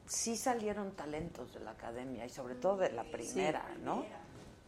sí 0.07 0.35
salieron 0.37 0.91
talentos 0.91 1.53
de 1.53 1.59
la 1.61 1.71
academia 1.71 2.25
y 2.25 2.29
sobre 2.29 2.55
todo 2.55 2.77
de 2.77 2.91
la 2.91 3.03
primera, 3.05 3.63
¿no? 3.83 4.05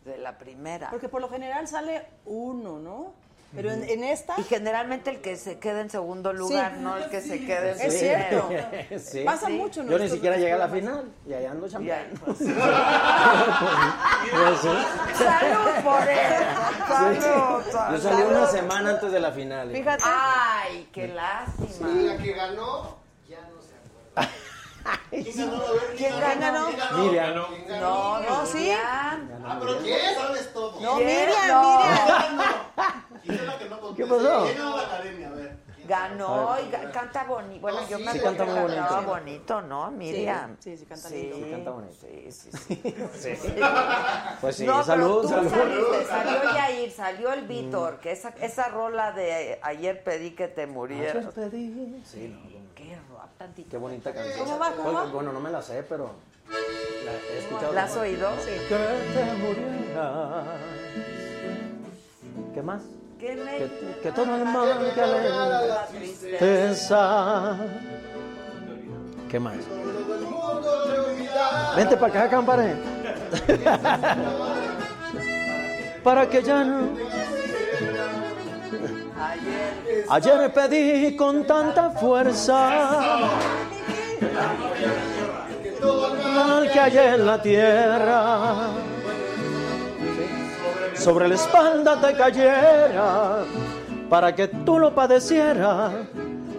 De 0.06 0.18
la 0.18 0.38
primera. 0.38 0.90
Porque 0.90 1.10
por 1.10 1.22
lo 1.22 1.30
general 1.30 1.68
sale 1.68 2.06
uno, 2.26 2.80
¿no? 2.80 3.14
Pero 3.56 3.72
en, 3.72 3.82
en 3.86 4.04
esta 4.04 4.34
Y 4.38 4.44
generalmente 4.44 5.10
el 5.10 5.22
que 5.22 5.38
se 5.38 5.58
queda 5.58 5.80
en 5.80 5.90
segundo 5.90 6.34
lugar, 6.34 6.74
Sí. 6.76 6.82
no 6.84 6.98
el 6.98 7.10
que 7.10 7.22
se 7.22 7.46
quede 7.46 7.72
en 7.72 7.82
Es 7.82 7.98
cierto. 8.00 8.50
Sí. 9.00 9.24
pasa 9.24 9.48
Sí. 9.48 9.54
mucho. 9.54 9.82
en 9.82 9.88
Yo 9.88 9.98
ni 10.00 10.10
siquiera 10.10 10.36
llegué 10.36 10.52
a 10.52 10.58
la 10.58 10.68
final 10.68 11.10
y 11.26 11.34
allá 11.34 11.52
ando 11.52 11.70
chambeando. 11.70 12.20
ahí, 12.28 12.34
pues, 12.36 12.38
Pues 14.32 14.60
sí. 14.62 14.68
Salud 15.24 15.84
por 15.84 16.10
eso. 16.10 16.88
Salud. 16.88 17.64
Yo 17.64 17.98
salí 18.00 18.18
salud. 18.18 18.32
una 18.32 18.48
semana 18.48 18.90
antes 18.92 19.12
de 19.14 19.20
la 19.20 19.32
final. 19.32 19.72
Fíjate. 19.72 20.04
Ay, 20.06 20.90
qué 20.92 21.08
lástima. 21.08 21.90
Y 21.90 22.02
la 22.06 22.18
que 22.18 22.34
ganó, 22.34 22.98
ya 23.30 23.40
no 23.42 23.62
se 23.62 23.74
acuerda. 23.76 24.30
¿Quién 25.10 25.38
ganó? 25.38 25.62
¿Quién 25.96 26.20
ganó? 26.20 26.68
Miriam. 26.98 27.34
¿Quién 27.48 27.68
ganó? 27.68 27.82
No, 27.82 28.20
No, 28.22 28.30
no, 28.30 28.46
sí. 28.46 28.72
Ah, 28.72 29.18
pero 29.60 29.78
¿quién? 29.80 30.16
Sabes 30.16 30.54
todo. 30.54 30.80
No. 30.82 30.96
Miriam, 30.98 31.48
No. 31.48 31.80
Miriam. 31.80 32.42
¿Quién 33.24 33.36
es 33.36 33.44
la 33.46 33.58
que 33.58 33.66
no 33.70 33.80
contesta? 33.82 33.96
¿Qué 34.16 34.24
pasó? 34.24 34.44
¿Quién 34.46 34.58
ganó 34.58 34.78
la 34.78 34.84
academia? 34.84 35.28
A 35.28 35.32
ver. 35.32 35.58
¿quién 35.76 35.88
Ganó 35.88 36.52
A 36.52 36.62
y 36.62 36.66
ga- 36.70 36.92
canta 36.92 37.24
bonito. 37.24 37.62
Bueno, 37.62 37.80
No, 37.82 37.88
yo 37.88 37.98
sí, 37.98 38.04
me 38.04 38.12
sí 38.12 38.18
acuerdo 38.20 38.38
canta 38.38 38.54
que 38.54 38.66
cantaba 38.76 39.00
bonito. 39.02 39.10
bonito, 39.14 39.62
¿no? 39.62 39.92
Miriam. 39.92 40.58
sí, 40.60 40.76
sí, 40.78 40.86
canta 40.86 41.10
lindo. 41.10 41.36
Sí, 41.38 41.46
canta 41.52 41.72
bonito. 41.72 41.94
Sí, 42.02 42.32
sí, 42.32 42.50
sí. 43.14 43.56
Pues 44.42 44.56
sí, 44.58 44.66
no, 44.66 44.84
salud, 44.84 45.30
salud. 45.30 45.50
saliste, 45.50 46.06
salió 46.08 46.54
Yair, 46.54 46.92
salió 46.92 47.32
el 47.34 47.48
Víctor, 47.48 48.00
que 48.02 48.12
esa, 48.12 48.30
esa 48.42 48.68
rola 48.68 49.14
de 49.14 49.60
ayer 49.64 50.04
pedí 50.04 50.32
que 50.32 50.48
te 50.50 50.68
murieras. 50.68 51.26
Sí, 51.34 51.34
no, 51.34 51.34
como- 51.34 52.08
Qué 52.14 52.28
rap 52.28 52.57
tantito. 53.38 53.70
qué 53.70 53.78
bonita 53.78 54.14
canción. 54.14 54.40
¿Cómo 54.46 54.60
va, 54.60 54.72
cómo 54.72 54.90
Oye, 54.90 54.98
va? 54.98 55.06
Bueno, 55.06 55.32
no 55.34 55.40
me 55.40 55.52
la 55.52 55.62
sé, 55.62 55.84
pero 55.88 56.12
la 56.50 57.12
he 57.34 57.38
escuchado. 57.40 57.74
¿La 57.74 57.84
has 57.84 57.90
como- 57.92 58.02
oído? 58.04 58.30
Que 58.46 58.60
te 59.14 59.24
murieras. 59.38 60.46
¿Qué 62.54 62.62
más? 62.62 62.82
Que 63.20 63.36
me 63.36 63.58
Que, 63.58 63.70
que 64.04 64.12
todo 64.12 64.36
el 64.36 64.46
mal 64.46 64.92
que 64.94 65.02
alegra 65.02 65.62
la 65.66 65.86
tristeza. 65.88 67.58
¿Qué 69.30 69.40
más? 69.40 69.58
Vente 71.76 71.98
para 71.98 72.14
acá, 72.14 72.30
campare. 72.30 72.76
para 76.04 76.30
que 76.30 76.44
ya 76.44 76.64
no. 76.64 76.90
Ayer. 79.20 80.06
Ayer 80.10 80.54
pedí 80.54 81.16
con 81.16 81.46
tanta 81.46 81.90
fuerza 81.92 82.90
mal 86.36 86.72
que 86.72 86.80
hay 86.80 86.98
en 86.98 87.26
la 87.26 87.42
tierra 87.42 88.70
sobre 90.94 91.28
la 91.28 91.36
espalda 91.36 92.00
te 92.02 92.14
cayera 92.16 93.44
para 94.10 94.36
que 94.36 94.48
tú 94.48 94.80
lo 94.80 94.94
padecieras. 94.94 95.94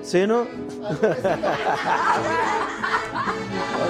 Si 0.02 0.26
no. 0.26 0.46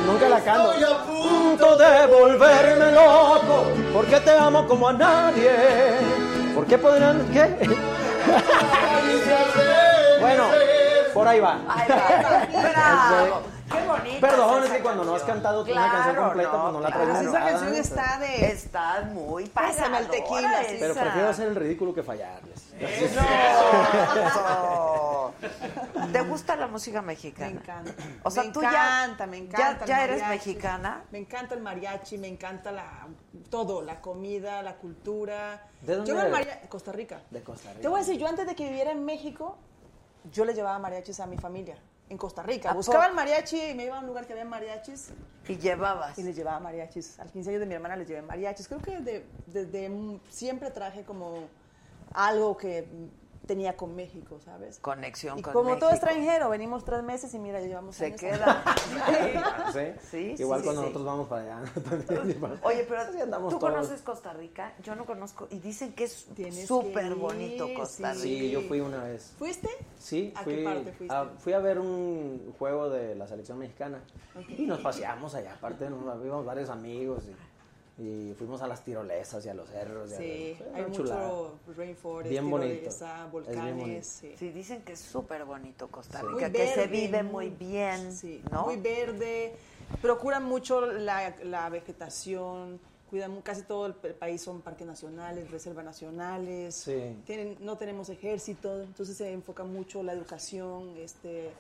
Nunca 0.06 0.28
la 0.28 0.40
canto. 0.40 0.72
Estoy 0.72 0.92
a 0.92 0.98
punto. 1.04 1.76
de 1.76 2.06
volverme 2.06 2.92
loco 2.92 3.66
porque 3.92 4.20
te 4.20 4.30
amo 4.32 4.66
como 4.66 4.88
a 4.88 4.92
nadie. 4.92 5.52
¿Por 6.54 6.66
qué 6.66 6.76
podrían.? 6.78 7.24
¿Qué? 7.32 7.56
bueno, 10.20 10.44
por 11.14 11.28
ahí 11.28 11.40
va. 11.40 11.58
Ay, 11.68 11.88
va, 11.88 12.62
bravo. 12.70 13.42
Qué 13.70 13.86
bonito. 13.86 14.20
Perdón, 14.20 14.64
es 14.64 14.70
que 14.70 14.80
cuando 14.80 15.04
no 15.04 15.14
has 15.14 15.22
cantado 15.24 15.62
tú 15.64 15.72
una 15.72 15.90
canción 15.92 16.16
completa, 16.16 16.62
pues 16.62 16.72
no 16.72 16.80
la 16.80 16.88
claro. 16.88 17.04
traes 17.04 17.20
Esa 17.20 17.30
grabada. 17.30 17.50
canción 17.50 17.74
está 17.74 18.18
de... 18.18 18.46
Está 18.46 19.00
muy 19.12 19.44
Pásame 19.46 19.98
el 19.98 20.08
tequila. 20.08 20.62
Pero 20.66 20.92
esa. 20.92 21.00
prefiero 21.02 21.28
hacer 21.28 21.48
el 21.48 21.54
ridículo 21.54 21.94
que 21.94 22.02
fallarles. 22.02 22.62
No. 23.14 24.94
¿Te 26.12 26.20
gusta 26.22 26.56
la 26.56 26.66
música 26.66 27.02
mexicana? 27.02 27.50
Me 27.52 27.58
encanta. 27.60 27.92
O 28.22 28.30
sea, 28.30 28.44
me 28.44 28.50
tú 28.52 28.62
ya- 28.62 28.68
encanta, 29.04 29.26
me 29.26 29.36
encanta. 29.38 29.86
ya- 29.86 29.98
ya 29.98 30.04
eres 30.04 30.28
mexicana. 30.28 31.04
Me 31.10 31.18
encanta 31.18 31.54
el 31.54 31.60
mariachi, 31.62 32.18
me 32.18 32.28
encanta 32.28 32.72
la 32.72 33.06
todo, 33.50 33.82
la 33.82 34.00
comida, 34.00 34.62
la 34.62 34.76
cultura. 34.76 35.66
¿De 35.82 35.94
dónde 35.96 36.10
yo 36.10 36.18
eres? 36.20 36.32
mariachi, 36.32 36.68
Costa 36.68 36.92
Rica. 36.92 37.22
De 37.30 37.42
Costa 37.42 37.70
Rica. 37.70 37.82
Te 37.82 37.88
voy 37.88 38.00
a 38.00 38.04
decir, 38.04 38.18
yo 38.18 38.26
antes 38.26 38.46
de 38.46 38.54
que 38.54 38.64
viviera 38.68 38.90
en 38.90 39.04
México, 39.04 39.56
yo 40.32 40.44
le 40.44 40.54
llevaba 40.54 40.78
mariachis 40.78 41.20
a 41.20 41.26
mi 41.26 41.38
familia 41.38 41.76
en 42.10 42.16
Costa 42.18 42.42
Rica. 42.42 42.70
¿A 42.70 42.74
Buscaba 42.74 43.06
el 43.06 43.14
mariachi 43.14 43.60
y 43.70 43.74
me 43.74 43.84
iba 43.84 43.96
a 43.96 44.00
un 44.00 44.06
lugar 44.06 44.26
que 44.26 44.32
había 44.32 44.44
mariachis 44.44 45.10
Y 45.46 45.56
llevabas. 45.56 46.18
y 46.18 46.22
les 46.22 46.34
llevaba 46.36 46.58
mariachis. 46.60 47.18
Al 47.20 47.30
15 47.30 47.50
años 47.50 47.60
de 47.60 47.66
mi 47.66 47.74
hermana 47.74 47.96
les 47.96 48.08
llevé 48.08 48.22
mariachis. 48.22 48.66
Creo 48.68 48.80
que 48.80 48.98
de- 49.00 49.26
desde 49.46 49.90
siempre 50.30 50.70
traje 50.70 51.04
como 51.04 51.48
algo 52.14 52.56
que 52.56 52.88
tenía 53.48 53.76
con 53.76 53.96
México, 53.96 54.38
¿sabes? 54.44 54.78
Conexión 54.78 55.38
Y 55.38 55.42
con 55.42 55.54
como 55.54 55.78
todo 55.78 55.90
extranjero, 55.90 56.50
venimos 56.50 56.84
tres 56.84 57.02
meses 57.02 57.32
y 57.34 57.38
mira, 57.38 57.60
llevamos 57.60 57.96
Se 57.96 58.06
años. 58.06 58.20
queda. 58.20 58.62
¿Sí? 59.72 60.34
Sí, 60.36 60.42
Igual 60.42 60.60
sí, 60.60 60.64
cuando 60.66 60.82
sí. 60.82 60.86
nosotros 60.88 61.04
vamos 61.04 61.28
para 61.28 61.42
allá. 61.58 61.72
también. 62.06 62.58
Oye, 62.62 62.86
pero 62.88 63.02
¿tú 63.06 63.48
todos. 63.48 63.54
conoces 63.58 64.02
Costa 64.02 64.32
Rica? 64.34 64.74
Yo 64.84 64.94
no 64.94 65.06
conozco. 65.06 65.48
Y 65.50 65.58
dicen 65.58 65.94
que 65.94 66.04
es 66.04 66.28
súper 66.66 67.14
bonito 67.14 67.72
Costa. 67.74 68.12
Rica. 68.12 68.22
Sí, 68.22 68.50
yo 68.50 68.60
fui 68.62 68.80
una 68.80 69.02
vez. 69.02 69.32
¿Fuiste? 69.38 69.70
Sí, 69.98 70.32
¿A 70.36 70.42
fui, 70.42 70.56
qué 70.56 70.64
parte 70.64 70.92
fuiste? 70.92 71.16
a, 71.16 71.24
fui 71.38 71.52
a 71.54 71.58
ver 71.58 71.78
un 71.78 72.54
juego 72.58 72.90
de 72.90 73.14
la 73.14 73.26
selección 73.26 73.58
mexicana 73.58 74.00
y 74.56 74.66
nos 74.66 74.80
paseamos 74.80 75.34
allá. 75.34 75.54
Aparte, 75.54 75.88
nos 75.88 76.22
vimos 76.22 76.44
varios 76.44 76.68
amigos 76.68 77.24
y, 77.26 77.34
y 77.98 78.32
fuimos 78.34 78.62
a 78.62 78.68
las 78.68 78.84
tirolesas 78.84 79.44
y 79.44 79.48
a 79.48 79.54
los 79.54 79.68
cerros. 79.68 80.10
y 80.12 80.14
a- 80.14 80.18
Sí, 80.18 80.54
fue 80.56 80.66
hay 80.74 80.82
mucho 80.88 81.58
rainforest, 81.76 82.30
Bien 82.30 82.48
bonito. 82.48 82.90
bien 82.90 83.30
volcanes. 83.32 84.06
Sí. 84.06 84.34
Sí, 84.38 84.50
dicen 84.50 84.82
que 84.82 84.92
es 84.92 85.00
súper 85.00 85.44
bonito 85.44 85.88
Costa 85.88 86.22
Muy 86.22 86.34
Rica, 86.34 86.52
que 86.52 86.68
se 86.68 86.76
verde, 86.76 86.86
vive 86.92 87.22
muy- 87.24 87.50
bien, 87.50 88.12
Sí, 88.12 88.40
¿no? 88.52 88.66
muy 88.66 88.76
verde. 88.76 89.56
Procuran 90.00 90.44
mucho 90.44 90.80
la, 90.86 91.34
la 91.42 91.68
vegetación. 91.70 92.78
Cuidan 93.10 93.32
mu- 93.32 93.40
casi 93.42 93.62
todo 93.62 93.86
el, 93.86 93.94
país 93.94 94.42
son 94.42 94.60
parques 94.60 94.86
nacionales, 94.86 95.50
reservas 95.50 95.84
nacionales. 95.84 96.74
Sí. 96.76 97.16
Tienen, 97.24 97.56
no 97.60 97.76
tenemos 97.78 98.10
ejército, 98.10 98.82
entonces 98.82 99.16
se 99.16 99.32
enfoca 99.32 99.64
mucho 99.64 100.02
la 100.02 100.12
educación. 100.12 100.94
Este, 100.98 101.50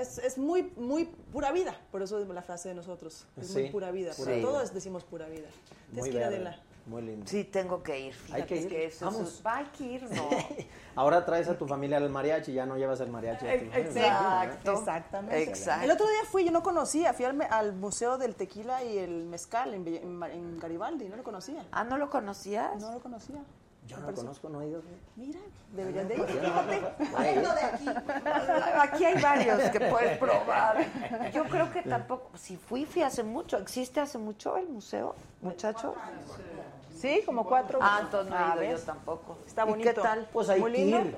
es, 0.00 0.18
es 0.18 0.38
muy, 0.38 0.72
muy 0.76 1.06
pura 1.32 1.52
vida, 1.52 1.74
por 1.90 2.02
eso 2.02 2.18
es 2.18 2.28
la 2.28 2.42
frase 2.42 2.68
de 2.70 2.74
nosotros. 2.74 3.26
Es 3.36 3.50
muy 3.52 3.64
Sí, 3.66 3.68
pura 3.70 3.90
vida. 3.90 4.12
vida. 4.16 4.40
todos 4.40 4.72
decimos 4.74 5.04
pura 5.04 5.26
vida. 5.28 5.48
Tienes 5.86 6.00
Muy 6.02 6.10
que 6.10 6.16
ir, 6.16 6.24
Adela. 6.24 6.58
muy 6.86 7.02
lindo. 7.02 7.26
Sí, 7.26 7.44
tengo 7.44 7.82
que 7.82 7.98
ir. 8.00 8.14
Fíjate 8.14 8.42
Hay 8.42 8.48
que 8.48 8.56
ir. 8.56 8.72
eso 8.74 9.08
es- 9.08 9.14
Vamos. 9.14 9.42
Va, 9.46 9.56
hay 9.58 9.64
que 9.66 9.84
ir, 9.84 10.02
¿no? 10.10 10.28
Ahora 10.96 11.24
traes 11.24 11.48
a 11.48 11.56
tu 11.58 11.66
familia 11.66 11.96
al 11.96 12.08
mariachi, 12.10 12.52
ya 12.52 12.66
no 12.66 12.76
llevas 12.76 13.00
el 13.00 13.10
mariachi. 13.10 13.46
a 13.46 13.58
tu. 13.58 13.64
Exacto. 13.78 14.72
Exactamente. 14.72 15.42
Exacto. 15.42 15.84
El 15.84 15.90
otro 15.90 16.06
día 16.06 16.20
fui, 16.30 16.44
yo 16.44 16.50
no 16.52 16.62
conocía, 16.62 17.12
fui 17.14 17.24
al, 17.24 17.34
me- 17.34 17.46
al 17.46 17.72
Museo 17.74 18.18
del 18.18 18.34
Tequila 18.34 18.84
y 18.84 18.98
el 18.98 19.24
Mezcal 19.24 19.74
en, 19.74 19.86
en 19.88 20.22
en 20.22 20.58
Garibaldi, 20.58 21.08
no 21.08 21.16
lo 21.16 21.22
conocía. 21.24 21.64
Ah, 21.72 21.84
¿no 21.84 21.96
lo 21.98 22.10
conocías? 22.10 22.80
No 22.80 22.92
lo 22.92 23.00
conocía. 23.00 23.42
Yo 23.86 23.98
no 23.98 24.06
lo 24.10 24.14
conozco, 24.14 24.48
no 24.48 24.62
he 24.62 24.68
ido. 24.68 24.82
Mira, 25.16 25.40
deberían 25.72 26.08
de 26.08 26.14
ir, 26.14 26.24
fíjate. 26.24 26.80
De 26.80 27.62
aquí. 27.62 27.88
Aquí 28.80 29.04
hay 29.04 29.20
varios 29.20 29.70
que 29.70 29.80
puedes 29.80 30.18
probar. 30.18 30.86
Yo 31.32 31.44
creo 31.44 31.70
que 31.70 31.82
tampoco, 31.82 32.30
si 32.36 32.56
fui, 32.56 32.86
fui 32.86 33.02
hace 33.02 33.22
mucho. 33.22 33.58
¿Existe 33.58 34.00
hace 34.00 34.16
mucho 34.16 34.56
el 34.56 34.68
museo, 34.68 35.14
muchacho? 35.42 35.94
Sí, 36.94 37.22
como 37.26 37.44
cuatro. 37.44 37.78
Ah, 37.82 38.00
entonces 38.02 38.30
no 38.32 38.62
he 38.62 38.66
ido 38.66 38.78
yo 38.78 38.84
tampoco. 38.84 39.38
Está 39.46 39.64
¿Y 39.64 39.70
bonito. 39.70 39.90
qué 39.90 40.00
tal? 40.00 40.28
Pues 40.32 40.48
hay 40.48 40.62
que 40.62 41.16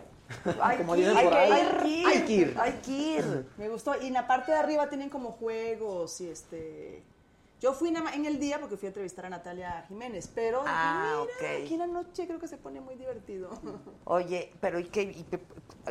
Como 0.78 0.94
que 0.94 1.08
dicen 1.08 1.26
ir, 1.26 1.34
hay 1.34 1.62
que 1.82 1.88
ir. 1.88 2.06
Hay 2.06 2.22
que 2.22 2.32
ir. 2.32 2.56
Hay 2.58 2.72
que 2.84 2.90
ir. 2.90 3.46
Me 3.56 3.68
gustó. 3.68 3.94
Y 4.02 4.08
en 4.08 4.14
la 4.14 4.26
parte 4.26 4.50
de 4.50 4.58
arriba 4.58 4.88
tienen 4.88 5.08
como 5.08 5.32
juegos 5.32 6.20
y 6.20 6.28
este. 6.30 7.04
Yo 7.58 7.72
fui 7.72 7.90
nada 7.90 8.04
más 8.04 8.14
en 8.16 8.26
el 8.26 8.38
día 8.38 8.60
porque 8.60 8.76
fui 8.76 8.86
a 8.86 8.90
entrevistar 8.90 9.24
a 9.24 9.30
Natalia 9.30 9.82
Jiménez, 9.88 10.30
pero 10.34 10.58
dije, 10.60 10.72
Ah, 10.74 11.00
mira, 11.00 11.22
ok. 11.22 11.62
aquí 11.64 11.74
en 11.74 11.80
la 11.80 11.86
noche 11.86 12.26
creo 12.26 12.38
que 12.38 12.48
se 12.48 12.58
pone 12.58 12.80
muy 12.82 12.96
divertido. 12.96 13.50
Oye, 14.04 14.52
pero 14.60 14.78
¿y 14.78 14.84
qué? 14.84 15.02
¿Y 15.02 15.24
pe- 15.24 15.40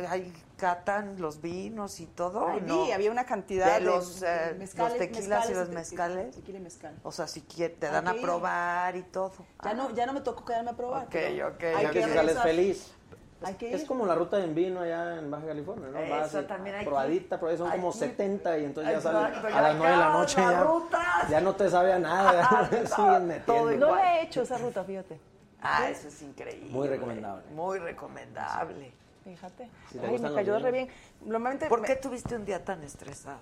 ¿Hay 0.08 0.32
catan 0.56 1.20
los 1.20 1.40
vinos 1.40 1.98
y 2.00 2.06
todo? 2.06 2.46
Ahí 2.46 2.60
no? 2.60 2.84
vi, 2.84 2.92
había 2.92 3.10
una 3.10 3.26
cantidad 3.26 3.74
de 3.74 3.80
los, 3.80 4.20
de 4.20 4.50
eh, 4.50 4.54
mezcales, 4.54 4.98
los 4.98 5.08
tequilas 5.08 5.50
y 5.50 5.54
los 5.54 5.68
mezcales. 5.70 6.36
Tequila 6.36 6.58
y 6.58 6.62
mezcal. 6.62 7.00
O 7.02 7.10
sea, 7.10 7.26
si 7.26 7.40
quiere, 7.42 7.74
te 7.74 7.86
Hay 7.88 7.92
dan 7.94 8.08
a 8.08 8.14
probar 8.14 8.94
y 8.94 9.02
todo. 9.02 9.32
Ya 9.64 9.74
no, 9.74 9.90
ya 9.94 10.06
no 10.06 10.12
me 10.12 10.20
tocó 10.20 10.44
quedarme 10.44 10.70
a 10.70 10.76
probar. 10.76 11.06
Ok, 11.06 11.14
ok, 11.14 11.62
hay 11.62 11.86
ok. 11.86 11.92
Que 11.92 12.02
si 12.02 12.10
sales 12.10 12.38
feliz. 12.40 12.92
Hay 13.42 13.54
que 13.54 13.74
Es 13.74 13.82
ir. 13.82 13.86
como 13.86 14.06
la 14.06 14.14
ruta 14.14 14.42
en 14.42 14.54
vino 14.54 14.80
allá 14.80 15.18
en 15.18 15.30
Baja 15.30 15.46
California, 15.46 15.88
¿no? 15.92 16.10
Vas 16.10 16.28
Eso 16.28 16.44
también 16.44 16.76
hay 16.76 16.80
que 16.84 16.86
probadita, 16.86 17.38
ahí 17.42 17.56
son 17.58 17.70
hay 17.70 17.78
como 17.78 17.92
que- 17.92 17.98
70 17.98 18.58
y 18.58 18.64
entonces 18.64 18.94
ya 18.94 19.00
sales 19.00 19.36
a 19.54 19.60
las 19.62 19.76
9 19.76 19.90
de 19.92 19.96
la 19.98 20.12
noche. 20.12 20.40
la 20.40 20.50
Ya, 20.52 21.28
ya 21.28 21.40
no 21.42 21.54
te 21.54 21.68
sabe 21.70 21.92
a 21.92 21.98
nada, 21.98 22.70
ya 22.70 22.86
siguen 22.86 23.26
metiendo. 23.26 23.70
No 23.88 23.94
la 23.94 24.18
he 24.18 24.22
hecho 24.22 24.42
esa 24.42 24.56
ruta, 24.58 24.84
fíjate. 24.84 25.20
Ah, 25.60 25.88
eso 25.90 26.08
es 26.08 26.22
increíble. 26.22 26.70
Muy 26.70 26.88
recomendable. 26.88 27.44
Muy 27.50 27.78
recomendable. 27.78 28.92
Fíjate. 29.24 29.68
Si 29.90 29.98
Ay, 29.98 30.18
me 30.18 30.32
cayó 30.34 30.58
re 30.58 30.70
bien. 30.70 30.88
Normalmente 31.22 31.66
¿Por 31.68 31.80
me- 31.80 31.86
qué 31.88 31.96
tuviste 31.96 32.36
un 32.36 32.44
día 32.44 32.64
tan 32.64 32.82
estresado? 32.84 33.38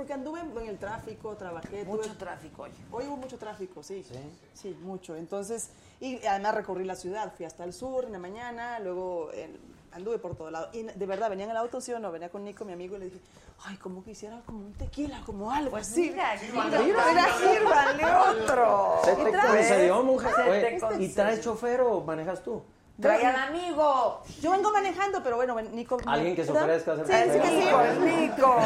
Porque 0.00 0.14
anduve 0.14 0.40
en 0.40 0.66
el 0.66 0.78
tráfico, 0.78 1.36
trabajé. 1.36 1.84
Mucho 1.84 2.04
tuve- 2.08 2.16
tráfico, 2.16 2.62
oye. 2.62 2.72
Hoy 2.90 3.04
hubo 3.06 3.18
mucho 3.18 3.36
tráfico, 3.36 3.82
sí. 3.82 4.02
Sí, 4.54 4.74
mucho. 4.80 5.14
Entonces, 5.14 5.68
y 6.00 6.24
además 6.24 6.54
recorrí 6.54 6.84
la 6.84 6.96
ciudad. 6.96 7.30
Fui 7.36 7.44
hasta 7.44 7.64
el 7.64 7.74
sur 7.74 8.06
en 8.06 8.12
la 8.12 8.18
mañana, 8.18 8.78
luego 8.78 9.30
en- 9.34 9.58
anduve 9.92 10.18
por 10.18 10.36
todo 10.36 10.50
lado. 10.50 10.70
Y 10.72 10.84
de 10.84 11.04
verdad, 11.04 11.28
venía 11.28 11.44
en 11.44 11.50
el 11.50 11.56
auto, 11.58 11.82
sí 11.82 11.92
o 11.92 11.98
no, 11.98 12.10
venía 12.10 12.30
con 12.30 12.44
Nico, 12.44 12.64
mi 12.64 12.72
amigo, 12.72 12.96
y 12.96 13.00
le 13.00 13.04
dije, 13.06 13.20
ay, 13.66 13.76
como 13.76 14.02
quisiera 14.02 14.40
como 14.46 14.60
un 14.60 14.72
tequila, 14.72 15.20
como 15.26 15.52
algo 15.52 15.76
así. 15.76 16.08
mira, 16.08 16.32
mira, 16.50 16.80
mira, 16.80 17.26
sírvale 17.36 18.04
otro. 18.40 19.00
Se 19.04 19.16
te 19.16 19.22
mujer. 19.22 19.64
Se 19.66 19.74
te 19.74 19.92
Oye, 20.94 21.04
¿Y 21.04 21.08
traes 21.10 21.42
chofer 21.42 21.82
o 21.82 22.00
manejas 22.00 22.42
tú? 22.42 22.62
Trae 23.00 23.24
al 23.26 23.36
amigo. 23.36 24.22
Yo 24.40 24.50
vengo 24.50 24.70
manejando, 24.72 25.22
pero 25.22 25.36
bueno, 25.36 25.60
Nico... 25.60 25.98
Alguien 26.06 26.36
que 26.36 26.44
se 26.44 26.52
ofrezca 26.52 26.92
a 26.92 27.04
ser 27.04 27.06
Sí, 27.06 27.38
sí, 27.40 27.48
sí. 27.48 27.56
Nico, 27.56 27.80
es 27.80 27.98
Nico. 28.00 28.56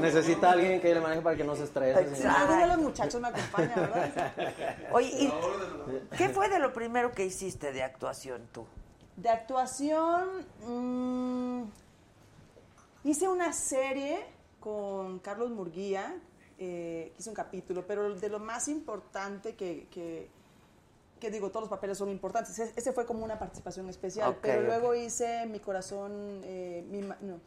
Necesita 0.00 0.52
alguien 0.52 0.80
que 0.80 0.94
le 0.94 1.00
maneje 1.00 1.22
para 1.22 1.36
que 1.36 1.44
no 1.44 1.54
se 1.54 1.64
estrese. 1.64 2.00
Exacto. 2.00 2.40
Alguno 2.40 2.60
de 2.60 2.66
los 2.68 2.78
muchachos 2.78 3.20
me 3.20 3.28
acompaña, 3.28 3.74
¿verdad? 3.74 4.32
Oye, 4.92 5.08
¿y 5.08 5.32
¿qué 6.16 6.28
fue 6.28 6.48
de 6.48 6.58
lo 6.58 6.72
primero 6.72 7.12
que 7.12 7.26
hiciste 7.26 7.72
de 7.72 7.82
actuación 7.82 8.48
tú? 8.52 8.66
De 9.16 9.28
actuación, 9.28 10.28
mm, 10.66 11.64
hice 13.04 13.28
una 13.28 13.52
serie 13.52 14.24
con 14.60 15.18
Carlos 15.18 15.50
Murguía, 15.50 16.14
eh, 16.58 17.12
hice 17.18 17.28
un 17.28 17.34
capítulo, 17.34 17.84
pero 17.86 18.14
de 18.14 18.28
lo 18.28 18.38
más 18.38 18.68
importante 18.68 19.54
que, 19.54 19.88
que, 19.90 20.30
que 21.22 21.30
digo, 21.30 21.50
todos 21.50 21.62
los 21.62 21.70
papeles 21.70 21.96
son 21.96 22.08
importantes, 22.08 22.58
ese, 22.58 22.92
fue 22.92 23.06
como 23.06 23.24
una 23.24 23.38
participación 23.38 23.88
especial, 23.88 24.30
Ok, 24.30 24.38
pero 24.42 24.62
luego 24.62 24.92
hice 24.96 25.46
Mi 25.46 25.60
Corazón, 25.60 26.10
eh, 26.42 26.84
mi, 26.90 27.00
no, 27.00 27.38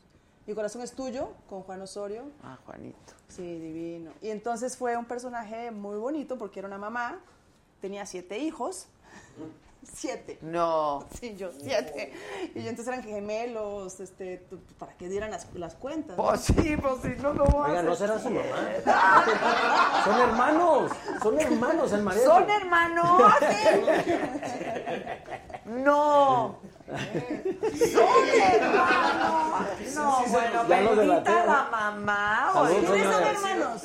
mi 0.47 0.53
Corazón 0.53 0.81
es 0.81 0.93
Tuyo, 0.93 1.33
con 1.49 1.61
Juan 1.63 1.81
Osorio, 1.81 2.23
Ah, 2.41 2.57
Juanito. 2.65 3.13
Sí, 3.27 3.59
divino. 3.59 4.11
Y 4.21 4.29
entonces 4.29 4.77
fue 4.77 4.95
un 4.95 5.03
personaje 5.03 5.71
muy 5.71 5.97
bonito 5.97 6.37
porque 6.37 6.59
era 6.59 6.69
una 6.69 6.77
mamá, 6.77 7.19
tenía 7.81 8.05
siete 8.05 8.37
hijos. 8.39 8.87
Siete. 9.93 10.37
No. 10.41 11.05
Sí, 11.19 11.35
yo 11.35 11.49
siete. 11.61 12.11
Y 12.55 12.63
yo 12.63 12.69
entonces 12.69 12.87
eran 12.93 13.03
gemelos, 13.03 13.99
este, 13.99 14.37
tu- 14.49 14.59
para 14.79 14.93
que 14.97 15.07
dieran 15.07 15.31
las, 15.31 15.47
las 15.53 15.75
cuentas. 15.75 16.17
¿no? 16.17 16.23
Pues 16.23 16.41
sí, 16.41 16.75
pues 16.77 16.95
sí, 17.03 17.09
no 17.21 17.33
lo 17.33 17.43
Oiga, 17.45 17.81
¿no 17.83 17.95
será 17.95 18.19
su 18.19 18.29
mamá? 18.29 18.45
Son 20.03 20.19
hermanos, 20.21 20.91
son 21.21 21.39
hermanos 21.39 21.91
el 21.93 22.01
marido. 22.03 22.25
¿Son 22.25 22.49
hermanos? 22.49 23.21
No. 25.65 26.59
Son 26.87 28.29
hermanos. 28.41 29.61
No, 29.95 30.23
bueno, 30.27 30.65
bendita 30.67 31.45
la 31.45 31.67
mamá. 31.71 32.51
¿Quiénes 32.67 33.03
son 33.13 33.23
hermanos? 33.23 33.81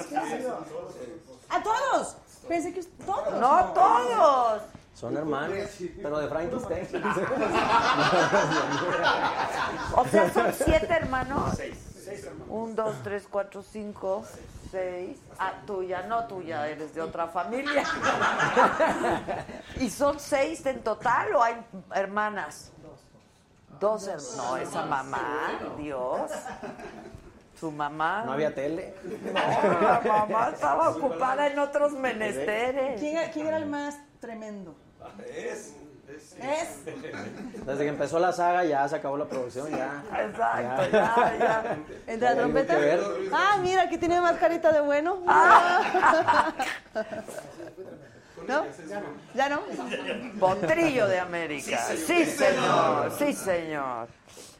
¡A 1.48 1.62
todos! 1.62 2.16
Pensé 2.48 2.72
que 2.72 2.82
todos. 3.06 3.35
No, 3.40 3.64
todos. 3.72 4.62
Son 5.01 5.16
hermanos, 5.16 5.56
pero 6.02 6.18
de 6.18 6.28
Frankenstein. 6.28 6.86
O 9.97 10.05
sea, 10.06 10.31
son 10.31 10.52
siete 10.52 10.93
hermanos. 10.93 11.59
Un, 12.48 12.74
dos, 12.77 12.94
tres, 13.02 13.27
cuatro, 13.31 13.62
cinco, 13.62 14.22
seis. 14.70 15.18
Ah, 15.39 15.52
tuya, 15.66 16.02
no 16.02 16.24
tuya, 16.27 16.68
eres 16.68 16.94
de 16.94 17.01
otra 17.01 17.28
familia. 17.28 17.85
¿Y 19.81 19.89
son 19.90 20.20
seis 20.20 20.64
en 20.66 20.82
total 20.82 21.35
o 21.35 21.43
hay 21.43 21.56
hermanas? 21.94 22.70
Dos 23.81 24.06
hermanas. 24.06 24.36
No, 24.36 24.56
esa 24.59 24.85
mamá, 24.85 25.51
Dios. 25.78 26.31
Su 27.59 27.70
mamá. 27.70 28.22
No 28.27 28.32
había 28.32 28.55
tele. 28.55 28.94
No, 29.02 29.32
la 29.81 30.01
mamá 30.05 30.51
estaba 30.52 30.90
ocupada 30.90 31.47
en 31.47 31.59
otros 31.59 31.93
menesteres. 31.93 33.01
¿Quién, 33.01 33.16
era- 33.16 33.31
quién 33.31 33.47
era 33.47 33.56
el 33.56 33.66
más 33.66 33.97
tremendo? 34.20 34.74
Es. 35.27 35.74
¿Es? 36.40 36.85
Desde 37.66 37.85
que 37.85 37.89
empezó 37.89 38.18
la 38.18 38.32
saga 38.32 38.64
ya 38.64 38.89
se 38.89 38.97
acabó 38.97 39.16
la 39.16 39.27
producción, 39.27 39.70
ya. 39.70 40.02
Exacto, 40.24 40.82
ya, 40.90 41.39
ya. 41.39 41.78
¿El 42.06 42.18
de 42.18 42.27
la 42.27 42.35
trompeta? 42.35 42.78
Ah, 43.32 43.59
mira, 43.62 43.89
que 43.89 43.97
tiene 43.98 44.20
más 44.20 44.36
carita 44.39 44.72
de 44.72 44.81
bueno. 44.81 45.18
¿No? 48.48 48.64
¿Ya 49.35 49.48
no? 49.48 49.60
Potrillo 50.40 51.06
de 51.06 51.20
América. 51.20 51.78
Sí, 51.78 52.24
señor. 52.24 53.12
Sí, 53.18 53.32
señor. 53.32 54.09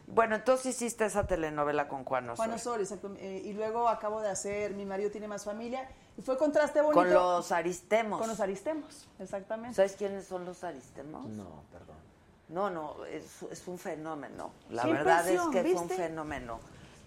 Bueno, 0.07 0.37
entonces 0.37 0.75
hiciste 0.75 1.05
esa 1.07 1.27
telenovela 1.27 1.89
con 1.89 2.05
Juan 2.05 2.31
Osorio. 2.31 2.37
Juan 2.37 2.53
Osorio, 2.59 2.83
exacto. 2.83 3.15
Eh, 3.19 3.43
y 3.45 3.53
luego 3.53 3.89
acabo 3.89 4.21
de 4.21 4.29
hacer 4.29 4.73
Mi 4.73 4.85
marido 4.85 5.11
tiene 5.11 5.29
más 5.29 5.45
familia. 5.45 5.89
Y 6.21 6.23
fue 6.23 6.37
contraste 6.37 6.83
bonito. 6.83 7.01
Con 7.01 7.15
los 7.15 7.51
aristemos. 7.51 8.19
Con 8.21 8.29
los 8.29 8.41
aristemos, 8.41 9.09
exactamente. 9.19 9.75
¿Sabes 9.75 9.93
quiénes 9.97 10.27
son 10.27 10.45
los 10.45 10.63
aristemos? 10.65 11.25
No, 11.31 11.63
perdón. 11.73 11.97
No, 12.51 12.69
no, 12.69 13.07
es, 13.07 13.25
es 13.51 13.67
un 13.67 13.79
fenómeno. 13.79 14.51
La 14.69 14.83
Qué 14.83 14.93
verdad 14.93 15.27
es 15.27 15.41
que 15.51 15.61
es 15.61 15.77
un 15.77 15.89
¿viste? 15.89 15.97
fenómeno. 15.97 16.61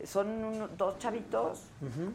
Son 0.04 0.28
uno- 0.28 0.68
dos 0.70 0.98
chavitos. 0.98 1.60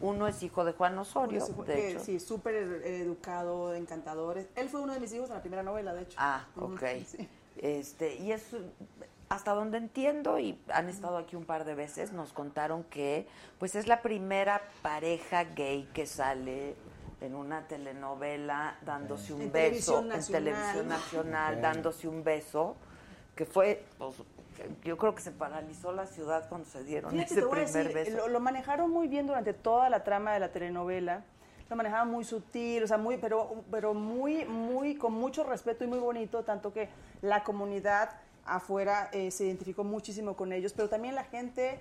Uno 0.01 0.27
es 0.27 0.43
hijo 0.43 0.65
de 0.65 0.73
Juan 0.73 0.97
Osorio, 0.99 1.45
de 1.47 1.53
fue- 1.53 1.91
hecho. 1.91 1.99
sí, 2.03 2.19
súper 2.19 2.55
eh, 2.55 3.01
educado, 3.01 3.73
encantador. 3.75 4.37
Él 4.53 4.67
fue 4.67 4.81
uno 4.81 4.93
de 4.93 4.99
mis 4.99 5.13
hijos 5.13 5.29
en 5.29 5.35
la 5.35 5.41
primera 5.41 5.63
novela, 5.63 5.93
de 5.93 6.01
hecho. 6.01 6.17
Ah, 6.19 6.45
ok. 6.59 6.83
sí. 7.07 7.29
Este, 7.55 8.15
y 8.17 8.33
es 8.33 8.43
hasta 9.29 9.53
donde 9.53 9.77
entiendo 9.77 10.39
y 10.39 10.59
han 10.73 10.89
estado 10.89 11.17
aquí 11.17 11.35
un 11.35 11.45
par 11.45 11.63
de 11.63 11.75
veces 11.75 12.11
nos 12.11 12.33
contaron 12.33 12.83
que 12.83 13.27
pues 13.59 13.75
es 13.75 13.87
la 13.87 14.01
primera 14.01 14.61
pareja 14.81 15.43
gay 15.43 15.87
que 15.93 16.07
sale 16.07 16.75
en 17.21 17.35
una 17.35 17.67
telenovela 17.67 18.77
dándose 18.81 19.33
un 19.33 19.43
En 19.43 19.51
beso 19.51 20.01
televisión 20.01 20.11
en 20.11 20.25
televisión 20.25 20.87
nacional 20.87 21.61
dándose 21.61 22.07
un 22.07 22.23
beso 22.23 22.75
que 23.35 23.45
fue 23.45 23.85
pues, 23.99 24.15
yo 24.83 24.97
creo 24.97 25.15
que 25.15 25.21
se 25.21 25.31
paralizó 25.31 25.91
la 25.91 26.05
ciudad 26.05 26.49
cuando 26.49 26.67
se 26.67 26.83
dieron 26.83 27.11
Fíjate, 27.11 27.33
ese 27.33 27.41
te 27.41 27.47
voy 27.47 27.59
a 27.59 27.65
primer 27.65 27.93
decir, 27.93 28.13
beso. 28.13 28.17
Lo, 28.17 28.33
lo 28.33 28.39
manejaron 28.39 28.89
muy 28.89 29.07
bien 29.07 29.27
durante 29.27 29.53
toda 29.53 29.89
la 29.89 30.03
trama 30.03 30.33
de 30.33 30.39
la 30.39 30.51
telenovela. 30.51 31.23
Lo 31.69 31.75
manejaban 31.75 32.09
muy 32.09 32.25
sutil, 32.25 32.83
o 32.83 32.87
sea, 32.87 32.97
muy, 32.97 33.17
pero, 33.17 33.63
pero 33.69 33.93
muy, 33.93 34.43
muy, 34.45 34.95
con 34.95 35.13
mucho 35.13 35.43
respeto 35.43 35.83
y 35.83 35.87
muy 35.87 35.99
bonito, 35.99 36.43
tanto 36.43 36.73
que 36.73 36.89
la 37.21 37.43
comunidad 37.43 38.09
afuera 38.55 39.09
eh, 39.11 39.31
se 39.31 39.45
identificó 39.45 39.83
muchísimo 39.83 40.35
con 40.35 40.51
ellos, 40.51 40.73
pero 40.73 40.89
también 40.89 41.15
la 41.15 41.23
gente 41.23 41.71
eh, 41.71 41.79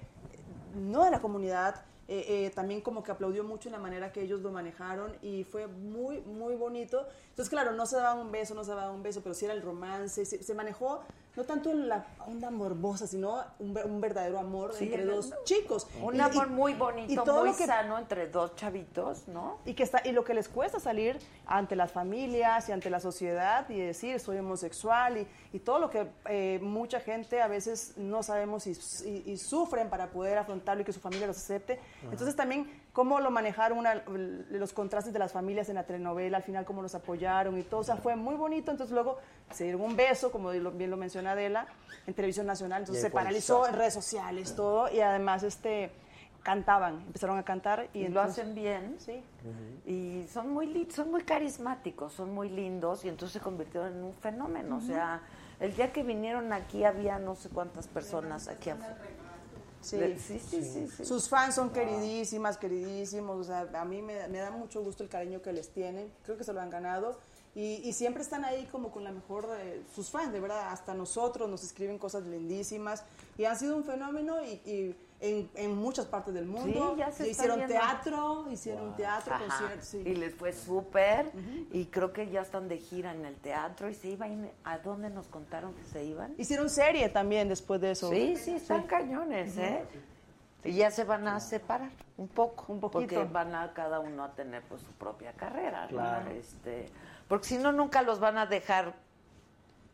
no 0.76 1.04
de 1.04 1.10
la 1.10 1.20
comunidad 1.20 1.84
eh, 2.10 2.50
también 2.54 2.80
como 2.80 3.02
que 3.02 3.12
aplaudió 3.12 3.44
mucho 3.44 3.68
la 3.68 3.78
manera 3.78 4.12
que 4.12 4.22
ellos 4.22 4.40
lo 4.40 4.50
manejaron 4.50 5.14
y 5.20 5.44
fue 5.44 5.66
muy, 5.66 6.22
muy 6.22 6.54
bonito. 6.54 7.06
Entonces, 7.28 7.50
claro, 7.50 7.72
no 7.72 7.84
se 7.84 7.96
daban 7.96 8.18
un 8.18 8.32
beso, 8.32 8.54
no 8.54 8.64
se 8.64 8.70
daban 8.70 8.94
un 8.94 9.02
beso, 9.02 9.20
pero 9.22 9.34
sí 9.34 9.44
era 9.44 9.52
el 9.52 9.60
romance, 9.60 10.24
se 10.24 10.54
manejó 10.54 11.02
no 11.36 11.44
tanto 11.44 11.72
la 11.72 12.04
onda 12.26 12.50
morbosa, 12.50 13.06
sino 13.06 13.42
un, 13.60 13.72
ver- 13.72 13.86
un 13.86 14.00
verdadero 14.00 14.38
amor 14.38 14.74
Sí, 14.74 14.84
entre 14.86 15.04
dos 15.04 15.32
chicos. 15.44 15.86
Un 16.02 16.16
Y- 16.16 16.20
amor 16.20 16.48
muy 16.48 16.74
bonito, 16.74 17.12
y 17.12 17.16
todo 17.16 17.40
muy 17.40 17.50
lo 17.50 17.56
que- 17.56 17.66
sano 17.66 17.96
entre 17.98 18.28
dos 18.28 18.56
chavitos, 18.56 19.28
¿no? 19.28 19.58
y 19.64 19.74
que 19.74 19.84
está 19.84 20.00
y 20.04 20.12
lo 20.12 20.24
que 20.24 20.34
les 20.34 20.48
cuesta 20.48 20.80
salir 20.80 21.18
ante 21.46 21.76
las 21.76 21.92
familias 21.92 22.68
y 22.68 22.72
ante 22.72 22.90
la 22.90 22.98
sociedad 23.00 23.68
y 23.70 23.78
decir 23.78 24.18
soy 24.20 24.38
homosexual 24.38 25.16
y, 25.18 25.26
y 25.52 25.60
todo 25.60 25.78
lo 25.78 25.90
que 25.90 26.08
eh, 26.26 26.58
mucha 26.62 26.98
gente 27.00 27.40
a 27.40 27.46
veces 27.48 27.94
no 27.96 28.22
sabemos 28.22 28.66
y, 28.66 28.72
y- 29.06 29.30
y 29.30 29.36
sufren 29.36 29.88
para 29.90 30.08
poder 30.08 30.38
afrontarlo 30.38 30.82
y 30.82 30.84
que 30.84 30.92
su 30.92 31.00
familia 31.00 31.26
los 31.28 31.36
acepte. 31.36 31.78
Entonces 32.10 32.34
también 32.34 32.68
cómo 32.92 33.20
lo 33.20 33.30
manejaron, 33.30 33.78
una- 33.78 34.02
los 34.50 34.72
contrastes 34.72 35.12
de 35.12 35.18
las 35.18 35.32
familias 35.32 35.68
en 35.68 35.76
la 35.76 35.84
telenovela, 35.84 36.38
al 36.38 36.42
final 36.42 36.64
cómo 36.64 36.82
los 36.82 36.94
apoyaron 36.94 37.56
y 37.58 37.62
todo, 37.62 37.80
o 37.80 37.84
sea, 37.84 37.96
fue 37.96 38.16
muy 38.16 38.34
bonito. 38.34 38.70
Entonces 38.70 38.92
luego 38.92 39.18
se 39.52 39.64
dieron 39.64 39.82
un 39.82 39.96
beso, 39.96 40.32
como 40.32 40.50
bien 40.50 40.90
lo 40.90 40.96
menciona 40.96 41.32
Adela, 41.32 41.66
en 42.06 42.14
televisión 42.14 42.46
nacional, 42.46 42.82
entonces 42.82 43.02
se 43.02 43.10
paralizó 43.10 43.66
en 43.68 43.74
redes 43.74 43.94
sociales, 43.94 44.54
todo, 44.56 44.90
y 44.92 45.00
además 45.00 45.42
este 45.42 45.90
cantaban, 46.42 47.00
empezaron 47.06 47.36
a 47.38 47.42
cantar 47.42 47.88
y, 47.92 48.04
Y 48.04 48.08
lo 48.08 48.22
hacen 48.22 48.54
bien. 48.54 48.96
Sí. 48.98 49.22
Y 49.86 50.26
son 50.32 50.50
muy 50.50 50.88
son 50.90 51.10
muy 51.10 51.22
carismáticos, 51.22 52.12
son 52.14 52.32
muy 52.32 52.48
lindos 52.48 53.04
y 53.04 53.08
entonces 53.08 53.34
se 53.34 53.40
convirtieron 53.40 53.92
en 53.92 54.04
un 54.04 54.14
fenómeno. 54.14 54.76
O 54.76 54.80
sea, 54.80 55.20
el 55.60 55.74
día 55.76 55.92
que 55.92 56.02
vinieron 56.02 56.52
aquí 56.52 56.84
había 56.84 57.18
no 57.18 57.34
sé 57.34 57.50
cuántas 57.50 57.86
personas 57.88 58.48
aquí 58.48 58.70
afuera. 58.70 58.96
Sí. 59.88 60.16
Sí, 60.18 60.38
sí, 60.38 60.62
sí, 60.62 60.88
sí. 60.96 61.04
Sus 61.04 61.28
fans 61.28 61.54
son 61.54 61.70
queridísimas, 61.70 62.58
queridísimos. 62.58 63.38
O 63.38 63.44
sea, 63.44 63.68
a 63.74 63.84
mí 63.84 64.02
me, 64.02 64.28
me 64.28 64.38
da 64.38 64.50
mucho 64.50 64.82
gusto 64.82 65.02
el 65.02 65.08
cariño 65.08 65.40
que 65.42 65.52
les 65.52 65.70
tienen. 65.70 66.12
Creo 66.24 66.36
que 66.36 66.44
se 66.44 66.52
lo 66.52 66.60
han 66.60 66.70
ganado. 66.70 67.18
Y, 67.54 67.76
y 67.88 67.92
siempre 67.92 68.22
están 68.22 68.44
ahí 68.44 68.68
como 68.70 68.92
con 68.92 69.02
la 69.02 69.10
mejor 69.10 69.48
de 69.48 69.82
sus 69.94 70.10
fans, 70.10 70.32
de 70.32 70.40
verdad. 70.40 70.70
Hasta 70.70 70.94
nosotros 70.94 71.48
nos 71.48 71.64
escriben 71.64 71.98
cosas 71.98 72.24
lindísimas. 72.24 73.02
Y 73.36 73.44
han 73.44 73.58
sido 73.58 73.76
un 73.76 73.84
fenómeno 73.84 74.44
y, 74.44 74.60
y 74.70 74.96
en, 75.20 75.50
en 75.54 75.74
muchas 75.76 76.06
partes 76.06 76.32
del 76.34 76.46
mundo. 76.46 76.92
Sí, 76.94 76.98
ya 76.98 77.10
se 77.10 77.28
hicieron 77.28 77.56
viendo. 77.56 77.74
teatro, 77.74 78.46
hicieron 78.50 78.94
teatro, 78.96 79.34
Ajá. 79.34 79.46
conciertos. 79.48 79.88
sí. 79.88 80.02
Y 80.04 80.14
les 80.14 80.34
fue 80.34 80.52
súper. 80.52 81.30
Y 81.72 81.86
creo 81.86 82.12
que 82.12 82.28
ya 82.30 82.42
están 82.42 82.68
de 82.68 82.78
gira 82.78 83.12
en 83.12 83.24
el 83.24 83.34
teatro. 83.36 83.88
¿Y 83.88 83.94
se 83.94 84.08
iban? 84.08 84.50
¿A 84.64 84.78
dónde 84.78 85.10
nos 85.10 85.26
contaron 85.26 85.74
que 85.74 85.84
se 85.84 86.04
iban? 86.04 86.34
Hicieron 86.38 86.70
serie 86.70 87.08
también 87.08 87.48
después 87.48 87.80
de 87.80 87.90
eso. 87.92 88.10
Sí, 88.10 88.36
sí, 88.36 88.52
están 88.54 88.84
cañones, 88.84 89.56
¿eh? 89.58 89.84
Y 90.64 90.72
ya 90.72 90.90
se 90.90 91.04
van 91.04 91.26
a 91.28 91.38
separar 91.40 91.90
un 92.16 92.28
poco, 92.28 92.72
Un 92.72 92.80
poquito. 92.80 93.00
porque 93.14 93.32
van 93.32 93.54
a 93.54 93.72
cada 93.72 94.00
uno 94.00 94.24
a 94.24 94.32
tener 94.32 94.62
pues 94.62 94.82
su 94.82 94.92
propia 94.92 95.32
carrera, 95.32 95.82
¿no? 95.82 95.88
Claro. 95.98 96.30
Este, 96.30 96.90
porque 97.28 97.46
si 97.46 97.58
no 97.58 97.70
nunca 97.72 98.02
los 98.02 98.18
van 98.18 98.38
a 98.38 98.46
dejar 98.46 98.94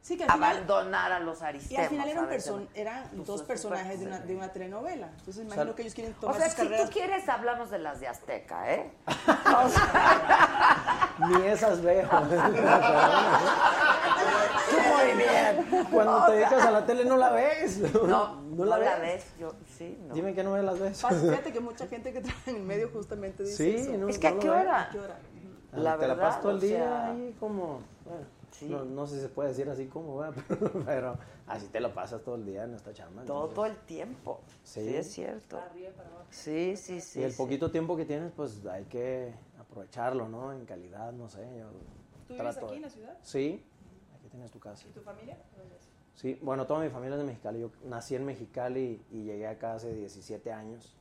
Sí, 0.04 0.18
que 0.18 0.24
al 0.24 0.32
final- 0.32 0.56
abandonar 0.58 1.12
a 1.12 1.18
los 1.20 1.40
Y 1.40 1.44
aristemos. 1.44 1.82
al 1.84 1.88
final 1.88 2.08
eran, 2.10 2.24
¿sabes? 2.26 2.46
perso- 2.50 2.66
eran 2.74 3.04
Pues, 3.14 3.26
dos 3.26 3.40
es 3.40 3.46
personajes 3.46 4.00
de 4.00 4.06
una, 4.06 4.18
de 4.20 4.36
una 4.36 4.52
telenovela. 4.52 5.08
Entonces 5.18 5.46
imagino 5.46 5.74
que 5.74 5.80
ellos 5.80 5.94
quieren 5.94 6.12
O 6.12 6.16
tomar 6.20 6.36
sea, 6.36 6.44
sus 6.44 6.54
si 6.56 6.62
carreras. 6.62 6.86
tú 6.86 6.92
quieres, 6.92 7.26
hablamos 7.26 7.70
de 7.70 7.78
las 7.78 8.00
de 8.00 8.08
Azteca, 8.08 8.74
¿eh? 8.74 8.92
Ni 11.28 11.46
esas 11.46 11.80
veo. 11.80 12.06
Tú 14.70 14.76
muy 14.76 15.12
bien. 15.16 15.86
Cuando 15.90 16.18
O 16.18 16.26
te 16.26 16.32
sea- 16.32 16.40
dedicas 16.50 16.66
a 16.66 16.70
la 16.70 16.84
tele 16.86 17.04
no 17.06 17.16
la 17.16 17.30
ves. 17.30 17.78
No, 17.94 18.42
no 18.42 18.64
la 18.66 18.76
ves. 18.98 19.24
Yo, 19.38 19.54
sí, 19.78 19.98
no. 20.06 20.14
Dime 20.14 20.34
que 20.34 20.44
no 20.44 20.54
las 20.58 20.78
ves. 20.78 21.00
Pasa, 21.00 21.18
Fíjate 21.18 21.50
que 21.52 21.60
mucha 21.60 21.86
gente 21.86 22.12
que 22.12 22.20
trabaja 22.20 22.50
en 22.50 22.56
el 22.56 22.62
medio 22.62 22.90
justamente 22.92 23.42
dice 23.42 23.56
Sí, 23.56 23.74
eso. 23.76 23.92
no, 23.96 24.08
Es 24.08 24.18
que 24.18 24.28
¿a 24.28 24.32
no 24.32 24.38
qué 24.40 24.50
ves. 24.50 24.60
hora? 24.60 24.82
¿A 24.82 24.90
qué 24.90 24.98
hora? 25.00 25.16
Ah, 25.16 25.76
La 25.78 25.96
te 25.96 26.06
la 26.06 26.14
verdad, 26.14 26.26
pasas 26.28 26.40
todo 26.42 26.52
el 26.52 26.58
o 26.58 26.60
día 26.60 26.78
sea- 26.78 27.06
ahí 27.10 27.36
como... 27.40 27.80
bueno, 28.04 28.26
Sí. 28.58 28.66
no, 28.68 28.84
no 28.84 29.06
sé 29.06 29.16
si 29.16 29.22
se 29.22 29.28
puede 29.28 29.48
decir 29.48 29.68
así 29.68 29.86
como, 29.86 30.16
¿verdad? 30.18 30.42
pero 30.86 31.18
así 31.46 31.66
te 31.68 31.80
lo 31.80 31.92
pasas 31.92 32.22
todo 32.22 32.36
el 32.36 32.44
día 32.46 32.64
en 32.64 32.74
esta 32.74 32.92
chamba. 32.92 33.22
entonces- 33.22 33.54
Todo 33.54 33.66
el 33.66 33.76
tiempo. 33.78 34.40
Sí, 34.62 34.80
Sí. 34.88 34.94
es 34.96 35.10
cierto. 35.12 35.58
Sí, 36.30 36.76
sí, 36.76 37.00
sí. 37.00 37.20
y 37.20 37.22
el 37.24 37.32
sí. 37.32 37.36
poquito 37.36 37.70
tiempo 37.70 37.96
que 37.96 38.04
tienes, 38.04 38.30
pues 38.32 38.64
hay 38.66 38.84
que 38.84 39.34
aprovecharlo, 39.58 40.28
¿no? 40.28 40.52
En 40.52 40.64
calidad, 40.66 41.12
no 41.12 41.28
sé. 41.28 41.40
Yo 41.58 41.66
¿Tú 42.28 42.34
vives 42.34 42.38
trato 42.38 42.66
aquí 42.66 42.70
de- 42.70 42.76
en 42.76 42.82
la 42.82 42.90
ciudad? 42.90 43.18
Sí, 43.22 43.64
aquí 44.16 44.28
tienes 44.28 44.50
tu 44.52 44.60
casa. 44.60 44.86
¿Y 44.88 44.92
tu 44.92 45.00
familia? 45.00 45.36
Sí, 46.14 46.38
bueno, 46.42 46.64
toda 46.64 46.78
mi 46.80 46.90
familia 46.90 47.14
es 47.16 47.20
de 47.22 47.26
Mexicali. 47.26 47.58
Yo 47.60 47.70
nací 47.86 48.14
en 48.14 48.24
Mexicali 48.24 49.02
y 49.10 49.24
llegué 49.24 49.48
acá 49.48 49.74
hace 49.74 49.92
17 49.92 50.52
años 50.52 50.94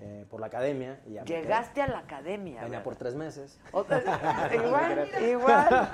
eh, 0.00 0.26
por 0.30 0.40
la 0.40 0.46
academia. 0.46 1.00
Y 1.06 1.12
ya. 1.14 1.24
Llegaste 1.24 1.82
a 1.82 1.86
la 1.88 1.98
academia. 2.00 2.62
Venía 2.62 2.82
por 2.82 2.96
tres 2.96 3.14
meses. 3.14 3.58
O 3.72 3.84
sea, 3.84 4.02
igual, 4.54 5.08
igual. 5.30 5.88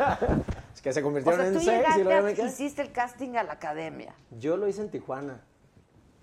Es 0.74 0.80
que 0.82 0.92
se 0.92 1.00
O 1.00 1.02
convirtieron 1.02 1.52
tú 1.52 1.58
en 1.58 1.60
seis 1.64 1.84
y 1.98 2.02
luego 2.04 2.26
a- 2.28 2.30
hiciste 2.32 2.80
el 2.82 2.92
casting 2.92 3.34
a 3.36 3.42
la 3.42 3.54
academia 3.54 4.14
Yo 4.38 4.56
lo 4.56 4.68
hice 4.68 4.80
en 4.82 4.88
Tijuana. 4.90 5.40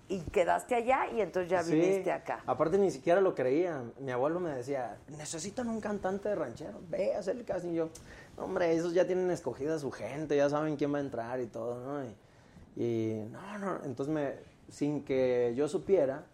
y 0.08 0.20
quedaste 0.22 0.74
allá 0.74 1.06
y 1.14 1.20
entonces 1.20 1.50
ya 1.50 1.62
Sí. 1.62 1.74
viniste 1.74 2.10
acá. 2.10 2.40
Aparte 2.46 2.78
ni 2.78 2.90
siquiera 2.90 3.20
lo 3.20 3.34
creía. 3.34 3.82
Mi 4.00 4.10
abuelo 4.10 4.40
me 4.40 4.48
decía, 4.50 4.96
necesitan 5.08 5.68
un 5.68 5.80
cantante 5.82 6.30
de 6.30 6.34
ranchero, 6.34 6.80
ve 6.88 7.14
a 7.14 7.18
hacer 7.18 7.36
el 7.36 7.44
casting. 7.44 7.72
Y 7.72 7.74
yo, 7.74 7.90
"No, 8.38 8.44
hombre, 8.44 8.72
esos 8.72 8.94
ya 8.94 9.06
tienen 9.06 9.30
escogida 9.30 9.78
su 9.78 9.90
gente, 9.90 10.34
ya 10.34 10.48
saben 10.48 10.76
quién 10.76 10.94
va 10.94 10.98
a 10.98 11.02
entrar 11.02 11.40
y 11.40 11.46
todo, 11.46 11.78
¿no? 11.84 12.02
Y, 12.04 12.82
y, 12.82 13.28
no, 13.30 13.58
no, 13.58 13.84
entonces 13.84 14.14
me, 14.14 14.32
sin 14.70 15.04
que 15.04 15.52
yo 15.54 15.68
supiera, 15.68 16.24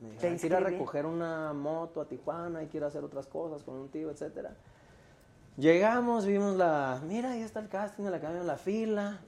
me 0.00 0.28
hay 0.28 0.36
que 0.36 0.46
ir 0.46 0.54
a 0.54 0.60
recoger 0.60 1.06
una 1.06 1.52
moto 1.52 2.00
a 2.00 2.08
Tijuana, 2.08 2.60
hay 2.60 2.66
que 2.66 2.76
ir 2.76 2.84
a 2.84 2.88
hacer 2.88 3.02
otras 3.02 3.26
cosas 3.26 3.62
con 3.62 3.76
un 3.76 3.88
tío, 3.88 4.10
etcétera. 4.10 4.54
Llegamos, 5.56 6.26
vimos 6.26 6.56
la, 6.56 7.00
mira, 7.06 7.32
ahí 7.32 7.40
está 7.40 7.60
el 7.60 7.68
casting 7.68 8.04
de 8.04 8.10
la 8.10 8.18
academia, 8.18 8.42
la 8.42 8.58
fila, 8.58 9.20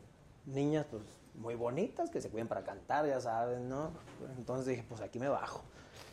niñas 0.45 0.87
pues 0.91 1.03
muy 1.37 1.55
bonitas 1.55 2.11
que 2.11 2.21
se 2.21 2.29
cuiden 2.29 2.49
para 2.49 2.65
cantar, 2.65 3.07
ya 3.07 3.21
saben, 3.21 3.69
¿no? 3.69 3.93
Entonces 4.37 4.67
dije, 4.67 4.85
pues 4.87 5.01
aquí 5.01 5.19
me 5.19 5.29
bajo. 5.29 5.63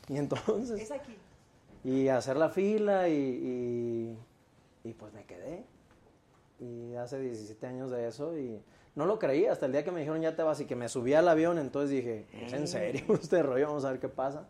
Y 0.07 0.17
entonces... 0.17 0.79
Es 0.79 0.91
aquí. 0.91 1.17
Y 1.83 2.07
hacer 2.07 2.37
la 2.37 2.49
fila 2.49 3.09
y, 3.09 3.13
y, 3.13 4.89
y, 4.89 4.93
pues 4.93 5.13
me 5.13 5.25
quedé. 5.25 5.65
Y 6.59 6.95
hace 6.95 7.19
17 7.19 7.67
años 7.67 7.91
de 7.91 8.07
eso 8.07 8.37
y 8.37 8.61
no 8.95 9.05
lo 9.05 9.19
creí 9.19 9.45
hasta 9.45 9.65
el 9.65 9.71
día 9.73 9.83
que 9.83 9.91
me 9.91 9.99
dijeron 9.99 10.21
ya 10.21 10.35
te 10.35 10.43
vas 10.43 10.59
y 10.61 10.65
que 10.65 10.75
me 10.75 10.87
subí 10.89 11.13
al 11.13 11.27
avión, 11.27 11.57
entonces 11.59 11.89
dije, 11.89 12.25
¿es 12.31 12.53
en 12.53 12.67
serio 12.67 13.03
este 13.21 13.43
rollo? 13.43 13.67
Vamos 13.67 13.85
a 13.85 13.91
ver 13.91 13.99
qué 13.99 14.09
pasa. 14.09 14.45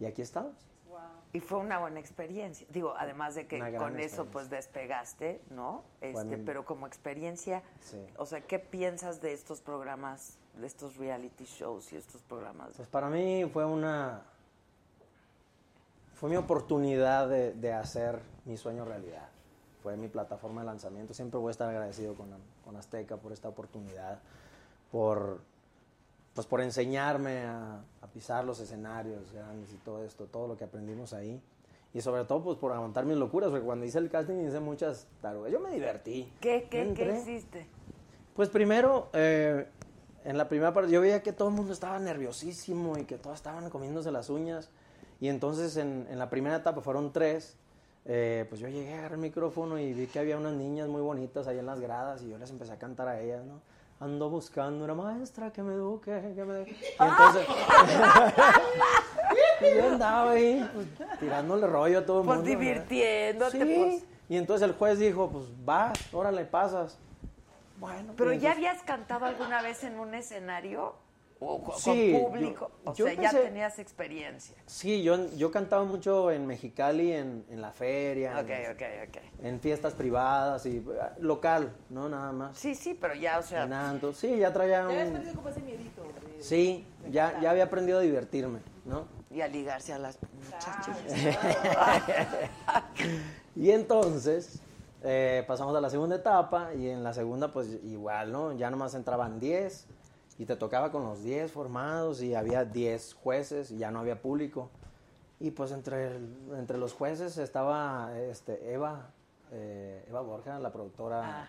Y 0.00 0.06
aquí 0.06 0.22
estamos. 0.22 0.52
Y 1.32 1.40
fue 1.40 1.58
una 1.58 1.78
buena 1.78 2.00
experiencia. 2.00 2.66
Digo, 2.70 2.94
además 2.96 3.34
de 3.34 3.46
que 3.46 3.58
con 3.76 4.00
eso 4.00 4.24
pues 4.26 4.48
despegaste, 4.48 5.42
¿no? 5.50 5.82
Este, 6.00 6.12
Bueno, 6.12 6.42
pero 6.46 6.64
como 6.64 6.86
experiencia, 6.86 7.62
Sí. 7.80 7.98
o 8.16 8.24
sea, 8.24 8.40
¿qué 8.40 8.58
piensas 8.58 9.20
de 9.20 9.34
estos 9.34 9.60
programas, 9.60 10.38
de 10.58 10.66
estos 10.66 10.96
reality 10.96 11.44
shows 11.44 11.92
y 11.92 11.96
estos 11.96 12.22
programas? 12.22 12.72
Pues 12.76 12.88
para 12.88 13.10
mí 13.10 13.44
fue 13.52 13.66
una... 13.66 14.22
Fue 16.14 16.30
mi 16.30 16.36
oportunidad 16.36 17.28
de, 17.28 17.52
de 17.52 17.72
hacer 17.74 18.22
mi 18.46 18.56
sueño 18.56 18.86
realidad. 18.86 19.28
Fue 19.82 19.94
mi 19.98 20.08
plataforma 20.08 20.62
de 20.62 20.66
lanzamiento. 20.68 21.12
Siempre 21.12 21.38
voy 21.38 21.48
a 21.48 21.50
estar 21.50 21.68
agradecido 21.68 22.14
con, 22.14 22.30
con 22.66 22.76
Azteca 22.76 23.16
por 23.16 23.32
esta 23.32 23.48
oportunidad, 23.48 24.18
por, 24.90 25.40
pues 26.34 26.46
por 26.48 26.60
enseñarme 26.60 27.44
a, 27.44 27.80
a 28.02 28.06
pisar 28.08 28.44
los 28.44 28.58
escenarios 28.58 29.32
grandes 29.32 29.72
y 29.72 29.76
todo 29.76 30.04
esto, 30.04 30.24
todo 30.26 30.48
lo 30.48 30.56
que 30.56 30.64
aprendimos 30.64 31.12
ahí. 31.14 31.40
Y 31.94 32.00
sobre 32.02 32.24
todo 32.24 32.42
pues 32.42 32.58
por 32.58 32.72
aguantar 32.72 33.06
mis 33.06 33.16
locuras, 33.16 33.50
porque 33.50 33.64
cuando 33.64 33.86
hice 33.86 33.98
el 33.98 34.10
casting 34.10 34.46
hice 34.46 34.60
muchas 34.60 35.06
tarugas. 35.22 35.50
Yo 35.50 35.60
me 35.60 35.70
divertí. 35.70 36.30
¿Qué, 36.40 36.66
qué, 36.68 36.92
qué 36.92 37.16
hiciste? 37.16 37.66
Pues 38.34 38.50
primero, 38.50 39.08
eh, 39.14 39.66
en 40.24 40.36
la 40.36 40.48
primera 40.48 40.74
parte 40.74 40.90
yo 40.90 41.00
veía 41.00 41.22
que 41.22 41.32
todo 41.32 41.48
el 41.48 41.54
mundo 41.54 41.72
estaba 41.72 41.98
nerviosísimo 42.00 42.98
y 42.98 43.04
que 43.04 43.16
todos 43.16 43.36
estaban 43.36 43.70
comiéndose 43.70 44.10
las 44.10 44.28
uñas. 44.28 44.68
Y 45.20 45.28
entonces 45.28 45.76
en, 45.78 46.06
en 46.10 46.18
la 46.18 46.28
primera 46.28 46.56
etapa 46.56 46.82
fueron 46.82 47.12
tres. 47.12 47.56
Eh, 48.06 48.46
pues 48.48 48.60
yo 48.60 48.68
llegué 48.68 48.92
a 48.94 48.98
agarrar 48.98 49.12
el 49.14 49.18
micrófono 49.18 49.78
y 49.78 49.92
vi 49.92 50.06
que 50.06 50.18
había 50.18 50.36
unas 50.36 50.52
niñas 50.54 50.88
muy 50.88 51.02
bonitas 51.02 51.46
ahí 51.48 51.58
en 51.58 51.66
las 51.66 51.80
gradas 51.80 52.22
y 52.22 52.28
yo 52.30 52.38
les 52.38 52.50
empecé 52.50 52.72
a 52.72 52.78
cantar 52.78 53.08
a 53.08 53.20
ellas, 53.20 53.44
¿no? 53.44 53.60
Ando 53.98 54.28
buscando 54.30 54.84
una 54.84 54.94
maestra 54.94 55.52
que 55.52 55.62
me 55.62 55.72
eduque, 55.74 56.32
que 56.34 56.44
me... 56.44 56.60
Y 56.62 56.76
entonces... 57.00 57.46
y 59.60 59.76
yo 59.76 59.86
andaba 59.92 60.30
ahí 60.32 60.68
pues, 60.74 60.86
tirándole 61.18 61.66
rollo 61.66 62.00
a 62.00 62.06
todo 62.06 62.20
el 62.20 62.26
Pues 62.26 62.38
mundo. 62.38 62.50
¿verdad? 62.58 62.60
divirtiéndote, 62.60 63.58
Sí. 63.58 63.74
pues. 63.76 64.04
Y 64.28 64.36
entonces 64.36 64.68
el 64.68 64.74
juez 64.74 64.98
dijo, 64.98 65.30
pues 65.30 65.44
vas, 65.64 65.92
órale, 66.12 66.44
pasas. 66.44 66.98
Bueno, 67.78 68.12
¿Pero 68.16 68.32
ya 68.32 68.52
habías 68.52 68.82
cantado 68.82 69.24
alguna 69.26 69.62
vez 69.62 69.84
en 69.84 69.98
un 69.98 70.14
escenario? 70.14 70.94
¿O 71.38 71.62
co- 71.62 71.78
Sí, 71.78 72.12
con 72.12 72.24
público? 72.32 72.70
yo- 72.84 72.90
o 72.90 72.94
yo 72.94 73.04
sea, 73.04 73.14
ya 73.14 73.30
tenías 73.30 73.78
experiencia. 73.78 74.56
Sí, 74.64 75.02
yo, 75.02 75.26
yo 75.36 75.50
cantaba 75.50 75.84
mucho 75.84 76.30
en 76.30 76.46
Mexicali, 76.46 77.12
en, 77.12 77.44
en 77.50 77.60
la 77.60 77.72
feria, 77.72 78.38
Ok, 78.40 78.48
en, 78.48 78.72
ok, 78.72 78.82
ok. 79.08 79.16
en 79.44 79.60
fiestas 79.60 79.92
privadas 79.92 80.64
y 80.64 80.78
eh, 80.78 80.82
local, 81.18 81.76
no 81.90 82.08
nada 82.08 82.32
más. 82.32 82.56
Sí, 82.56 82.74
sí, 82.74 82.94
pero 82.98 83.14
ya, 83.14 83.38
o 83.38 83.42
sea... 83.42 83.64
En 83.64 83.72
Antos. 83.74 84.16
Sí, 84.16 84.38
ya 84.38 84.50
traía 84.52 84.78
Ya 84.78 84.84
habías 84.86 85.06
un... 85.08 85.12
perdido 85.12 85.34
como 85.34 85.48
ese 85.50 85.60
miedito. 85.60 86.02
de- 86.02 86.42
Sí, 86.42 86.86
ya, 87.10 87.38
ya 87.40 87.50
había 87.50 87.64
aprendido 87.64 87.98
a 87.98 88.02
divertirme, 88.02 88.60
¿no? 88.86 89.04
Y 89.30 89.42
a 89.42 89.48
ligarse 89.48 89.92
a 89.92 89.98
las 89.98 90.18
muchachas. 90.32 90.96
y 93.56 93.70
entonces, 93.72 94.60
eh, 95.02 95.44
pasamos 95.46 95.76
a 95.76 95.80
la 95.82 95.90
segunda 95.90 96.16
etapa 96.16 96.72
y 96.74 96.88
en 96.88 97.02
la 97.04 97.12
segunda 97.12 97.48
pues 97.52 97.68
igual, 97.84 98.32
¿no? 98.32 98.52
Ya 98.52 98.70
nomás 98.70 98.94
entraban 98.94 99.38
10 99.40 99.86
y 100.38 100.44
te 100.46 100.56
tocaba 100.56 100.90
con 100.92 101.04
los 101.04 101.22
10 101.22 101.50
formados 101.52 102.22
y 102.22 102.34
había 102.34 102.64
10 102.64 103.14
jueces 103.14 103.70
y 103.70 103.78
ya 103.78 103.90
no 103.90 104.00
había 104.00 104.20
público. 104.20 104.70
Y 105.40 105.50
pues 105.50 105.70
entre, 105.72 106.16
el- 106.16 106.34
entre 106.58 106.78
los 106.78 106.92
jueces 106.92 107.36
estaba 107.38 108.10
este, 108.18 108.72
Eva, 108.72 109.10
eh, 109.52 110.04
Eva 110.08 110.20
Borja, 110.22 110.58
la 110.58 110.72
productora. 110.72 111.48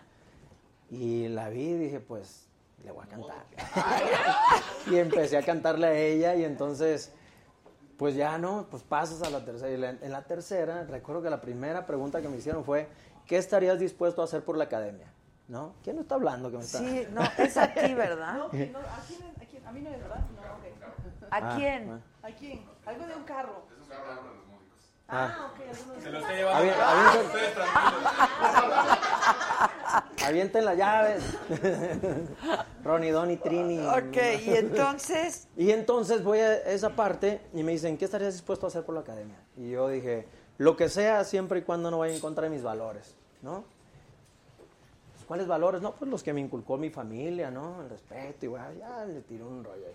Y 0.90 1.28
la 1.28 1.48
vi 1.50 1.62
y 1.70 1.74
dije, 1.78 2.00
pues 2.00 2.46
le 2.84 2.92
voy 2.92 3.04
a 3.04 3.08
cantar. 3.08 3.44
y 4.90 4.96
empecé 4.96 5.36
a 5.36 5.42
cantarle 5.42 5.86
a 5.86 5.98
ella 5.98 6.34
y 6.34 6.44
entonces, 6.44 7.12
pues 7.98 8.14
ya 8.14 8.38
no, 8.38 8.66
pues 8.70 8.82
pasas 8.82 9.22
a 9.22 9.30
la 9.30 9.44
tercera. 9.44 9.70
Y 9.70 9.76
la- 9.76 9.90
en 9.90 10.12
la 10.12 10.22
tercera, 10.24 10.84
recuerdo 10.84 11.22
que 11.22 11.30
la 11.30 11.40
primera 11.40 11.84
pregunta 11.86 12.22
que 12.22 12.28
me 12.28 12.36
hicieron 12.38 12.64
fue, 12.64 12.88
¿qué 13.26 13.36
estarías 13.36 13.78
dispuesto 13.78 14.22
a 14.22 14.24
hacer 14.24 14.44
por 14.44 14.56
la 14.56 14.64
academia? 14.64 15.12
¿No? 15.48 15.72
¿Quién 15.82 15.96
no 15.96 16.02
está 16.02 16.14
hablando 16.16 16.50
que 16.50 16.58
me 16.58 16.64
está? 16.64 16.78
Sí, 16.78 17.06
no, 17.10 17.22
es 17.38 17.56
a 17.56 17.72
ti, 17.72 17.94
¿verdad? 17.94 18.34
No, 18.38 18.50
que 18.50 18.66
no, 18.66 18.78
¿a, 18.80 18.82
quién, 19.06 19.22
a, 19.22 19.44
quién? 19.50 19.66
¿A 19.66 19.72
mí 19.72 19.80
no 19.80 19.90
es 19.90 19.98
verdad? 20.00 20.16
No, 20.36 20.42
ok. 20.42 21.32
¿A 21.32 21.36
Ah, 21.36 21.56
quién? 21.56 22.02
¿A 22.22 22.28
quién? 22.38 22.64
Algo 22.86 23.06
de 23.06 23.14
un 23.16 23.22
carro. 23.24 23.62
Es 23.70 23.82
un 23.82 23.88
carro 23.88 24.04
de 24.10 24.14
los 24.14 24.24
músicos. 24.24 24.54
Ah, 25.08 25.50
ok, 25.52 25.60
alguno 25.70 25.94
de 25.94 26.00
Se 26.02 26.10
lo 26.10 26.18
está 26.18 26.32
llevando. 26.34 26.60
Avi- 26.60 26.74
para- 26.76 26.90
avienten- 26.92 27.26
Ustedes 27.26 27.54
tranquilos. 27.54 28.08
Avienten 30.26 30.64
las 30.66 30.76
llaves. 30.76 31.22
Ronnie, 32.84 33.10
Donny, 33.10 33.36
Trini. 33.38 33.78
Ok, 33.86 34.16
y 34.44 34.54
entonces, 34.54 35.48
Y 35.56 35.70
entonces 35.70 36.22
voy 36.22 36.40
a 36.40 36.56
esa 36.56 36.90
parte 36.90 37.40
y 37.54 37.62
me 37.62 37.72
dicen, 37.72 37.96
¿qué 37.96 38.04
estarías 38.04 38.34
dispuesto 38.34 38.66
a 38.66 38.68
hacer 38.68 38.84
por 38.84 38.94
la 38.94 39.00
academia? 39.00 39.36
Y 39.56 39.70
yo 39.70 39.88
dije, 39.88 40.28
lo 40.58 40.76
que 40.76 40.88
sea 40.90 41.24
siempre 41.24 41.60
y 41.60 41.62
cuando 41.62 41.90
no 41.90 41.98
vaya 42.00 42.14
en 42.14 42.20
contra 42.20 42.44
de 42.44 42.50
mis 42.50 42.62
valores, 42.62 43.16
¿no? 43.42 43.64
¿Cuáles 45.28 45.46
valores? 45.46 45.82
No, 45.82 45.92
pues 45.92 46.10
los 46.10 46.22
que 46.22 46.32
me 46.32 46.40
inculcó 46.40 46.78
mi 46.78 46.88
familia, 46.88 47.50
¿no? 47.50 47.82
El 47.82 47.90
respeto 47.90 48.46
y 48.46 48.48
bueno, 48.48 48.64
ya 48.72 49.04
le 49.04 49.20
tiré 49.20 49.44
un 49.44 49.62
rollo 49.62 49.86
ahí. 49.86 49.94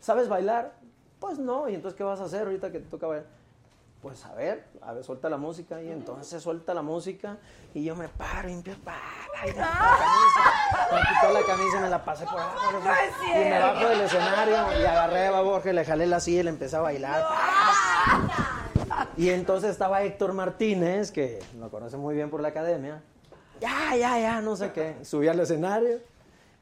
¿Sabes 0.00 0.26
bailar? 0.26 0.72
Pues 1.18 1.38
no, 1.38 1.68
¿y 1.68 1.74
entonces 1.74 1.98
qué 1.98 2.02
vas 2.02 2.18
a 2.18 2.24
hacer 2.24 2.46
ahorita 2.46 2.72
que 2.72 2.78
te 2.80 2.86
toca 2.86 3.06
bailar? 3.06 3.26
Pues 4.00 4.24
a 4.24 4.32
ver, 4.32 4.64
a 4.80 4.94
ver, 4.94 5.04
suelta 5.04 5.28
la 5.28 5.36
música 5.36 5.82
y 5.82 5.90
entonces 5.90 6.42
suelta 6.42 6.72
la 6.72 6.80
música 6.80 7.36
y 7.74 7.84
yo 7.84 7.94
me 7.94 8.08
paro 8.08 8.48
y 8.48 8.54
empiezo 8.54 8.80
pa. 8.80 8.96
Me 9.44 9.52
quité 9.52 11.32
la 11.34 11.42
camisa 11.46 11.76
y 11.76 11.80
me 11.82 11.90
la 11.90 12.02
pasé 12.02 12.24
por 12.24 12.40
abajo. 12.40 12.78
Y 13.26 13.38
me 13.38 13.58
bajo 13.58 13.86
del 13.86 14.00
escenario 14.00 14.80
y 14.80 14.84
agarré 14.86 15.26
a 15.26 15.42
Borja, 15.42 15.74
le 15.74 15.84
jalé 15.84 16.06
la 16.06 16.20
silla 16.20 16.40
y 16.40 16.44
le 16.44 16.50
empecé 16.50 16.76
a 16.76 16.80
bailar. 16.80 17.26
Y 19.18 19.28
entonces 19.28 19.72
estaba 19.72 20.02
Héctor 20.02 20.32
Martínez, 20.32 21.12
que 21.12 21.38
lo 21.58 21.70
conoce 21.70 21.98
muy 21.98 22.14
bien 22.14 22.30
por 22.30 22.40
la 22.40 22.48
academia. 22.48 23.02
Ya, 23.60 23.94
ya, 23.96 24.18
ya, 24.18 24.40
no 24.40 24.56
sé 24.56 24.72
qué. 24.72 24.96
Subí 25.02 25.28
al 25.28 25.38
escenario 25.40 26.00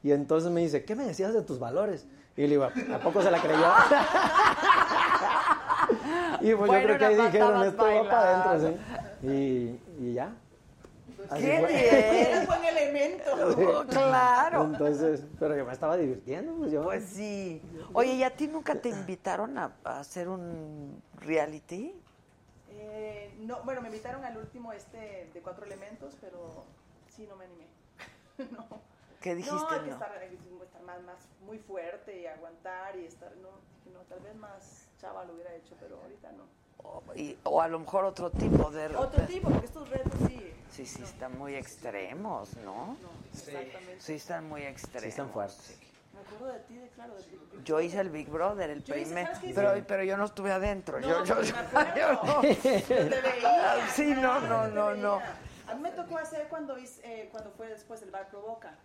y 0.03 0.11
entonces 0.11 0.51
me 0.51 0.61
dice, 0.61 0.83
¿qué 0.83 0.95
me 0.95 1.05
decías 1.05 1.33
de 1.33 1.41
tus 1.41 1.59
valores? 1.59 2.05
Y 2.35 2.41
le 2.43 2.49
digo, 2.49 2.65
¿a 2.65 2.99
poco 2.99 3.21
se 3.21 3.31
la 3.31 3.41
creyó? 3.41 3.59
y 6.41 6.53
pues 6.55 6.57
Bueno, 6.57 6.79
yo 6.79 6.85
creo 6.85 6.97
que 6.97 7.05
ahí 7.05 7.15
dijeron, 7.15 7.63
esto 7.63 7.83
va 7.83 8.09
para 8.09 8.43
adentro, 8.45 8.69
¿sí? 8.69 9.27
Y, 9.27 9.79
y 10.05 10.13
ya. 10.13 10.33
Así 11.29 11.43
¡Qué 11.43 11.65
bien! 11.65 12.47
buen 12.47 12.65
elemento. 12.65 13.81
Oh, 13.81 13.85
claro. 13.85 14.63
Entonces, 14.63 15.23
pero 15.37 15.55
yo 15.55 15.65
me 15.65 15.73
estaba 15.73 15.97
divirtiendo, 15.97 16.55
pues 16.55 16.71
yo. 16.71 16.83
Pues 16.83 17.05
sí. 17.05 17.61
Oye, 17.93 18.13
¿y 18.13 18.23
a 18.23 18.35
ti 18.35 18.47
nunca 18.47 18.75
te 18.75 18.89
invitaron 18.89 19.57
a, 19.57 19.73
a 19.83 19.99
hacer 19.99 20.29
un 20.29 21.01
reality? 21.19 21.93
Eh, 22.71 23.35
no, 23.41 23.61
bueno, 23.63 23.81
me 23.81 23.89
invitaron 23.89 24.23
al 24.23 24.37
último 24.37 24.71
este 24.71 25.29
de 25.33 25.41
cuatro 25.41 25.65
elementos, 25.65 26.15
pero 26.21 26.63
sí, 27.15 27.25
no 27.27 27.35
me 27.35 27.45
animé. 27.45 27.67
no. 28.51 28.67
¿Qué 29.21 29.35
dijiste? 29.35 29.55
No, 29.55 29.69
hay 29.69 29.79
que 29.81 29.87
no? 29.87 29.93
estar, 29.93 30.17
hay 30.17 30.29
que 30.29 30.63
estar 30.63 30.81
más, 30.83 31.01
más 31.03 31.17
muy 31.41 31.57
fuerte 31.59 32.21
y 32.21 32.25
aguantar 32.25 32.95
y 32.95 33.05
estar, 33.05 33.31
no, 33.37 33.49
no, 33.91 33.99
tal 34.07 34.19
vez 34.21 34.35
más 34.35 34.85
chava 35.01 35.25
lo 35.25 35.33
hubiera 35.33 35.53
hecho, 35.53 35.75
pero 35.79 35.99
ahorita 36.01 36.31
no. 36.31 36.43
O, 36.81 37.03
y- 37.15 37.37
o 37.43 37.61
a 37.61 37.67
lo 37.67 37.79
mejor 37.79 38.05
otro 38.05 38.29
tipo 38.31 38.71
de... 38.71 38.95
Otro 38.95 39.25
tipo, 39.25 39.49
porque 39.49 39.65
estos 39.65 39.89
retos 39.89 40.13
sí. 40.29 40.53
Sí, 40.71 40.85
sí, 40.85 41.03
están 41.03 41.37
muy 41.37 41.55
extremos, 41.55 42.55
¿no? 42.63 42.95
Exactamente. 43.33 43.99
Sí, 43.99 44.13
están 44.13 44.47
muy 44.47 44.61
extremos. 44.63 45.01
Sí, 45.03 45.09
están 45.09 45.29
fuertes. 45.29 45.77
Me 46.13 46.21
acuerdo 46.21 46.53
de 46.53 46.59
ti, 46.61 46.75
de 46.77 46.87
claro, 46.89 47.15
de 47.15 47.23
ti. 47.23 47.39
Yo 47.65 47.81
hice 47.81 47.99
el 47.99 48.09
Big 48.09 48.29
Brother, 48.29 48.69
el 48.69 48.81
primer, 48.81 49.27
pero, 49.53 49.73
pero 49.85 50.03
yo 50.03 50.15
no 50.15 50.25
estuve 50.25 50.51
adentro. 50.53 51.01
No, 51.01 51.07
yo, 51.09 51.23
yo, 51.25 51.41
yo- 51.41 51.53
yo 51.95 52.13
no. 52.13 52.41
Yo 52.43 52.49
te 52.49 53.21
veía. 53.21 53.87
Sí, 53.93 54.13
no, 54.15 54.39
no, 54.39 54.67
no, 54.67 54.95
no. 54.95 55.21
A 55.69 55.75
mí 55.75 55.81
me 55.81 55.91
tocó 55.91 56.17
hacer 56.17 56.47
cuando, 56.49 56.77
hice, 56.77 57.01
eh, 57.03 57.29
cuando 57.31 57.51
fue 57.51 57.67
después 57.69 58.01
el 58.01 58.11
bar 58.11 58.27
Provoca. 58.29 58.75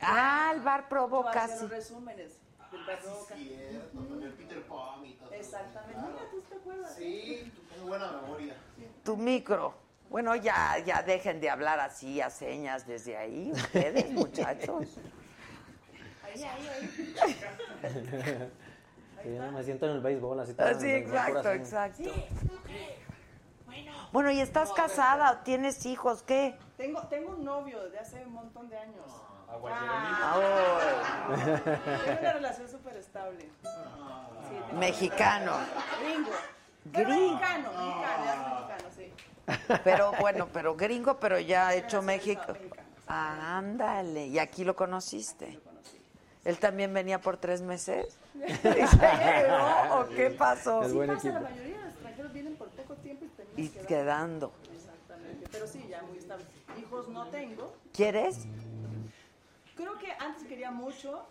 Ah, 0.00 0.52
el 0.54 0.60
bar 0.62 0.82
Yo 0.82 0.88
provoca, 0.88 1.44
hacía 1.44 1.56
sí. 1.56 1.62
los 1.62 1.70
resúmenes 1.70 2.38
del 2.72 2.84
bar 2.86 2.98
Provoca. 3.00 3.34
Cierto, 3.34 3.98
con 4.08 4.22
el 4.22 4.32
Peter 4.32 4.62
Pan 4.66 5.04
y 5.06 5.12
todo. 5.14 5.32
Exactamente. 5.32 5.96
Mira, 6.00 6.30
¿tú 6.30 6.40
te 6.48 6.54
acuerdas? 6.56 6.94
Sí, 6.96 7.52
tengo 7.72 7.86
buena 7.88 8.12
memoria. 8.12 8.54
Tu 9.04 9.16
micro. 9.16 9.74
Bueno, 10.08 10.36
ya, 10.36 10.78
ya 10.78 11.02
dejen 11.02 11.40
de 11.40 11.50
hablar 11.50 11.80
así 11.80 12.20
a 12.20 12.30
señas 12.30 12.86
desde 12.86 13.16
ahí, 13.16 13.50
ustedes, 13.52 14.10
muchachos. 14.12 14.98
Ahí, 16.24 16.42
ahí, 16.42 16.68
ahí. 16.68 18.50
Sí, 19.22 19.34
yo 19.34 19.50
me 19.50 19.64
siento 19.64 19.86
en 19.86 19.92
el 19.92 20.00
béisbol, 20.02 20.38
así. 20.38 20.52
Ah, 20.52 20.56
tan- 20.66 20.74
Sí, 20.80 20.86
tan- 20.86 20.96
exacto, 21.02 21.50
exacto. 21.52 22.10
Bueno, 24.16 24.30
¿y 24.30 24.40
estás 24.40 24.72
casada? 24.72 25.42
¿Tienes 25.44 25.84
hijos? 25.84 26.22
¿Qué? 26.22 26.56
Tengo, 26.78 27.02
tengo 27.02 27.32
un 27.32 27.44
novio 27.44 27.82
desde 27.84 27.98
hace 27.98 28.24
un 28.24 28.32
montón 28.32 28.66
de 28.70 28.78
años. 28.78 29.04
Ah, 29.46 30.38
Tengo 32.02 32.20
una 32.20 32.32
relación 32.32 32.66
súper 32.66 32.96
estable. 32.96 33.40
Sí, 33.42 33.68
tengo- 34.68 34.80
Mexicano. 34.80 35.52
Gringo. 36.00 36.30
Gringo. 36.86 37.10
Mexicano, 37.34 37.68
mexicano, 37.72 38.24
ya 38.24 38.32
es 38.32 38.38
mexicano, 38.40 38.88
sí. 38.96 39.12
Pero 39.84 40.12
bueno, 40.18 40.48
pero 40.50 40.74
gringo, 40.74 41.18
pero 41.20 41.38
ya 41.38 41.74
hecho 41.74 42.00
México. 42.00 42.54
Ándale, 43.06 44.28
y 44.28 44.38
aquí 44.38 44.64
lo 44.64 44.74
conociste. 44.74 45.60
Él 46.46 46.58
también 46.58 46.94
venía 46.94 47.20
por 47.20 47.36
tres 47.36 47.60
meses. 47.60 48.16
¿O 49.92 50.06
qué 50.08 50.30
pasó? 50.38 50.80
Es 50.84 50.88
Sí 50.88 50.94
buen 50.96 51.10
pasa, 51.10 51.28
equipo. 51.28 51.42
la 51.42 51.50
mayoría 51.50 51.76
de 51.76 51.84
los 51.84 51.92
extranjeros 51.92 52.32
vienen 52.32 52.56
por 52.56 52.68
poco 52.68 52.94
tiempo 52.94 53.26
y 53.56 53.68
quedando. 53.68 54.52
Exactamente, 54.74 55.46
pero 55.50 55.66
sí, 55.66 55.86
ya 55.88 56.02
muy 56.02 56.18
estable. 56.18 56.44
Hijos 56.78 57.08
no 57.08 57.26
tengo. 57.28 57.74
¿Quieres? 57.92 58.46
Creo 59.74 59.98
que 59.98 60.12
antes 60.12 60.44
quería 60.44 60.70
mucho 60.70 61.26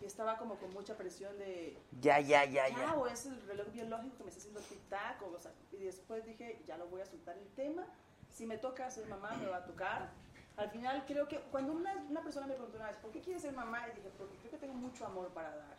y 0.00 0.06
estaba 0.06 0.36
como 0.38 0.56
con 0.56 0.72
mucha 0.72 0.96
presión 0.96 1.36
de 1.38 1.76
Ya, 2.00 2.20
ya, 2.20 2.44
ya, 2.44 2.68
ya, 2.68 2.94
o 2.94 3.06
es 3.06 3.26
el 3.26 3.40
reloj 3.42 3.68
biológico 3.72 4.16
que 4.18 4.24
me 4.24 4.30
está 4.30 4.40
haciendo 4.40 4.60
tic-tac, 4.60 5.22
o, 5.22 5.34
o 5.34 5.38
sea, 5.38 5.52
y 5.72 5.84
después 5.84 6.24
dije, 6.24 6.62
ya 6.66 6.76
lo 6.76 6.86
voy 6.88 7.00
a 7.00 7.06
soltar 7.06 7.36
el 7.36 7.48
tema, 7.48 7.84
si 8.30 8.46
me 8.46 8.58
toca 8.58 8.90
ser 8.90 9.06
mamá, 9.06 9.36
me 9.36 9.46
va 9.46 9.58
a 9.58 9.64
tocar. 9.64 10.10
Al 10.56 10.70
final 10.70 11.04
creo 11.06 11.28
que 11.28 11.38
cuando 11.52 11.72
una, 11.72 11.94
una 12.08 12.22
persona 12.22 12.46
me 12.46 12.54
preguntó 12.54 12.78
una 12.78 12.88
vez, 12.88 12.96
¿por 12.98 13.10
qué 13.10 13.20
quieres 13.20 13.42
ser 13.42 13.52
mamá? 13.52 13.86
Y 13.88 13.96
dije, 13.96 14.10
porque 14.18 14.36
creo 14.38 14.50
que 14.50 14.58
tengo 14.58 14.74
mucho 14.74 15.06
amor 15.06 15.28
para 15.28 15.54
dar. 15.56 15.76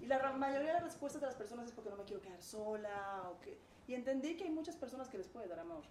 Y 0.00 0.06
la 0.06 0.32
mayoría 0.32 0.68
de 0.68 0.74
las 0.74 0.84
respuestas 0.84 1.20
de 1.20 1.26
las 1.26 1.36
personas 1.36 1.66
es 1.66 1.72
porque 1.72 1.90
no 1.90 1.96
me 1.96 2.04
quiero 2.04 2.22
quedar 2.22 2.42
sola, 2.42 3.24
o 3.30 3.40
que... 3.40 3.58
Y 3.88 3.94
entendí 3.94 4.36
que 4.36 4.44
hay 4.44 4.50
muchas 4.50 4.76
personas 4.76 5.08
que 5.08 5.18
les 5.18 5.26
puede 5.28 5.48
dar 5.48 5.58
amor. 5.60 5.82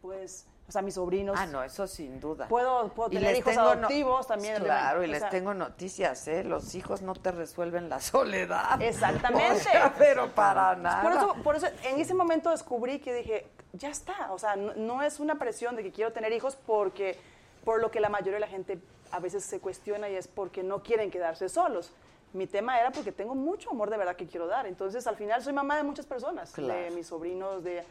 Pues, 0.00 0.46
o 0.68 0.72
sea, 0.72 0.82
mis 0.82 0.94
sobrinos... 0.94 1.36
Ah, 1.36 1.46
no, 1.46 1.64
eso 1.64 1.86
sin 1.88 2.20
duda. 2.20 2.46
Puedo, 2.46 2.88
puedo 2.90 3.10
Y 3.10 3.14
tener 3.16 3.30
les 3.30 3.38
hijos 3.40 3.52
tengo 3.52 3.64
no- 3.64 3.70
adoptivos 3.72 4.26
también. 4.28 4.62
Claro, 4.62 5.02
y 5.02 5.08
les 5.08 5.18
sea, 5.20 5.30
tengo 5.30 5.52
noticias, 5.52 6.28
¿eh? 6.28 6.44
Los 6.44 6.76
hijos 6.76 7.02
no 7.02 7.14
te 7.14 7.32
resuelven 7.32 7.88
la 7.88 8.00
soledad. 8.00 8.80
Exactamente. 8.80 9.54
O 9.56 9.58
sea, 9.58 9.94
pero 9.98 10.32
para 10.32 10.76
nada. 10.76 11.02
Por 11.02 11.12
eso, 11.12 11.34
por 11.42 11.56
eso, 11.56 11.66
en 11.82 11.98
ese 11.98 12.14
momento 12.14 12.50
descubrí 12.50 13.00
que 13.00 13.12
dije, 13.12 13.48
ya 13.72 13.88
está, 13.90 14.30
o 14.32 14.38
sea, 14.38 14.54
no, 14.54 14.74
no 14.74 15.02
es 15.02 15.18
una 15.18 15.36
presión 15.36 15.74
de 15.74 15.82
que 15.82 15.90
quiero 15.90 16.12
tener 16.12 16.32
hijos 16.32 16.54
porque, 16.54 17.18
por 17.64 17.80
lo 17.80 17.90
que 17.90 17.98
la 17.98 18.08
mayoría 18.08 18.34
de 18.34 18.40
la 18.40 18.48
gente 18.48 18.78
a 19.10 19.18
veces 19.18 19.44
se 19.44 19.58
cuestiona 19.60 20.08
y 20.08 20.14
es 20.14 20.28
porque 20.28 20.62
no 20.62 20.82
quieren 20.84 21.10
quedarse 21.10 21.48
solos. 21.48 21.92
Mi 22.36 22.46
tema 22.46 22.78
era 22.78 22.92
porque 22.92 23.12
tengo 23.12 23.34
mucho 23.34 23.70
amor 23.70 23.88
de 23.88 23.96
verdad 23.96 24.14
que 24.14 24.26
quiero 24.26 24.46
dar. 24.46 24.66
Entonces, 24.66 25.06
al 25.06 25.16
final 25.16 25.42
soy 25.42 25.54
mamá 25.54 25.76
de 25.76 25.82
muchas 25.82 26.04
personas, 26.04 26.54
de 26.54 26.90
mis 26.94 27.06
sobrinos, 27.06 27.64
de 27.64 27.82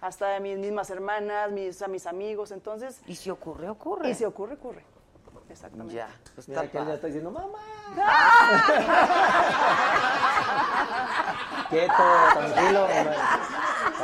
hasta 0.00 0.28
de 0.28 0.40
mis 0.40 0.58
mismas 0.58 0.90
hermanas, 0.90 1.50
mis, 1.50 1.80
a 1.80 1.88
mis 1.88 2.06
amigos. 2.06 2.50
Entonces, 2.50 3.00
Y 3.06 3.16
si 3.16 3.30
ocurre, 3.30 3.70
ocurre. 3.70 4.10
y 4.10 4.14
si 4.14 4.24
ocurre, 4.26 4.54
ocurre. 4.54 4.84
Exactamente. 5.48 5.94
Ya, 5.94 6.08
pues 6.34 6.48
Mira 6.48 6.70
que 6.70 6.78
él 6.78 6.86
ya 6.86 6.94
está 6.94 7.06
diciendo, 7.06 7.30
mamá. 7.30 7.58
Quieto, 11.70 12.02
tranquilo. 12.34 12.86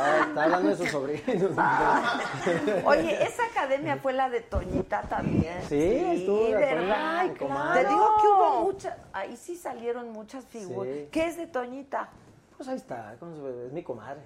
Está, 0.01 0.27
está 0.27 0.43
hablando 0.43 0.69
de 0.69 0.75
sus 0.75 0.89
sobrinos. 0.89 1.51
Oye, 2.85 3.23
esa 3.23 3.43
academia 3.45 3.97
fue 3.97 4.13
la 4.13 4.29
de 4.29 4.41
Toñita 4.41 5.01
también. 5.03 5.61
Sí, 5.67 5.81
estuvo. 5.81 6.47
Toña, 6.51 7.19
Ay, 7.19 7.29
comadre. 7.35 7.83
Te 7.83 7.89
digo 7.89 8.07
que 8.21 8.27
hubo 8.27 8.61
muchas, 8.63 8.97
ahí 9.13 9.37
sí 9.37 9.55
salieron 9.55 10.11
muchas 10.11 10.45
figuras. 10.45 10.93
Sí. 10.93 11.07
¿Qué 11.11 11.27
es 11.27 11.37
de 11.37 11.47
Toñita? 11.47 12.09
Pues 12.57 12.69
ahí 12.69 12.75
está, 12.77 13.15
con 13.19 13.35
su- 13.35 13.47
es 13.67 13.71
mi 13.73 13.81
comadre. 13.83 14.21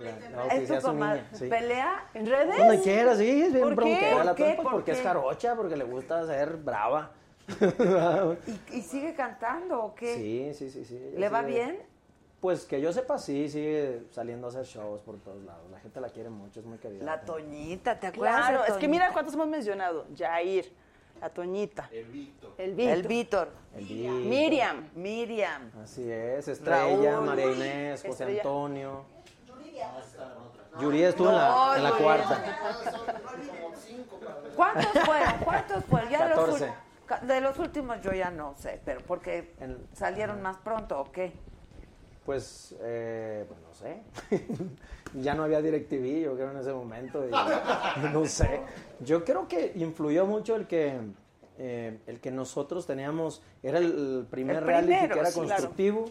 La- 0.00 0.10
la 0.10 0.16
¿Es 0.18 0.34
bauticé 0.34 0.76
tu 0.78 0.82
comadre? 0.86 1.20
niña, 1.22 1.30
sí. 1.38 1.48
¿Pelea? 1.48 2.04
¿En 2.14 2.26
redes? 2.26 2.58
Donde 2.58 2.80
quiera, 2.82 3.14
sí, 3.16 3.42
es 3.42 3.52
bien 3.52 3.62
¿Por 3.62 3.68
qué? 3.70 3.74
bronquera 3.76 4.24
la 4.24 4.34
¿Por 4.34 4.34
qué? 4.34 4.42
tonta, 4.44 4.56
pues, 4.56 4.64
¿Por 4.64 4.72
porque 4.72 4.92
qué? 4.92 4.98
es 4.98 5.04
jarocha, 5.04 5.54
porque 5.54 5.76
le 5.76 5.84
gusta 5.84 6.26
ser 6.26 6.56
brava. 6.56 7.10
¿Y, 8.72 8.78
y 8.78 8.82
sigue 8.82 9.14
cantando 9.14 9.80
o 9.84 9.94
qué? 9.94 10.14
Sí, 10.16 10.54
sí, 10.54 10.70
sí, 10.70 10.84
sí. 10.84 11.12
¿Le 11.16 11.28
va 11.28 11.42
bien? 11.42 11.78
Pues 12.46 12.64
que 12.64 12.80
yo 12.80 12.92
sepa, 12.92 13.18
sí, 13.18 13.48
sigue 13.48 14.04
saliendo 14.12 14.46
a 14.46 14.50
hacer 14.50 14.64
shows 14.64 15.00
por 15.00 15.16
todos 15.18 15.42
lados. 15.42 15.68
La 15.68 15.80
gente 15.80 16.00
la 16.00 16.08
quiere 16.10 16.30
mucho, 16.30 16.60
es 16.60 16.66
muy 16.66 16.78
querida. 16.78 17.04
La 17.04 17.20
Toñita, 17.22 17.98
¿te 17.98 18.06
acuerdas? 18.06 18.48
Claro, 18.50 18.64
es 18.66 18.74
que 18.74 18.86
mira 18.86 19.10
cuántos 19.12 19.34
hemos 19.34 19.48
mencionado. 19.48 20.06
Jair, 20.16 20.72
la 21.20 21.28
Toñita. 21.30 21.88
El 21.90 22.04
Víctor. 22.04 22.54
El 22.56 22.74
Víctor. 22.76 22.94
El 23.74 23.84
Víctor. 23.84 24.18
Miriam. 24.28 24.88
Miriam. 24.94 25.72
Así 25.82 26.08
es, 26.08 26.46
Estrella, 26.46 27.10
Raúl. 27.14 27.26
María 27.26 27.50
Inés, 27.50 28.00
José 28.02 28.10
Estrella. 28.10 28.42
Antonio. 28.42 29.04
Yuri 30.80 31.02
estuvo 31.02 31.28
en 31.30 31.34
la, 31.34 31.72
en 31.78 31.82
la 31.82 31.90
No, 31.90 31.98
cuarta. 31.98 32.44
¿Cuántos 34.54 34.92
fueron? 35.04 35.34
¿Cuántos 35.44 35.84
fueron? 35.86 36.10
Ya 36.10 36.22
de 36.28 36.28
los 36.36 36.44
14. 36.44 36.64
ul- 36.68 36.74
ca- 37.06 37.18
De 37.22 37.40
los 37.40 37.58
últimos 37.58 38.00
yo 38.02 38.12
ya 38.12 38.30
no 38.30 38.54
sé, 38.54 38.80
pero 38.84 39.00
porque 39.04 39.52
En- 39.58 39.84
salieron 39.94 40.40
más 40.42 40.58
pronto 40.58 41.00
o 41.00 41.10
qué. 41.10 41.32
Pues, 42.26 42.74
eh, 42.80 43.44
pues 43.46 43.60
no 43.60 43.72
sé. 43.72 44.02
ya 45.14 45.34
no 45.34 45.44
había 45.44 45.62
DirecTV, 45.62 46.24
yo 46.24 46.34
creo, 46.34 46.50
en 46.50 46.58
ese 46.58 46.72
momento. 46.72 47.24
y 47.26 47.30
no 48.12 48.26
sé. 48.26 48.60
Yo 49.00 49.24
creo 49.24 49.46
que 49.46 49.72
influyó 49.76 50.26
mucho 50.26 50.56
el 50.56 50.66
que, 50.66 50.98
eh, 51.58 52.00
el 52.06 52.20
que 52.20 52.32
nosotros 52.32 52.84
teníamos, 52.84 53.42
era 53.62 53.78
el, 53.78 54.26
primer 54.28 54.56
El 54.56 54.64
reality 54.64 54.92
primero, 54.92 55.14
que 55.14 55.20
era 55.20 55.30
sí, 55.30 55.40
claro. 55.40 55.48
constructivo. 55.48 56.04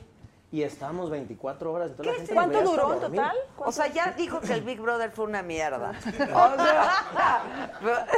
Y 0.52 0.62
estábamos 0.62 1.10
24 1.10 1.74
horas. 1.74 1.92
Entonces 1.92 2.14
la 2.14 2.18
gente 2.18 2.34
lo 2.34 2.40
¿Cuánto 2.40 2.64
duró 2.72 2.94
en 2.94 3.00
total? 3.02 3.36
O 3.58 3.72
sea, 3.74 3.88
ya 3.88 4.12
dijo 4.12 4.40
que 4.40 4.54
el 4.54 4.62
Big 4.62 4.80
Brother 4.80 5.12
fue 5.12 5.26
una 5.26 5.44
mierda. 5.44 5.92
O 6.00 6.56
sea, 6.56 8.14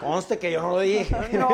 Conste 0.00 0.38
que 0.38 0.50
yo 0.52 0.60
no 0.62 0.70
lo 0.72 0.78
dije. 0.80 1.14
no, 1.38 1.48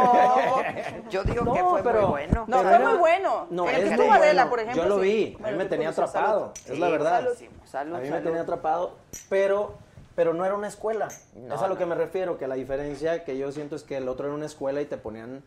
yo 1.10 1.22
digo 1.24 1.52
que 1.52 1.62
fue 1.62 1.82
pero- 1.82 2.00
muy 2.02 2.10
bueno. 2.10 2.44
No, 2.46 2.56
Pero 2.58 2.62
fue 2.68 2.74
era- 2.78 2.88
muy 2.88 2.98
bueno. 2.98 3.46
No, 3.50 3.68
El 3.68 3.82
es 3.82 3.90
que 3.90 3.96
muy 3.96 4.06
Adela, 4.08 4.32
bueno. 4.44 4.50
por 4.50 4.60
ejemplo. 4.60 4.82
Yo 4.82 4.88
lo 4.88 5.02
sí. 5.02 5.36
vi, 5.38 5.44
a 5.44 5.50
mí 5.50 5.56
me 5.56 5.64
tenía 5.66 5.88
atrapado, 5.90 6.40
salud. 6.40 6.50
es 6.56 6.62
Sí, 6.74 6.78
la 6.78 6.88
verdad. 6.88 7.20
salud, 7.22 7.34
salud, 7.64 7.94
a 7.96 7.98
mí 8.00 8.10
me 8.10 8.20
tenía 8.20 8.40
atrapado, 8.42 8.96
pero, 9.28 9.74
pero 10.14 10.34
no 10.34 10.44
era 10.44 10.54
una 10.54 10.68
escuela. 10.68 11.08
No, 11.34 11.54
es 11.54 11.60
a 11.60 11.66
lo 11.68 11.74
no. 11.74 11.78
que 11.78 11.86
me 11.86 11.94
refiero, 11.94 12.38
que 12.38 12.46
la 12.48 12.54
diferencia 12.54 13.24
que 13.24 13.36
yo 13.36 13.52
siento 13.52 13.76
es 13.76 13.82
que 13.82 13.96
el 13.98 14.08
otro 14.08 14.26
era 14.26 14.34
una 14.34 14.46
escuela 14.46 14.80
y 14.80 14.86
te 14.86 14.96
ponían 14.96 15.42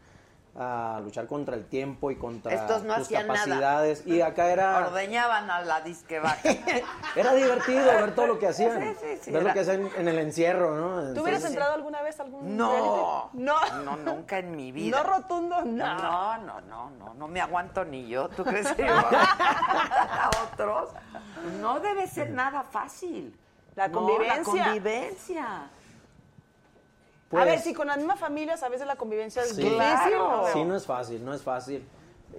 a 0.53 0.99
luchar 1.01 1.27
contra 1.27 1.55
el 1.55 1.65
tiempo 1.65 2.11
y 2.11 2.17
contra 2.17 2.53
Estos 2.53 2.83
no 2.83 2.95
tus 2.97 3.09
nada. 3.09 3.25
capacidades. 3.25 4.05
Y 4.05 4.21
acá 4.21 4.51
era, 4.51 4.87
Ordeñaban 4.87 5.49
a 5.49 5.61
la 5.61 5.79
disque 5.81 6.19
vaca. 6.19 6.41
era 7.15 7.33
divertido 7.33 7.85
ver 7.85 8.13
todo 8.13 8.27
lo 8.27 8.39
que 8.39 8.47
hacían. 8.47 8.81
Sí, 8.81 8.95
sí, 8.99 9.17
sí, 9.21 9.31
ver 9.31 9.41
era- 9.43 9.49
lo 9.49 9.53
que 9.53 9.59
hacían 9.61 9.89
en 9.97 10.07
el 10.09 10.19
encierro, 10.19 10.75
¿no? 10.75 11.13
¿Tú 11.13 11.21
hubieras 11.21 11.45
entrado 11.45 11.73
alguna 11.73 12.01
vez 12.01 12.19
a 12.19 12.23
algún 12.23 12.57
No? 12.57 13.29
No. 13.33 13.55
no, 13.85 13.95
nunca 13.97 14.39
en 14.39 14.55
mi 14.55 14.73
vida. 14.73 14.97
No 15.01 15.09
rotundo, 15.09 15.61
no. 15.63 15.95
No, 15.95 16.37
no, 16.39 16.61
no, 16.61 16.89
no, 16.91 17.13
no 17.13 17.27
me 17.29 17.39
aguanto 17.39 17.85
ni 17.85 18.07
yo. 18.07 18.27
¿Tú 18.27 18.43
crees 18.43 18.67
que 18.73 18.85
yo 18.87 18.93
a 18.93 20.29
otros? 20.51 20.89
No 21.61 21.79
debe 21.79 22.07
ser 22.07 22.29
nada 22.31 22.63
fácil. 22.63 23.37
La 23.75 23.87
No, 23.87 23.99
convivencia. 23.99 24.53
la 24.53 24.63
convivencia. 24.65 25.69
Pues, 27.31 27.41
a 27.41 27.45
ver, 27.45 27.59
si 27.59 27.73
con 27.73 27.87
la 27.87 27.97
misma 27.97 28.15
familia 28.15 28.55
a 28.61 28.69
veces 28.69 28.85
la 28.85 28.95
convivencia 28.95 29.41
es 29.41 29.49
Sí. 29.49 29.63
difícil. 29.63 29.77
Claro. 29.77 30.45
Sí, 30.53 30.63
no 30.63 30.75
es 30.75 30.85
fácil, 30.85 31.25
no 31.25 31.33
es 31.33 31.41
fácil. 31.41 31.83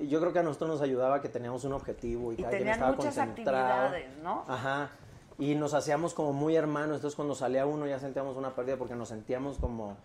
Yo 0.09 0.21
creo 0.21 0.33
que 0.33 0.39
a 0.39 0.43
nosotros 0.43 0.71
nos 0.71 0.81
ayudaba 0.83 1.21
que 1.21 1.29
teníamos 1.29 1.65
un 1.65 1.73
objetivo 1.75 2.33
y, 2.33 2.37
Y 2.37 2.39
cada 2.43 2.57
quien 2.57 2.69
estaba 2.69 2.93
muchas 2.93 3.15
concentrado. 3.17 3.87
actividades, 3.89 4.17
¿no? 4.23 4.45
Ajá. 4.49 4.91
Y 5.39 5.55
nos 5.55 5.75
hacíamos 5.75 6.15
como 6.15 6.33
muy 6.33 6.55
hermanos. 6.57 6.97
Entonces, 6.97 7.17
cuando 7.17 7.35
salía 7.35 7.67
uno 7.67 7.87
ya 7.87 7.99
sentíamos 7.99 8.37
una 8.37 8.55
pérdida 8.55 8.77
porque 8.77 8.95
nos 8.95 9.09
sentíamos 9.09 9.59
como 9.59 9.97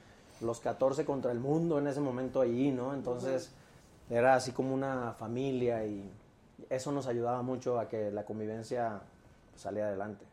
los 0.41 0.59
14 0.59 1.05
contra 1.05 1.31
el 1.31 1.39
mundo 1.39 1.77
en 1.79 1.87
ese 1.87 1.99
momento 1.99 2.41
allí, 2.41 2.71
¿no? 2.71 2.93
Entonces, 2.93 3.51
era 4.09 4.35
así 4.35 4.51
como 4.51 4.73
una 4.73 5.13
familia 5.13 5.85
y 5.85 6.09
eso 6.69 6.91
nos 6.91 7.07
ayudaba 7.07 7.41
mucho 7.41 7.79
a 7.79 7.87
que 7.87 8.09
la 8.11 8.23
convivencia 8.23 8.99
saliera 9.55 9.87
adelante. 9.89 10.25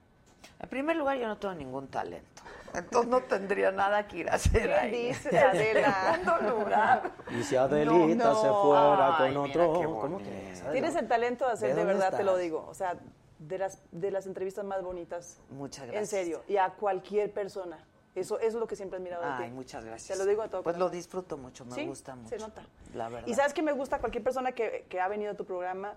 En 0.61 0.69
primer 0.69 0.97
lugar, 0.97 1.17
yo 1.19 1.27
no 1.27 1.37
tengo 1.39 1.55
ningún 1.55 1.89
talento. 1.89 2.43
Entonces 2.75 3.11
no 3.11 3.23
tendría 3.23 3.71
nada 3.71 4.07
que 4.09 4.19
ir 4.19 4.31
a 4.31 4.35
hacer 4.35 4.69
¿Qué 4.69 4.75
ahí. 4.75 5.07
dices, 5.09 5.33
Adela? 5.35 6.21
Lugar. 6.49 7.13
Y 7.39 7.43
si 7.43 7.57
Adelita 7.57 8.25
No, 8.25 8.35
se 8.35 8.49
fuera 8.49 9.07
Ay, 9.19 9.35
con 9.35 9.43
mira 9.45 9.65
otro, 9.67 9.73
¿cómo 9.83 10.01
bonito. 10.19 10.31
que 10.31 10.51
es? 10.53 10.61
Adela? 10.61 10.73
Tienes 10.73 10.97
el 10.97 11.09
talento 11.09 11.47
de 11.47 11.53
hacer, 11.53 11.75
¿De 11.75 11.85
verdad 11.85 12.17
te 12.17 12.25
lo 12.25 12.37
digo. 12.37 12.67
O 12.69 12.75
sea, 12.75 12.97
de 13.39 13.59
las, 13.59 13.83
de 13.91 14.11
las 14.11 14.27
entrevistas 14.27 14.65
más 14.65 14.83
bonitas. 14.83 15.39
Muchas 15.51 15.87
gracias. 15.87 16.03
En 16.03 16.07
serio. 16.07 16.43
Y 16.49 16.57
a 16.57 16.71
cualquier 16.71 17.33
persona. 17.33 17.85
Eso, 18.15 18.39
eso 18.39 18.47
es 18.47 18.55
lo 18.55 18.67
que 18.69 18.77
siempre 18.77 18.97
he 18.97 19.01
admirado 19.01 19.25
de 19.25 19.29
Ay, 19.31 19.49
ti. 19.49 19.55
muchas 19.55 19.85
gracias. 19.85 20.17
Te 20.17 20.23
lo 20.25 20.29
digo 20.31 20.43
a 20.43 20.49
todo 20.49 20.63
Pues 20.63 20.79
lo 20.79 20.89
disfruto 20.89 21.37
mucho, 21.37 21.65
me 21.65 21.75
Sí, 21.75 21.85
gusta 21.87 22.15
mucho. 22.15 22.29
se 22.29 22.39
nota. 22.39 22.63
La 22.95 23.09
verdad. 23.09 23.27
Y 23.27 23.35
sabes 23.35 23.53
que 23.53 23.61
me 23.63 23.73
gusta 23.73 23.99
cualquier 23.99 24.23
persona 24.23 24.53
que, 24.53 24.87
que 24.89 25.01
ha 25.01 25.09
venido 25.09 25.33
a 25.33 25.35
tu 25.35 25.45
programa, 25.45 25.95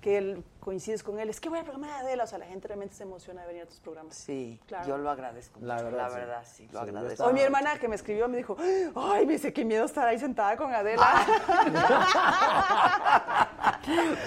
que 0.00 0.18
él- 0.18 0.44
coincides 0.60 1.02
con 1.02 1.18
él, 1.18 1.30
es 1.30 1.40
que 1.40 1.48
voy 1.48 1.58
al 1.58 1.64
programa 1.64 1.88
de 1.88 1.94
Adela. 2.00 2.24
O 2.24 2.26
sea, 2.26 2.38
la 2.38 2.44
gente 2.46 2.68
realmente 2.68 2.94
se 2.94 3.02
emociona 3.04 3.40
de 3.42 3.46
venir 3.48 3.62
a 3.62 3.66
tus 3.66 3.80
programas. 3.80 4.14
Sí, 4.14 4.60
Claro. 4.66 4.86
yo 4.86 4.98
lo 4.98 5.08
agradezco. 5.10 5.58
La 5.62 5.76
verdad, 5.82 5.98
la 5.98 6.08
sí. 6.10 6.14
verdad, 6.16 6.42
sí, 6.44 6.68
lo 6.72 6.80
Sí, 6.82 6.88
agradezco. 6.88 7.24
Hoy 7.24 7.32
mi 7.32 7.40
hermana 7.40 7.78
que 7.78 7.88
me 7.88 7.94
escribió 7.96 8.28
me 8.28 8.36
dijo, 8.36 8.56
ay, 8.94 9.24
me 9.26 9.32
dice 9.34 9.52
qué 9.54 9.64
miedo 9.64 9.84
estar 9.86 10.06
ahí 10.06 10.18
sentada 10.18 10.56
con 10.56 10.72
Adela. 10.74 11.06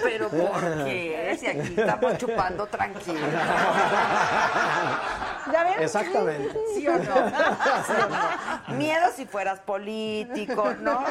Pero 0.04 0.30
¿por 0.30 0.62
qué? 0.86 1.38
Si 1.40 1.48
aquí 1.48 1.74
estamos 1.78 2.18
chupando 2.18 2.66
tranquilo. 2.68 3.20
¿Ya 5.52 5.64
ven? 5.64 5.74
Exactamente. 5.80 6.58
¿Sí 6.76 6.88
o 6.88 6.98
no? 6.98 7.04
¿Sí 7.04 7.12
o 7.12 8.10
no? 8.10 8.78
Miedo 8.78 9.08
si 9.16 9.26
fueras 9.26 9.60
político, 9.60 10.74
¿no? 10.82 11.04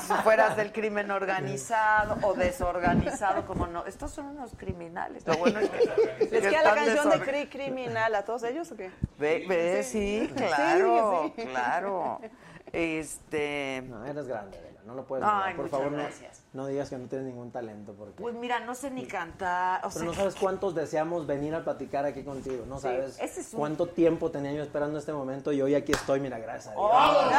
Si 0.00 0.12
fueras 0.22 0.56
del 0.56 0.72
crimen 0.72 1.10
organizado 1.10 2.18
o 2.22 2.34
desorganizado, 2.34 3.46
como 3.46 3.66
no. 3.66 3.84
Estos 3.86 4.10
son 4.12 4.26
unos 4.26 4.52
criminales. 4.56 5.26
Lo 5.26 5.36
bueno 5.36 5.60
es 5.60 5.70
que. 5.70 6.28
¿Les 6.30 6.42
que 6.42 6.50
queda 6.50 6.62
la 6.62 6.74
canción 6.74 7.10
de 7.10 7.20
Cri 7.20 7.46
Criminal 7.48 8.14
a 8.14 8.24
todos 8.24 8.42
ellos 8.44 8.70
o 8.72 8.76
qué? 8.76 8.90
Ve, 9.18 9.44
ve, 9.48 9.82
sí, 9.82 10.30
claro, 10.36 11.32
Sí, 11.36 11.42
sí. 11.42 11.48
claro. 11.48 12.20
Este. 12.70 13.82
No, 13.88 14.04
eres 14.04 14.26
grande, 14.28 14.60
no 14.88 14.94
lo 14.94 15.04
puedes 15.04 15.22
Ay, 15.24 15.52
negar. 15.52 15.56
Por 15.56 15.64
muchas 15.66 15.78
favor, 15.78 15.92
no, 15.92 15.98
gracias. 15.98 16.42
no 16.54 16.66
digas 16.66 16.88
que 16.88 16.96
no 16.96 17.06
tienes 17.08 17.26
ningún 17.26 17.50
talento. 17.52 17.92
Porque... 17.92 18.14
Pues 18.22 18.34
mira, 18.34 18.58
no 18.60 18.74
sé 18.74 18.90
ni 18.90 19.06
cantar. 19.06 19.80
O 19.84 19.90
Pero 19.90 19.92
sea, 19.92 20.04
no 20.04 20.14
sabes 20.14 20.34
cuántos 20.34 20.74
deseamos 20.74 21.26
venir 21.26 21.54
a 21.54 21.62
platicar 21.62 22.06
aquí 22.06 22.24
contigo. 22.24 22.64
No 22.66 22.80
sabes 22.80 23.18
ese 23.20 23.42
es 23.42 23.52
un- 23.52 23.60
cuánto 23.60 23.86
tiempo 23.86 24.30
tenía 24.30 24.52
yo 24.52 24.62
esperando 24.62 24.98
este 24.98 25.12
momento 25.12 25.52
y 25.52 25.60
hoy 25.60 25.74
aquí 25.74 25.92
estoy, 25.92 26.20
mira, 26.20 26.38
gracias 26.38 26.68
a 26.68 26.70
Dios. 26.72 26.82
Oh, 26.90 27.30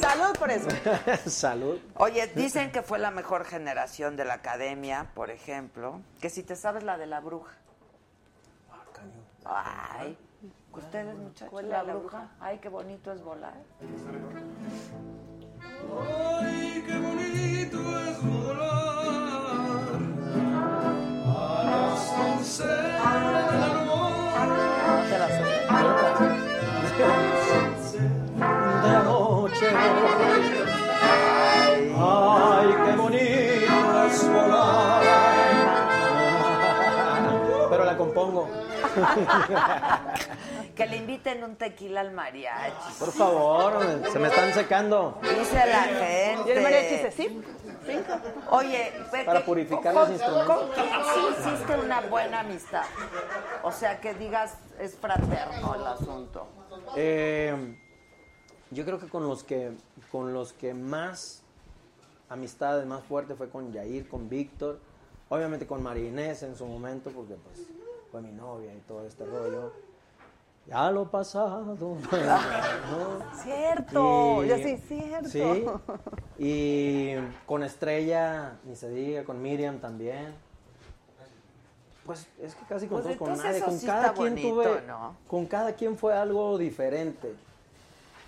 Salud 0.00 0.36
por 0.38 0.50
eso. 0.50 0.68
Salud. 1.30 1.78
Oye, 1.96 2.26
dicen 2.28 2.70
que 2.72 2.82
fue 2.82 2.98
la 2.98 3.10
mejor 3.10 3.44
generación 3.44 4.16
de 4.16 4.24
la 4.24 4.34
academia, 4.34 5.10
por 5.14 5.30
ejemplo. 5.30 6.00
Que 6.20 6.30
si 6.30 6.42
te 6.42 6.56
sabes 6.56 6.82
la 6.84 6.96
de 6.96 7.06
la 7.06 7.20
bruja. 7.20 7.52
Ay, 9.44 10.16
ustedes 10.80 11.16
muchachos, 11.18 11.50
¿Cuál 11.50 11.68
la, 11.70 11.82
bruja? 11.82 12.30
Ay, 12.40 12.58
qué 12.58 12.68
bonito 12.68 13.12
es 13.12 13.22
volar. 13.22 13.54
Ay, 16.40 16.84
qué 16.86 16.98
bonito 16.98 18.00
es 18.00 18.22
volar 18.22 18.74
a 21.26 21.64
las 21.64 22.12
once 22.18 22.66
de 22.66 23.58
la 23.58 23.84
noche. 23.84 24.54
Te 25.10 25.18
la 25.18 25.28
sé. 25.28 25.44
De 28.82 28.88
la 28.92 29.02
noche. 29.02 29.66
Ay, 31.96 32.68
qué 32.84 32.92
bonito 32.96 34.04
es 34.06 34.28
volar. 34.28 35.02
Pero 37.70 37.84
la 37.84 37.96
compongo. 37.96 38.48
Que 40.74 40.86
le 40.86 40.96
inviten 40.96 41.44
un 41.44 41.56
tequila 41.56 42.00
al 42.00 42.10
mariachi. 42.12 42.92
Por 42.98 43.12
favor, 43.12 43.80
se 44.10 44.18
me 44.18 44.28
están 44.28 44.52
secando. 44.52 45.18
Dice 45.22 45.54
la 45.54 45.82
gente. 45.84 46.48
Y 46.48 46.50
el 46.50 46.62
mariachi 46.62 46.94
dice, 46.96 47.10
sí, 47.12 47.42
cinco. 47.86 48.12
Oye, 48.50 48.92
Para 49.24 49.40
que- 49.40 49.44
purificar 49.46 49.94
con- 49.94 50.02
los 50.02 50.10
instrumentos. 50.10 50.56
¿Con 50.56 50.70
quién 50.72 50.86
sí 50.88 51.20
hiciste 51.52 51.76
una 51.78 52.00
buena 52.02 52.40
amistad? 52.40 52.84
O 53.62 53.70
sea, 53.70 54.00
que 54.00 54.14
digas, 54.14 54.54
es 54.80 54.96
fraterno 54.96 55.74
el 55.76 55.86
asunto. 55.86 56.46
Eh, 56.96 57.78
yo 58.70 58.84
creo 58.84 58.98
que 58.98 59.08
con 59.08 59.28
los 59.28 59.44
que 59.44 59.72
con 60.10 60.32
los 60.34 60.52
que 60.52 60.74
más 60.74 61.42
amistades 62.28 62.84
más 62.86 63.04
fuerte 63.04 63.34
fue 63.36 63.48
con 63.48 63.72
Yair, 63.72 64.08
con 64.08 64.28
Víctor, 64.28 64.80
obviamente 65.28 65.66
con 65.66 65.82
María 65.82 66.08
Inés 66.08 66.42
en 66.42 66.56
su 66.56 66.66
momento, 66.66 67.10
porque 67.10 67.34
pues 67.34 67.60
fue 68.10 68.20
mi 68.22 68.32
novia 68.32 68.72
y 68.74 68.78
todo 68.88 69.06
este 69.06 69.24
rollo. 69.24 69.72
Ya 70.66 70.90
lo 70.90 71.10
pasado. 71.10 71.76
¿no? 71.78 71.98
Cierto, 73.42 74.44
Y- 74.44 74.48
ya 74.48 74.56
sí, 74.58 74.76
cierto. 74.88 75.28
Sí, 75.28 75.64
y 76.38 77.14
con 77.46 77.62
Estrella, 77.62 78.52
ni 78.64 78.76
se 78.76 78.88
diga, 78.90 79.24
con 79.24 79.40
Miriam 79.42 79.78
también. 79.78 80.34
Pues 82.06 82.26
es 82.40 82.54
que 82.54 82.66
casi 82.66 82.86
con 82.86 83.02
Pues 83.02 83.16
todos, 83.16 83.30
con 83.30 83.42
nadie, 83.42 83.60
con 83.62 83.78
sí 83.78 83.86
cada 83.86 84.12
quien 84.12 84.30
bonito, 84.34 84.48
tuve, 84.50 84.82
¿no? 84.86 85.16
con 85.26 85.46
cada 85.46 85.72
quien 85.72 85.96
fue 85.96 86.14
algo 86.14 86.58
diferente. 86.58 87.32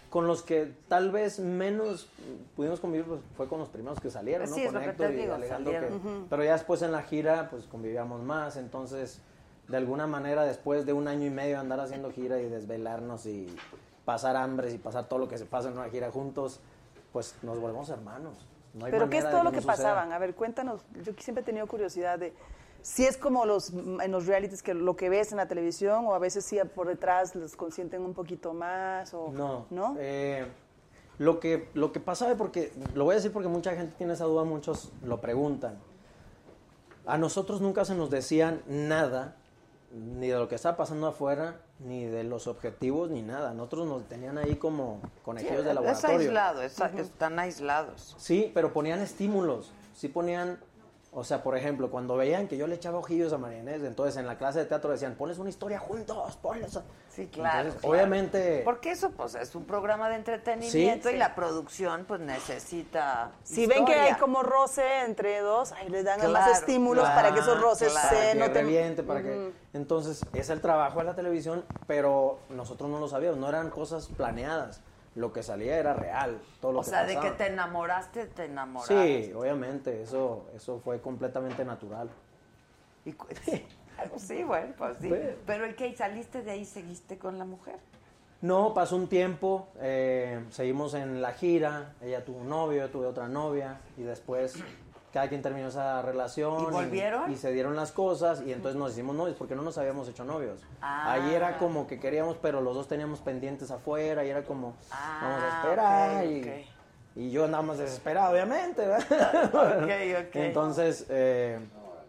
Con 0.09 0.27
los 0.27 0.41
que 0.43 0.73
tal 0.89 1.11
vez 1.11 1.39
menos 1.41 2.09
pudimos 2.55 2.81
convivir 2.81 3.05
pues, 3.07 3.21
fue 3.37 3.49
con 3.49 3.59
los 3.59 3.69
primeros 3.69 4.01
que 4.01 4.09
salieron, 4.11 4.49
¿no? 4.49 4.55
Sí, 4.55 4.63
es 4.63 4.73
con 4.73 4.83
Héctor 4.83 5.11
y 5.13 5.17
digo, 5.17 5.35
Alejandro, 5.35 5.73
que- 5.73 5.91
pero 6.31 6.43
ya 6.45 6.53
después 6.53 6.81
en 6.81 6.93
la 6.93 7.03
gira 7.03 7.49
pues 7.51 7.65
convivíamos 7.65 8.23
más, 8.23 8.57
entonces 8.57 9.21
de 9.69 9.77
alguna 9.77 10.07
manera 10.07 10.45
después 10.45 10.87
de 10.87 10.93
un 10.93 11.09
año 11.09 11.27
y 11.27 11.31
medio 11.31 11.59
andar 11.59 11.81
haciendo 11.81 12.11
gira 12.11 12.41
y 12.41 12.49
desvelarnos 12.49 13.27
y 13.27 13.55
pasar 14.05 14.37
hambres 14.37 14.75
y 14.75 14.79
pasar 14.79 15.09
todo 15.09 15.19
lo 15.19 15.29
que 15.29 15.39
se 15.39 15.45
pasa 15.45 15.69
en 15.69 15.79
una 15.79 15.89
gira 15.89 16.11
juntos, 16.11 16.61
pues 17.13 17.35
nos 17.43 17.61
volvemos 17.61 17.89
hermanos. 17.91 18.47
No 18.75 18.87
hay 18.87 18.93
Pero 18.93 19.09
¿qué 19.11 19.19
es 19.19 19.31
todo 19.31 19.43
lo 19.43 19.53
que 19.53 19.63
pasaban? 19.63 20.13
A 20.13 20.19
ver, 20.19 20.35
cuéntanos. 20.35 20.83
Yo 21.03 21.13
siempre 21.19 21.43
he 21.43 21.45
tenido 21.45 21.67
curiosidad 21.67 22.19
de 22.19 22.35
si 22.83 23.05
es 23.05 23.17
como 23.17 23.47
los 23.47 23.73
en 23.73 24.13
los 24.13 24.27
realities 24.27 24.63
que 24.63 24.75
lo 24.75 24.95
que 24.95 25.09
ves 25.09 25.33
en 25.33 25.39
la 25.39 25.49
televisión 25.49 26.07
o 26.07 26.15
a 26.15 26.21
veces 26.21 26.45
sí 26.45 26.59
por 26.75 26.87
detrás 26.87 27.35
los 27.35 27.57
consienten 27.57 28.03
un 28.03 28.15
poquito 28.15 28.55
más 28.55 29.13
o 29.13 29.33
No. 29.33 29.67
¿no? 29.71 29.97
eh, 29.99 30.47
lo, 31.19 31.41
que, 31.41 31.69
lo 31.75 31.93
que 31.93 32.01
pasaba, 32.01 32.35
porque 32.37 32.73
lo 32.95 33.05
voy 33.05 33.15
a 33.15 33.17
decir 33.17 33.33
porque 33.33 33.49
mucha 33.49 33.75
gente 33.75 33.95
tiene 33.97 34.13
esa 34.13 34.25
duda, 34.25 34.45
muchos 34.45 34.93
lo 35.03 35.21
preguntan. 35.21 35.79
A 37.07 37.19
nosotros 37.19 37.61
nunca 37.61 37.85
se 37.85 37.95
nos 37.95 38.11
decían 38.11 38.63
nada, 38.67 39.37
ni 39.97 40.29
de 40.29 40.39
lo 40.39 40.49
que 40.49 40.55
estaba 40.57 40.77
pasando 40.77 41.07
afuera, 41.07 41.57
ni 41.81 42.05
de 42.05 42.23
los 42.25 42.47
objetivos, 42.47 43.11
ni 43.11 43.23
nada. 43.23 43.55
Nosotros 43.55 43.87
nos 43.87 44.05
tenían 44.09 44.37
ahí 44.39 44.57
como 44.57 45.01
conejillos 45.25 45.65
de 45.65 45.71
es 45.71 45.75
laboratorio. 45.75 46.19
aislado, 46.19 46.63
es- 46.63 46.79
están 46.81 47.39
aislados. 47.39 48.15
Sí, 48.19 48.51
pero 48.55 48.73
ponían 48.73 49.01
estímulos. 49.01 49.73
Sí 49.95 50.09
ponían, 50.09 50.59
o 51.13 51.25
sea, 51.25 51.43
por 51.43 51.57
ejemplo, 51.57 51.91
cuando 51.91 52.17
veían 52.17 52.47
que 52.49 52.57
yo 52.59 52.67
le 52.67 52.75
echaba 52.75 52.99
ojillos 52.99 53.33
a 53.33 53.39
María 53.39 53.61
Inés, 53.61 53.83
entonces 53.83 54.17
en 54.19 54.27
la 54.27 54.37
clase 54.37 54.59
de 54.59 54.67
teatro 54.67 54.91
decían, 54.91 55.15
pones 55.15 55.39
una 55.39 55.49
historia 55.49 55.79
juntos, 55.79 56.37
ponles. 56.37 56.79
Sí, 57.17 57.29
claro. 57.29 57.59
Entonces, 57.61 57.81
claro. 57.81 57.95
obviamente... 57.95 58.61
Porque 58.63 58.91
eso 58.91 59.11
pues 59.13 59.35
es 59.37 59.55
un 59.55 59.65
programa 59.65 60.11
de 60.11 60.17
entretenimiento 60.17 61.09
Sí. 61.09 61.15
y 61.15 61.19
la 61.19 61.35
producción 61.35 62.05
pues 62.07 62.21
necesita 62.21 63.31
Si 63.43 63.67
ven 63.67 63.87
que 63.87 63.95
hay 63.95 64.15
como 64.17 64.43
roce 64.43 65.01
entre 65.07 65.41
dos, 65.41 65.73
ahí 65.73 65.89
les 65.89 66.05
dan 66.05 66.19
más 66.21 66.29
Claro, 66.29 66.53
estímulos 66.53 67.09
para 67.09 67.33
que 67.33 67.41
esos 67.41 67.59
roces 67.59 67.91
para 67.95 68.09
se 68.11 68.33
que 68.33 68.39
noten. 68.39 68.55
reviente, 68.55 69.03
para 69.03 69.23
que... 69.23 69.51
Entonces, 69.73 70.21
es 70.35 70.51
el 70.51 70.61
trabajo 70.61 70.99
de 70.99 71.07
la 71.07 71.15
televisión, 71.15 71.65
pero 71.87 72.39
nosotros 72.51 72.91
no 72.91 73.01
lo 73.01 73.09
sabíamos, 73.09 73.39
no 73.39 73.49
eran 73.49 73.71
cosas 73.71 74.09
planeadas. 74.09 74.83
Lo 75.15 75.33
que 75.33 75.43
salía 75.43 75.79
era 75.79 75.95
real, 75.95 76.39
todo 76.61 76.73
lo 76.73 76.81
O 76.81 76.83
que 76.83 76.91
sea, 76.91 77.05
de 77.05 77.19
que 77.19 77.31
te 77.31 77.47
enamoraste, 77.47 78.27
te 78.27 78.45
enamoraste. 78.45 79.25
Sí, 79.29 79.33
obviamente, 79.33 80.03
eso, 80.03 80.45
eso 80.55 80.79
fue 80.85 81.01
completamente 81.01 81.65
natural. 81.65 82.11
Y 83.07 83.15
cu- 83.15 83.27
sí, 84.17 84.43
bueno, 84.45 84.73
pues 84.77 84.97
sí. 85.01 85.11
Pero 85.47 85.65
el 85.65 85.75
que 85.75 85.95
saliste 85.95 86.43
de 86.43 86.51
ahí 86.53 86.65
seguiste 86.65 87.19
con 87.19 87.39
la 87.39 87.45
mujer. 87.45 87.77
No, 88.43 88.75
pasó 88.75 88.97
un 88.97 89.09
tiempo, 89.09 89.69
eh, 89.81 90.45
seguimos 90.51 90.95
en 90.95 91.23
la 91.23 91.33
gira, 91.33 91.95
ella 92.03 92.25
tuvo 92.25 92.39
un 92.39 92.49
novio, 92.49 92.83
yo 92.83 92.91
tuve 92.91 93.07
otra 93.07 93.29
novia, 93.29 93.81
y 93.97 94.03
después 94.03 94.63
cada 95.13 95.29
quien 95.31 95.41
terminó 95.41 95.69
esa 95.69 96.03
relación. 96.03 96.65
¿Y 96.65 96.71
volvieron? 96.71 97.33
Y, 97.33 97.37
se 97.37 97.51
dieron 97.53 97.75
las 97.75 97.93
cosas, 97.93 98.43
y 98.47 98.53
entonces 98.53 98.79
nos 98.79 98.93
hicimos 98.93 99.17
novios, 99.17 99.37
porque 99.39 99.55
no 99.55 99.63
nos 99.63 99.79
habíamos 99.79 100.07
hecho 100.09 100.25
novios. 100.25 100.61
Ah. 100.83 101.13
Ahí 101.13 101.35
era 101.35 101.57
como 101.57 101.87
que 101.87 101.99
queríamos, 101.99 102.37
pero 102.37 102.61
los 102.61 102.75
dos 102.75 102.87
teníamos 102.89 103.21
pendientes 103.21 103.71
afuera, 103.71 104.23
y 104.25 104.29
era 104.29 104.43
como, 104.45 104.75
vamos 104.91 105.43
a 105.43 105.47
Ah, 105.49 105.61
esperar, 105.63 106.25
ok, 106.25 106.31
y, 106.31 106.41
ok. 106.43 106.67
y 107.17 107.31
yo 107.31 107.45
andaba 107.47 107.63
más 107.63 107.79
desesperado, 107.79 108.33
obviamente. 108.33 108.87
¿verdad? 108.87 109.51
Ok, 109.55 110.27
ok. 110.29 110.37
Entonces, 110.37 111.07
eh, 111.09 111.59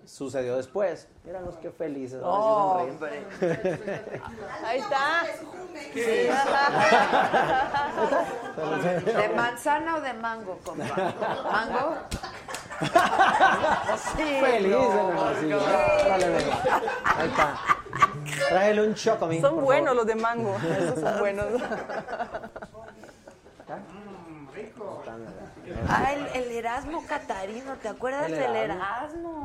sucedió 0.08 0.56
después. 0.58 1.08
Eran 1.28 1.46
los 1.46 1.56
que 1.58 1.70
felices. 1.72 2.20
sí 2.20 2.24
Oh, 2.24 2.80
hombre. 2.82 3.26
Ahí 4.66 4.80
está. 4.80 5.26
Sí. 5.94 6.02
¿De 9.12 9.30
manzana 9.36 9.98
o 9.98 10.02
de 10.02 10.14
mango, 10.14 10.58
compa? 10.64 10.86
¿Mango? 11.52 11.96
Sí, 14.16 14.38
Felices, 14.40 14.80
no. 14.80 15.34
Sí. 15.40 15.52
Ahí 17.04 17.28
está. 17.28 17.48
Tráele 18.50 18.82
un 18.88 18.94
chocomil. 18.96 19.42
Son 19.42 19.56
por 19.56 19.64
buenos 19.64 19.96
favor. 19.96 19.98
los 19.98 20.06
de 20.08 20.16
mango, 20.16 20.56
esos 20.80 21.00
son 21.00 21.20
buenos. 21.20 21.46
Ah, 25.90 26.14
el, 26.14 26.28
el 26.44 26.52
Erasmo 26.52 27.04
Catarino, 27.08 27.76
¿te 27.82 27.88
acuerdas 27.90 28.26
El 28.30 28.38
del 28.40 28.56
Erasmo. 28.56 29.37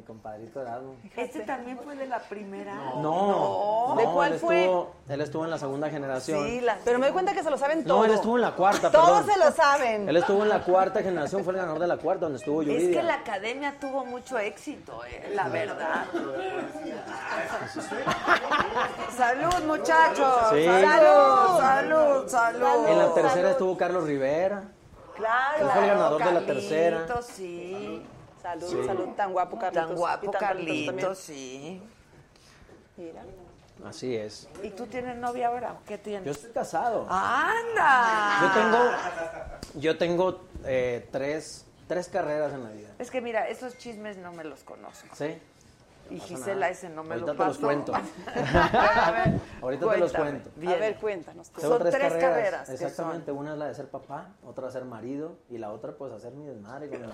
Mi 0.00 0.06
compadrito 0.06 0.62
Erasmo. 0.62 0.94
Este 1.14 1.40
también 1.40 1.78
fue 1.78 1.94
de 1.94 2.06
la 2.06 2.20
primera. 2.20 2.74
No, 3.02 3.94
¿De 3.98 4.04
no, 4.04 4.12
cuál 4.14 4.32
él 4.32 4.38
fue? 4.38 4.62
Estuvo, 4.64 4.92
él 5.10 5.20
estuvo 5.20 5.44
en 5.44 5.50
la 5.50 5.58
segunda 5.58 5.90
generación. 5.90 6.46
Sí, 6.46 6.60
la 6.62 6.78
Pero 6.86 6.98
me 6.98 7.04
doy 7.06 7.12
cuenta 7.12 7.34
que 7.34 7.42
se 7.42 7.50
lo 7.50 7.58
saben 7.58 7.84
todo. 7.84 7.98
No, 7.98 8.04
él 8.06 8.12
estuvo 8.12 8.36
en 8.36 8.42
la 8.42 8.52
cuarta, 8.52 8.90
Todos 8.90 9.26
perdón. 9.26 9.34
se 9.34 9.38
lo 9.38 9.52
saben. 9.52 10.08
Él 10.08 10.16
estuvo 10.16 10.42
en 10.42 10.48
la 10.48 10.64
cuarta 10.64 11.02
generación, 11.02 11.44
fue 11.44 11.52
el 11.52 11.58
ganador 11.58 11.80
de 11.80 11.86
la 11.86 11.98
cuarta, 11.98 12.24
donde 12.24 12.38
estuvo 12.38 12.62
Es 12.62 12.68
Yuridia. 12.68 13.00
que 13.00 13.06
la 13.06 13.14
academia 13.16 13.74
tuvo 13.78 14.06
mucho 14.06 14.38
éxito, 14.38 15.04
eh, 15.04 15.32
la 15.34 15.48
verdad. 15.50 16.06
Salud, 19.16 19.64
muchachos. 19.66 20.34
Sí. 20.52 20.64
Salud, 20.64 21.58
salud, 21.60 22.28
salud. 22.28 22.86
En 22.88 22.98
la 22.98 23.12
tercera 23.12 23.50
estuvo 23.50 23.76
Carlos 23.76 24.04
Rivera. 24.04 24.62
Claro. 25.14 25.58
Él 25.66 25.70
fue 25.72 25.82
el 25.82 25.88
ganador 25.88 26.24
de 26.24 26.32
la 26.32 26.40
tercera. 26.40 27.06
sí. 27.22 28.02
Salud, 28.42 28.68
Sí. 28.68 28.86
salud, 28.86 29.08
tan 29.16 29.32
guapo 29.32 29.58
Carlitos. 29.58 29.88
Tan 29.88 29.96
guapo 29.96 30.26
Y 30.26 30.30
tan 30.30 30.40
talentoso 30.40 30.66
también. 30.86 30.96
Carlitos, 30.96 31.18
sí. 31.18 31.82
Mira. 32.96 33.22
Así 33.86 34.14
es. 34.16 34.48
¿Y 34.62 34.70
tú 34.70 34.86
tienes 34.86 35.16
novia 35.16 35.48
ahora? 35.48 35.76
¿Qué 35.86 35.96
tienes? 35.98 36.24
Yo 36.24 36.32
estoy 36.32 36.50
casado. 36.52 37.06
¡Anda! 37.08 38.40
Yo 38.42 38.60
tengo, 38.60 39.80
yo 39.80 39.98
tengo 39.98 40.40
eh, 40.64 41.08
tres, 41.10 41.64
tres 41.88 42.08
carreras 42.08 42.52
en 42.52 42.64
la 42.64 42.70
vida. 42.70 42.88
Es 42.98 43.10
que 43.10 43.20
mira, 43.22 43.48
esos 43.48 43.78
chismes 43.78 44.16
no 44.18 44.32
me 44.32 44.44
los 44.44 44.64
conozco. 44.64 45.08
¿Sí? 45.16 45.38
Y 46.10 46.18
Gisela 46.20 46.54
nada. 46.54 46.68
ese 46.70 46.88
no 46.88 47.04
me 47.04 47.14
Ahorita 47.14 47.26
lo 47.26 47.32
te 47.32 47.38
pasó. 47.38 47.48
los 47.50 47.58
cuento. 47.58 47.92
a 47.94 49.10
ver, 49.12 49.40
Ahorita 49.62 49.90
te 49.90 49.98
los 49.98 50.12
cuento. 50.12 50.50
Bien. 50.56 50.72
A 50.72 50.76
ver, 50.76 50.96
cuéntanos. 50.96 51.50
Son 51.58 51.78
tres 51.78 52.14
carreras, 52.14 52.68
¿qué 52.68 52.74
Exactamente, 52.74 53.32
una 53.32 53.52
es 53.52 53.58
la 53.58 53.66
de 53.68 53.74
ser 53.74 53.88
papá, 53.88 54.34
otra 54.44 54.66
de 54.66 54.72
ser 54.72 54.84
marido 54.84 55.38
y 55.48 55.58
la 55.58 55.70
otra 55.70 55.92
pues 55.92 56.12
hacer 56.12 56.32
mi 56.32 56.46
desmadre. 56.46 56.88
con 56.88 57.00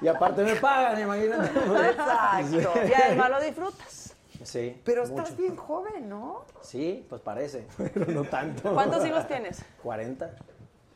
y 0.00 0.08
aparte 0.08 0.42
me 0.44 0.56
pagan, 0.56 1.00
imagínate. 1.00 1.46
Exacto. 1.90 2.72
Y 2.86 2.92
además 2.92 3.30
lo 3.30 3.40
disfrutas. 3.40 4.14
Sí. 4.42 4.80
Pero 4.84 5.02
mucho. 5.06 5.14
estás 5.22 5.36
bien 5.36 5.56
joven, 5.56 6.08
¿no? 6.08 6.44
Sí, 6.60 7.04
pues 7.08 7.20
parece, 7.20 7.66
pero 7.76 8.06
no 8.12 8.24
tanto. 8.24 8.72
¿Cuántos 8.72 9.04
hijos 9.04 9.26
tienes? 9.26 9.64
40. 9.82 10.30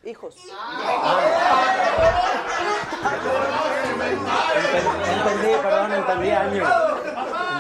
Hijos. 0.05 0.37
Enten- 4.01 5.19
Entendí, 5.19 5.53
perdón, 5.63 5.93
entendí 5.93 6.31
años. 6.31 6.69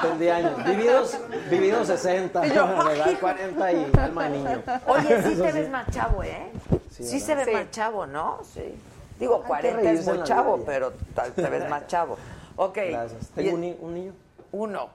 Entendí 0.02 0.28
años. 0.28 0.64
Vividos, 0.64 1.18
vividos 1.50 1.86
60, 1.88 2.40
¿verdad? 2.40 3.18
40 3.20 3.72
y 3.72 3.92
alma 3.98 4.24
de 4.24 4.30
niño. 4.30 4.62
Oye, 4.86 5.22
sí 5.22 5.32
Eso 5.32 5.42
te 5.42 5.52
sí. 5.52 5.58
ves 5.58 5.70
más 5.70 5.90
chavo, 5.90 6.22
¿eh? 6.22 6.50
Sí, 6.90 7.04
Sí, 7.04 7.18
¿verdad? 7.18 7.26
se 7.26 7.34
ve 7.34 7.44
Sí. 7.44 7.50
más 7.52 7.70
chavo, 7.70 8.06
¿no? 8.06 8.38
Sí. 8.44 8.74
Digo, 9.18 9.42
que 9.42 9.48
40 9.48 9.78
es 9.78 9.84
reírse 9.84 10.02
en 10.04 10.16
muy 10.16 10.18
la 10.18 10.24
chavo, 10.24 10.56
vida 10.56 10.64
ya. 10.66 10.72
pero 10.72 10.92
tal- 11.14 11.32
te 11.32 11.42
ves 11.50 11.68
más 11.68 11.86
chavo. 11.86 12.16
Ok. 12.56 12.78
Gracias. 12.88 13.22
Y- 13.22 13.34
Tengo 13.34 13.54
un, 13.54 13.60
ni- 13.60 13.76
un 13.80 13.94
niño, 13.94 14.12
Uno. 14.52 14.88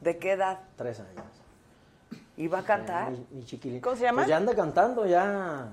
¿De 0.00 0.18
qué 0.18 0.32
edad? 0.32 0.58
tres 0.76 1.00
años. 1.00 1.24
¿Y 2.36 2.46
va 2.48 2.58
a 2.58 2.62
cantar? 2.64 3.10
Mi, 3.10 3.26
mi 3.30 3.44
chiquilín. 3.44 3.80
¿Cómo 3.80 3.96
se 3.96 4.02
llama? 4.02 4.18
Pues 4.22 4.28
ya 4.28 4.36
anda 4.36 4.54
cantando, 4.54 5.06
ya. 5.06 5.68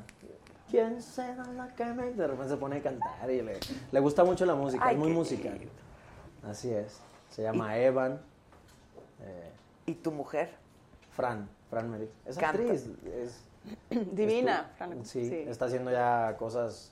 ¿Quién 0.72 1.02
será 1.02 1.44
la 1.54 1.68
que 1.76 1.86
me...? 1.86 2.12
De 2.14 2.26
repente 2.28 2.50
se 2.50 2.58
pone 2.58 2.78
a 2.78 2.82
cantar 2.82 3.30
y 3.30 3.42
le, 3.42 3.60
le 3.92 4.00
gusta 4.00 4.24
mucho 4.24 4.46
la 4.46 4.56
música, 4.56 4.86
Ay, 4.88 4.94
es 4.96 5.00
muy 5.00 5.10
qué 5.10 5.14
musical. 5.14 5.54
lindo. 5.60 5.72
Así 6.50 6.72
es. 6.74 6.98
Se 7.30 7.44
llama 7.44 7.78
Evan. 7.78 8.20
eh, 9.22 9.52
¿Y 9.86 9.96
tu 9.96 10.12
mujer? 10.12 10.50
Fran, 11.12 11.48
Fran 11.70 11.92
Merrick. 11.92 12.10
Es 12.26 12.38
Canta. 12.38 12.62
actriz. 12.62 12.88
Es, 13.14 13.44
Divina. 14.14 14.72
estu- 14.74 14.78
Fran. 14.78 15.06
sí, 15.06 15.30
Sí. 15.30 15.36
está 15.48 15.66
haciendo 15.66 15.92
ya 15.92 16.36
cosas 16.40 16.92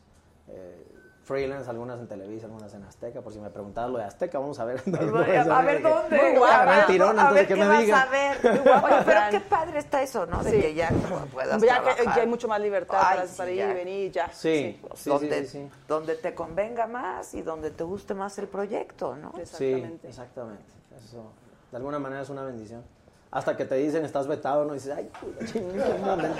eh, 0.49 0.85
freelance, 1.29 1.69
algunas 1.69 1.99
en 1.99 2.07
Televisa, 2.07 2.47
algunas 2.47 2.73
en 2.73 2.83
Azteca. 2.83 3.21
Por 3.21 3.31
si 3.31 3.39
me 3.39 3.51
preguntabas 3.51 3.91
lo 3.91 3.99
de 3.99 4.03
Azteca, 4.05 4.39
vamos 4.39 4.59
a 4.59 4.65
ver. 4.65 4.81
A 4.87 5.61
ver 5.61 5.83
dónde. 5.83 6.17
Muy 6.17 6.37
guapa. 6.39 6.61
A 6.63 6.65
ver, 6.65 6.77
Mentirón, 6.79 7.19
a 7.19 7.27
de 7.27 7.33
ver 7.35 7.47
que 7.47 7.53
qué 7.53 7.59
me 7.59 7.67
vas 7.67 7.79
diga. 7.81 8.01
a 8.01 8.05
ver. 8.09 8.37
Oye, 8.83 8.95
pero 9.05 9.19
qué 9.29 9.39
padre 9.41 9.77
está 9.79 10.01
eso, 10.01 10.25
¿no? 10.25 10.43
De 10.43 10.49
Sí. 10.49 10.59
que 10.59 10.73
ya 10.73 10.89
puedas 11.31 11.61
Ya 11.61 11.75
que, 11.77 11.83
trabajar. 11.93 12.13
que 12.15 12.19
hay 12.21 12.27
mucho 12.27 12.47
más 12.47 12.59
libertad 12.59 12.97
Ay, 12.99 13.15
para, 13.17 13.27
sí, 13.27 13.37
para 13.37 13.51
ir 13.51 13.57
ya. 13.59 13.69
y 13.69 13.73
venir 13.75 14.11
ya. 14.11 14.29
Sí, 14.33 14.79
Pues 14.81 14.99
sí, 15.01 15.09
donde, 15.11 15.39
sí, 15.41 15.45
sí, 15.45 15.69
sí. 15.69 15.69
donde 15.87 16.15
te 16.15 16.33
convenga 16.33 16.87
más 16.87 17.33
y 17.35 17.43
donde 17.43 17.69
te 17.69 17.83
guste 17.83 18.15
más 18.15 18.37
el 18.39 18.47
proyecto, 18.47 19.15
¿no? 19.15 19.31
Sí, 19.35 19.41
Exactamente. 19.41 20.07
exactamente. 20.07 20.63
Eso, 21.05 21.31
de 21.69 21.77
alguna 21.77 21.99
manera 21.99 22.23
es 22.23 22.29
una 22.29 22.41
bendición. 22.43 22.83
hasta 23.31 23.55
que 23.55 23.63
te 23.65 23.75
dicen 23.75 24.03
estás 24.03 24.25
vetado, 24.25 24.65
no 24.65 24.71
Y 24.73 24.79
dices, 24.79 24.95
ay, 24.97 25.11
chingada. 25.45 26.33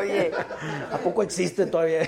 Oye. 0.00 0.32
¿A 0.92 0.96
poco 0.98 1.22
existe 1.22 1.66
todavía? 1.66 2.02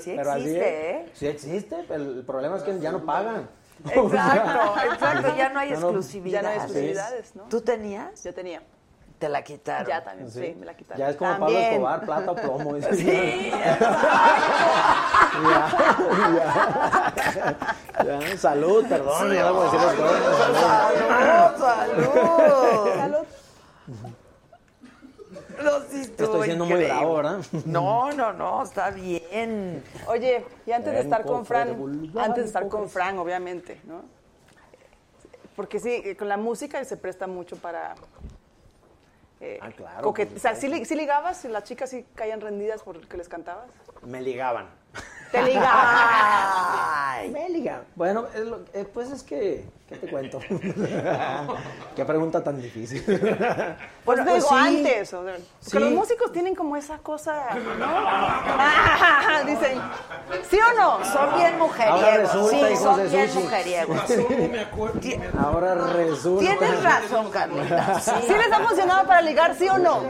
Sí 0.00 0.14
Pero 0.16 0.32
existe. 0.34 0.90
¿eh? 0.90 1.10
Sí 1.14 1.26
existe, 1.26 1.84
pero 1.88 2.02
el 2.04 2.24
problema 2.24 2.56
es 2.56 2.62
que 2.62 2.78
ya 2.78 2.92
no 2.92 3.04
pagan. 3.04 3.48
Exacto, 3.90 4.74
exacto, 4.92 5.36
ya 5.36 5.48
no 5.50 5.58
hay 5.60 5.70
exclusividad. 5.72 6.40
Ya 6.40 6.42
no 6.42 6.48
hay 6.48 6.56
exclusividades, 6.56 7.36
¿no? 7.36 7.42
¿Tú 7.44 7.60
tenías? 7.60 8.22
Yo 8.24 8.32
tenía. 8.32 8.62
Te 9.18 9.28
la 9.30 9.42
quitaron. 9.42 9.86
Ya 9.88 10.04
también, 10.04 10.30
sí, 10.30 10.54
me 10.58 10.66
la 10.66 10.76
quitaron. 10.76 10.98
Ya 10.98 11.08
es 11.10 11.16
como 11.16 11.30
Pablo 11.30 11.46
También. 11.46 11.72
Escobar, 11.72 12.04
plata 12.04 12.30
o 12.32 12.34
plomo. 12.34 12.74
dice. 12.74 12.94
Sí, 12.96 13.50
Ya, 15.48 15.68
ya, 18.04 18.20
ya, 18.20 18.38
salud, 18.38 18.86
perdón, 18.88 19.32
ya 19.34 19.44
debo 19.44 19.64
decir 19.64 19.80
las 19.80 19.94
cosas. 19.94 20.56
¡Salud! 21.58 22.94
¡Salud! 22.96 23.26
No, 25.62 25.80
sí 25.88 26.00
Estoy 26.02 26.44
siendo 26.44 26.64
muy 26.66 26.84
bravo, 26.84 27.16
¿verdad? 27.16 27.40
No, 27.64 28.12
no, 28.12 28.32
no, 28.32 28.62
está 28.62 28.90
bien. 28.90 29.82
Oye, 30.06 30.44
y 30.66 30.72
antes 30.72 30.92
de 30.92 31.00
estar 31.00 31.24
con 31.24 31.46
Fran, 31.46 31.68
antes 32.18 32.44
de 32.44 32.46
estar 32.46 32.68
con. 32.68 32.88
Fran, 32.88 33.18
obviamente, 33.18 33.80
¿no? 33.84 34.02
Porque 35.54 35.80
sí, 35.80 36.02
eh, 36.04 36.16
con 36.16 36.28
la 36.28 36.36
música 36.36 36.84
se 36.84 36.96
presta 36.98 37.26
mucho 37.26 37.56
para... 37.56 37.94
eh, 39.40 39.58
Ah, 39.62 39.70
claro, 39.70 40.12
coquet- 40.12 40.36
o 40.36 40.38
sea, 40.38 40.54
¿sí, 40.54 40.84
sí 40.84 40.94
ligabas? 40.94 41.44
¿Las 41.46 41.64
chicas 41.64 41.88
sí 41.90 42.04
caían 42.14 42.40
rendidas 42.42 42.82
por 42.82 42.96
el 42.96 43.08
que 43.08 43.16
les 43.16 43.28
cantabas? 43.28 43.70
Me 44.02 44.20
ligaban. 44.20 44.66
Te 45.32 45.42
ligaban. 45.42 45.70
Ay. 45.72 47.30
Me 47.30 47.48
ligaban. 47.48 47.82
Bueno, 47.96 48.26
eh, 48.72 48.84
pues 48.94 49.10
es 49.10 49.22
que, 49.24 49.64
¿qué 49.88 49.96
te 49.96 50.08
cuento? 50.08 50.38
Qué 51.96 52.04
pregunta 52.04 52.42
tan 52.44 52.60
difícil. 52.62 53.02
Pues, 53.04 53.24
Pues 54.04 54.24
digo, 54.24 54.40
sí. 54.48 54.54
antes. 54.56 55.12
o 55.14 55.24
sea, 55.24 55.36
Sí. 55.60 55.78
los 55.78 55.90
músicos 55.92 56.30
tienen 56.32 56.54
como 56.54 56.76
esa 56.76 56.98
cosa, 56.98 57.48
¿no? 57.78 59.46
Dicen, 59.46 59.80
¿sí 60.48 60.58
o 60.58 60.80
no? 60.80 61.04
Son 61.04 61.34
bien 61.36 61.54
Ahora 61.54 61.58
mujeriegos. 61.58 62.18
resulta, 62.20 62.68
Sí, 62.68 62.76
son 62.76 63.10
bien 63.10 63.28
sushi. 63.28 63.42
mujeriegos. 63.42 64.00
Ahora 65.44 65.74
resulta. 65.74 66.40
Tienes 66.56 66.82
razón, 66.82 67.30
Carlita. 67.30 68.00
Sí. 68.00 68.10
¿Sí 68.26 68.32
les 68.32 68.52
ha 68.52 68.60
funcionado 68.60 69.06
para 69.06 69.22
ligar, 69.22 69.54
sí 69.56 69.68
o 69.68 69.78
no? 69.78 70.02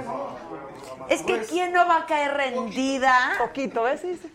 Es 1.08 1.22
que 1.22 1.38
¿quién 1.44 1.72
no 1.72 1.86
va 1.86 1.98
a 1.98 2.06
caer 2.06 2.34
rendida 2.34 3.34
Poquito, 3.38 3.84
¿ves? 3.84 4.00
Sí, 4.00 4.18
sí. 4.20 4.30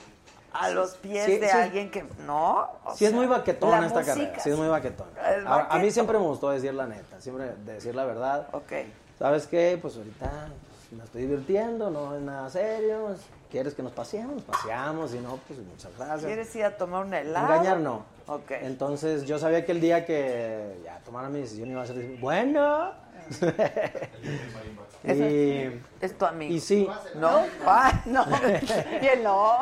A 0.53 0.69
los 0.69 0.95
pies 0.95 1.25
Sí, 1.25 1.37
de 1.37 1.47
sí. 1.47 1.57
alguien 1.57 1.89
que 1.91 2.05
no? 2.25 2.69
O 2.85 2.95
Sí 2.95 3.05
es 3.05 3.13
muy 3.13 3.25
baquetona 3.25 3.85
esta 3.85 3.99
música, 3.99 4.15
carrera, 4.15 4.39
sí 4.39 4.49
es 4.49 4.57
muy 4.57 4.67
baquetona. 4.67 5.11
Ahora, 5.45 5.67
a 5.69 5.79
mí 5.79 5.91
siempre 5.91 6.17
me 6.17 6.25
gustó 6.25 6.49
decir 6.49 6.73
la 6.73 6.87
neta, 6.87 7.19
siempre 7.19 7.53
decir 7.65 7.95
la 7.95 8.05
verdad. 8.05 8.47
Ok. 8.51 8.71
¿Sabes 9.17 9.47
qué? 9.47 9.77
Pues 9.81 9.95
ahorita 9.97 10.29
pues, 10.29 10.97
me 10.97 11.03
estoy 11.03 11.21
divirtiendo, 11.23 11.89
no 11.89 12.15
es 12.15 12.21
nada 12.21 12.49
serio. 12.49 13.15
¿Quieres 13.49 13.73
que 13.73 13.83
nos 13.83 13.91
paseemos? 13.91 14.35
Nos 14.35 14.43
paseamos, 14.45 15.11
si 15.11 15.19
no, 15.19 15.37
pues 15.47 15.59
muchas 15.59 15.91
gracias. 15.97 16.25
¿Quieres 16.25 16.55
ir 16.55 16.63
a 16.63 16.77
tomar 16.77 17.05
un 17.05 17.13
helado? 17.13 17.53
Engañar 17.53 17.79
no. 17.79 18.05
Ok. 18.27 18.51
Entonces 18.61 19.25
yo 19.25 19.37
sabía 19.39 19.65
que 19.65 19.73
el 19.73 19.81
día 19.81 20.05
que 20.05 20.79
ya 20.85 20.99
tomara 20.99 21.27
mi 21.29 21.41
decisión 21.41 21.69
iba 21.69 21.81
a 21.81 21.85
ser 21.85 22.17
bueno. 22.19 22.93
y, 25.03 25.81
Es 26.01 26.17
tu 26.17 26.25
amigo. 26.25 26.53
y 26.53 26.59
sí, 26.59 26.87
¿No? 27.15 27.45
Ah, 27.65 28.01
no. 28.05 28.25
Y 29.01 29.05
él 29.07 29.23
no. 29.23 29.59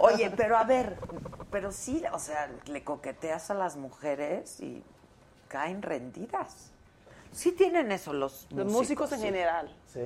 Oye, 0.00 0.30
pero 0.36 0.56
a 0.58 0.64
ver, 0.64 0.96
pero 1.50 1.72
sí, 1.72 2.02
o 2.12 2.18
sea, 2.18 2.50
le 2.66 2.84
coqueteas 2.84 3.50
a 3.50 3.54
las 3.54 3.76
mujeres 3.76 4.60
y 4.60 4.82
caen 5.48 5.82
rendidas. 5.82 6.70
Sí 7.32 7.52
tienen 7.52 7.92
eso 7.92 8.12
los 8.12 8.46
Los 8.50 8.70
músicos 8.70 9.12
en 9.12 9.18
sí. 9.20 9.24
general. 9.26 9.74
sí. 9.92 10.00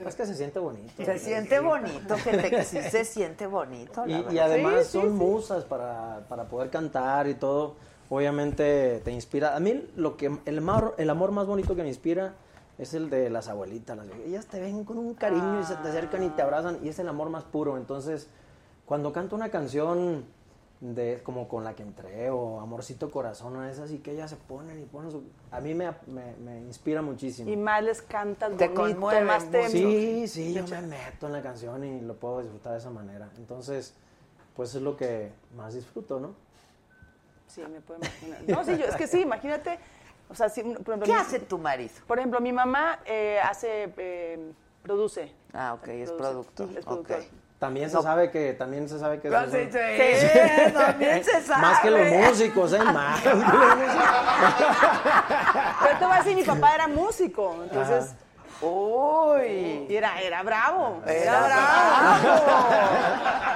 Es 0.00 0.16
que 0.16 0.26
se 0.26 0.34
siente 0.34 0.58
bonito. 0.58 1.04
Se 1.04 1.16
siente 1.20 1.60
bonito, 1.60 2.16
gente, 2.18 2.50
que 2.50 2.64
sí 2.64 2.82
se 2.90 3.04
siente 3.04 3.46
bonito. 3.46 4.04
la 4.04 4.32
Y, 4.32 4.38
además 4.40 4.78
Sí, 4.78 4.84
sí, 4.86 4.92
son 4.98 5.02
sí. 5.02 5.08
musas 5.10 5.64
para, 5.64 6.24
para 6.28 6.44
poder 6.44 6.70
cantar 6.70 7.28
y 7.28 7.34
todo. 7.34 7.76
Obviamente 8.08 9.00
te 9.04 9.10
inspira. 9.10 9.56
A 9.56 9.60
mí 9.60 9.88
lo 9.96 10.16
que 10.16 10.38
el 10.44 10.58
amor, 10.58 10.94
el 10.98 11.10
amor 11.10 11.32
más 11.32 11.46
bonito 11.46 11.74
que 11.74 11.82
me 11.82 11.88
inspira 11.88 12.34
es 12.78 12.94
el 12.94 13.10
de 13.10 13.30
las 13.30 13.48
abuelitas. 13.48 13.96
Las, 13.96 14.06
ellas 14.24 14.46
te 14.46 14.60
ven 14.60 14.84
con 14.84 14.98
un 14.98 15.14
cariño 15.14 15.60
y 15.60 15.64
se 15.64 15.76
te 15.76 15.88
acercan 15.88 16.22
y 16.22 16.28
te 16.30 16.42
abrazan 16.42 16.78
y 16.82 16.88
es 16.88 16.98
el 16.98 17.08
amor 17.08 17.30
más 17.30 17.44
puro. 17.44 17.76
Entonces, 17.76 18.28
cuando 18.84 19.12
canto 19.12 19.34
una 19.34 19.50
canción 19.50 20.24
de 20.80 21.20
como 21.22 21.48
con 21.48 21.64
la 21.64 21.74
que 21.74 21.82
entré 21.82 22.28
o 22.30 22.60
Amorcito 22.60 23.10
Corazón 23.10 23.56
o 23.56 23.64
esas 23.64 23.90
y 23.92 23.98
que 23.98 24.12
ellas 24.12 24.30
se 24.30 24.36
ponen 24.36 24.80
y 24.80 24.84
ponen 24.84 25.10
su... 25.10 25.22
A 25.50 25.60
mí 25.60 25.74
me, 25.74 25.90
me, 26.06 26.36
me 26.36 26.60
inspira 26.60 27.00
muchísimo. 27.00 27.50
Y 27.50 27.56
más 27.56 27.82
les 27.82 28.02
cantas 28.02 28.56
Te 28.56 28.72
conmueve 28.72 29.24
más 29.24 29.50
te... 29.50 29.68
Sí, 29.70 30.28
sí, 30.28 30.52
yo 30.52 30.66
me 30.68 30.82
meto 30.82 31.26
en 31.26 31.32
la 31.32 31.42
canción 31.42 31.82
y 31.82 32.00
lo 32.02 32.14
puedo 32.14 32.42
disfrutar 32.42 32.72
de 32.72 32.78
esa 32.78 32.90
manera. 32.90 33.30
Entonces, 33.38 33.94
pues 34.54 34.74
es 34.74 34.82
lo 34.82 34.96
que 34.96 35.32
más 35.56 35.74
disfruto, 35.74 36.20
¿no? 36.20 36.45
Sí, 37.48 37.62
me 37.62 37.80
puedo 37.80 38.00
imaginar. 38.00 38.40
No, 38.46 38.64
sí, 38.64 38.76
yo, 38.78 38.86
es 38.86 38.96
que 38.96 39.06
sí, 39.06 39.20
imagínate. 39.22 39.78
O 40.28 40.34
sea, 40.34 40.48
sí, 40.48 40.62
por 40.62 40.72
ejemplo, 40.94 41.04
¿Qué 41.06 41.12
mi- 41.12 41.18
hace 41.18 41.38
tu 41.40 41.58
marido? 41.58 41.92
Por 42.06 42.18
ejemplo, 42.18 42.40
mi 42.40 42.52
mamá 42.52 42.98
eh, 43.04 43.38
hace, 43.42 43.92
eh, 43.96 44.52
produce. 44.82 45.32
Ah, 45.54 45.74
ok, 45.74 45.88
es 45.88 46.10
productor. 46.12 46.68
Es 46.76 46.84
productor. 46.84 47.16
Ok. 47.18 47.24
También 47.58 47.88
se 47.88 47.96
No. 47.96 48.02
sabe 48.02 48.30
que 48.30 48.52
también 48.52 48.86
se 48.88 48.98
sabe 48.98 49.18
que 49.18 49.28
Ah, 49.34 49.44
es 49.44 49.50
sí, 49.50 49.56
un- 49.56 49.72
sí, 49.72 50.72
también 50.74 51.24
se 51.24 51.40
sabe. 51.42 51.62
más 51.62 51.80
que 51.80 51.90
los 51.90 52.08
músicos, 52.08 52.72
¿eh? 52.74 52.78
Más 52.80 53.20
que 53.22 53.28
los 53.30 53.38
músicos. 53.38 54.04
Pero 55.82 55.98
te 55.98 56.04
voy 56.04 56.14
a 56.14 56.18
decir, 56.18 56.36
mi 56.36 56.42
papá 56.42 56.74
era 56.74 56.88
músico, 56.88 57.56
entonces... 57.62 58.14
Uy. 58.60 59.86
Y 59.88 59.96
era, 59.96 60.20
era 60.20 60.42
bravo. 60.42 61.02
Era 61.06 61.46
bravo. 61.46 62.66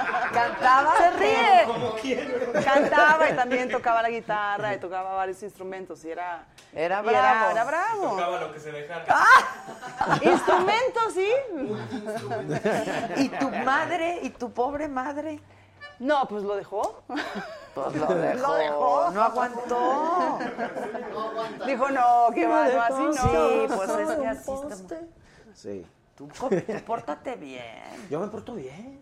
Cantaba. 0.33 0.97
Se 0.97 1.11
ríe. 1.11 2.63
Cantaba 2.63 3.29
y 3.29 3.35
también 3.35 3.69
tocaba 3.69 4.01
la 4.01 4.09
guitarra 4.09 4.73
y 4.73 4.79
tocaba 4.79 5.13
varios 5.13 5.41
instrumentos 5.43 6.03
y 6.05 6.11
era... 6.11 6.45
Era 6.73 7.01
y 7.01 7.05
bravo. 7.05 7.51
Era, 7.51 7.63
bravo. 7.63 8.09
Tocaba 8.09 8.39
lo 8.39 8.53
que 8.53 8.59
se 8.59 8.71
dejara. 8.71 9.05
Instrumentos, 10.21 11.13
sí. 11.13 11.31
¿Y 13.17 13.29
tu 13.29 13.49
madre? 13.49 14.19
¿Y 14.23 14.29
tu 14.29 14.51
pobre 14.51 14.87
madre? 14.87 15.39
No, 15.99 16.27
pues 16.27 16.43
lo 16.43 16.55
dejó. 16.55 17.03
Pues 17.75 17.95
lo 17.95 18.07
dejó. 18.07 18.47
Lo 18.47 18.53
dejó. 18.55 19.11
No 19.11 19.21
aguantó. 19.21 20.39
Dijo, 21.65 21.89
no, 21.89 22.27
qué 22.33 22.47
va, 22.47 22.67
no, 22.67 22.81
así 22.81 23.03
no. 23.03 23.13
Sí, 23.13 23.67
pues 23.75 23.89
es 23.89 24.09
que 24.17 24.27
así 24.27 24.51
está. 24.71 24.97
Sí. 25.53 25.87
Tú, 26.15 26.27
tú 26.27 26.49
pórtate 26.85 27.35
bien. 27.35 28.07
Yo 28.09 28.19
me 28.19 28.27
porto 28.27 28.53
bien. 28.53 29.00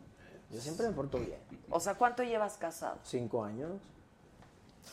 Yo 0.52 0.60
siempre 0.62 0.88
me 0.88 0.94
porto 0.94 1.20
bien. 1.20 1.40
O 1.70 1.80
sea, 1.80 1.94
¿cuánto 1.96 2.24
llevas 2.24 2.58
casado? 2.58 2.98
Cinco 3.04 3.44
años. 3.44 3.72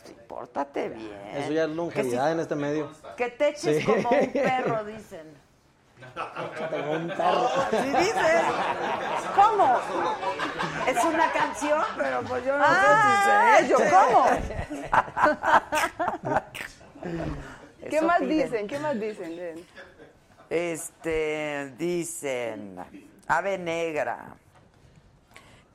Sí, 0.05 0.15
pórtate 0.27 0.89
bien. 0.89 1.19
Eso 1.33 1.51
ya 1.51 1.63
es 1.63 1.69
longevidad 1.69 2.31
en 2.31 2.39
este 2.39 2.55
medio. 2.55 2.91
Que 3.15 3.29
te 3.31 3.49
eches 3.49 3.77
Sí. 3.79 3.85
como 3.85 4.09
un 4.09 4.31
perro, 4.31 4.83
dicen. 4.85 5.47
Tengo 6.69 6.91
un 6.91 7.07
perro. 7.07 7.49
¿Sí 7.71 7.89
dices? 7.89 8.41
¿Cómo? 9.35 9.79
Es 10.87 11.03
una 11.03 11.31
canción, 11.31 11.81
pero 11.97 12.21
pues 12.21 12.45
yo 12.45 12.55
no 12.57 12.63
Ah, 12.65 13.55
sé 13.59 13.65
si 13.65 13.73
eche. 13.73 13.89
cómo. 13.89 14.25
¿Qué 17.89 17.97
Eso 17.97 18.05
más 18.05 18.19
piden. 18.19 18.51
dicen? 18.51 18.67
¿Qué 18.67 18.79
más 18.79 18.99
dicen? 18.99 19.65
Este, 20.49 21.73
dicen, 21.77 22.77
Ave 23.27 23.57
Negra, 23.57 24.35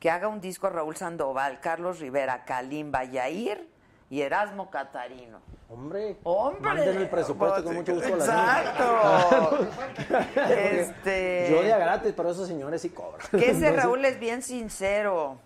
que 0.03 0.11
haga 0.11 0.27
un 0.27 0.41
disco 0.41 0.69
Raúl 0.69 0.97
Sandoval, 0.97 1.61
Carlos 1.61 2.01
Rivera, 2.01 2.43
Kalimba, 2.43 3.05
Yair 3.05 3.69
y 4.09 4.19
Erasmo 4.19 4.69
Catarino. 4.69 5.39
Hombre, 5.69 6.17
¡Hombre! 6.23 6.59
manden 6.61 6.97
el 6.97 7.09
presupuesto 7.09 7.63
con 7.63 7.75
mucho 7.75 7.93
gusto. 7.95 8.13
la 8.17 8.25
Exacto. 8.25 9.67
Porque 10.09 10.79
Este- 10.81 11.47
Yo 11.49 11.63
de 11.63 11.71
a 11.71 11.77
gratis, 11.77 12.13
pero 12.17 12.31
esos 12.31 12.49
señores 12.49 12.81
sí 12.81 12.89
cobran. 12.89 13.25
Que 13.31 13.51
ese 13.51 13.71
Raúl 13.77 14.03
es 14.03 14.19
bien 14.19 14.41
sincero. 14.41 15.37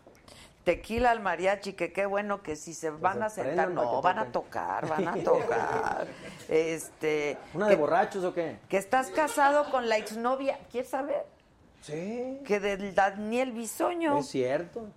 Tequila 0.64 1.12
al 1.12 1.20
mariachi, 1.20 1.74
que 1.74 1.94
qué 1.94 2.08
bueno 2.08 2.42
que 2.42 2.56
si 2.56 2.74
se 2.74 2.90
van 2.90 3.22
a 3.22 3.30
se 3.30 3.44
sentar, 3.44 3.70
no, 3.70 4.02
van 4.02 4.18
a 4.18 4.32
tocar, 4.32 4.88
van 4.88 5.08
a 5.08 5.14
tocar. 5.24 6.08
Este, 6.50 7.38
¿Una 7.54 7.68
de 7.68 7.76
que, 7.76 7.80
borrachos 7.80 8.24
o 8.24 8.34
qué? 8.34 8.58
que 8.70 8.78
estás 8.78 9.12
casado 9.12 9.70
con 9.70 9.88
la 9.88 9.98
exnovia, 9.98 10.58
¿quieres 10.72 10.90
saber? 10.90 11.37
Sí. 11.82 12.42
Que 12.46 12.60
del 12.60 12.94
Daniel 12.94 13.52
Bisoño. 13.52 14.18
Es 14.20 14.28
cierto. 14.30 14.88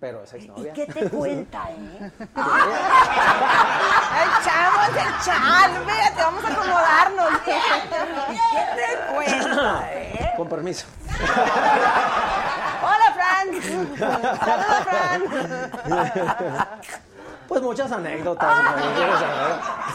Pero 0.00 0.22
es 0.24 0.32
¿Y 0.34 0.36
exnovia. 0.36 0.72
qué 0.74 0.86
te 0.86 1.08
cuenta, 1.16 1.70
eh? 1.70 2.10
¡Echamos 4.26 4.88
el 4.96 5.24
chal! 5.24 5.70
Fíjate, 5.86 6.22
vamos 6.22 6.44
a 6.44 6.48
acomodarnos. 6.52 7.30
¿Y 7.32 7.38
qué 7.44 8.62
te 8.76 9.14
cuenta, 9.14 9.92
eh? 9.94 10.32
Con 10.36 10.48
permiso. 10.48 10.86
Hola, 12.82 13.14
Fran. 13.14 13.46
Saludos, 14.38 14.82
Fran. 14.84 15.22
Pues 17.48 17.62
muchas 17.62 17.90
anécdotas. 17.92 18.58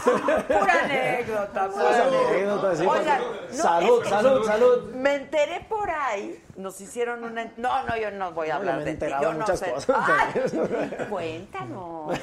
Pura 0.04 0.82
anécdota, 0.84 1.68
pura 1.68 1.84
Muchas 1.84 2.00
anécdota. 2.06 2.76
sí, 2.76 2.86
Oigan, 2.86 3.20
no, 3.50 3.56
salud, 3.62 4.02
es 4.02 4.08
salud, 4.08 4.44
salud. 4.46 4.94
Me 4.94 5.14
enteré 5.14 5.66
por 5.68 5.90
ahí, 5.90 6.42
nos 6.56 6.80
hicieron 6.80 7.24
una... 7.24 7.52
No, 7.56 7.82
no, 7.84 7.96
yo 7.96 8.10
no 8.10 8.32
voy 8.32 8.48
a 8.50 8.54
No, 8.54 8.58
hablar 8.60 8.78
me 8.78 8.84
de 8.84 8.94
ti. 8.94 9.06
Yo 9.20 9.32
no 9.34 9.46
sé. 9.46 9.70
cosas. 9.72 9.96
Ay, 9.96 11.06
cuéntanos. 11.10 12.18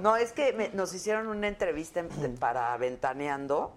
No, 0.00 0.16
es 0.16 0.32
que 0.32 0.52
me- 0.52 0.68
nos 0.70 0.92
hicieron 0.94 1.26
una 1.28 1.48
entrevista 1.48 2.00
en- 2.00 2.36
para 2.36 2.76
Ventaneando, 2.76 3.72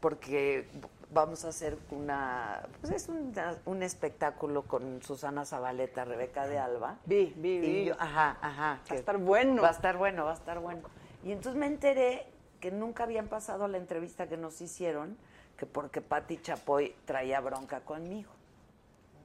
porque 0.00 0.68
vamos 1.12 1.44
a 1.44 1.48
hacer 1.48 1.76
una... 1.90 2.62
Pues 2.80 2.92
es 2.92 3.08
una- 3.08 3.56
un 3.66 3.82
espectáculo 3.82 4.62
con 4.62 5.02
Susana 5.02 5.44
Zabaleta, 5.44 6.04
Rebeca 6.04 6.46
de 6.46 6.58
Alba. 6.58 6.96
Vi, 7.04 7.34
vi, 7.36 7.48
Y 7.56 7.60
vi. 7.60 7.84
yo- 7.86 7.94
ajá, 7.98 8.36
ajá. 8.40 8.80
Va 8.90 8.94
a 8.94 8.98
estar 8.98 9.18
bueno. 9.18 9.62
Va 9.62 9.68
a 9.68 9.72
estar 9.72 9.96
bueno, 9.96 10.24
va 10.24 10.30
a 10.32 10.34
estar 10.34 10.58
bueno. 10.58 10.82
Y 11.24 11.32
entonces 11.32 11.58
me 11.58 11.66
enteré 11.66 12.26
que 12.60 12.70
nunca 12.70 13.04
habían 13.04 13.28
pasado 13.28 13.68
la 13.68 13.78
entrevista 13.78 14.26
que 14.28 14.36
nos 14.36 14.60
hicieron, 14.60 15.16
que 15.56 15.66
porque 15.66 16.00
Patti 16.00 16.38
Chapoy 16.40 16.94
traía 17.04 17.40
bronca 17.40 17.80
conmigo. 17.80 18.30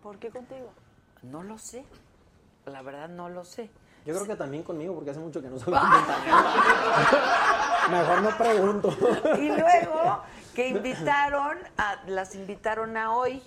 ¿Por 0.03 0.18
qué 0.18 0.30
contigo? 0.30 0.69
No 1.23 1.43
lo 1.43 1.57
sé. 1.57 1.85
La 2.65 2.81
verdad 2.81 3.09
no 3.09 3.30
lo 3.30 3.43
sé. 3.45 3.69
Yo 4.05 4.14
creo 4.14 4.26
que 4.27 4.35
también 4.35 4.64
conmigo, 4.64 4.93
porque 4.95 5.11
hace 5.11 5.19
mucho 5.19 5.41
que 5.41 5.49
no 5.49 5.57
salgo 5.59 5.80
Mejor 7.89 8.22
no 8.22 8.38
pregunto. 8.38 8.89
Y 9.39 9.47
luego 9.49 10.22
que 10.57 10.69
invitaron, 10.69 11.59
a, 11.77 12.01
las 12.07 12.34
invitaron 12.34 12.97
a 12.97 13.15
hoy, 13.15 13.43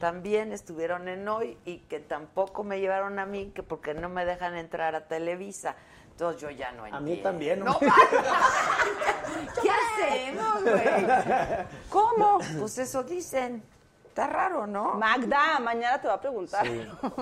también 0.00 0.52
estuvieron 0.52 1.06
en 1.06 1.28
hoy 1.28 1.56
y 1.64 1.78
que 1.82 2.00
tampoco 2.00 2.64
me 2.64 2.80
llevaron 2.80 3.20
a 3.20 3.26
mí, 3.26 3.52
que 3.54 3.62
porque 3.62 3.94
no 3.94 4.08
me 4.08 4.24
dejan 4.24 4.56
entrar 4.56 4.96
a 4.96 5.06
Televisa. 5.06 5.76
Entonces 6.10 6.42
yo 6.42 6.50
ya 6.50 6.72
no 6.72 6.82
A 6.82 6.88
entiendo. 6.88 7.10
mí 7.12 7.22
también. 7.22 7.64
No, 7.64 7.74
hombre. 7.74 7.92
¿Qué 9.62 9.70
hacemos, 9.70 10.62
güey? 10.64 11.66
¿Cómo? 11.90 12.40
Pues 12.58 12.76
eso 12.78 13.04
dicen. 13.04 13.62
Está 14.08 14.26
raro, 14.26 14.66
¿no? 14.66 14.94
Magda, 14.94 15.60
mañana 15.60 16.00
te 16.00 16.08
va 16.08 16.14
a 16.14 16.20
preguntar. 16.20 16.66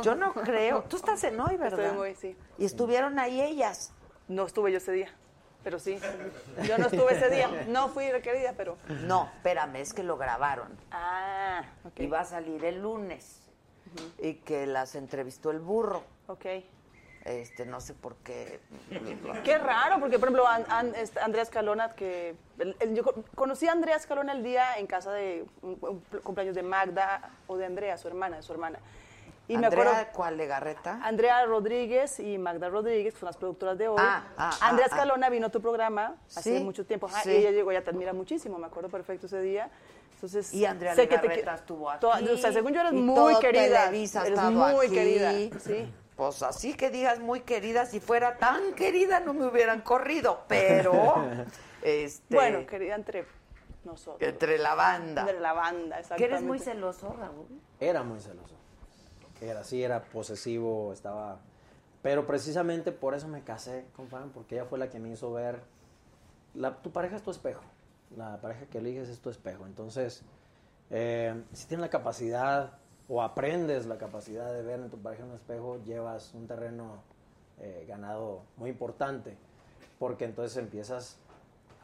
Yo 0.00 0.14
no 0.14 0.32
creo. 0.32 0.82
Tú 0.84 0.96
estás 0.96 1.22
en 1.24 1.38
hoy, 1.38 1.58
¿verdad? 1.58 1.78
Estoy 1.84 1.98
muy, 1.98 2.14
sí. 2.14 2.34
Y 2.56 2.64
estuvieron 2.64 3.18
ahí 3.18 3.42
ellas. 3.42 3.92
No 4.28 4.46
estuve 4.46 4.72
yo 4.72 4.78
ese 4.78 4.92
día, 4.92 5.14
pero 5.66 5.80
sí. 5.80 5.98
Yo 6.62 6.78
no 6.78 6.86
estuve 6.86 7.14
ese 7.14 7.28
día. 7.28 7.48
No 7.66 7.88
fui 7.88 8.08
requerida, 8.12 8.54
pero. 8.56 8.78
No, 9.02 9.28
espérame, 9.34 9.74
es 9.80 9.92
que 9.92 10.04
lo 10.04 10.16
grabaron. 10.16 10.68
Ah, 10.92 11.64
ok. 11.84 11.98
Y 11.98 12.06
va 12.06 12.20
a 12.20 12.24
salir 12.24 12.64
el 12.64 12.80
lunes. 12.82 13.40
Y 14.20 14.34
que 14.34 14.64
las 14.68 14.94
entrevistó 14.94 15.50
el 15.50 15.58
burro. 15.58 16.04
Ok. 16.28 16.44
Este, 17.24 17.66
no 17.66 17.80
sé 17.80 17.94
por 17.94 18.14
qué. 18.18 18.60
Qué 19.42 19.58
raro, 19.58 19.98
porque 19.98 20.20
por 20.20 20.28
ejemplo, 20.28 20.46
An- 20.46 20.66
An- 20.68 20.94
este, 20.94 21.18
Andrea 21.18 21.42
Escalona, 21.42 21.88
que 21.96 22.36
el- 22.60 22.76
el- 22.78 22.94
yo 22.94 23.02
co- 23.02 23.24
conocí 23.34 23.66
a 23.66 23.72
Andrea 23.72 23.96
Escalona 23.96 24.30
el 24.34 24.44
día 24.44 24.76
en 24.78 24.86
casa 24.86 25.10
de 25.12 25.44
un, 25.62 25.76
un 25.80 26.00
cumpleaños 26.22 26.54
de 26.54 26.62
Magda 26.62 27.30
o 27.48 27.56
de 27.56 27.66
Andrea, 27.66 27.98
su 27.98 28.06
hermana, 28.06 28.36
de 28.36 28.42
su 28.44 28.52
hermana. 28.52 28.78
Y 29.48 29.56
me 29.56 29.66
Andrea, 29.66 29.90
acuerdo, 29.90 30.12
¿cuál 30.12 30.36
Legarreta? 30.36 31.00
Andrea 31.04 31.44
Rodríguez 31.46 32.18
y 32.18 32.36
Magda 32.36 32.68
Rodríguez, 32.68 33.14
que 33.14 33.20
son 33.20 33.26
las 33.28 33.36
productoras 33.36 33.78
de 33.78 33.86
hoy. 33.88 33.96
Ah, 33.98 34.24
ah, 34.36 34.50
ah, 34.60 34.68
Andrea 34.68 34.86
ah. 34.90 34.94
Escalona 34.94 35.28
vino 35.30 35.46
a 35.46 35.50
tu 35.50 35.60
programa 35.60 36.16
hace 36.34 36.58
mucho 36.60 36.84
tiempo. 36.84 37.06
Ajá, 37.06 37.22
sí. 37.22 37.30
Y 37.30 37.36
ella 37.36 37.52
llegó, 37.52 37.70
ella 37.70 37.84
te 37.84 37.90
admira 37.90 38.12
muchísimo, 38.12 38.58
me 38.58 38.66
acuerdo 38.66 38.88
perfecto 38.88 39.26
ese 39.26 39.40
día. 39.40 39.70
Entonces, 40.14 40.52
Y 40.52 40.64
Andrea 40.64 40.94
sé 40.94 41.06
que 41.08 41.18
te 41.18 41.40
estuvo 41.50 41.90
aquí. 41.90 42.00
toda- 42.00 42.18
o 42.18 42.36
sea, 42.38 42.52
según 42.52 42.72
yo 42.72 42.80
eres 42.80 42.92
y 42.92 42.96
muy 42.96 43.14
todo 43.14 43.40
querida. 43.40 43.88
Eres 43.90 44.42
muy 44.50 44.86
aquí. 44.86 44.94
querida. 44.94 45.32
Sí. 45.60 45.92
Pues 46.16 46.42
así 46.42 46.74
que 46.74 46.88
digas 46.90 47.20
muy 47.20 47.40
querida, 47.40 47.84
si 47.84 48.00
fuera 48.00 48.38
tan 48.38 48.72
querida 48.72 49.20
no 49.20 49.34
me 49.34 49.46
hubieran 49.46 49.82
corrido, 49.82 50.40
pero 50.48 50.92
este 51.82 52.34
Bueno, 52.34 52.66
querida 52.66 52.94
entre 52.94 53.26
nosotros. 53.84 54.26
entre 54.26 54.56
la 54.56 54.74
banda. 54.74 55.20
Entre 55.20 55.38
la 55.38 55.52
banda, 55.52 55.96
Que 55.96 56.00
exactamente. 56.00 56.24
eres 56.34 56.42
muy 56.42 56.58
celoso, 56.58 57.14
Raúl. 57.18 57.46
Era 57.78 58.02
muy 58.02 58.18
celoso. 58.18 58.55
Era 59.40 59.60
así, 59.60 59.82
era 59.82 60.04
posesivo, 60.04 60.92
estaba... 60.92 61.40
Pero 62.02 62.26
precisamente 62.26 62.92
por 62.92 63.14
eso 63.14 63.28
me 63.28 63.42
casé 63.42 63.86
con 63.94 64.08
Fran, 64.08 64.30
porque 64.30 64.54
ella 64.54 64.64
fue 64.64 64.78
la 64.78 64.88
que 64.88 64.98
me 64.98 65.10
hizo 65.10 65.32
ver... 65.32 65.60
La, 66.54 66.76
tu 66.76 66.90
pareja 66.90 67.16
es 67.16 67.22
tu 67.22 67.30
espejo. 67.30 67.62
La 68.16 68.40
pareja 68.40 68.66
que 68.66 68.78
eliges 68.78 69.08
es 69.08 69.20
tu 69.20 69.28
espejo. 69.28 69.66
Entonces, 69.66 70.22
eh, 70.90 71.42
si 71.52 71.66
tienes 71.66 71.82
la 71.82 71.90
capacidad 71.90 72.78
o 73.08 73.22
aprendes 73.22 73.86
la 73.86 73.98
capacidad 73.98 74.52
de 74.52 74.62
ver 74.62 74.80
en 74.80 74.90
tu 74.90 74.98
pareja 74.98 75.24
un 75.24 75.32
espejo, 75.32 75.78
llevas 75.84 76.32
un 76.34 76.46
terreno 76.46 77.02
eh, 77.60 77.84
ganado 77.88 78.42
muy 78.56 78.70
importante. 78.70 79.36
Porque 79.98 80.24
entonces 80.24 80.56
empiezas 80.56 81.18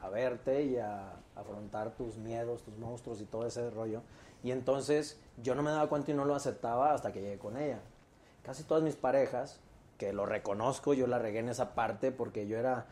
a 0.01 0.09
verte 0.09 0.63
y 0.63 0.77
a 0.77 1.13
afrontar 1.35 1.91
tus 1.91 2.17
miedos, 2.17 2.63
tus 2.63 2.77
monstruos 2.77 3.21
y 3.21 3.25
todo 3.25 3.45
ese 3.45 3.69
rollo. 3.69 4.01
Y 4.43 4.51
entonces 4.51 5.19
yo 5.41 5.55
no 5.55 5.63
me 5.63 5.71
daba 5.71 5.87
cuenta 5.87 6.11
y 6.11 6.13
no 6.13 6.25
lo 6.25 6.35
aceptaba 6.35 6.93
hasta 6.93 7.11
que 7.11 7.21
llegué 7.21 7.37
con 7.37 7.57
ella. 7.57 7.79
Casi 8.43 8.63
todas 8.63 8.83
mis 8.83 8.95
parejas, 8.95 9.59
que 9.97 10.13
lo 10.13 10.25
reconozco, 10.25 10.93
yo 10.93 11.07
la 11.07 11.19
regué 11.19 11.39
en 11.39 11.49
esa 11.49 11.73
parte 11.73 12.11
porque 12.11 12.47
yo 12.47 12.57
era... 12.57 12.85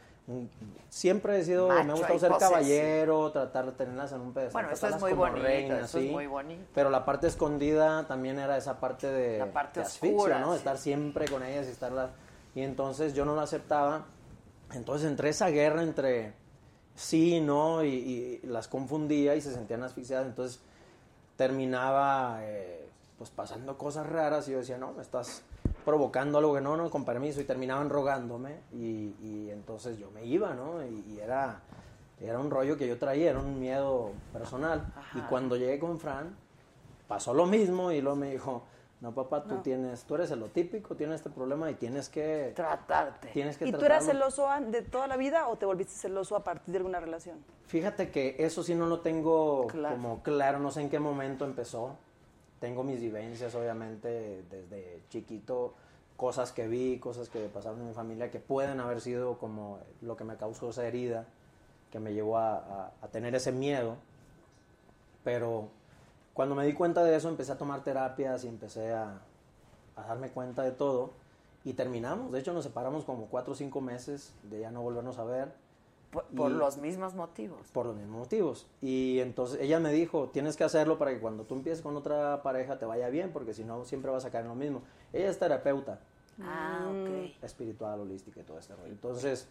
siempre 0.90 1.40
he 1.40 1.44
sido, 1.44 1.68
me 1.68 1.80
ha 1.80 1.94
gustado 1.94 2.20
ser 2.20 2.32
caballero, 2.40 3.32
tratar 3.32 3.66
de 3.66 3.72
tenerlas 3.74 4.12
en 4.14 4.22
un 4.22 4.34
pedestal. 4.34 4.64
Bueno, 4.64 4.72
eso 4.72 4.88
es 4.88 5.00
muy 5.00 5.14
bonito, 5.14 5.42
reinas, 5.42 5.90
eso 5.90 5.98
es 6.00 6.06
¿sí? 6.06 6.10
muy 6.10 6.28
bonito. 6.28 6.64
Pero 6.74 6.90
la 6.90 7.06
parte 7.06 7.28
escondida 7.28 8.08
también 8.08 8.40
era 8.40 8.58
esa 8.58 8.80
parte 8.80 9.08
de, 9.08 9.40
La 9.40 9.52
parte 9.52 9.82
de 9.82 9.86
oscura, 9.86 10.38
asfixia, 10.38 10.40
¿no? 10.40 10.54
sí. 10.54 10.58
Estar 10.60 10.78
siempre 10.78 11.28
con 11.28 11.44
ellas 11.44 11.68
y 11.68 11.72
estarlas... 11.72 12.12
Y 12.54 12.62
entonces 12.64 13.14
yo 13.14 13.24
no 13.24 13.34
lo 13.34 13.42
aceptaba. 13.42 14.06
Entonces 14.74 15.10
entré 15.10 15.30
esa 15.30 15.48
guerra 15.50 15.84
entre 15.84 16.34
sí 16.96 17.36
y 17.36 17.40
no 17.40 17.84
y, 17.84 18.42
y 18.44 18.48
las 18.48 18.68
confundía 18.68 19.36
y 19.36 19.42
se 19.42 19.54
sentían 19.54 19.84
asfixiadas. 19.84 20.28
Entonces 20.28 20.62
terminaba 21.42 22.38
eh, 22.44 22.88
pues 23.18 23.32
pasando 23.32 23.76
cosas 23.76 24.06
raras 24.06 24.48
y 24.48 24.52
yo 24.52 24.60
decía, 24.60 24.78
no, 24.78 24.94
me 24.94 25.02
estás 25.02 25.42
provocando 25.84 26.38
algo 26.38 26.54
que 26.54 26.62
no, 26.62 26.78
no, 26.78 26.92
con 26.92 27.04
permiso. 27.04 27.42
Y 27.42 27.46
terminaban 27.46 27.90
rogándome 27.90 28.60
y, 28.72 29.16
y 29.20 29.50
entonces 29.50 29.98
yo 29.98 30.12
me 30.12 30.24
iba, 30.24 30.54
¿no? 30.54 30.86
Y, 30.86 31.04
y 31.16 31.20
era, 31.20 31.62
era 32.20 32.38
un 32.38 32.52
rollo 32.52 32.78
que 32.78 32.88
yo 32.88 33.00
traía, 33.00 33.32
era 33.32 33.40
un 33.40 33.60
miedo 33.60 34.12
personal. 34.32 34.86
Y 35.16 35.22
cuando 35.22 35.58
llegué 35.58 35.80
con 35.80 36.00
Fran, 36.00 36.36
pasó 37.08 37.34
lo 37.34 37.48
mismo 37.48 37.92
y 37.92 38.02
luego 38.02 38.18
me 38.18 38.30
dijo, 38.34 38.62
no 39.02 39.14
papá, 39.14 39.44
tú 39.44 39.56
No. 39.56 39.62
tienes, 39.62 40.04
tú 40.04 40.14
eres 40.16 40.30
el 40.32 40.40
lo 40.40 40.48
típico, 40.48 40.96
tienes 40.96 41.16
este 41.18 41.30
problema 41.32 41.70
y 41.72 41.74
tienes 41.76 42.08
que 42.08 42.54
tratarte. 42.56 43.30
Tienes 43.30 43.58
que 43.58 43.68
¿Y 43.68 43.72
tú 43.72 43.84
eras 43.84 44.06
celoso 44.06 44.48
de 44.68 44.84
toda 44.84 45.08
la 45.08 45.18
vida 45.18 45.48
o 45.48 45.58
te 45.58 45.66
volviste 45.66 45.94
celoso 45.94 46.36
a 46.36 46.44
partir 46.44 46.72
de 46.72 46.78
alguna 46.78 47.00
relación? 47.00 47.44
Fíjate 47.66 48.12
que 48.12 48.36
eso 48.40 48.62
sí 48.64 48.76
no 48.76 48.86
lo 48.86 49.00
tengo 49.02 49.66
Claro. 49.68 49.96
como 49.96 50.22
claro, 50.22 50.60
no 50.60 50.70
sé 50.72 50.82
en 50.82 50.90
qué 50.90 51.00
momento 51.00 51.46
empezó. 51.46 51.96
Tengo 52.60 52.84
mis 52.84 53.02
vivencias, 53.02 53.56
obviamente, 53.56 54.44
desde 54.52 55.02
chiquito, 55.10 55.74
cosas 56.16 56.52
que 56.52 56.68
vi, 56.68 57.00
cosas 57.00 57.28
que 57.30 57.48
pasaron 57.48 57.82
en 57.82 57.88
mi 57.88 57.94
familia 57.96 58.30
que 58.30 58.40
pueden 58.40 58.80
haber 58.80 59.02
sido 59.02 59.40
como 59.40 59.80
lo 60.02 60.16
que 60.16 60.24
me 60.24 60.36
causó 60.38 60.70
esa 60.70 60.86
herida, 60.86 61.26
que 61.90 62.00
me 62.00 62.14
llevó 62.14 62.38
a, 62.38 62.54
a- 62.58 62.92
a 63.02 63.08
tener 63.08 63.34
ese 63.34 63.52
miedo. 63.52 63.96
Pero 65.24 65.70
cuando 66.34 66.56
me 66.56 66.66
di 66.66 66.74
cuenta 66.74 67.04
de 67.04 67.16
eso, 67.16 67.30
empecé 67.30 67.52
a 67.52 67.58
tomar 67.58 67.84
terapias 67.84 68.44
y 68.44 68.48
empecé 68.48 68.94
a, 68.94 69.22
a 69.96 70.02
darme 70.08 70.30
cuenta 70.30 70.64
de 70.64 70.72
todo. 70.72 71.12
Y 71.64 71.74
terminamos. 71.74 72.32
De 72.32 72.40
hecho, 72.40 72.54
nos 72.54 72.64
separamos 72.64 73.04
como 73.06 73.28
cuatro 73.28 73.54
o 73.54 73.56
cinco 73.56 73.82
meses 73.82 74.34
de 74.44 74.62
ya 74.62 74.72
no 74.72 74.82
volvernos 74.82 75.18
a 75.20 75.24
ver. 75.24 75.54
Por, 76.12 76.26
por 76.26 76.52
los 76.52 76.78
mismos 76.78 77.14
motivos. 77.16 77.68
por 77.72 77.86
los 77.86 77.96
mismos 77.96 78.18
motivos. 78.20 78.68
Y 78.82 79.20
entonces 79.20 79.62
ella 79.62 79.80
me 79.80 79.94
dijo, 79.94 80.28
tienes 80.30 80.58
que 80.58 80.66
hacerlo 80.66 80.98
para 80.98 81.12
que 81.12 81.20
cuando 81.22 81.44
tú 81.46 81.54
empieces 81.56 81.82
con 81.82 81.96
otra 81.96 82.42
pareja 82.44 82.78
te 82.80 82.86
vaya 82.86 83.08
bien, 83.10 83.32
porque 83.32 83.54
si 83.54 83.64
no 83.64 83.86
siempre 83.86 84.12
vas 84.12 84.26
a 84.26 84.30
caer 84.32 84.44
en 84.44 84.50
lo 84.50 84.56
mismo. 84.56 84.82
Ella 85.14 85.30
es 85.30 85.40
terapeuta 85.40 86.00
Ah, 86.42 86.90
ok. 86.90 87.44
espiritual, 87.44 88.00
holística 88.02 88.42
y 88.42 88.44
todo 88.44 88.58
este 88.60 88.76
rollo. 88.76 88.92
Entonces 88.92 89.48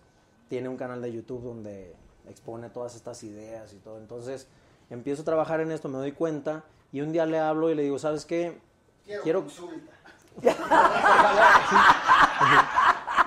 tiene 0.48 0.68
un 0.68 0.76
canal 0.76 1.00
de 1.00 1.12
YouTube 1.12 1.42
donde 1.42 1.94
expone 2.28 2.68
todas 2.68 2.94
estas 2.94 3.22
ideas 3.22 3.72
y 3.72 3.76
todo. 3.76 3.96
Entonces 3.98 4.46
empiezo 4.90 5.22
a 5.22 5.24
trabajar 5.24 5.60
en 5.60 5.70
esto, 5.72 5.88
me 5.88 5.98
doy 5.98 6.12
cuenta 6.12 6.64
y 6.92 7.00
un 7.00 7.12
día 7.12 7.24
le 7.26 7.38
hablo 7.38 7.70
y 7.70 7.74
le 7.74 7.82
digo, 7.82 7.98
¿sabes 7.98 8.24
qué? 8.26 8.58
Quiero 9.22 9.40
consulta. 9.42 9.92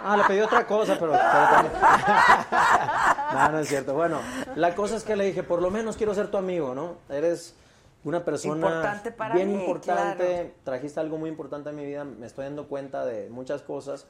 Ah, 0.05 0.17
le 0.17 0.23
pedí 0.25 0.41
otra 0.41 0.67
cosa, 0.67 0.97
pero... 0.99 1.13
pero 1.13 1.23
también- 1.23 1.73
no, 3.33 3.51
no 3.53 3.59
es 3.59 3.69
cierto. 3.69 3.93
Bueno, 3.93 4.19
la 4.55 4.75
cosa 4.75 4.97
es 4.97 5.03
que 5.05 5.15
le 5.15 5.23
dije, 5.25 5.43
por 5.43 5.61
lo 5.61 5.71
menos 5.71 5.95
quiero 5.95 6.13
ser 6.13 6.27
tu 6.29 6.35
amigo, 6.35 6.75
¿no? 6.75 6.95
Eres 7.07 7.55
una 8.03 8.25
persona 8.25 8.55
Importante 8.67 9.11
para 9.13 9.33
bien 9.33 9.53
mí, 9.53 9.59
importante, 9.61 10.25
claro. 10.25 10.49
trajiste 10.65 10.99
algo 10.99 11.17
muy 11.17 11.29
importante 11.29 11.69
en 11.69 11.77
mi 11.77 11.85
vida, 11.85 12.03
me 12.03 12.25
estoy 12.25 12.43
dando 12.43 12.67
cuenta 12.67 13.05
de 13.05 13.29
muchas 13.29 13.61
cosas 13.61 14.05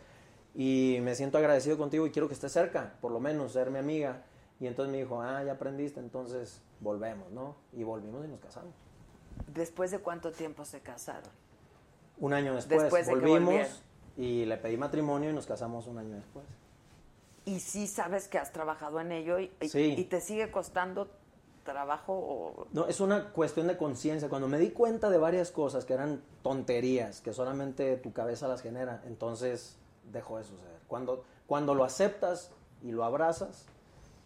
y 0.55 0.97
me 1.03 1.13
siento 1.13 1.38
agradecido 1.38 1.77
contigo 1.77 2.07
y 2.07 2.11
quiero 2.11 2.27
que 2.27 2.34
estés 2.34 2.51
cerca, 2.51 2.93
por 2.99 3.11
lo 3.11 3.19
menos 3.19 3.51
ser 3.53 3.69
mi 3.69 3.77
amiga. 3.77 4.23
Y 4.64 4.68
entonces 4.68 4.94
me 4.94 4.99
dijo, 4.99 5.22
ah, 5.22 5.44
ya 5.44 5.52
aprendiste, 5.52 5.99
entonces 5.99 6.61
volvemos, 6.80 7.30
¿no? 7.34 7.56
Y 7.73 7.84
volvimos 7.84 8.23
y 8.23 8.30
nos 8.30 8.40
casamos. 8.40 8.73
¿Después 9.53 9.91
de 9.91 9.99
cuánto 9.99 10.31
tiempo 10.31 10.64
se 10.64 10.80
casaron? 10.80 11.30
Un 12.18 12.31
año 12.31 12.56
después, 12.56 12.84
Después 12.84 13.07
de 13.07 13.14
volvimos 13.14 13.81
y 14.15 14.45
le 14.45 14.56
pedí 14.56 14.77
matrimonio 14.77 15.31
y 15.31 15.34
nos 15.34 15.45
casamos 15.45 15.85
un 15.88 15.98
año 15.98 16.15
después. 16.15 16.45
y 17.45 17.60
sí 17.60 17.88
sabes 17.88 18.30
que 18.30 18.38
has 18.38 18.53
trabajado 18.53 19.02
en 19.02 19.11
ello 19.11 19.38
y, 19.38 19.52
y- 19.60 19.68
Sí. 19.68 19.95
y 19.98 20.06
te 20.06 20.22
sigue 20.22 20.49
costando 20.49 21.10
trabajo 21.65 22.14
o... 22.14 22.68
No, 22.72 22.88
es 22.88 23.02
una 23.02 23.31
cuestión 23.34 23.68
de 23.68 23.76
conciencia. 23.76 24.30
Cuando 24.30 24.48
me 24.48 24.60
di 24.60 24.69
cuenta 24.72 25.10
de 25.10 25.18
varias 25.18 25.52
cosas 25.52 25.84
que 25.84 25.94
eran 25.94 26.22
tonterías, 26.41 27.19
que 27.19 27.34
solamente 27.34 27.98
tu 27.98 28.14
cabeza 28.14 28.48
las 28.48 28.61
genera, 28.61 29.02
entonces 29.07 29.76
dejó 30.10 30.38
de 30.38 30.45
suceder. 30.45 30.80
Cuando, 30.88 31.26
cuando 31.45 31.73
lo 31.76 31.84
aceptas 31.84 32.52
y 32.81 32.91
lo 32.94 33.03
abrazas, 33.03 33.65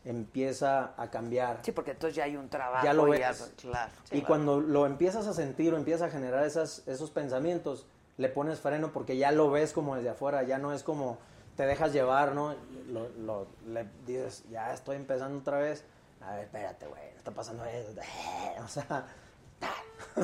empieza 0.06 0.94
a 0.98 1.10
cambiar. 1.10 1.60
Sí, 1.64 1.72
porque 1.72 1.92
entonces 1.92 2.16
ya 2.16 2.24
hay 2.24 2.36
un 2.38 2.50
trabajo. 2.50 2.84
Ya 2.86 2.94
lo 2.94 3.08
y 3.08 3.20
ves. 3.20 3.54
claro. 3.58 3.92
Y 4.12 4.22
cuando 4.22 4.60
lo 4.62 4.86
empiezas 4.86 5.28
a 5.28 5.34
sentir 5.34 5.74
o 5.74 5.78
empiezas 5.78 6.10
a 6.10 6.12
generar 6.12 6.46
esas, 6.46 6.88
esos 6.88 7.12
pensamientos, 7.12 7.86
le 8.18 8.30
pones 8.30 8.60
freno 8.60 8.92
porque 8.94 9.18
ya 9.18 9.32
lo 9.32 9.52
ves 9.52 9.74
como 9.74 9.96
desde 9.96 10.10
afuera, 10.10 10.44
ya 10.44 10.58
no 10.58 10.74
es 10.74 10.84
como 10.84 11.18
te 11.56 11.66
dejas 11.66 11.92
llevar, 11.92 12.34
¿no? 12.34 12.56
Lo, 12.90 13.10
lo- 13.10 13.48
le 13.68 13.86
dices, 14.06 14.44
ya 14.50 14.74
estoy 14.74 14.96
empezando 14.96 15.40
otra 15.40 15.58
vez. 15.60 15.84
A 16.22 16.32
ver, 16.36 16.46
espérate, 16.46 16.88
güey, 16.88 17.02
no 17.12 17.18
está 17.18 17.32
pasando 17.32 17.66
eso. 17.66 17.92
O 18.64 18.68
sea, 18.68 19.06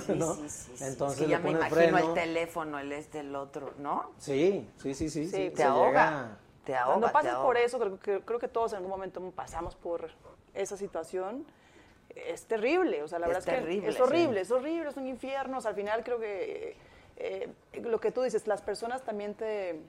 Sí, 0.05 0.13
¿no? 0.15 0.35
sí, 0.35 0.49
sí, 0.49 0.71
sí. 0.77 0.83
Entonces 0.83 1.19
Es 1.19 1.25
que 1.25 1.31
ya 1.31 1.37
le 1.39 1.43
me 1.43 1.49
imagino 1.51 1.75
freno. 1.75 1.97
el 1.97 2.13
teléfono, 2.13 2.79
el 2.79 2.91
este, 2.91 3.19
el 3.19 3.35
otro, 3.35 3.73
¿no? 3.79 4.11
Sí, 4.19 4.69
sí, 4.77 4.93
sí, 4.93 5.09
sí. 5.09 5.27
Sí, 5.27 5.51
te 5.55 5.63
ahoga. 5.63 5.89
llega- 5.89 6.37
Te 6.65 6.75
ahoga, 6.75 6.91
Cuando 6.93 7.07
te 7.07 7.13
pasas 7.13 7.31
ahoga. 7.33 7.45
por 7.45 7.57
eso, 7.57 7.79
creo 7.79 7.99
que, 7.99 8.19
creo 8.21 8.39
que 8.39 8.47
todos 8.47 8.71
en 8.71 8.77
algún 8.77 8.91
momento 8.91 9.21
pasamos 9.35 9.75
por 9.75 10.09
esa 10.53 10.77
situación. 10.77 11.45
Es 12.15 12.45
terrible, 12.45 13.01
o 13.03 13.07
sea, 13.07 13.19
la 13.19 13.27
Es 13.27 13.33
verdad 13.45 13.55
es 13.55 13.65
que 13.79 13.87
es 13.87 13.95
sí. 13.95 14.01
horrible, 14.01 14.41
es 14.41 14.51
horrible, 14.51 14.89
es 14.89 14.97
un 14.97 15.07
infierno. 15.07 15.57
O 15.57 15.61
sea, 15.61 15.69
al 15.69 15.75
final 15.75 16.03
creo 16.03 16.19
que 16.19 16.75
eh, 17.17 17.49
lo 17.81 17.99
que 17.99 18.11
tú 18.11 18.21
dices, 18.21 18.47
las 18.47 18.61
personas 18.61 19.03
también 19.03 19.33
te, 19.33 19.79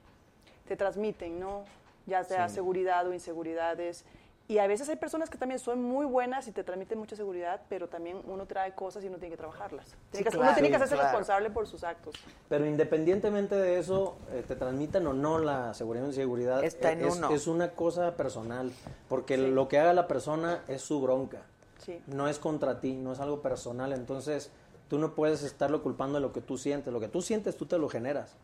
te 0.66 0.76
transmiten, 0.76 1.38
¿no? 1.38 1.64
Ya 2.06 2.24
sea 2.24 2.48
Sí. 2.48 2.56
seguridad 2.56 3.06
o 3.06 3.12
inseguridades. 3.12 4.04
Y 4.46 4.58
a 4.58 4.66
veces 4.66 4.86
hay 4.90 4.96
personas 4.96 5.30
que 5.30 5.38
también 5.38 5.58
son 5.58 5.82
muy 5.82 6.04
buenas 6.04 6.46
y 6.48 6.52
te 6.52 6.62
transmiten 6.64 6.98
mucha 6.98 7.16
seguridad, 7.16 7.62
pero 7.70 7.88
también 7.88 8.20
uno 8.26 8.44
trae 8.46 8.74
cosas 8.74 9.02
y 9.02 9.06
uno 9.08 9.16
tiene 9.16 9.30
que 9.30 9.38
trabajarlas. 9.38 9.86
Tiene 10.10 10.24
que- 10.24 10.30
claro. 10.30 10.42
uno 10.44 10.52
tiene 10.54 10.68
que 10.68 10.76
hacerse 10.76 10.94
claro. 10.96 11.08
responsable 11.08 11.48
por 11.50 11.66
sus 11.66 11.82
actos. 11.82 12.14
Pero 12.50 12.66
independientemente 12.66 13.54
de 13.54 13.78
eso, 13.78 14.16
eh, 14.32 14.44
te 14.46 14.54
transmitan 14.54 15.06
o 15.06 15.14
no 15.14 15.38
la 15.38 15.72
seguridad 15.72 16.04
o 16.04 16.08
inseguridad, 16.08 16.62
Está 16.62 16.90
eh, 16.90 16.92
en 16.92 17.04
es, 17.06 17.16
uno. 17.16 17.30
es 17.30 17.46
una 17.46 17.70
cosa 17.70 18.16
personal, 18.16 18.70
porque 19.08 19.36
Sí. 19.36 19.46
lo 19.46 19.66
que 19.68 19.78
haga 19.78 19.94
la 19.94 20.06
persona 20.06 20.62
es 20.68 20.82
su 20.82 21.00
bronca, 21.00 21.38
Sí. 21.78 22.02
no 22.06 22.28
es 22.28 22.38
contra 22.38 22.80
ti, 22.80 22.92
no 22.96 23.12
es 23.12 23.20
algo 23.20 23.40
personal, 23.40 23.94
entonces 23.94 24.50
tú 24.88 24.98
no 24.98 25.14
puedes 25.14 25.42
estarlo 25.42 25.82
culpando 25.82 26.16
de 26.16 26.20
lo 26.20 26.32
que 26.34 26.42
tú 26.42 26.58
sientes, 26.58 26.92
lo 26.92 27.00
que 27.00 27.08
tú 27.08 27.22
sientes 27.22 27.56
tú 27.56 27.64
te 27.64 27.78
lo 27.78 27.88
generas. 27.88 28.34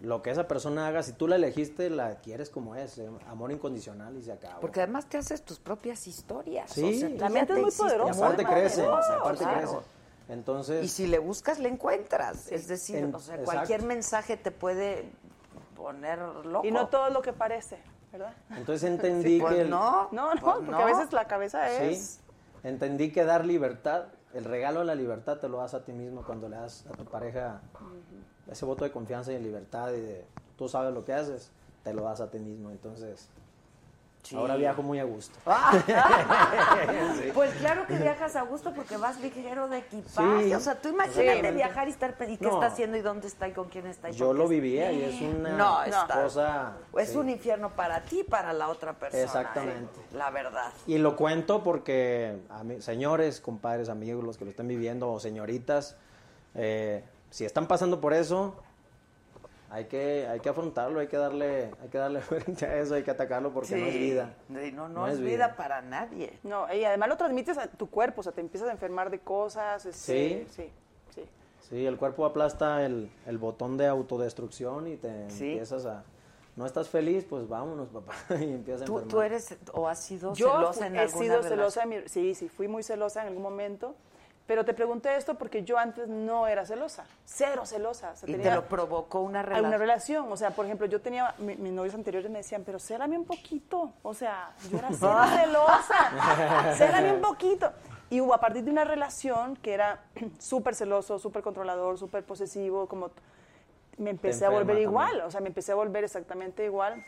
Lo 0.00 0.22
que 0.22 0.30
esa 0.30 0.46
persona 0.46 0.86
haga, 0.86 1.02
si 1.02 1.12
tú 1.12 1.26
la 1.26 1.34
elegiste, 1.36 1.90
la 1.90 2.16
quieres 2.20 2.50
como 2.50 2.76
es, 2.76 2.98
eh, 2.98 3.10
amor 3.28 3.50
incondicional 3.50 4.16
y 4.16 4.22
se 4.22 4.30
acaba. 4.32 4.60
Porque 4.60 4.80
además 4.80 5.06
te 5.08 5.18
haces 5.18 5.42
tus 5.42 5.58
propias 5.58 6.06
historias. 6.06 6.70
Sí. 6.70 6.94
o 6.96 6.98
sea, 7.00 7.08
La 7.18 7.28
mente 7.28 7.52
es 7.54 7.58
muy 7.60 7.70
poderosa, 7.72 8.12
y 8.14 8.22
aparte 8.22 8.44
crece, 8.44 8.86
aparte 8.86 9.42
claro. 9.44 9.58
crece. 9.58 9.76
Entonces, 10.28 10.84
Y 10.84 10.88
si 10.88 11.06
le 11.06 11.18
buscas, 11.18 11.58
le 11.58 11.68
encuentras. 11.68 12.52
Es 12.52 12.68
decir, 12.68 12.96
En- 12.98 13.14
o 13.14 13.18
sea, 13.18 13.38
cualquier 13.38 13.82
mensaje 13.82 14.36
te 14.36 14.50
puede 14.52 15.10
poner 15.74 16.18
loco. 16.20 16.66
Y 16.66 16.70
no 16.70 16.88
todo 16.88 17.10
lo 17.10 17.20
que 17.22 17.32
parece, 17.32 17.78
¿verdad? 18.12 18.34
entonces 18.50 18.88
entendí 18.90 19.40
pues 19.40 19.54
que... 19.54 19.60
el- 19.62 19.70
no, 19.70 20.08
No, 20.12 20.34
no, 20.34 20.40
pues 20.40 20.54
porque 20.56 20.70
no. 20.70 20.78
a 20.78 20.84
veces 20.84 21.12
la 21.12 21.26
cabeza 21.26 21.70
es... 21.70 21.98
Sí, 21.98 22.20
entendí 22.62 23.10
que 23.10 23.24
dar 23.24 23.44
libertad, 23.44 24.06
el 24.34 24.44
regalo 24.44 24.80
de 24.80 24.86
la 24.86 24.94
libertad 24.94 25.38
te 25.38 25.48
lo 25.48 25.58
das 25.58 25.74
a 25.74 25.84
ti 25.84 25.92
mismo 25.92 26.22
cuando 26.24 26.48
le 26.48 26.56
das 26.56 26.84
a 26.86 26.92
tu 26.96 27.04
pareja 27.04 27.60
ese 28.50 28.64
voto 28.64 28.84
de 28.84 28.90
confianza 28.92 29.30
y 29.32 29.34
de 29.34 29.40
libertad 29.40 29.92
y 29.92 30.00
de 30.00 30.24
tú 30.56 30.68
sabes 30.68 30.92
lo 30.94 31.04
que 31.04 31.12
haces, 31.12 31.50
te 31.84 31.92
lo 31.92 32.02
das 32.02 32.20
a 32.20 32.30
ti 32.30 32.38
mismo. 32.38 32.70
Entonces, 32.70 33.28
ahora 34.34 34.56
viajo 34.56 34.82
muy 34.82 34.98
a 34.98 35.04
gusto. 35.04 35.38
Sí. 37.16 37.30
Pues 37.34 37.52
claro 37.54 37.86
que 37.86 37.96
viajas 37.96 38.36
a 38.36 38.42
gusto 38.42 38.72
porque 38.74 38.96
vas 38.96 39.20
ligero 39.20 39.68
de 39.68 39.78
equipaje. 39.78 40.44
Sí, 40.44 40.54
o 40.54 40.60
sea, 40.60 40.80
tú 40.80 40.88
imagínate 40.88 41.22
exactamente. 41.22 41.56
viajar 41.56 41.88
y 41.88 41.90
estar 41.90 42.16
y 42.28 42.36
qué 42.36 42.44
No. 42.46 42.54
está 42.54 42.66
haciendo 42.66 42.96
y 42.96 43.00
dónde 43.00 43.26
está 43.26 43.48
y 43.48 43.52
con 43.52 43.68
quién 43.68 43.86
está. 43.86 44.10
y 44.10 44.12
Yo 44.12 44.32
lo 44.32 44.46
vivía 44.48 44.92
y 44.92 45.02
es 45.02 45.20
una 45.20 45.50
no, 45.56 45.82
está- 45.84 46.22
cosa... 46.22 46.72
Es 46.96 47.10
sí. 47.10 47.16
un 47.16 47.30
infierno 47.30 47.70
para 47.70 48.02
ti, 48.02 48.24
para 48.24 48.52
la 48.52 48.68
otra 48.68 48.92
persona. 48.94 49.22
Exactamente. 49.22 50.00
¿eh? 50.00 50.16
La 50.16 50.30
verdad. 50.30 50.72
Y 50.86 50.98
lo 50.98 51.16
cuento 51.16 51.62
porque, 51.62 52.38
ami- 52.50 52.80
señores, 52.80 53.40
compadres, 53.40 53.88
amigos, 53.88 54.24
los 54.24 54.36
que 54.36 54.44
lo 54.44 54.50
estén 54.50 54.68
viviendo, 54.68 55.10
o 55.12 55.20
señoritas, 55.20 55.96
eh, 56.54 57.04
si 57.30 57.44
están 57.44 57.66
pasando 57.66 58.00
por 58.00 58.12
eso, 58.14 58.54
hay 59.70 59.84
que, 59.84 60.26
hay 60.26 60.40
que 60.40 60.48
afrontarlo, 60.48 61.00
hay 61.00 61.08
que 61.08 61.16
darle, 61.18 61.70
hay 61.82 61.88
que 61.90 61.98
darle 61.98 62.20
frente 62.22 62.64
a 62.66 62.78
eso, 62.78 62.94
hay 62.94 63.02
que 63.02 63.10
atacarlo 63.10 63.52
porque 63.52 63.76
no 63.76 63.86
es 63.86 63.92
Sí. 63.92 63.98
vida. 63.98 64.34
Sí, 64.48 64.72
No, 64.72 64.88
no, 64.88 65.06
es 65.06 65.20
vida 65.20 65.56
para 65.56 65.82
nadie. 65.82 66.38
No, 66.42 66.72
y 66.72 66.84
además 66.84 67.08
lo 67.10 67.16
transmites 67.16 67.58
a 67.58 67.66
tu 67.68 67.88
cuerpo, 67.90 68.20
o 68.20 68.24
sea, 68.24 68.32
te 68.32 68.40
empiezas 68.40 68.68
a 68.68 68.72
enfermar 68.72 69.10
de 69.10 69.18
cosas. 69.20 69.84
este, 69.86 70.46
sí, 70.46 70.46
sí. 70.54 70.72
Sí, 71.68 71.84
el 71.84 71.98
cuerpo 71.98 72.24
aplasta 72.24 72.86
el, 72.86 73.10
el 73.26 73.36
botón 73.36 73.76
de 73.76 73.86
autodestrucción 73.86 74.86
y 74.88 74.96
te 74.96 75.30
Sí. 75.30 75.50
empiezas 75.50 75.84
a... 75.84 76.02
No 76.56 76.64
estás 76.64 76.88
feliz, 76.88 77.26
pues 77.28 77.46
vámonos, 77.46 77.88
papá, 77.92 78.14
y 78.40 78.44
empiezas 78.54 78.82
a 78.82 78.84
¿Tú, 78.86 78.94
enfermar. 79.00 79.08
tú 79.10 79.20
eres 79.20 79.56
o 79.74 79.86
has 79.86 80.00
sido 80.02 80.32
Yo 80.32 80.50
celosa 80.50 80.80
fu- 80.80 80.84
en 80.86 80.96
he 80.96 81.00
alguna 81.00 81.22
sido 81.22 81.34
relación? 81.42 81.58
celosa, 81.58 81.82
en 81.82 81.88
mi- 81.90 82.08
sí, 82.08 82.34
sí, 82.34 82.48
fui 82.48 82.68
muy 82.68 82.82
celosa 82.82 83.20
en 83.20 83.28
algún 83.28 83.42
momento, 83.42 83.94
pero 84.48 84.64
te 84.64 84.72
pregunté 84.74 85.14
esto 85.14 85.34
porque 85.36 85.62
yo 85.62 85.78
antes 85.78 86.08
no 86.08 86.46
era 86.48 86.64
celosa, 86.64 87.04
cero 87.26 87.66
celosa. 87.66 88.12
o 88.12 88.16
sea, 88.16 88.28
Y 88.28 88.32
te 88.38 88.50
lo 88.50 88.64
provocó 88.64 89.20
una 89.20 89.42
relación. 89.42 89.78
relación, 89.78 90.32
o 90.32 90.36
sea, 90.38 90.50
por 90.50 90.64
ejemplo, 90.64 90.86
yo 90.86 91.00
tenía, 91.02 91.34
mi- 91.38 91.54
mis 91.56 91.70
novios 91.72 91.94
anteriores 91.94 92.30
me 92.30 92.38
decían, 92.38 92.62
pero 92.64 92.78
célame 92.78 93.18
un 93.18 93.26
poquito, 93.26 93.92
o 94.02 94.14
sea, 94.14 94.50
yo 94.70 94.78
era 94.78 94.88
cero 94.90 95.18
celosa, 95.36 96.74
célame 96.76 97.12
un 97.12 97.20
poquito. 97.20 97.70
Y 98.10 98.22
hubo 98.22 98.32
a 98.32 98.40
partir 98.40 98.64
de 98.64 98.70
una 98.70 98.84
relación 98.84 99.54
que 99.56 99.74
era 99.74 100.00
súper 100.38 100.74
celoso, 100.74 101.18
súper 101.18 101.42
controlador, 101.42 101.98
súper 101.98 102.24
posesivo, 102.24 102.88
como 102.88 103.10
me 103.98 104.10
empecé 104.10 104.46
a 104.46 104.48
volver 104.48 104.68
también. 104.76 104.88
igual, 104.88 105.20
o 105.20 105.30
sea, 105.30 105.40
me 105.42 105.48
empecé 105.48 105.72
a 105.72 105.74
volver 105.74 106.04
exactamente 106.04 106.64
igual. 106.64 107.04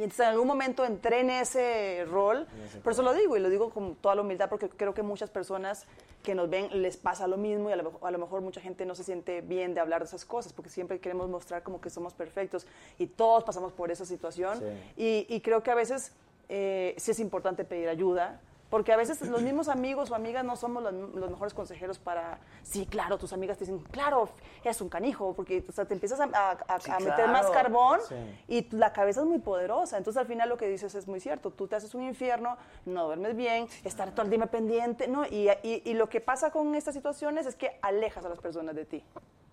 Y 0.00 0.04
entonces 0.04 0.20
en 0.24 0.32
algún 0.32 0.46
momento 0.48 0.82
entré 0.84 1.20
en 1.20 1.28
ese 1.30 2.06
rol, 2.10 2.46
por 2.82 2.92
eso 2.94 3.02
lo 3.02 3.12
digo, 3.12 3.36
y 3.36 3.40
lo 3.40 3.50
digo 3.50 3.68
con 3.68 3.94
toda 3.96 4.14
la 4.14 4.22
humildad, 4.22 4.48
porque 4.48 4.70
creo 4.70 4.94
que 4.94 5.02
muchas 5.02 5.28
personas 5.28 5.84
que 6.22 6.34
nos 6.34 6.48
ven 6.48 6.82
les 6.82 6.96
pasa 6.96 7.26
lo 7.26 7.36
mismo 7.36 7.68
y 7.68 7.72
a 7.74 7.76
lo, 7.76 7.84
mejor- 7.84 8.08
a 8.08 8.10
lo 8.10 8.18
mejor 8.18 8.40
mucha 8.40 8.60
gente 8.62 8.86
no 8.86 8.94
se 8.94 9.04
siente 9.04 9.42
bien 9.42 9.74
de 9.74 9.80
hablar 9.80 10.00
de 10.00 10.06
esas 10.06 10.24
cosas, 10.24 10.54
porque 10.54 10.70
siempre 10.70 11.00
queremos 11.00 11.28
mostrar 11.28 11.62
como 11.62 11.80
que 11.82 11.90
somos 11.90 12.14
perfectos 12.14 12.66
y 12.98 13.06
todos 13.08 13.44
pasamos 13.44 13.72
por 13.72 13.90
esa 13.90 14.06
situación. 14.06 14.58
Y, 14.96 15.26
y 15.28 15.40
creo 15.42 15.62
que 15.62 15.70
a 15.70 15.74
veces 15.74 16.12
eh, 16.48 16.94
sí 16.96 17.10
es 17.10 17.20
importante 17.20 17.64
pedir 17.64 17.88
ayuda, 17.90 18.40
porque 18.70 18.92
a 18.92 18.96
veces 18.96 19.20
los 19.22 19.42
mismos 19.42 19.68
amigos 19.68 20.10
o 20.10 20.14
amigas 20.14 20.44
no 20.44 20.54
somos 20.56 20.82
los, 20.82 20.92
los 20.94 21.30
mejores 21.30 21.52
consejeros 21.52 21.98
para, 21.98 22.38
sí, 22.62 22.86
claro, 22.86 23.18
tus 23.18 23.32
amigas 23.32 23.58
te 23.58 23.64
dicen, 23.64 23.80
claro, 23.90 24.28
es 24.64 24.80
un 24.80 24.88
canijo, 24.88 25.34
porque 25.34 25.64
o 25.68 25.72
sea, 25.72 25.84
te 25.84 25.94
empiezas 25.94 26.20
a, 26.20 26.24
a- 26.32 26.50
a- 26.68 26.80
Sí, 26.80 26.90
a 26.90 26.98
meter 27.00 27.14
claro. 27.16 27.32
más 27.32 27.50
carbón 27.50 27.98
Sí. 28.08 28.14
y 28.48 28.76
la 28.76 28.92
cabeza 28.92 29.20
es 29.20 29.26
muy 29.26 29.40
poderosa. 29.40 29.98
Entonces 29.98 30.20
al 30.20 30.26
final 30.26 30.48
lo 30.48 30.56
que 30.56 30.68
dices 30.68 30.94
es 30.94 31.08
muy 31.08 31.18
cierto, 31.20 31.50
tú 31.50 31.66
te 31.66 31.76
haces 31.76 31.94
un 31.94 32.02
infierno, 32.02 32.56
no 32.86 33.06
duermes 33.06 33.36
bien, 33.36 33.66
estar 33.84 34.12
todo 34.12 34.22
el 34.22 34.30
día 34.30 34.46
pendiente, 34.46 35.08
¿no? 35.08 35.26
Y, 35.26 35.48
y- 35.62 35.82
y 35.84 35.94
lo 35.94 36.08
que 36.08 36.20
pasa 36.20 36.50
con 36.50 36.74
estas 36.76 36.94
situaciones 36.94 37.46
es 37.46 37.56
que 37.56 37.78
alejas 37.82 38.24
a 38.24 38.28
las 38.28 38.38
personas 38.38 38.74
de 38.76 38.84
ti, 38.84 39.04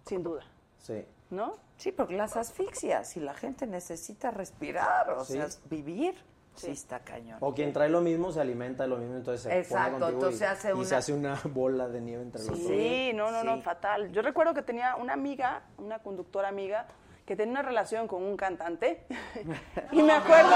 sin 0.06 0.22
duda, 0.22 0.44
Sí. 0.80 1.04
¿no? 1.32 1.56
Sí, 1.78 1.92
porque 1.92 2.16
las 2.16 2.38
asfixias 2.38 3.18
y 3.18 3.20
la 3.20 3.34
gente 3.34 3.66
necesita 3.68 4.30
respirar, 4.32 5.10
o 5.10 5.26
Sí. 5.26 5.34
sea, 5.34 5.48
vivir. 5.70 6.16
Sí, 6.66 6.72
está 6.72 7.00
cañón. 7.00 7.38
O 7.42 7.54
quien 7.54 7.72
trae 7.72 7.88
lo 7.90 8.02
mismo 8.02 8.32
se 8.32 8.42
alimenta 8.42 8.84
de 8.84 8.90
lo 8.90 8.98
mismo, 8.98 9.16
entonces 9.16 9.42
se 9.44 9.60
Exacto, 9.60 10.00
pone 10.00 10.14
entonces 10.14 10.36
y, 10.36 10.40
se 10.40 10.46
hace 10.48 10.70
y 10.70 10.72
una- 10.74 10.86
se 10.86 10.96
hace 10.96 11.14
una 11.14 11.40
bola 11.46 11.88
de 11.88 12.02
nieve 12.02 12.24
entre 12.24 12.42
los 12.44 12.50
dos. 12.50 12.68
Sí, 12.68 13.12
no, 13.14 13.32
no, 13.32 13.44
no, 13.44 13.62
fatal. 13.62 14.12
Yo 14.12 14.22
recuerdo 14.22 14.54
que 14.54 14.62
tenía 14.64 14.96
una 14.96 15.14
amiga, 15.14 15.62
una 15.78 16.00
conductora 16.00 16.48
amiga, 16.48 16.88
que 17.28 17.36
tenía 17.36 17.52
una 17.52 17.62
relación 17.62 18.08
con 18.08 18.24
un 18.24 18.38
cantante. 18.38 19.06
y 19.92 20.02
me 20.02 20.14
acuerdo. 20.14 20.56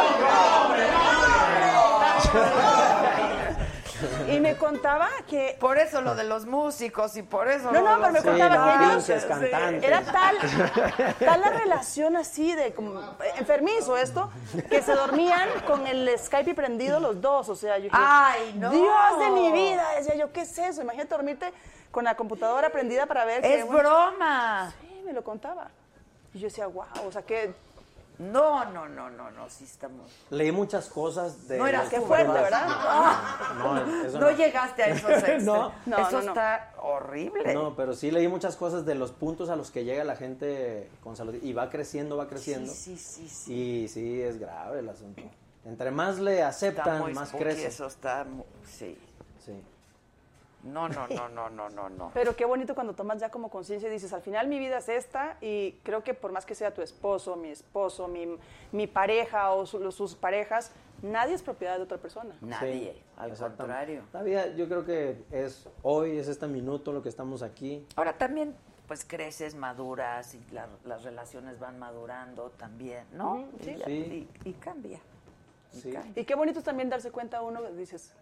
y 4.29 4.39
me 4.39 4.55
contaba 4.55 5.09
que. 5.27 5.57
Por 5.59 5.77
eso 5.77 6.01
lo 6.01 6.15
de 6.15 6.23
los 6.23 6.45
músicos 6.45 7.17
y 7.17 7.23
por 7.23 7.49
eso. 7.49 7.73
No, 7.73 7.81
no, 7.81 7.99
pero 7.99 8.13
me 8.13 8.21
contaba 8.23 8.77
que 8.79 8.85
ellos. 9.11 9.25
cantantes. 9.25 9.83
Era 9.83 10.01
tal, 10.01 10.37
tal 11.19 11.41
la 11.41 11.49
relación 11.49 12.15
así 12.15 12.55
de 12.55 12.73
como, 12.73 13.01
enfermizo 13.37 13.97
esto, 13.97 14.31
que 14.69 14.81
se 14.81 14.93
dormían 14.95 15.49
con 15.67 15.85
el 15.87 16.17
Skype 16.17 16.55
prendido 16.55 17.01
los 17.01 17.19
dos. 17.19 17.49
O 17.49 17.55
sea, 17.55 17.79
yo 17.79 17.83
dije, 17.83 17.97
¡Ay, 17.99 18.53
no! 18.55 18.69
Dios 18.69 19.19
de 19.19 19.29
mi 19.31 19.51
vida. 19.51 19.85
Decía 19.97 20.15
yo, 20.15 20.31
¿qué 20.31 20.41
es 20.41 20.57
eso? 20.57 20.81
Imagínate 20.83 21.09
dormirte 21.09 21.51
con 21.91 22.05
la 22.05 22.15
computadora 22.15 22.69
prendida 22.69 23.07
para 23.07 23.25
ver. 23.25 23.41
que 23.41 23.59
¡Es 23.59 23.65
un- 23.65 23.75
broma! 23.75 24.73
Sí, 24.79 25.01
me 25.05 25.11
lo 25.11 25.21
contaba. 25.21 25.67
Y 26.33 26.39
yo 26.39 26.47
decía, 26.47 26.67
wow, 26.67 26.85
o 27.07 27.11
sea, 27.11 27.21
que 27.23 27.53
No, 28.19 28.65
no, 28.71 28.87
no, 28.87 29.09
no, 29.09 29.31
no, 29.31 29.49
sí 29.49 29.63
estamos. 29.63 30.11
Leí 30.29 30.51
muchas 30.51 30.87
cosas 30.89 31.47
de... 31.47 31.57
No 31.57 31.65
eras 31.65 31.83
los- 31.85 31.89
qué 31.89 31.99
de 31.99 32.05
fuerte, 32.05 32.27
los- 32.27 32.41
¿verdad? 32.43 32.67
No, 33.57 34.03
eso 34.05 34.19
No 34.19 34.31
llegaste 34.31 34.83
a 34.83 34.87
esos. 34.87 35.11
No. 35.43 35.71
No, 35.87 35.97
Eso 35.97 36.11
no, 36.11 36.21
no. 36.21 36.27
está 36.31 36.73
horrible. 36.81 37.53
No, 37.53 37.75
pero 37.75 37.93
sí 37.95 38.11
leí 38.11 38.27
muchas 38.27 38.55
cosas 38.57 38.85
de 38.85 38.93
los 38.95 39.11
puntos 39.11 39.49
a 39.49 39.55
los 39.55 39.71
que 39.71 39.83
llega 39.85 40.03
la 40.03 40.15
gente 40.15 40.87
con 41.03 41.15
salud 41.15 41.33
y 41.41 41.53
va 41.53 41.69
creciendo, 41.71 42.15
va 42.17 42.27
creciendo. 42.27 42.71
Sí, 42.71 42.95
sí, 42.95 43.27
sí, 43.27 43.29
sí. 43.29 43.53
Y 43.53 43.87
sí, 43.87 44.21
es 44.21 44.39
grave 44.39 44.79
el 44.79 44.89
asunto. 44.89 45.23
Entre 45.65 45.89
más 45.91 46.19
le 46.19 46.35
Está 46.35 46.47
aceptan, 46.49 46.99
muy 46.99 47.13
más 47.13 47.29
spooky, 47.29 47.43
crece. 47.43 47.67
Eso 47.67 47.87
está, 47.87 48.25
sí. 48.67 48.97
Sí. 49.43 49.53
No, 50.63 50.87
no, 50.89 51.07
no, 51.07 51.27
no, 51.29 51.49
no, 51.49 51.69
no, 51.69 51.89
no. 51.89 52.11
Pero 52.13 52.35
qué 52.35 52.45
bonito 52.45 52.75
cuando 52.75 52.93
tomas 52.93 53.19
ya 53.19 53.29
como 53.29 53.49
conciencia 53.49 53.89
y 53.89 53.91
dices, 53.91 54.13
al 54.13 54.21
final 54.21 54.47
mi 54.47 54.59
vida 54.59 54.77
es 54.77 54.89
esta 54.89 55.37
y 55.41 55.73
creo 55.83 56.03
que 56.03 56.13
por 56.13 56.31
más 56.31 56.45
que 56.45 56.55
sea 56.55 56.73
tu 56.73 56.81
esposo, 56.81 57.35
mi 57.35 57.49
esposo, 57.49 58.07
mi, 58.07 58.37
mi 58.71 58.87
pareja 58.87 59.51
o 59.53 59.65
su- 59.65 59.91
sus 59.91 60.15
parejas, 60.15 60.71
nadie 61.01 61.33
es 61.33 61.41
propiedad 61.43 61.77
de 61.77 61.83
otra 61.83 61.97
persona. 61.97 62.35
Nadie, 62.41 62.93
Sí, 62.93 63.01
al 63.17 63.33
contrario. 63.35 64.03
La 64.13 64.21
vida, 64.23 64.47
yo 64.55 64.67
creo 64.67 64.85
que 64.85 65.23
es 65.31 65.67
hoy, 65.81 66.17
es 66.17 66.27
este 66.27 66.47
minuto 66.47 66.91
lo 66.91 67.01
que 67.01 67.09
estamos 67.09 67.41
aquí. 67.41 67.85
Ahora 67.95 68.17
también, 68.17 68.55
pues 68.87 69.03
creces, 69.05 69.55
maduras 69.55 70.35
y 70.35 70.43
la- 70.51 70.67
las 70.85 71.03
relaciones 71.03 71.59
van 71.59 71.79
madurando 71.79 72.51
también, 72.51 73.05
¿no? 73.13 73.47
Sí. 73.61 73.71
Y, 73.71 73.83
Sí. 73.83 74.27
y- 74.43 74.49
y 74.49 74.53
cambia. 74.53 74.99
y 75.73 75.79
Sí. 75.79 75.91
cambia. 75.91 76.21
Y 76.21 76.25
qué 76.25 76.35
bonito 76.35 76.59
es 76.59 76.65
también 76.65 76.89
darse 76.89 77.09
cuenta 77.11 77.41
uno, 77.41 77.63
dices, 77.71 78.13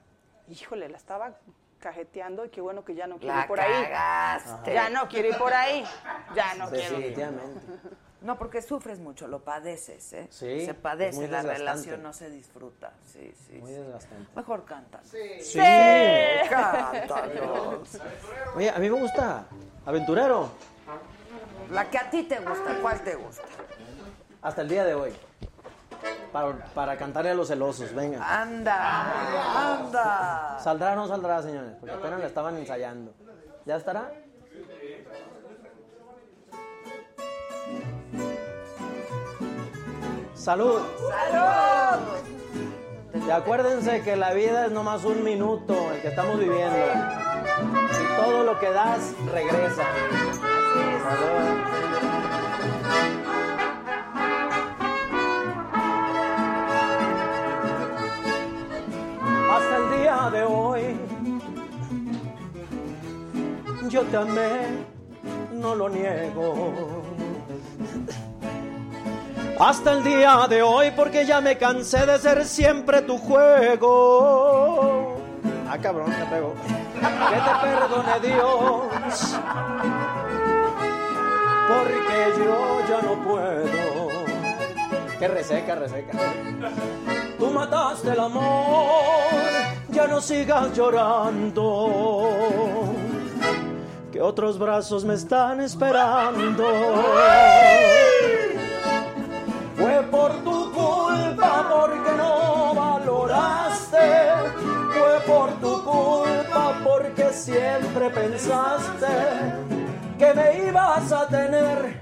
híjole, 0.47 0.87
la 0.87 0.97
estaba 0.97 1.33
cajeteando 1.79 2.45
y 2.45 2.49
qué 2.49 2.61
bueno 2.61 2.83
que 2.83 2.93
ya 2.93 3.07
no 3.07 3.17
quiero 3.17 3.39
ir 3.39 3.47
por 3.47 3.59
ahí. 3.59 3.87
Ya 4.65 4.89
no 4.89 5.07
quiero 5.07 5.29
ir 5.29 5.37
por 5.37 5.53
ahí. 5.53 5.83
Ya 6.35 6.53
no 6.55 6.69
quiero. 6.69 6.97
Definitivamente. 6.97 7.59
No, 8.21 8.37
porque 8.37 8.61
sufres 8.61 8.99
mucho, 8.99 9.27
lo 9.27 9.39
padeces, 9.39 10.11
¿eh? 10.11 10.27
Sí, 10.29 10.65
Se 10.65 10.73
padece, 10.73 11.17
muy 11.17 11.27
la 11.27 11.41
relación 11.41 12.03
no 12.03 12.11
se 12.11 12.29
disfruta. 12.29 12.91
Sí, 13.05 13.33
sí. 13.47 13.57
Muy 13.59 13.71
sí. 13.71 13.77
desgastante. 13.77 14.29
Mejor 14.35 14.65
canta. 14.65 14.99
Sí. 15.03 15.41
Sí. 15.41 15.59
Cántanos. 16.49 17.97
Oye, 18.55 18.69
a 18.69 18.77
mí 18.77 18.89
me 18.89 18.99
gusta 18.99 19.45
Aventurero. 19.85 20.51
La 21.71 21.89
que 21.89 21.97
a 21.97 22.09
ti 22.09 22.23
te 22.23 22.39
gusta, 22.39 22.77
¿cuál 22.81 23.01
te 23.03 23.15
gusta? 23.15 23.43
Hasta 24.41 24.61
el 24.63 24.69
día 24.69 24.83
de 24.83 24.95
hoy. 24.95 25.13
Para, 26.31 26.65
para 26.73 26.97
cantarle 26.97 27.31
a 27.31 27.33
los 27.33 27.47
celosos, 27.47 27.93
venga. 27.93 28.41
Anda, 28.41 29.73
anda. 29.73 30.59
¿Saldrá 30.59 30.93
o 30.93 30.95
no 30.95 31.07
saldrá, 31.07 31.41
señores? 31.41 31.71
Porque 31.79 31.95
apenas 31.95 32.19
la 32.19 32.27
estaban 32.27 32.55
ensayando. 32.57 33.13
¿Ya 33.65 33.77
estará? 33.77 34.11
Salud. 40.33 40.81
¡Salud! 41.31 41.99
Y 43.27 43.31
acuérdense 43.31 44.01
que 44.03 44.15
la 44.15 44.33
vida 44.33 44.65
es 44.65 44.71
nomás 44.71 45.03
un 45.03 45.23
minuto 45.23 45.75
el 45.93 46.01
que 46.01 46.07
estamos 46.07 46.39
viviendo. 46.39 46.77
Y 47.91 48.15
todo 48.15 48.43
lo 48.43 48.57
que 48.59 48.71
das 48.71 49.13
regresa. 49.31 49.83
Salud. 51.03 51.69
Hasta 51.69 51.78
de 60.27 60.43
hoy 60.43 60.83
yo 63.89 64.03
te 64.03 64.17
amé, 64.17 64.85
no 65.53 65.73
lo 65.75 65.87
niego. 65.87 66.73
Hasta 69.59 69.93
el 69.93 70.03
día 70.03 70.45
de 70.49 70.61
hoy 70.61 70.91
porque 70.91 71.25
ya 71.25 71.39
me 71.41 71.57
cansé 71.57 72.05
de 72.05 72.19
ser 72.19 72.45
siempre 72.45 73.01
tu 73.01 73.17
juego. 73.17 75.15
Ah, 75.69 75.77
cabrón, 75.77 76.09
me 76.09 76.25
pegó. 76.25 76.53
Que 76.93 77.35
te 77.35 77.51
perdone 77.61 78.19
Dios. 78.21 78.83
Porque 81.67 82.33
yo 82.37 82.81
ya 82.89 83.01
no 83.01 83.13
puedo. 83.23 84.09
Que 85.17 85.27
reseca, 85.27 85.75
reseca. 85.75 86.17
Tú 87.39 87.49
mataste 87.51 88.11
el 88.11 88.19
amor, 88.19 88.43
ya 89.91 90.07
no 90.07 90.21
sigas 90.21 90.75
llorando. 90.75 91.89
Que 94.11 94.21
otros 94.21 94.57
brazos 94.57 95.05
me 95.05 95.13
están 95.13 95.61
esperando. 95.61 96.63
Fue 99.75 100.03
por 100.11 100.31
tu 100.43 100.71
culpa 100.71 101.67
porque 101.69 102.11
no 102.17 102.73
valoraste. 102.73 104.31
Fue 104.91 105.19
por 105.25 105.51
tu 105.59 105.83
culpa 105.83 106.79
porque 106.83 107.31
siempre 107.33 108.09
pensaste 108.09 109.07
que 110.17 110.33
me 110.33 110.67
ibas 110.67 111.11
a 111.11 111.27
tener 111.27 112.01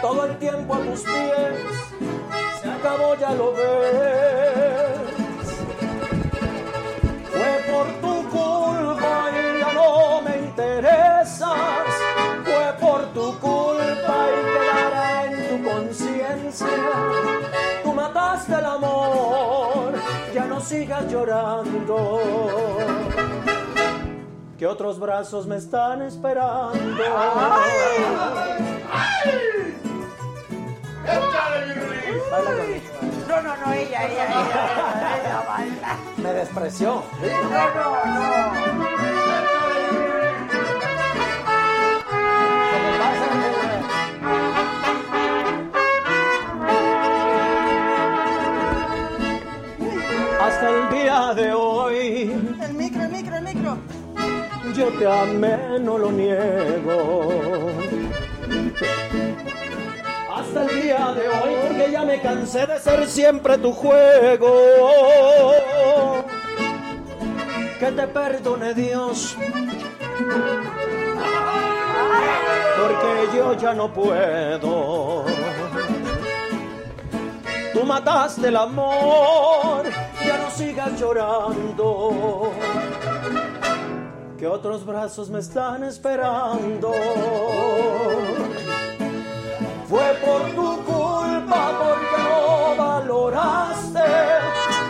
todo 0.00 0.26
el 0.26 0.36
tiempo 0.38 0.74
a 0.74 0.78
tus 0.78 1.00
pies. 1.02 1.92
Se 2.62 2.70
acabó, 2.70 3.16
ya 3.16 3.32
lo 3.32 3.52
ves. 3.52 4.71
Llorando. 21.08 22.18
Que 24.58 24.66
otros 24.66 24.98
brazos 24.98 25.46
me 25.46 25.56
están 25.56 26.02
esperando. 26.02 26.72
Baila 32.30 32.50
conmigo. 32.54 32.82
No, 33.28 33.42
no, 33.42 33.56
no, 33.56 33.72
ella, 33.72 34.04
ella, 34.04 34.24
ella, 34.26 35.20
ella 35.20 35.44
baila. 35.48 35.96
Me 36.16 36.32
despreció. 36.32 37.02
No, 37.20 37.74
no, 37.74 38.04
no. 38.74 38.91
Yo 54.74 54.88
te 54.98 55.06
amé, 55.06 55.78
no 55.80 55.98
lo 55.98 56.10
niego. 56.10 57.70
Hasta 60.34 60.62
el 60.64 60.82
día 60.82 61.12
de 61.12 61.28
hoy, 61.28 61.54
porque 61.68 61.90
ya 61.92 62.04
me 62.04 62.20
cansé 62.20 62.66
de 62.66 62.78
ser 62.78 63.06
siempre 63.06 63.58
tu 63.58 63.72
juego. 63.72 64.54
Que 67.78 67.92
te 67.92 68.06
perdone 68.06 68.74
Dios. 68.74 69.36
Porque 72.80 73.36
yo 73.36 73.54
ya 73.54 73.74
no 73.74 73.92
puedo. 73.92 75.24
Tú 77.72 77.84
mataste 77.84 78.48
el 78.48 78.56
amor, 78.56 79.84
ya 80.24 80.38
no 80.38 80.50
sigas 80.50 80.98
llorando. 81.00 82.52
Que 84.42 84.48
otros 84.48 84.84
brazos 84.84 85.30
me 85.30 85.38
están 85.38 85.84
esperando. 85.84 86.92
Fue 89.88 90.14
por 90.14 90.42
tu 90.50 90.82
culpa 90.82 91.70
porque 91.78 92.22
no 92.24 92.74
valoraste. 92.76 94.00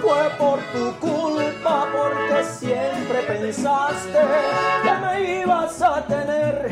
Fue 0.00 0.30
por 0.38 0.58
tu 0.72 0.98
culpa 1.06 1.86
porque 1.92 2.44
siempre 2.44 3.22
pensaste 3.28 4.20
que 4.84 4.92
me 5.06 5.40
ibas 5.42 5.82
a 5.82 6.00
tener 6.06 6.70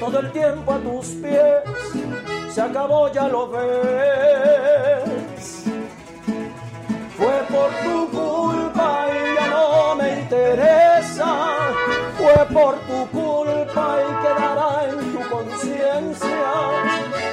todo 0.00 0.18
el 0.18 0.32
tiempo 0.32 0.70
a 0.70 0.78
tus 0.80 1.06
pies. 1.06 1.62
Se 2.52 2.60
acabó, 2.60 3.10
ya 3.10 3.26
lo 3.26 3.48
ves. 3.48 3.64
Fue 7.16 7.42
por 7.48 7.70
tu 7.82 8.10
culpa 8.10 9.06
y 9.08 9.34
ya 9.34 9.46
no 9.46 9.94
me 9.94 10.14
Fue 11.16 12.46
por 12.52 12.74
tu 12.86 13.06
culpa 13.10 13.98
y 14.00 14.06
quedará 14.26 14.88
en 14.88 15.12
tu 15.12 15.20
conciencia. 15.30 16.50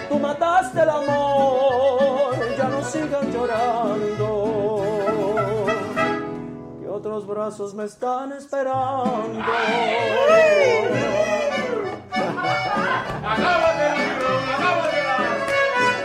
Tú 0.07 0.19
mataste 0.19 0.81
el 0.81 0.89
amor, 0.89 2.35
ya 2.57 2.65
no 2.65 2.83
sigas 2.83 3.25
llorando. 3.33 4.85
Que 6.79 6.87
otros 6.87 7.25
brazos 7.25 7.73
me 7.73 7.85
están 7.85 8.33
esperando. 8.33 9.41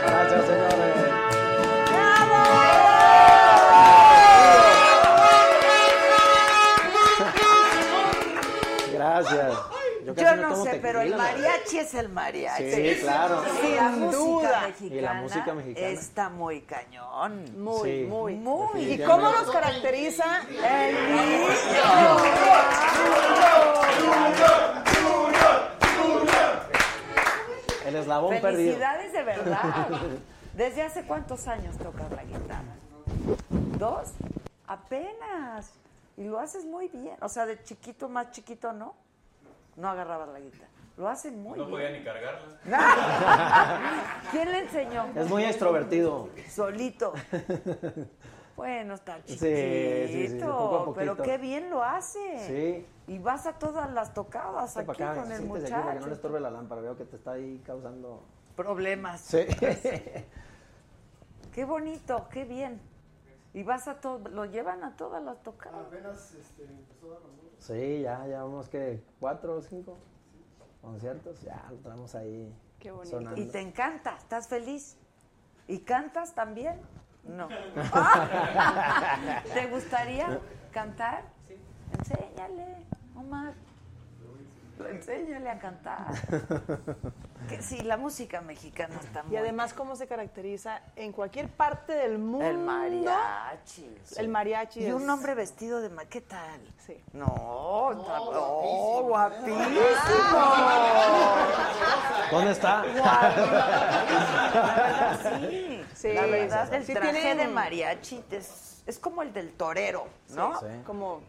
Gracias, 0.05 0.45
señores. 0.45 1.06
Gracias. 9.25 9.53
Yo 10.05 10.15
casi 10.15 10.39
no 10.41 10.49
tomo 10.49 10.63
sé, 10.63 10.79
pero 10.81 11.01
el 11.01 11.09
tequila, 11.11 11.23
mariachi 11.31 11.79
es 11.79 11.93
el 11.95 12.09
mariachi. 12.09 12.71
Sí, 12.71 13.01
claro. 13.01 13.43
Sí, 13.61 13.75
la 13.75 13.89
Sin 13.89 13.99
música 13.99 14.17
duda. 14.17 14.61
mexicana 14.67 14.95
Y 14.95 15.01
la 15.01 15.13
música 15.15 15.53
mexicana. 15.53 15.87
está 15.87 16.29
muy 16.29 16.61
cañón. 16.61 17.45
Muy, 17.61 17.89
Sí. 17.89 18.05
muy. 18.07 18.35
Muy. 18.35 18.81
¿Y 18.93 18.99
cómo 19.03 19.29
nos 19.29 19.51
caracteriza? 19.51 20.41
El 20.49 20.95
El 27.85 27.95
eslabón 27.95 28.41
perdido. 28.41 28.73
Felicidades 28.75 29.13
de 29.13 29.23
verdad. 29.23 29.87
¿Desde 30.53 30.81
hace 30.83 31.03
cuántos 31.03 31.47
años 31.47 31.77
tocas 31.77 32.11
la 32.11 32.23
guitarra? 32.23 32.75
¿Dos? 33.77 34.09
Apenas. 34.67 35.71
Y 36.17 36.23
lo 36.25 36.39
haces 36.39 36.65
muy 36.65 36.87
bien. 36.89 37.15
O 37.21 37.29
sea, 37.29 37.45
de 37.45 37.61
chiquito, 37.63 38.09
más 38.09 38.31
chiquito, 38.31 38.73
¿no? 38.73 38.93
No 39.77 39.89
agarrabas 39.89 40.29
la 40.29 40.39
guitarra. 40.39 40.67
Lo 40.97 41.07
hace 41.07 41.31
muy 41.31 41.57
No 41.57 41.67
bien. 41.67 41.69
podía 41.69 41.89
ni 41.91 42.03
cargarla. 42.03 42.57
¿Quién 44.31 44.51
le 44.51 44.59
enseñó? 44.59 45.05
Es 45.15 45.29
muy 45.29 45.45
extrovertido. 45.45 46.29
Solito. 46.49 47.13
Bueno, 48.55 48.95
está 48.95 49.23
chiquito, 49.23 50.07
sí, 50.07 50.39
pero 50.95 51.15
qué 51.17 51.37
bien 51.37 51.69
lo 51.69 51.83
hace. 51.83 52.83
Sí. 53.05 53.13
Y 53.13 53.19
vas 53.19 53.45
a 53.45 53.53
todas 53.53 53.91
las 53.93 54.15
tocadas 54.15 54.75
Hazte 54.75 54.91
aquí 54.91 55.03
acá, 55.03 55.21
con 55.21 55.31
el 55.31 55.43
aquí 55.43 55.47
para 55.47 55.63
que 55.63 55.69
no 55.69 55.77
le 55.85 55.93
muchacho. 55.93 56.13
estorbe 56.13 56.39
la 56.39 56.49
lámpara. 56.49 56.81
Veo 56.81 56.97
que 56.97 57.05
te 57.05 57.17
está 57.17 57.33
ahí 57.33 57.61
causando... 57.63 58.23
Problemas. 58.55 59.21
Sí. 59.21 59.45
Qué 61.53 61.65
bonito, 61.65 62.27
qué 62.31 62.45
bien. 62.45 62.79
Y 63.53 63.63
vas 63.63 63.87
a 63.87 63.99
todo, 63.99 64.29
lo 64.29 64.45
llevan 64.45 64.83
a 64.83 64.95
todas 64.95 65.23
las 65.23 65.41
tocadas. 65.41 65.87
Apenas 65.87 66.33
este, 66.35 66.63
empezó 66.65 67.07
a 67.07 67.13
dar 67.13 67.21
la 67.21 67.27
música. 67.29 67.46
Sí, 67.67 68.01
ya 68.01 68.25
llevamos 68.25 68.69
que 68.69 69.03
cuatro 69.19 69.57
o 69.57 69.61
cinco 69.61 69.97
conciertos. 70.81 71.41
Ya 71.41 71.65
lo 71.69 71.75
traemos 71.77 72.15
ahí 72.15 72.49
Qué 72.79 72.91
bonito. 72.91 73.17
sonando. 73.17 73.41
Y 73.41 73.47
te 73.47 73.59
encanta, 73.59 74.15
¿estás 74.15 74.47
feliz? 74.47 74.95
¿Y 75.67 75.79
cantas 75.79 76.33
también? 76.33 76.79
No. 77.25 77.49
¿Te 79.53 79.67
gustaría 79.67 80.39
cantar? 80.71 81.25
Sí. 81.45 81.57
Enséñale, 81.99 82.85
Omar. 83.17 83.53
Enséñale 84.89 85.49
a 85.49 85.59
cantar. 85.59 86.07
Que 87.47 87.61
sí, 87.61 87.79
la 87.81 87.95
música 87.95 88.41
mexicana 88.41 88.99
está 89.01 89.23
muy... 89.23 89.33
Y 89.33 89.37
además, 89.37 89.73
¿cómo 89.73 89.95
se 89.95 90.05
caracteriza 90.05 90.81
en 90.97 91.13
cualquier 91.13 91.47
parte 91.47 91.93
del 91.93 92.17
mundo? 92.17 92.45
El 92.45 92.57
mariachi. 92.57 93.89
El 94.17 94.27
mariachi 94.27 94.81
Y 94.81 94.85
es- 94.87 94.93
un 94.93 95.09
hombre 95.09 95.33
vestido 95.33 95.79
de... 95.79 95.87
ma- 95.89 96.03
¿Qué 96.05 96.19
tal? 96.19 96.59
Sí. 96.85 97.01
No, 97.13 97.91
está- 97.93 98.19
oh, 98.21 99.01
guapísimo. 99.07 99.57
¿Dónde 102.31 102.51
está? 102.51 102.85
La 102.97 103.31
verdad, 105.21 105.39
sí. 105.39 105.85
Sí, 105.95 106.13
la 106.13 106.25
verdad, 106.25 106.73
el 106.73 106.85
sí 106.85 106.93
traje 106.93 107.11
tienen- 107.21 107.37
de 107.37 107.47
mariachi 107.47 108.23
es, 108.31 108.83
es 108.85 108.99
como 108.99 109.21
el 109.21 109.31
del 109.31 109.53
torero, 109.53 110.07
¿no? 110.29 110.59
Sí. 110.59 110.65
Como 110.85 111.21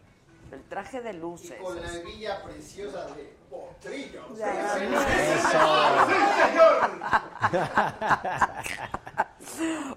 El 0.51 0.61
traje 0.63 1.01
de 1.01 1.13
luces. 1.13 1.59
Con 1.61 1.79
la 1.81 1.93
hebilla 1.93 2.43
preciosa 2.43 3.05
de 3.15 3.38
Potrillo. 3.49 4.23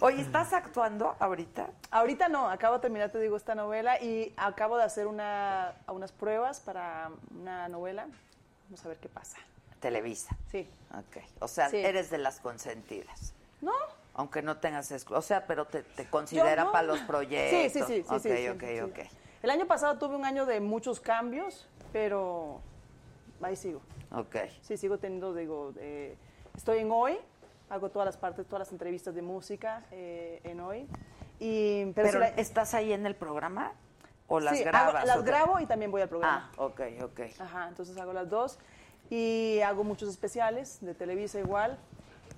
Oye, 0.01 0.23
¿estás 0.23 0.53
actuando 0.53 1.15
ahorita? 1.19 1.69
Ahorita 1.91 2.29
no, 2.29 2.49
acabo 2.49 2.77
de 2.77 2.81
terminar, 2.81 3.11
te 3.11 3.20
digo, 3.20 3.37
esta 3.37 3.55
novela 3.55 4.01
y 4.01 4.33
acabo 4.37 4.77
de 4.77 4.85
hacer 4.85 5.07
una, 5.07 5.74
unas 5.89 6.12
pruebas 6.12 6.61
para 6.61 7.11
una 7.39 7.69
novela. 7.69 8.07
Vamos 8.65 8.85
a 8.85 8.89
ver 8.89 8.99
qué 8.99 9.09
pasa. 9.09 9.37
Televisa. 9.81 10.37
Sí. 10.51 10.69
Ok. 10.93 11.23
O 11.41 11.49
sea, 11.49 11.69
Sí. 11.69 11.77
eres 11.79 12.11
de 12.11 12.19
las 12.19 12.41
consentidas. 12.41 13.35
¿No? 13.61 13.73
Aunque 14.15 14.43
no 14.43 14.57
tengas 14.59 14.91
O 15.11 15.23
sea, 15.23 15.47
pero 15.47 15.65
te, 15.66 15.83
te 15.83 16.07
considera 16.09 16.65
no. 16.65 16.73
para 16.73 16.85
los 16.87 16.99
Sí, 17.01 17.05
proyectos. 17.07 17.73
sí, 17.73 17.81
sí. 17.87 18.03
sí, 18.03 18.15
Ok, 18.15 18.20
sí, 18.23 18.37
sí, 18.37 18.49
ok, 18.49 18.61
sí. 18.62 18.81
ok. 18.81 18.99
El 19.43 19.51
año 19.51 19.66
pasado 19.66 19.99
tuve 19.99 20.15
un 20.16 20.24
año 20.24 20.47
de 20.47 20.61
muchos 20.61 21.01
cambios, 21.01 21.66
pero 21.93 22.61
ahí 23.48 23.56
sigo. 23.56 23.81
Ok. 24.12 24.36
Sí, 24.62 24.77
sigo 24.77 24.98
teniendo, 24.98 25.35
digo, 25.35 25.73
eh, 25.78 26.16
estoy 26.56 26.78
en 26.78 26.90
hoy, 26.90 27.19
hago 27.70 27.89
todas 27.90 28.06
las 28.06 28.16
partes, 28.16 28.47
todas 28.47 28.60
las 28.60 28.73
entrevistas 28.73 29.14
de 29.14 29.23
música 29.23 29.82
eh, 29.90 30.40
en 30.44 30.60
hoy. 30.60 30.86
Y, 31.40 31.86
pero 31.93 32.09
¿Pero 32.09 32.12
sí 32.12 32.19
la- 32.19 32.28
estás 32.40 32.74
ahí 32.74 32.93
en 32.93 33.06
el 33.06 33.14
programa? 33.16 33.73
¿O 34.28 34.40
las 34.40 34.56
sí, 34.56 34.62
hago- 34.62 34.70
grabas? 34.70 35.06
las 35.06 35.16
o 35.16 35.20
qué? 35.24 35.31
grabo 35.31 35.60
y 35.60 35.66
también 35.66 35.90
voy 35.90 36.02
al 36.02 36.09
programa. 36.09 36.51
Ah, 36.56 36.62
ok, 36.62 36.81
ok. 37.02 37.20
Ajá, 37.40 37.69
entonces 37.69 37.97
hago 37.98 38.12
las 38.12 38.28
dos. 38.31 38.59
Y 39.10 39.60
hago 39.60 39.85
muchos 39.85 40.09
especiales 40.09 40.78
de 40.81 40.94
Televisa 40.94 41.39
igual. 41.39 41.77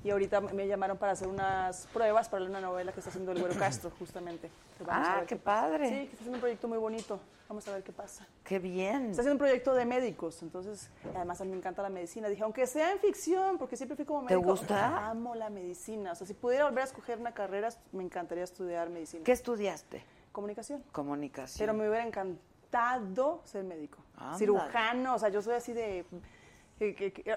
Y 0.03 0.11
ahorita 0.11 0.41
me 0.41 0.67
llamaron 0.67 0.99
para 0.99 1.13
hacer 1.13 1.29
unas 1.29 1.87
pruebas 1.93 2.29
para 2.29 2.45
una 2.45 2.61
novela 2.61 2.93
que 2.93 3.01
está 3.01 3.11
haciendo 3.11 3.33
el 3.33 3.41
Güero 3.41 3.59
Castro, 3.59 3.91
justamente. 3.99 4.51
Vamos 4.85 5.09
a 5.09 5.13
Ah, 5.13 5.17
ver 5.17 5.27
qué 5.27 5.37
qué 5.37 5.41
padre. 5.41 5.89
Sí, 5.89 5.95
que 5.95 6.03
está 6.05 6.17
haciendo 6.17 6.37
un 6.37 6.41
proyecto 6.41 6.69
muy 6.69 6.79
bonito. 6.79 7.21
Vamos 7.49 7.69
a 7.69 7.73
ver 7.73 7.83
qué 7.83 7.93
pasa. 7.93 8.27
Qué 8.43 8.59
bien. 8.59 9.11
Está 9.11 9.21
haciendo 9.23 9.33
un 9.33 9.39
proyecto 9.39 9.75
de 9.75 9.85
médicos, 9.85 10.43
entonces, 10.43 10.91
además 11.15 11.41
a 11.41 11.45
mí 11.45 11.51
me 11.51 11.59
encanta 11.59 11.83
la 11.83 11.91
medicina. 11.91 12.29
Dije, 12.29 12.43
aunque 12.43 12.67
sea 12.67 12.93
en 12.93 12.99
ficción, 12.99 13.59
porque 13.59 13.77
siempre 13.77 13.97
fui 13.97 14.05
como 14.07 14.27
¿Te 14.27 14.35
médico. 14.35 14.51
gusta? 14.53 15.11
Amo 15.11 15.35
la 15.35 15.51
medicina. 15.51 16.13
O 16.13 16.15
sea, 16.15 16.27
si 16.27 16.35
pudiera 16.35 16.65
volver 16.65 16.83
a 16.83 16.87
escoger 16.87 17.19
una 17.19 17.33
carrera, 17.35 17.69
me 17.93 18.03
encantaría 18.03 18.45
estudiar 18.45 18.89
medicina. 18.89 19.25
¿Qué 19.25 19.33
estudiaste? 19.33 20.03
Comunicación. 20.33 20.83
Comunicación. 20.91 21.59
Pero 21.59 21.75
me 21.75 21.89
hubiera 21.89 22.07
encantado 22.07 23.43
ser 23.45 23.65
médico. 23.65 23.99
Ándale. 24.17 24.39
Cirujano, 24.39 25.15
o 25.15 25.19
sea, 25.19 25.29
yo 25.29 25.43
soy 25.43 25.55
así 25.55 25.73
de... 25.73 26.05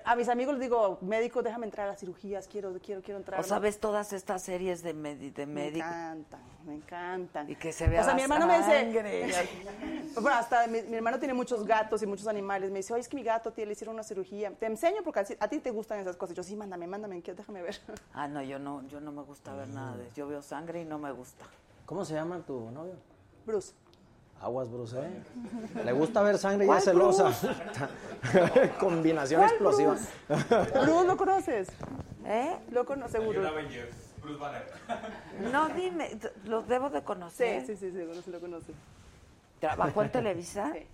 a 0.03 0.15
mis 0.15 0.29
amigos 0.29 0.55
les 0.55 0.61
digo, 0.63 0.97
médico, 1.01 1.43
déjame 1.43 1.65
entrar 1.67 1.85
a 1.87 1.91
las 1.91 1.99
cirugías, 1.99 2.47
quiero, 2.47 2.73
quiero, 2.83 3.01
quiero 3.01 3.19
entrar. 3.19 3.39
O 3.39 3.43
sea, 3.43 3.59
ves 3.59 3.79
todas 3.79 4.11
estas 4.11 4.41
series 4.41 4.81
de, 4.81 4.95
medi- 4.95 5.31
de 5.31 5.45
Me 5.45 5.65
médicos. 5.65 5.87
encantan, 5.87 6.41
me 6.65 6.73
encantan. 6.75 7.49
Y 7.49 7.55
que 7.55 7.71
se 7.71 7.87
vea 7.87 8.01
O 8.01 8.03
sea, 8.03 8.15
mi 8.15 8.23
hermano 8.23 8.47
me 8.47 8.57
dice... 8.57 9.49
bueno, 10.15 10.37
hasta 10.37 10.65
mi, 10.67 10.81
mi 10.81 10.95
hermano 10.95 11.19
tiene 11.19 11.33
muchos 11.35 11.65
gatos 11.65 12.01
y 12.01 12.07
muchos 12.07 12.27
animales. 12.27 12.71
Me 12.71 12.79
dice, 12.79 12.93
oye, 12.93 13.01
es 13.01 13.07
que 13.07 13.15
mi 13.15 13.23
gato 13.23 13.53
tío, 13.53 13.65
le 13.65 13.73
hicieron 13.73 13.93
una 13.93 14.03
cirugía. 14.03 14.51
Te 14.55 14.65
enseño 14.65 15.03
porque 15.03 15.19
a, 15.19 15.23
ti- 15.23 15.37
a 15.39 15.47
ti 15.47 15.59
te 15.59 15.69
gustan 15.71 15.99
esas 15.99 16.15
cosas. 16.17 16.35
Yo, 16.35 16.43
sí, 16.43 16.55
mándame, 16.55 16.87
mándame, 16.87 17.21
quiero- 17.21 17.37
déjame 17.37 17.61
ver. 17.61 17.77
Ah, 18.13 18.27
no, 18.27 18.41
yo 18.41 18.57
no, 18.57 18.85
yo 18.87 18.99
no 18.99 19.11
me 19.11 19.21
gusta 19.21 19.53
ver 19.53 19.67
nada 19.67 19.95
de 19.97 20.05
eso. 20.07 20.15
Yo 20.15 20.27
veo 20.27 20.41
sangre 20.41 20.81
y 20.81 20.85
no 20.85 20.97
me 20.97 21.11
gusta. 21.11 21.45
¿Cómo 21.85 22.03
se 22.03 22.15
llama 22.15 22.39
tu 22.39 22.71
novio? 22.71 22.95
Bruce. 23.45 23.73
Aguas, 24.41 24.69
Bruce, 24.69 24.95
¿eh? 24.99 25.23
Le 25.83 25.91
gusta 25.93 26.21
ver 26.21 26.37
sangre 26.37 26.65
y 26.65 26.67
¿Cuál 26.67 26.77
es 26.79 26.83
celosa. 26.85 27.31
Combinación 28.79 29.41
explosiva. 29.41 29.95
Bruce, 30.27 31.05
¿lo 31.07 31.17
conoces? 31.17 31.67
¿Eh? 32.25 32.55
Lo 32.71 32.85
conoces, 32.85 33.19
seguro. 33.19 33.41
Bruce 34.21 34.39
Banner. 34.39 34.63
No, 35.51 35.69
dime, 35.69 36.07
t- 36.15 36.31
lo 36.45 36.61
debo 36.63 36.89
de 36.89 36.99
Sí, 36.99 37.05
conocer. 37.05 37.65
sí, 37.65 37.75
sí, 37.77 37.91
seguro 37.91 38.21
sí 38.21 38.31
lo 38.31 38.39
conoces. 38.39 38.75
¿Trabajó 39.59 40.03
en 40.03 40.11
Televisa? 40.11 40.71
Sí. 40.73 40.85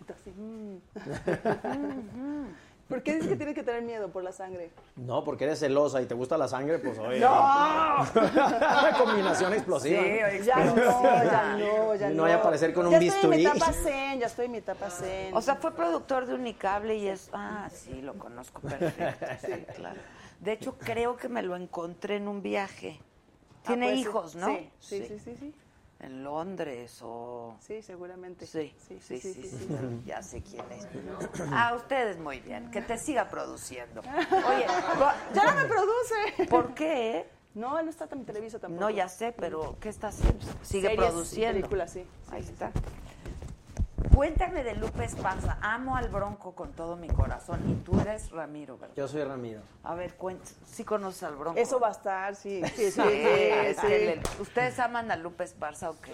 Entonces, 0.00 0.34
mm. 0.36 0.76
¿Por 2.92 3.02
qué 3.02 3.14
dices 3.14 3.30
que 3.30 3.36
tienes 3.36 3.54
que 3.54 3.62
tener 3.62 3.80
miedo 3.80 4.10
por 4.10 4.22
la 4.22 4.32
sangre? 4.32 4.70
No, 4.96 5.24
porque 5.24 5.44
eres 5.44 5.60
celosa 5.60 6.02
y 6.02 6.04
te 6.04 6.12
gusta 6.12 6.36
la 6.36 6.46
sangre, 6.46 6.78
pues 6.78 6.98
oye. 6.98 7.20
¡No! 7.20 8.06
Combinación 8.98 9.54
explosiva. 9.54 10.02
Ya 10.44 10.56
no, 10.62 10.76
ya 10.76 11.56
no, 11.58 11.94
ya 11.94 12.08
no. 12.10 12.14
no 12.16 12.22
vaya 12.24 12.34
a 12.34 12.38
aparecer 12.40 12.74
con 12.74 12.84
un 12.84 12.92
ya 12.92 12.98
bisturí. 12.98 13.36
Estoy 13.36 13.46
en 13.46 13.52
mi 13.52 13.56
etapa 13.56 13.72
zen, 13.72 14.20
ya 14.20 14.26
estoy 14.26 14.44
en 14.44 14.52
mi 14.52 14.58
etapa 14.58 14.90
zen. 14.90 15.34
O 15.34 15.40
sea, 15.40 15.56
fue 15.56 15.74
productor 15.74 16.26
de 16.26 16.34
Unicable 16.34 16.94
y 16.96 17.08
es... 17.08 17.30
Ah, 17.32 17.70
sí, 17.72 18.02
lo 18.02 18.12
conozco 18.18 18.60
perfecto. 18.60 19.26
Sí, 19.40 19.64
claro. 19.74 19.98
De 20.40 20.52
hecho, 20.52 20.76
creo 20.76 21.16
que 21.16 21.30
me 21.30 21.40
lo 21.40 21.56
encontré 21.56 22.16
en 22.16 22.28
un 22.28 22.42
viaje. 22.42 23.00
Ah, 23.00 23.68
Tiene 23.68 23.86
pues 23.86 23.94
sí. 23.94 24.00
hijos, 24.02 24.36
¿no? 24.36 24.48
Sí, 24.48 24.70
sí, 24.80 25.06
sí, 25.08 25.18
sí, 25.18 25.36
sí. 25.40 25.54
En 26.02 26.24
Londres 26.24 26.98
o... 27.02 27.54
Sí, 27.60 27.80
seguramente. 27.80 28.44
Sí, 28.44 28.74
sí, 28.88 28.98
sí, 29.00 29.18
sí, 29.20 29.34
sí, 29.34 29.48
sí. 29.48 29.68
Ya 30.04 30.20
sé 30.20 30.42
quién 30.42 30.64
es. 30.72 30.86
Ah, 31.52 31.74
ustedes 31.76 32.18
muy 32.18 32.40
bien. 32.40 32.70
Que 32.72 32.82
te 32.82 32.98
siga 32.98 33.28
produciendo. 33.28 34.00
Oye, 34.00 34.66
Ya 35.34 35.44
no 35.44 35.62
me 35.62 35.64
produce. 35.68 36.46
¿por 36.50 36.74
qué? 36.74 37.26
No, 37.54 37.80
no 37.82 37.88
está 37.90 38.08
en 38.10 38.24
Televisa 38.24 38.58
tampoco. 38.58 38.80
No, 38.80 38.90
ya 38.90 39.08
sé, 39.08 39.32
pero 39.32 39.76
¿qué 39.80 39.90
está 39.90 40.08
haciendo? 40.08 40.44
Sigue 40.62 40.88
Series 40.88 41.10
produciendo. 41.10 41.60
películas, 41.60 41.92
sí. 41.92 42.04
Ahí 42.32 42.42
está. 42.42 42.72
Cuéntame 44.14 44.62
de 44.64 44.74
Lupe 44.74 45.04
Esparza. 45.04 45.58
Amo 45.62 45.96
al 45.96 46.08
Bronco 46.08 46.52
con 46.54 46.72
todo 46.72 46.96
mi 46.96 47.08
corazón. 47.08 47.60
Y 47.70 47.74
tú 47.84 47.98
eres 48.00 48.30
Ramiro, 48.30 48.76
¿verdad? 48.78 48.94
Yo 48.96 49.08
soy 49.08 49.24
Ramiro. 49.24 49.60
A 49.84 49.94
ver, 49.94 50.14
cuenta. 50.14 50.44
¿Sí 50.66 50.84
conoces 50.84 51.22
al 51.24 51.36
Bronco? 51.36 51.58
Eso 51.58 51.78
va 51.80 51.88
a 51.88 51.92
estar, 51.92 52.34
sí. 52.34 52.62
Sí, 52.74 52.90
sí, 52.90 53.00
¿Ustedes 54.40 54.78
aman 54.78 55.10
a 55.10 55.16
Lupe 55.16 55.44
Esparza 55.44 55.90
o 55.90 55.96
qué? 56.00 56.12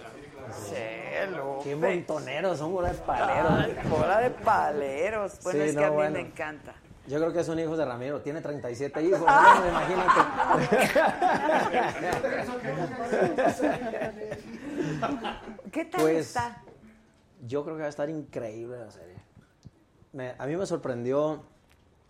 Sí, 0.52 1.30
Lupe. 1.36 1.64
Qué 1.64 1.76
montoneros, 1.76 2.58
son 2.58 2.72
bola 2.72 2.88
de 2.92 2.98
paleros. 2.98 3.52
Ay, 3.52 3.78
bola 3.88 4.20
de 4.20 4.30
paleros. 4.30 5.38
Bueno, 5.42 5.62
Sí, 5.64 5.68
es 5.70 5.74
que 5.76 5.80
no, 5.80 5.86
a 5.86 5.90
mí 5.90 5.96
bueno. 5.96 6.12
me 6.12 6.20
encanta. 6.20 6.74
Yo 7.06 7.18
creo 7.18 7.32
que 7.32 7.42
son 7.42 7.58
hijos 7.58 7.78
de 7.78 7.84
Ramiro. 7.86 8.20
Tiene 8.20 8.40
37 8.42 9.02
hijos. 9.02 9.22
Ah. 9.26 9.60
¿no? 9.60 9.68
Imagínate. 9.68 10.20
¿Qué 15.72 15.84
tal 15.86 16.00
Pues, 16.02 16.26
está? 16.28 16.62
Yo 17.48 17.64
creo 17.64 17.76
que 17.76 17.80
va 17.80 17.86
a 17.86 17.90
estar 17.90 18.08
increíble 18.10 18.78
la 18.78 18.90
serie. 18.90 19.16
Me- 20.12 20.34
a 20.38 20.46
mí 20.46 20.56
me 20.56 20.66
sorprendió 20.66 21.42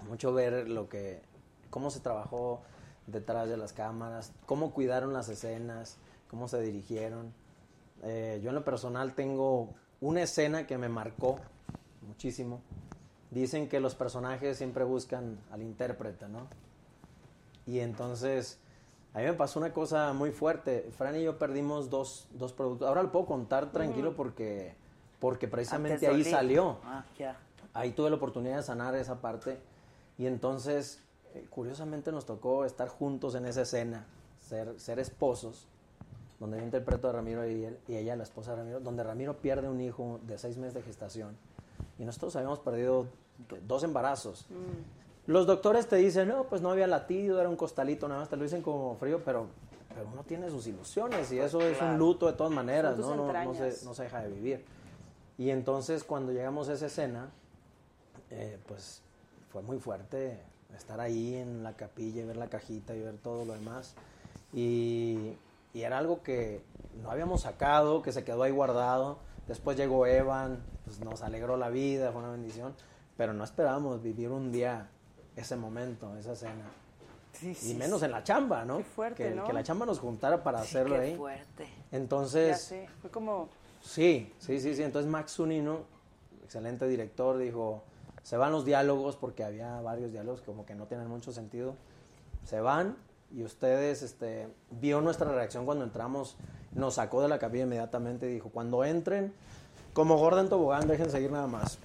mucho 0.09 0.33
ver 0.33 0.69
lo 0.69 0.89
que, 0.89 1.23
cómo 1.71 1.91
se 1.91 2.01
trabajó 2.01 2.61
detrás 3.07 3.49
de 3.49 3.57
las 3.57 3.73
cámaras, 3.73 4.33
cómo 4.47 4.73
cuidaron 4.73 5.13
las 5.13 5.29
escenas, 5.29 5.97
cómo 6.29 6.49
se 6.49 6.61
dirigieron. 6.61 7.33
Eh, 8.03 8.41
yo 8.43 8.51
en 8.51 8.55
lo 8.55 8.65
personal 8.65 9.15
tengo 9.15 9.71
una 10.01 10.23
escena 10.23 10.67
que 10.67 10.77
me 10.79 10.89
marcó 10.89 11.39
muchísimo. 12.07 12.61
Dicen 13.31 13.69
que 13.69 13.81
los 13.81 13.95
personajes 13.95 14.57
siempre 14.59 14.85
buscan 14.85 15.39
al 15.51 15.63
intérprete, 15.63 16.29
¿no? 16.29 16.47
Y 17.67 17.81
entonces, 17.81 18.59
a 19.13 19.19
mí 19.19 19.25
me 19.25 19.35
pasó 19.35 19.59
una 19.59 19.73
cosa 19.73 20.13
muy 20.15 20.31
fuerte. 20.31 20.89
Fran 20.97 21.17
y 21.17 21.23
yo 21.25 21.39
perdimos 21.39 21.91
dos, 21.91 22.29
dos 22.33 22.53
productos. 22.53 22.89
Ahora 22.89 23.03
lo 23.03 23.13
puedo 23.13 23.27
contar 23.27 23.71
tranquilo 23.73 24.15
porque, 24.17 24.75
porque 25.21 25.49
precisamente 25.49 26.07
ahí 26.07 26.25
salió. 26.25 26.79
Ah, 26.85 27.05
ya. 27.19 27.37
Ahí 27.75 27.93
tuve 27.93 28.11
la 28.11 28.17
oportunidad 28.17 28.57
de 28.57 28.63
sanar 28.63 28.95
esa 28.95 29.21
parte. 29.21 29.59
Y 30.17 30.27
entonces, 30.27 31.01
eh, 31.35 31.47
curiosamente 31.51 32.11
nos 32.13 32.27
tocó 32.27 32.65
estar 32.65 32.89
juntos 32.89 33.35
en 33.35 33.47
esa 33.47 33.63
escena, 33.63 34.05
ser, 34.41 34.79
ser 34.81 34.99
esposos, 34.99 35.67
donde 36.41 36.59
yo 36.59 36.65
interpreto 36.65 37.09
a 37.09 37.13
Ramiro 37.13 37.47
y, 37.49 37.65
él- 37.65 37.79
y 37.89 37.97
ella, 37.97 38.17
la 38.17 38.23
esposa 38.23 38.53
de 38.53 38.59
Ramiro, 38.59 38.81
donde 38.81 39.03
Ramiro 39.05 39.37
pierde 39.39 39.69
un 39.69 39.81
hijo 39.81 40.21
de 40.27 40.39
seis 40.39 40.57
meses 40.57 40.75
de 40.75 40.83
gestación. 40.83 41.37
Y 41.99 42.05
nosotros 42.05 42.35
habíamos 42.37 42.59
perdido 42.61 43.07
do- 43.49 43.59
dos 43.67 43.83
embarazos. 43.85 44.47
Los 45.27 45.47
doctores 45.47 45.87
te 45.89 45.97
dicen, 45.97 46.29
no, 46.29 46.45
pues 46.45 46.63
no 46.63 46.71
había 46.71 46.87
latido, 46.87 47.39
era 47.41 47.49
un 47.49 47.57
costalito, 47.57 48.09
nada 48.09 48.21
más 48.21 48.29
te 48.29 48.37
lo 48.37 48.45
dicen 48.45 48.63
como 48.63 48.97
frío, 48.97 49.21
pero, 49.25 49.47
pero 49.95 50.09
uno 50.13 50.23
tiene 50.25 50.49
sus 50.49 50.67
ilusiones 50.67 51.31
y 51.33 51.39
eso 51.39 51.61
es 51.61 51.77
Claro. 51.77 51.93
un 51.93 51.99
luto 51.99 52.27
de 52.27 52.33
todas 52.33 52.53
maneras, 52.53 52.97
¿no? 52.99 53.15
No, 53.15 53.33
no 53.33 53.55
se, 53.55 53.85
no 53.85 53.95
se 53.95 54.05
deja 54.05 54.21
de 54.23 54.29
vivir. 54.31 54.65
Y 55.39 55.51
entonces 55.51 56.05
cuando 56.05 56.33
llegamos 56.33 56.69
a 56.69 56.75
esa 56.75 56.87
escena, 56.87 57.31
eh, 58.31 58.59
pues 58.67 59.01
fue 59.51 59.63
muy 59.63 59.79
fuerte 59.79 60.39
estar 60.77 61.01
ahí 61.01 61.37
en 61.37 61.63
la 61.63 61.75
capilla 61.75 62.23
y 62.23 62.25
ver 62.25 62.37
la 62.37 62.49
cajita 62.49 62.95
y 62.95 63.01
ver 63.01 63.17
todo 63.19 63.45
lo 63.45 63.55
demás. 63.55 63.95
Y, 64.53 65.33
y 65.73 65.83
era 65.83 65.99
algo 65.99 66.23
que 66.23 66.63
no 67.03 67.11
habíamos 67.11 67.43
sacado, 67.43 68.03
que 68.03 68.13
se 68.13 68.25
quedó 68.25 68.43
ahí 68.43 68.51
guardado. 68.53 69.19
Después 69.47 69.77
llegó 69.77 70.07
Evan, 70.07 70.63
pues 70.85 71.01
nos 71.01 71.23
alegró 71.23 71.57
la 71.57 71.71
vida, 71.71 72.11
fue 72.13 72.21
una 72.21 72.33
bendición. 72.33 72.75
Pero 73.17 73.33
no 73.33 73.45
esperábamos 73.45 74.03
vivir 74.03 74.31
un 74.31 74.53
día 74.53 74.89
ese 75.37 75.57
momento, 75.57 76.17
esa 76.19 76.33
escena. 76.33 76.65
y 77.43 77.75
menos 77.75 78.03
en 78.03 78.11
la 78.11 78.23
chamba, 78.25 78.65
¿no? 78.65 78.81
fuerte, 78.81 79.29
que, 79.29 79.35
¿no? 79.35 79.45
que 79.45 79.53
la 79.53 79.63
chamba 79.63 79.87
nos 79.87 80.01
juntara 80.01 80.43
para 80.43 80.61
hacerlo 80.61 80.97
qué 80.97 81.01
ahí. 81.01 81.17
fuerte. 81.17 81.69
Ya 81.91 81.97
Entonces, 81.97 82.61
sé, 82.61 82.89
fue 83.01 83.11
como... 83.11 83.49
Sí, 83.81 84.33
sí, 84.39 84.61
sí, 84.61 84.75
sí. 84.75 84.83
Entonces 84.83 85.11
Max 85.11 85.35
Zunino, 85.37 85.83
excelente 86.45 86.87
director, 86.87 87.39
dijo, 87.39 87.83
se 88.23 88.37
van 88.37 88.53
los 88.53 88.65
diálogos 88.65 89.17
porque 89.17 89.45
había 89.45 89.81
varios 89.81 90.13
diálogos 90.13 90.41
como 90.43 90.67
que 90.67 90.75
no 90.75 90.87
tienen 90.87 91.09
mucho 91.09 91.33
sentido. 91.33 91.77
Se 92.45 92.61
van 92.61 92.97
y 93.31 93.43
ustedes, 93.43 94.03
este, 94.03 94.49
vio 94.71 95.01
nuestra 95.01 95.31
reacción 95.33 95.67
cuando 95.67 95.85
entramos, 95.85 96.37
nos 96.73 96.95
sacó 96.95 97.23
de 97.23 97.29
la 97.29 97.39
capilla 97.39 97.65
inmediatamente 97.65 98.31
y 98.31 98.35
dijo, 98.35 98.51
cuando 98.51 98.85
entren, 98.85 99.33
como 99.93 100.17
gorda 100.17 100.41
en 100.41 100.49
tobogán, 100.49 100.89
dejen 100.89 101.11
seguir 101.11 101.31
nada 101.31 101.47
más. 101.47 101.79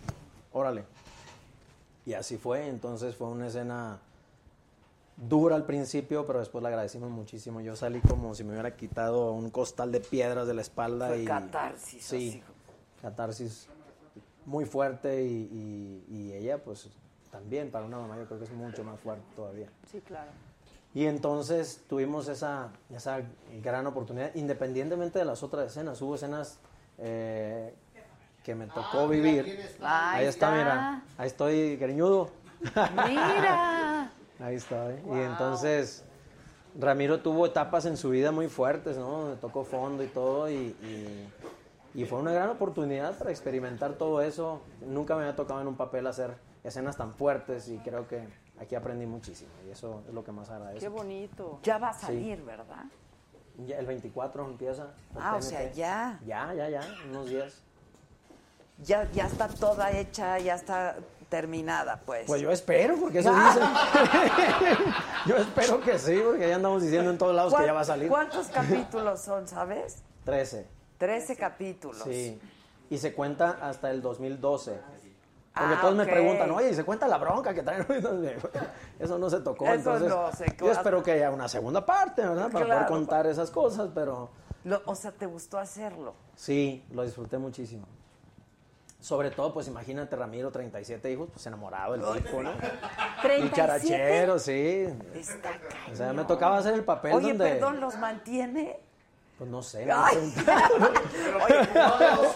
Órale. 0.52 0.86
Y 2.06 2.14
así 2.14 2.38
fue, 2.38 2.68
entonces 2.68 3.16
fue 3.16 3.28
una 3.28 3.48
escena 3.48 4.00
dura 5.18 5.56
al 5.56 5.66
principio, 5.66 6.26
pero 6.26 6.40
después 6.40 6.62
la 6.62 6.70
agradecimos 6.70 7.10
muchísimo. 7.10 7.62
Yo 7.62 7.76
salí 7.76 8.00
como 8.02 8.34
si 8.36 8.44
me 8.44 8.52
hubiera 8.52 8.76
quitado 8.76 9.32
un 9.32 9.50
costal 9.50 9.92
de 9.92 10.00
piedras 10.00 10.48
de 10.48 10.54
la 10.54 10.62
espalda. 10.62 11.08
Fue 11.08 11.22
y, 11.22 11.26
catarsis, 11.26 12.04
Sí, 12.06 12.30
así. 12.30 12.44
catarsis 13.02 13.68
muy 14.46 14.66
fuerte 14.66 15.24
y, 15.24 16.04
y- 16.10 16.16
y 16.16 16.34
ella 16.34 16.62
pues 16.64 16.90
también 17.32 17.72
para 17.72 17.86
una 17.86 17.98
mamá 17.98 18.18
yo 18.18 18.26
creo 18.26 18.40
que 18.40 18.46
es 18.46 18.52
mucho 18.52 18.84
más 18.84 19.00
fuerte 19.00 19.24
todavía. 19.36 19.68
Sí, 19.92 20.02
claro. 20.02 20.32
Y 20.96 21.06
entonces 21.08 21.82
tuvimos 21.90 22.28
esa, 22.28 22.70
esa 22.92 23.22
gran 23.64 23.88
oportunidad, 23.88 24.36
independientemente 24.36 25.18
de 25.20 25.26
las 25.26 25.42
otras 25.42 25.66
escenas. 25.68 26.00
Hubo 26.04 26.14
escenas 26.16 26.60
eh, 27.00 27.74
que 28.44 28.54
me 28.54 28.68
tocó 28.68 29.08
vivir. 29.08 29.46
Ahí 29.82 30.22
Ahí 30.22 30.26
está, 30.28 30.48
está. 30.50 30.52
mira. 30.58 31.04
Ahí 31.18 31.28
estoy, 31.28 31.78
greñudo. 31.78 32.30
Mira. 33.08 33.90
Ahí 34.40 34.56
estoy. 34.56 34.96
Y 35.14 35.20
entonces 35.20 36.04
Ramiro 36.80 37.20
tuvo 37.22 37.46
etapas 37.46 37.86
en 37.86 37.98
su 37.98 38.10
vida 38.10 38.32
muy 38.32 38.48
fuertes, 38.48 38.98
¿no? 38.98 39.34
Tocó 39.40 39.64
fondo 39.64 40.04
y 40.04 40.08
todo 40.08 40.50
y, 40.50 40.56
y- 40.82 41.30
y 41.96 42.06
fue 42.06 42.18
una 42.20 42.32
gran 42.34 42.50
oportunidad 42.50 43.16
para 43.18 43.30
experimentar 43.30 43.94
todo 43.94 44.22
eso. 44.22 44.62
Nunca 44.82 45.16
me 45.16 45.22
había 45.22 45.36
tocado 45.36 45.62
en 45.62 45.68
un 45.68 45.76
papel 45.76 46.08
hacer 46.08 46.32
escenas 46.64 46.98
tan 46.98 47.14
fuertes 47.14 47.68
y 47.70 47.78
creo 47.80 48.08
que 48.08 48.28
aquí 48.60 48.74
aprendí 48.74 49.06
muchísimo 49.06 49.52
y 49.68 49.72
eso 49.72 50.02
es 50.08 50.14
lo 50.14 50.24
que 50.24 50.32
más 50.32 50.50
agradezco. 50.50 50.80
Qué 50.80 50.88
bonito. 50.90 51.60
Ya 51.64 51.78
va 51.78 51.90
a 51.90 51.94
Sí. 51.94 52.06
salir, 52.08 52.42
¿verdad? 52.44 52.86
Ya 53.68 53.78
el 53.78 53.86
24 53.86 54.46
empieza. 54.48 54.88
Ah, 55.16 55.36
o 55.38 55.42
sea, 55.44 55.72
ya. 55.72 56.20
Ya, 56.26 56.52
ya, 56.56 56.70
ya, 56.70 56.82
unos 57.12 57.30
días. 57.30 57.62
Ya, 58.84 59.08
ya 59.12 59.28
está 59.28 59.48
toda 59.48 59.92
hecha, 59.92 60.40
ya 60.40 60.56
está 60.56 60.96
terminada, 61.34 62.00
pues. 62.06 62.28
Pues 62.28 62.42
yo 62.44 62.52
espero, 62.52 62.96
porque 62.96 63.18
eso 63.20 63.34
dicen. 63.34 63.64
yo 65.26 65.36
espero 65.38 65.82
que 65.82 65.98
sí, 65.98 66.22
porque 66.24 66.48
ya 66.48 66.58
andamos 66.58 66.84
diciendo 66.84 67.10
en 67.10 67.18
todos 67.18 67.34
lados 67.36 67.56
que 67.56 67.66
ya 67.66 67.74
va 67.74 67.82
a 67.82 67.86
salir. 67.86 68.08
¿Cuántos 68.08 68.48
capítulos 68.54 69.20
son, 69.22 69.48
sabes? 69.48 70.04
13. 70.26 70.68
Trece 71.00 71.36
capítulos. 71.36 72.04
Sí. 72.04 72.40
Y 72.92 72.98
se 73.00 73.16
cuenta 73.16 73.58
hasta 73.64 73.90
el 73.90 74.04
2012. 74.04 74.74
Porque 75.56 75.74
Ah, 75.76 75.80
todos 75.82 75.96
me 75.96 76.06
preguntan, 76.06 76.52
oye, 76.52 76.70
¿y 76.70 76.74
se 76.76 76.84
cuenta 76.84 77.08
la 77.08 77.18
bronca 77.18 77.52
que 77.54 77.64
traen? 77.64 77.86
Eso 79.00 79.18
no 79.18 79.28
se 79.30 79.40
tocó. 79.40 79.66
Eso 79.66 79.74
entonces, 79.76 80.10
no 80.10 80.32
se 80.34 80.46
Yo 80.60 80.72
espero 80.72 81.02
que 81.02 81.14
haya 81.14 81.32
una 81.32 81.48
segunda 81.50 81.84
parte, 81.84 82.22
¿verdad? 82.22 82.52
Para 82.52 82.66
Claro. 82.66 82.82
poder 82.86 82.88
contar 83.00 83.26
esas 83.28 83.50
cosas, 83.50 83.90
pero 83.96 84.30
Lo- 84.66 84.82
o 84.86 84.94
sea, 84.96 85.12
¿te 85.12 85.26
gustó 85.26 85.58
hacerlo? 85.58 86.14
sí, 86.36 86.86
lo 86.92 87.02
disfruté 87.04 87.40
muchísimo. 87.40 87.86
Sobre 89.04 89.32
todo, 89.32 89.54
pues 89.54 89.68
imagínate, 89.68 90.16
Ramiro, 90.16 90.50
37 90.50 91.12
hijos, 91.12 91.28
pues 91.34 91.46
enamorado 91.46 91.96
el 91.96 92.24
tipo, 92.24 92.42
¿no? 92.42 92.54
Y 93.38 93.50
charachero, 93.52 94.40
sí. 94.40 94.88
Está 95.14 95.52
O 95.92 95.96
sea, 95.96 96.14
me 96.14 96.24
tocaba 96.24 96.60
hacer 96.60 96.74
el 96.74 96.86
papel 96.86 97.12
Oye, 97.12 97.34
donde... 97.34 97.50
perdón, 97.50 97.82
¿los 97.82 97.98
mantiene? 97.98 98.80
Pues 99.38 99.50
no 99.50 99.62
sé. 99.62 99.86
no 99.88 100.06
Ay. 100.06 100.34
me 100.38 100.44
preguntaron. 100.44 102.28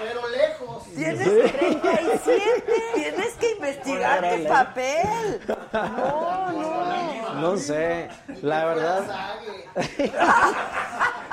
Pero 0.00 0.28
lejos. 0.28 0.84
Tienes 0.96 1.28
Sí. 1.28 1.52
37. 1.52 2.72
Tienes 2.96 3.34
que 3.34 3.52
investigar 3.52 4.38
tu 4.38 4.48
papel. 4.48 5.40
No, 5.72 6.52
no. 6.52 7.34
No 7.34 7.56
sé, 7.56 8.08
la 8.42 8.64
verdad. 8.64 9.36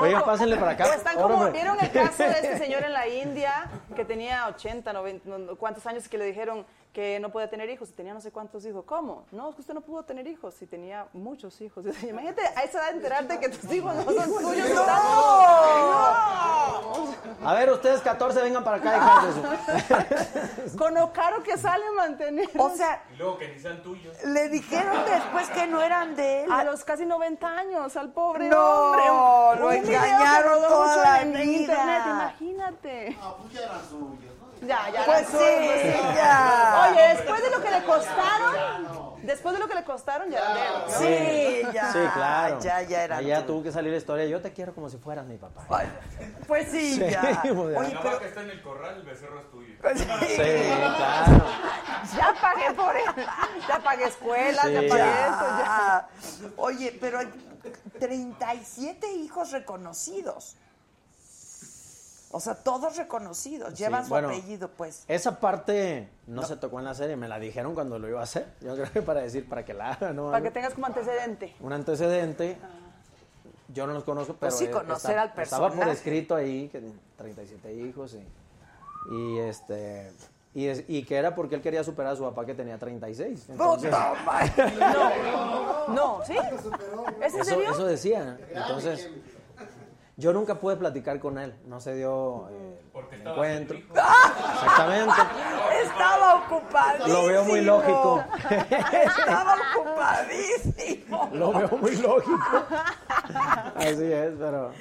Oiga, 0.00 0.24
pásenle 0.24 0.56
para 0.56 0.72
acá. 0.72 0.94
Están 0.94 1.16
como. 1.16 1.50
¿vieron 1.50 1.78
el 1.80 1.90
caso 1.90 2.22
de 2.22 2.30
este 2.30 2.58
señor 2.64 2.82
en 2.84 2.92
la 2.92 3.06
India 3.08 3.70
que 3.94 4.04
tenía 4.04 4.46
80, 4.48 4.92
90, 4.92 5.28
no- 5.38 5.56
cuántos 5.56 5.86
años 5.86 6.08
que 6.08 6.18
le 6.18 6.24
dijeron 6.24 6.66
que 6.92 7.20
no 7.20 7.30
podía 7.30 7.48
tener 7.48 7.70
hijos 7.70 7.88
y 7.90 7.92
tenía 7.92 8.12
no 8.14 8.20
sé 8.20 8.32
cuántos 8.32 8.64
hijos? 8.66 8.84
¿Cómo? 8.84 9.24
No, 9.30 9.50
es 9.50 9.54
que 9.54 9.60
usted 9.60 9.74
no 9.74 9.80
pudo 9.80 10.02
tener 10.04 10.26
hijos 10.26 10.60
y 10.60 10.66
tenía 10.66 11.06
muchos 11.12 11.60
hijos. 11.60 11.84
Y 12.02 12.06
Imagínate 12.08 12.42
a 12.56 12.62
esa 12.64 12.78
edad 12.78 12.90
enterarte 12.96 13.38
que 13.38 13.48
tus 13.48 13.72
hijos 13.72 13.94
no 13.94 14.04
son 14.04 14.38
tuyos. 14.38 14.68
¡No! 14.74 16.40
A 17.42 17.54
ver, 17.54 17.70
ustedes 17.70 18.00
14 18.02 18.42
vengan 18.42 18.62
para 18.64 18.76
acá, 18.76 19.24
de 19.26 19.32
su- 20.68 20.76
Con 20.78 20.94
lo 20.94 21.10
caro 21.12 21.42
que 21.42 21.56
sale 21.56 21.84
mantener. 21.96 22.50
O 22.58 22.70
sea, 22.70 23.02
Y 23.14 23.16
luego 23.16 23.38
que 23.38 23.48
ni 23.48 23.58
sean 23.58 23.82
tuyos. 23.82 24.14
le 24.24 24.48
dijeron 24.50 24.96
después 25.06 25.48
que 25.50 25.66
no 25.66 25.80
eran 25.80 26.14
de 26.16 26.44
él. 26.44 26.52
A 26.52 26.64
los 26.64 26.84
casi 26.84 27.06
90 27.06 27.46
años, 27.48 27.96
al 27.96 28.12
pobre 28.12 28.48
No, 28.48 28.58
hombre. 28.60 29.04
lo 29.60 29.68
video 29.68 29.82
que 29.84 29.96
engañaron 29.96 30.62
toda 30.68 30.96
la 31.02 31.22
en, 31.22 31.36
en 31.36 31.42
vida. 31.48 31.60
internet, 31.60 32.02
imagínate. 32.06 33.16
Ah, 33.22 33.34
pues 33.40 33.52
ya 33.54 33.60
eran 33.60 33.80
suyos, 33.88 34.34
¿no? 34.38 34.39
Ya, 34.62 34.90
ya. 34.92 35.04
Pues 35.06 35.20
las 35.22 35.28
sí, 35.30 35.36
cosas, 35.36 36.14
ya. 36.16 36.90
Oye, 36.90 37.08
después 37.16 37.42
de 37.42 37.50
lo 37.50 37.62
que 37.62 37.70
le 37.70 37.84
costaron, 37.84 39.16
después 39.22 39.54
de 39.54 39.60
lo 39.60 39.68
que 39.68 39.74
le 39.74 39.84
costaron, 39.84 40.30
ya 40.30 40.38
eran 40.38 40.54
de 40.54 40.60
él, 40.60 40.72
¿no? 40.86 40.98
Sí, 40.98 41.72
ya. 41.72 41.92
Sí, 41.92 41.98
claro. 42.12 42.60
Ya, 42.60 42.82
ya 42.82 43.04
era. 43.04 43.16
Allá 43.16 43.46
tuvo 43.46 43.62
que 43.62 43.72
salir 43.72 43.90
la 43.90 43.98
historia. 43.98 44.26
Yo 44.26 44.40
te 44.42 44.52
quiero 44.52 44.74
como 44.74 44.88
si 44.90 44.98
fueras 44.98 45.24
mi 45.26 45.38
papá. 45.38 45.66
Pues 46.46 46.70
sí, 46.70 46.94
Sí, 46.94 47.10
ya. 47.10 47.20
pues 47.42 47.54
ya. 47.54 47.80
Oye, 47.80 47.94
La 47.94 48.00
pero 48.02 48.14
vaca 48.14 48.26
está 48.26 48.42
en 48.42 48.50
el 48.50 48.62
corral, 48.62 48.96
el 48.96 49.02
becerro 49.02 49.40
es 49.40 49.50
tuyo. 49.50 49.74
Sí, 49.96 50.04
claro. 50.04 51.46
Ya 52.16 52.34
pagué 52.40 52.74
por 52.74 52.96
él. 52.96 53.26
Ya 53.68 53.78
pagué 53.78 54.04
escuelas, 54.04 54.64
ya 54.70 54.88
pagué 54.88 55.10
esto, 55.28 55.46
ya. 55.58 55.64
Ya. 55.64 56.08
Oye, 56.56 56.98
pero 57.00 57.18
hay 57.18 57.28
37 57.98 59.10
hijos 59.12 59.52
reconocidos. 59.52 60.56
O 62.32 62.38
sea, 62.38 62.54
todos 62.54 62.96
reconocidos. 62.96 63.74
Llevan 63.74 64.02
Sí, 64.02 64.08
su 64.08 64.14
bueno, 64.14 64.28
apellido, 64.28 64.68
pues. 64.70 65.04
Esa 65.08 65.40
parte 65.40 66.08
no, 66.28 66.42
se 66.44 66.56
tocó 66.56 66.78
en 66.78 66.84
la 66.84 66.94
serie, 66.94 67.16
me 67.16 67.26
la 67.28 67.38
dijeron 67.40 67.74
cuando 67.74 67.98
lo 67.98 68.08
iba 68.08 68.20
a 68.20 68.24
hacer. 68.24 68.46
Yo 68.60 68.74
creo 68.74 68.92
que 68.92 69.02
para 69.02 69.20
decir, 69.22 69.48
para 69.48 69.64
que 69.64 69.74
la 69.74 69.92
haga, 69.92 70.12
¿no? 70.12 70.30
Para 70.30 70.42
que 70.42 70.50
tengas 70.52 70.74
como 70.74 70.86
antecedente. 70.86 71.54
Un 71.60 71.72
antecedente. 71.72 72.56
Yo 73.72 73.86
no 73.86 73.92
los 73.94 74.04
conozco, 74.04 74.34
pero 74.34 74.50
Pues 74.50 74.58
sí, 74.58 74.64
eh, 74.66 74.70
conocer 74.70 75.10
está- 75.18 75.22
al 75.22 75.42
Estaba 75.42 75.68
por 75.68 75.76
personaje. 75.78 75.92
escrito 75.98 76.34
ahí, 76.36 76.68
que 76.68 76.82
37 77.16 77.72
hijos 77.72 78.14
y, 78.14 79.14
y 79.14 79.38
este 79.38 80.12
Y, 80.52 80.66
es- 80.66 80.84
y 80.88 81.04
que 81.04 81.16
era 81.16 81.34
porque 81.36 81.54
él 81.54 81.62
quería 81.62 81.84
superar 81.84 82.12
a 82.12 82.16
su 82.16 82.24
papá 82.24 82.44
que 82.44 82.54
tenía 82.54 82.76
36. 82.78 83.46
Entonces, 83.48 83.88
Puta 83.90 84.14
madre. 84.24 84.52
No, 85.88 85.94
no, 86.18 86.24
¿sí? 86.24 86.34
¿Es 86.36 87.34
en 87.34 87.40
eso, 87.40 87.44
serio? 87.44 87.70
eso 87.70 87.84
decía. 87.86 88.36
Entonces, 88.52 89.08
yo 90.20 90.32
nunca 90.32 90.54
pude 90.56 90.76
platicar 90.76 91.18
con 91.18 91.38
él. 91.38 91.54
No 91.66 91.80
se 91.80 91.94
dio 91.94 92.48
eh, 92.50 92.80
el 93.12 93.26
encuentro. 93.26 93.78
Exactamente. 93.78 95.14
Estaba 95.82 96.34
ocupadísimo. 96.44 97.08
Lo 97.08 97.26
veo 97.26 97.44
muy 97.44 97.60
lógico. 97.62 98.22
Estaba 98.90 99.56
ocupadísimo. 99.74 101.30
Lo 101.32 101.52
veo 101.52 101.68
muy 101.78 101.96
lógico. 101.96 102.64
Así 103.74 104.12
es, 104.12 104.32
pero 104.38 104.72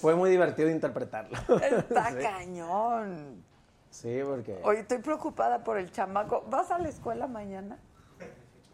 fue 0.00 0.14
muy 0.14 0.30
divertido 0.30 0.70
interpretarlo. 0.70 1.36
Está 1.60 2.10
Sí. 2.12 2.18
cañón. 2.22 3.44
Sí, 3.90 4.20
porque... 4.24 4.60
Oye, 4.62 4.80
estoy 4.80 4.98
preocupada 4.98 5.64
por 5.64 5.78
el 5.78 5.90
chamaco. 5.90 6.44
¿Vas 6.48 6.70
a 6.70 6.78
la 6.78 6.88
escuela 6.88 7.26
mañana? 7.26 7.78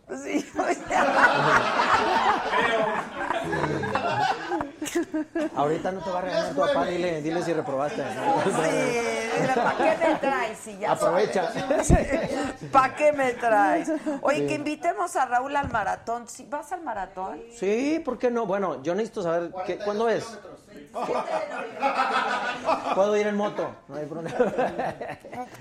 Sí. 0.09 0.45
Ahorita 5.57 5.93
no 5.93 6.01
te 6.01 6.11
va 6.11 6.19
a 6.19 6.23
regañar 6.23 6.51
tu 6.55 6.61
papá, 6.61 6.87
dile, 6.87 7.23
dile 7.23 7.43
si 7.43 7.53
reprobaste. 7.53 8.03
¿Para 8.03 9.77
qué 9.77 9.97
me 10.07 10.15
traes? 10.17 10.59
Si 10.59 10.79
ya 10.79 10.93
Aprovecha. 10.93 11.51
¿Para 12.71 12.95
qué 12.95 13.13
me 13.13 13.33
traes? 13.35 13.91
Oye, 14.23 14.39
Sí. 14.41 14.47
que 14.47 14.55
invitemos 14.55 15.15
a 15.17 15.27
Raúl 15.27 15.55
al 15.57 15.71
maratón. 15.71 16.27
¿Sí? 16.29 16.47
¿Vas 16.51 16.73
al 16.73 16.83
maratón? 16.83 17.41
Sí, 17.57 18.01
¿por 18.05 18.19
qué 18.19 18.31
no? 18.31 18.47
Bueno, 18.47 18.83
yo 18.83 18.95
necesito 18.95 19.23
saber 19.23 19.53
qué, 19.67 19.79
cuándo 19.79 20.09
es. 20.09 20.25
Puedo 22.95 23.17
ir 23.17 23.27
en 23.27 23.37
moto, 23.37 23.75
no 23.89 23.97
hay 23.97 24.05
problema. 24.07 24.37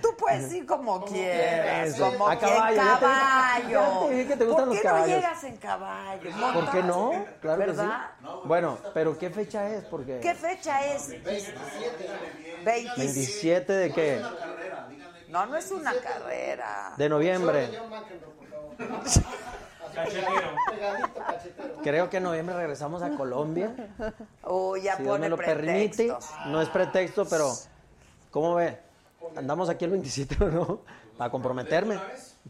Tú 0.02 0.10
puedes 0.18 0.52
ir 0.54 0.66
como 0.66 1.06
quieras, 1.06 1.96
como 1.96 2.28
a 2.28 2.36
quien 2.38 2.52
caballo, 2.52 2.76
ya 2.76 3.00
te 3.00 3.06
dije- 3.06 3.10
caballo. 3.20 3.70
ya 3.70 4.00
te 4.08 4.14
dije 4.14 4.28
que 4.28 4.36
te 4.36 4.46
gustan 4.46 4.66
¿Por 4.66 4.74
los 4.74 4.82
qué 4.82 4.88
no 4.90 5.06
llegas 5.08 5.44
en 5.46 5.58
caballo? 5.58 6.30
¿Por 6.54 6.72
qué 6.72 6.84
no? 6.84 7.26
Claro 7.42 7.60
¿Verdad? 7.60 8.10
que 8.20 8.26
sí. 8.28 8.32
Bueno, 8.46 8.78
pero 8.94 9.18
¿qué 9.18 9.30
fecha 9.30 9.70
es? 9.70 9.86
Porque 9.86 10.20
¿Qué 10.20 10.36
fecha 10.36 10.86
es? 10.86 11.08
27. 11.10 12.10
27 12.98 13.74
de 13.74 13.94
qué? 13.94 14.22
No, 15.30 15.46
no 15.46 15.56
es 15.56 15.72
una 15.72 15.94
carrera. 15.94 16.92
De 16.98 17.08
noviembre. 17.08 17.70
Creo 21.84 22.10
que 22.10 22.18
en 22.18 22.24
noviembre 22.24 22.56
regresamos 22.56 23.02
a 23.02 23.10
Colombia. 23.12 23.74
Oh, 24.44 24.78
ya 24.78 24.96
si 24.98 25.04
Dios 25.04 25.14
pone 25.14 25.26
me 25.26 25.30
lo 25.30 25.38
permite. 25.38 26.14
No 26.48 26.62
es 26.62 26.70
pretexto, 26.70 27.26
pero 27.26 27.52
¿cómo 28.30 28.56
ve? 28.56 28.78
Andamos 29.36 29.70
aquí 29.70 29.86
el 29.86 29.92
27 29.92 30.44
o 30.44 30.48
no, 30.52 30.82
para 31.18 31.30
comprometerme. 31.30 32.00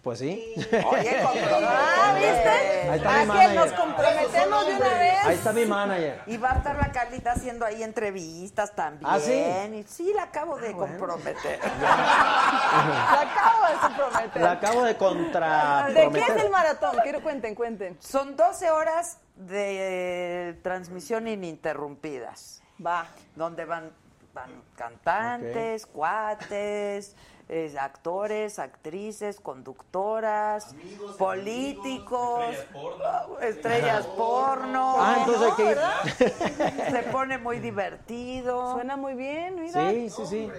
Pues 0.02 0.20
sí. 0.20 0.54
Oye, 0.90 1.18
Ah, 1.24 2.16
¿viste? 2.16 2.50
Ahí 2.90 2.98
está 2.98 3.10
mi 3.12 3.16
¿A 3.16 3.20
que 3.20 3.26
manager. 3.28 3.56
nos 3.56 3.72
comprometemos 3.74 4.66
de 4.66 4.74
una 4.76 4.88
vez? 4.90 5.26
Ahí 5.26 5.36
está 5.36 5.54
mi 5.54 5.66
manager. 5.66 6.22
Y 6.26 6.38
va 6.38 6.52
a 6.54 6.58
estar 6.58 6.76
la 6.78 6.92
Carlita 6.92 7.34
haciendo 7.34 7.66
ahí 7.66 7.84
entrevistas 7.84 8.74
también. 8.74 9.06
¿Ah, 9.12 9.20
sí? 9.20 9.32
Y 9.34 9.84
sí, 9.84 10.12
la 10.16 10.24
acabo 10.24 10.58
de 10.58 10.72
comprometer. 10.74 11.60
La 11.72 13.22
acabo 13.22 13.68
de 13.68 13.80
comprometer. 13.82 14.42
La 14.42 14.52
acabo 14.52 14.84
de 14.84 14.98
contra. 14.98 15.88
¿De 15.90 16.10
qué 16.12 16.20
es 16.20 16.44
el 16.44 16.50
maratón? 16.50 16.96
Quiero 17.04 17.22
cuenten, 17.22 17.54
cuenten. 17.54 17.98
Son 18.02 18.36
12 18.36 18.72
horas 18.72 19.20
de 19.36 20.58
transmisión 20.64 21.28
ininterrumpidas. 21.28 22.64
Va. 22.84 23.06
Donde 23.36 23.66
van, 23.66 23.92
van 24.34 24.50
cantantes, 24.76 25.86
cuates, 25.86 27.16
eh, 27.54 27.76
actores, 27.78 28.60
actrices, 28.60 29.42
conductoras, 29.42 30.74
políticos, 31.18 32.56
estrellas 33.42 34.06
porno. 34.08 34.96
Ah, 34.98 35.18
entonces 35.20 35.44
hay 35.50 35.56
que 35.58 35.62
ir. 35.64 35.76
¿verdad? 35.76 36.92
Se 36.92 37.04
pone 37.12 37.38
muy 37.38 37.60
divertido. 37.60 38.72
Suena 38.74 38.96
muy 38.96 39.16
bien, 39.16 39.60
mira. 39.62 39.92
Sí, 39.92 40.10
sí, 40.10 40.26
sí. 40.26 40.52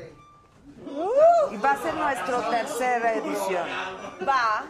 Y 1.51 1.57
va 1.57 1.71
a 1.71 1.77
ser 1.79 1.95
nuestra 1.95 2.51
tercera 2.51 3.15
edición. 3.15 3.67
Va. 4.29 4.65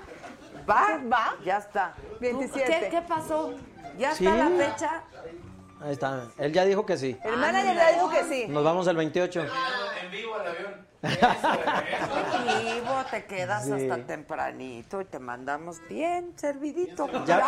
¿Va? 0.70 1.00
Va. 1.12 1.34
Ya 1.44 1.58
está. 1.58 1.94
27. 2.20 2.64
¿Qué, 2.82 2.88
qué 2.88 3.02
pasó? 3.02 3.52
¿Ya 3.98 4.14
Sí. 4.14 4.24
está 4.26 4.48
la 4.48 4.64
fecha? 4.64 5.02
Ahí 5.80 5.92
está. 5.92 6.28
Él 6.38 6.52
ya 6.52 6.64
dijo 6.64 6.86
que 6.86 6.96
sí. 6.96 7.18
El 7.24 7.36
manager 7.36 7.74
ya 7.74 7.92
dijo 7.94 8.08
que 8.10 8.22
sí. 8.24 8.46
Nos 8.46 8.62
vamos 8.62 8.86
el 8.86 8.96
28. 8.96 9.40
En 10.02 10.10
vivo 10.12 10.36
al 10.36 10.46
avión. 10.46 10.91
Vivo, 11.02 12.94
te 13.10 13.24
quedas 13.24 13.64
Sí. 13.64 13.72
hasta 13.72 14.06
tempranito 14.06 15.00
y 15.00 15.04
te 15.04 15.18
mandamos 15.18 15.80
bien 15.88 16.32
servidito. 16.36 17.08
Ya, 17.24 17.42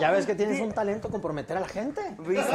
ya 0.00 0.10
ves 0.10 0.24
que 0.26 0.34
tienes 0.34 0.60
un 0.60 0.72
talento 0.72 1.08
comprometer 1.08 1.56
a 1.56 1.60
la 1.60 1.68
gente. 1.68 2.00
¿Viste? 2.18 2.52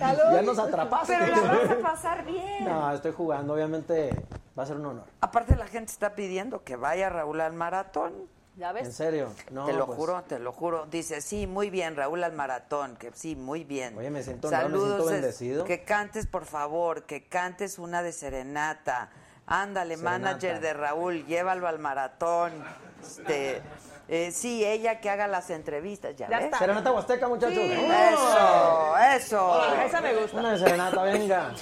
Ya 0.00 0.42
nos 0.42 0.58
atrapaste. 0.58 1.16
Pero 1.18 1.36
la 1.36 1.52
vas 1.52 1.70
a 1.70 1.78
pasar 1.78 2.24
bien. 2.24 2.64
No, 2.64 2.92
estoy 2.92 3.12
jugando. 3.12 3.54
Obviamente 3.54 4.10
va 4.58 4.62
a 4.64 4.66
ser 4.66 4.76
un 4.76 4.86
honor. 4.86 5.04
Aparte 5.20 5.56
la 5.56 5.66
gente 5.66 5.92
está 5.92 6.14
pidiendo 6.14 6.62
que 6.64 6.76
vaya 6.76 7.08
Raúl 7.08 7.40
al 7.40 7.52
maratón. 7.52 8.12
¿Ya 8.58 8.72
ves? 8.72 8.86
En 8.86 8.92
serio. 8.92 9.32
No, 9.52 9.66
te 9.66 9.72
lo 9.72 9.86
pues, 9.86 9.96
juro, 9.96 10.20
te 10.22 10.40
lo 10.40 10.50
juro. 10.52 10.86
Dice, 10.90 11.20
sí, 11.20 11.46
muy 11.46 11.70
bien, 11.70 11.94
Raúl 11.94 12.24
al 12.24 12.32
maratón, 12.32 12.96
que 12.96 13.12
sí, 13.14 13.36
muy 13.36 13.62
bien. 13.62 13.96
Oye, 13.96 14.10
me 14.10 14.20
siento 14.24 14.48
honrado, 14.48 14.68
me 14.68 14.74
siento 14.78 14.88
Saludos, 14.90 15.06
es- 15.12 15.12
bendecido. 15.20 15.64
que 15.64 15.84
cantes, 15.84 16.26
por 16.26 16.44
favor, 16.44 17.04
que 17.04 17.28
cantes 17.28 17.78
una 17.78 18.02
de 18.02 18.12
serenata. 18.12 19.10
Ándale, 19.46 19.94
Serenata. 19.96 20.18
manager 20.18 20.60
de 20.60 20.72
Raúl, 20.74 21.24
llévalo 21.26 21.68
al 21.68 21.78
maratón. 21.78 22.52
Este, 23.00 23.62
eh, 24.08 24.32
sí, 24.32 24.64
ella 24.64 25.00
que 25.00 25.08
haga 25.08 25.28
las 25.28 25.50
entrevistas, 25.50 26.16
¿ya, 26.16 26.28
Ya 26.28 26.38
ves? 26.38 26.46
está. 26.46 26.58
Serenata 26.58 26.90
Huasteca, 26.92 27.28
muchachos. 27.28 27.56
Eso, 27.62 28.96
eso. 29.14 29.74
Esa 29.84 30.00
me 30.00 30.14
gusta. 30.16 30.36
Una 30.36 30.50
de 30.52 30.58
serenata, 30.58 31.02
venga. 31.04 31.54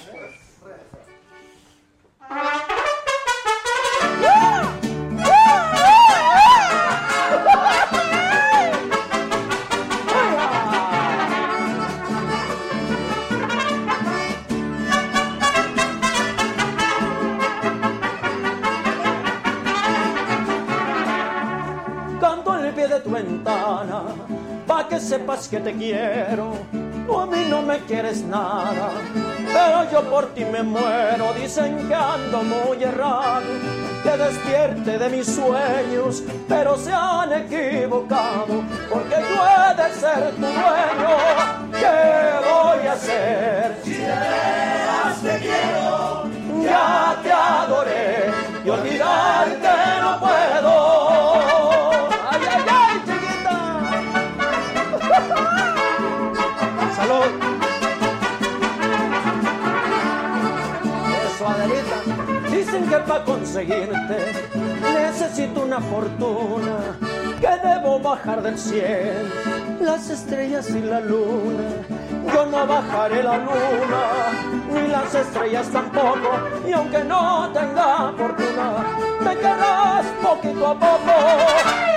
sepas 24.99 25.47
que 25.47 25.59
te 25.59 25.73
quiero. 25.73 26.53
Tú 27.05 27.19
a 27.19 27.25
mí 27.25 27.45
no 27.49 27.61
me 27.61 27.79
quieres 27.85 28.21
nada, 28.23 28.91
pero 29.53 29.89
yo 29.91 30.09
por 30.09 30.33
ti 30.33 30.43
me 30.43 30.61
muero. 30.61 31.33
Dicen 31.33 31.87
que 31.87 31.95
ando 31.95 32.43
muy 32.43 32.83
errado, 32.83 33.45
que 34.03 34.17
despierte 34.17 34.97
de 34.97 35.09
mis 35.09 35.25
sueños, 35.25 36.23
pero 36.47 36.77
se 36.77 36.91
han 36.91 37.31
equivocado, 37.31 38.63
porque 38.89 39.15
yo 39.15 39.83
de 39.83 39.93
ser 39.93 40.31
tu 40.35 40.41
dueño. 40.41 41.13
¿Qué 41.71 41.97
voy 42.49 42.87
a 42.87 42.93
hacer? 42.93 43.77
Si 43.83 45.27
quiero, 45.39 46.23
ya 46.61 47.19
te 47.23 47.31
adoré 47.31 48.31
y 48.65 48.69
olvidarte 48.69 49.67
no 50.01 50.19
puedo. 50.19 50.96
Que 62.77 62.99
para 62.99 63.23
conseguirte 63.25 64.17
necesito 64.81 65.63
una 65.63 65.81
fortuna, 65.81 66.95
que 67.41 67.67
debo 67.67 67.99
bajar 67.99 68.41
del 68.41 68.57
cielo 68.57 69.27
las 69.81 70.09
estrellas 70.09 70.69
y 70.69 70.81
la 70.81 70.99
luna. 71.01 71.63
Yo 72.33 72.45
no 72.45 72.67
bajaré 72.67 73.23
la 73.23 73.37
luna, 73.39 74.03
ni 74.71 74.87
las 74.87 75.13
estrellas 75.13 75.67
tampoco, 75.69 76.29
y 76.65 76.71
aunque 76.71 77.03
no 77.03 77.49
tenga 77.51 78.13
fortuna, 78.17 78.85
me 79.21 79.35
querrás 79.35 80.05
poquito 80.21 80.67
a 80.67 80.73
poco. 80.75 81.13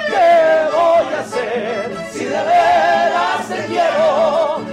¿Qué 0.06 0.66
voy 0.72 1.14
a 1.14 1.20
hacer 1.20 1.96
si 2.10 2.24
de 2.24 2.30
veras 2.30 3.48
te 3.48 3.66
quiero? 3.66 4.69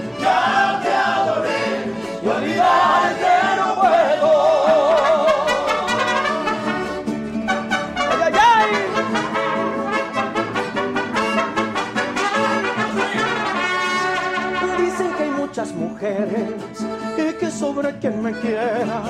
Y 17.17 17.33
que 17.33 17.51
sobre 17.51 17.97
quien 17.99 18.21
me 18.21 18.31
quiera 18.33 19.03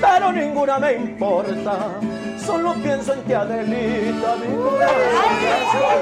pero 0.00 0.32
ninguna 0.32 0.78
me 0.78 0.94
importa. 0.94 1.76
Solo 2.44 2.74
pienso 2.74 3.12
en 3.14 3.22
ti, 3.22 3.32
Adelita, 3.32 4.36
mi 4.36 4.56
corazón. 4.56 5.98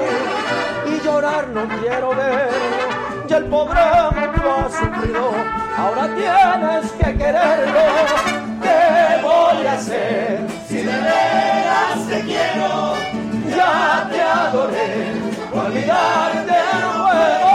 Y 0.85 1.05
llorar 1.05 1.47
no 1.49 1.67
quiero 1.79 2.09
verlo, 2.09 3.27
ya 3.27 3.37
el 3.37 3.45
pobre 3.45 3.81
mundo 4.15 4.55
ha 4.57 4.69
sufrido, 4.69 5.31
ahora 5.77 6.09
tienes 6.15 6.91
que 6.93 7.17
quererlo. 7.17 7.79
¿Qué 8.61 9.21
voy 9.21 9.65
a 9.65 9.73
hacer 9.73 10.39
si 10.67 10.77
de 10.77 10.85
veras 10.85 12.07
te 12.09 12.21
quiero? 12.21 12.93
Ya 13.55 14.07
te 14.09 14.21
adoré, 14.21 15.11
olvidarte 15.53 16.53
no 16.81 17.03
puedo. 17.03 17.46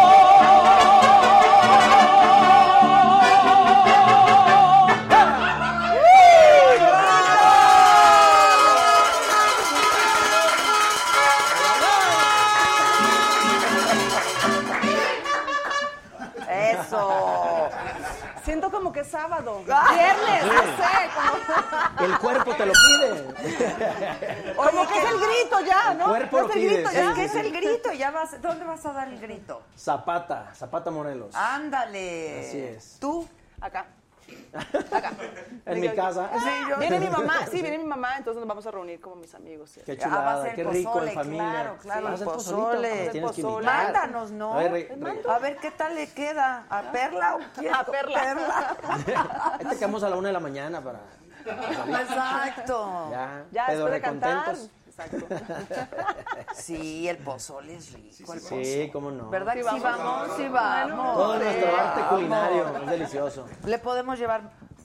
Sábado. 19.04 19.62
Ah. 19.70 19.88
Viernes, 19.92 20.46
no 20.46 20.62
sé. 20.62 20.92
Como, 21.96 22.06
El 22.06 22.18
cuerpo 22.18 22.54
te 22.54 22.66
lo 22.66 22.72
pide. 22.72 24.54
como 24.56 24.88
que 24.88 24.98
es 24.98 25.04
el 25.10 25.20
grito 25.20 25.60
ya, 25.66 25.94
¿no? 25.94 26.08
cuerpo 26.08 26.36
es 26.38 26.42
lo 26.42 26.48
el 26.48 26.54
pide, 26.54 26.74
grito 26.74 26.90
sí, 26.90 26.96
ya. 26.96 27.08
Es 27.10 27.14
que 27.14 27.24
es 27.24 27.34
el 27.34 27.52
grito, 27.52 27.92
ya 27.92 28.10
vas, 28.10 28.40
¿dónde 28.42 28.64
vas 28.64 28.84
a 28.86 28.92
dar 28.92 29.08
el 29.08 29.20
grito? 29.20 29.62
Zapata, 29.76 30.52
Zapata 30.54 30.90
Morelos. 30.90 31.34
Ándale. 31.34 32.40
Así 32.48 32.60
es. 32.60 32.98
¿Tú? 33.00 33.28
Acá. 33.60 33.86
En 35.66 35.80
mi 35.80 35.88
casa. 35.90 36.30
Sí, 36.38 36.50
yo- 36.68 36.76
Viene 36.78 36.98
mi 37.00 37.08
mamá, 37.08 37.46
sí, 37.50 37.62
viene 37.62 37.78
mi 37.78 37.84
mamá, 37.84 38.16
entonces 38.18 38.40
nos 38.40 38.48
vamos 38.48 38.66
a 38.66 38.70
reunir 38.70 39.00
como 39.00 39.16
mis 39.16 39.34
amigos. 39.34 39.70
sí. 39.70 39.80
Qué 39.84 39.92
Ah, 40.02 40.08
va 40.08 40.14
a 40.14 40.18
chulada, 40.18 40.42
ser 40.44 40.54
qué 40.56 40.64
rico 40.64 40.90
pozole, 40.92 41.10
en 41.12 41.14
familia. 41.16 41.50
Claro, 41.52 41.76
claro, 41.80 42.02
Vas 42.04 42.20
a 42.20 42.24
el 42.24 42.30
pozole. 42.30 43.08
que 43.12 43.20
Pozole. 43.20 43.66
Mándanos, 43.66 44.30
¿no? 44.32 44.54
A 44.54 44.56
ver, 44.58 44.72
re- 44.72 44.96
re- 45.00 45.22
A 45.30 45.38
ver 45.38 45.56
qué 45.58 45.70
tal 45.70 45.94
le 45.94 46.08
queda. 46.12 46.66
¿A 46.68 46.82
Perla 46.92 47.36
o 47.36 47.38
quién? 47.58 47.74
A 47.74 47.84
Perla. 47.84 48.76
Ahí 49.58 49.66
te 49.70 49.76
quedamos 49.76 50.02
a 50.02 50.08
la 50.10 50.16
una 50.16 50.28
de 50.28 50.32
la 50.34 50.40
mañana 50.40 50.80
para. 50.82 51.00
Exacto. 52.02 53.08
Ya, 53.10 53.44
Ya, 53.50 53.66
pedo 53.66 53.86
después 53.86 53.92
de 53.94 54.00
cantar. 54.00 54.54
Exacto. 55.04 55.26
Sí, 56.54 57.08
el 57.08 57.16
pozole 57.18 57.74
es 57.76 57.92
rico. 57.92 58.12
Sí, 58.12 58.24
pozole. 58.24 58.90
cómo 58.92 59.10
no. 59.10 59.30
¿Verdad 59.30 59.54
que 59.54 59.60
sí 59.62 59.80
vamos. 59.80 59.82
vamos? 59.82 60.36
Sí 60.36 60.48
vamos. 60.48 61.16
Todo 61.16 61.38
nuestro 61.38 61.76
arte 61.76 62.00
culinario 62.10 62.78
es 62.78 62.86
delicioso. 62.90 63.46
Le 63.66 63.78
podemos 63.78 64.18
llevar 64.18 64.42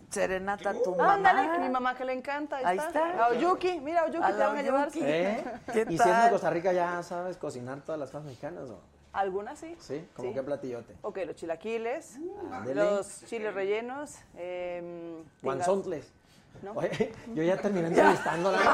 serenata 0.09 0.69
a 0.71 0.73
tu 0.73 0.95
mamá. 0.95 1.13
Ándale, 1.15 1.59
mi 1.59 1.69
mamá 1.69 1.95
que 1.95 2.05
le 2.05 2.13
encanta. 2.13 2.57
Ahí, 2.57 2.63
Ahí 2.65 2.77
está. 2.77 3.09
está. 3.11 3.25
A 3.25 3.29
Oyuki, 3.29 3.79
mira, 3.81 4.05
Oyuki, 4.05 4.23
A 4.23 4.27
te 4.31 4.37
van 4.43 4.57
a 4.57 4.61
llevar. 4.61 4.89
¿Eh? 4.95 5.43
¿Qué 5.73 5.81
y 5.81 5.85
si 5.85 5.93
es 5.95 5.99
de 5.99 6.11
tal? 6.11 6.31
Costa 6.31 6.49
Rica 6.49 6.71
ya 6.73 7.03
sabes 7.03 7.37
cocinar 7.37 7.81
todas 7.81 7.99
las 7.99 8.09
cosas 8.09 8.25
mexicanas, 8.25 8.69
¿o? 8.69 8.79
Algunas 9.13 9.59
sí. 9.59 9.75
Sí, 9.79 10.07
como 10.15 10.29
Sí. 10.29 10.33
qué 10.35 10.43
platillote. 10.43 10.95
Ok, 11.01 11.19
los 11.25 11.35
chilaquiles, 11.35 12.17
Ándele. 12.51 12.83
los 12.83 13.25
chiles 13.25 13.53
rellenos, 13.53 14.15
eh, 14.35 15.23
Guanzontles. 15.41 16.11
¿No? 16.61 16.71
Oye, 16.73 17.13
yo 17.35 17.43
ya 17.43 17.57
terminé 17.57 17.87
entrevistándola. 17.87 18.57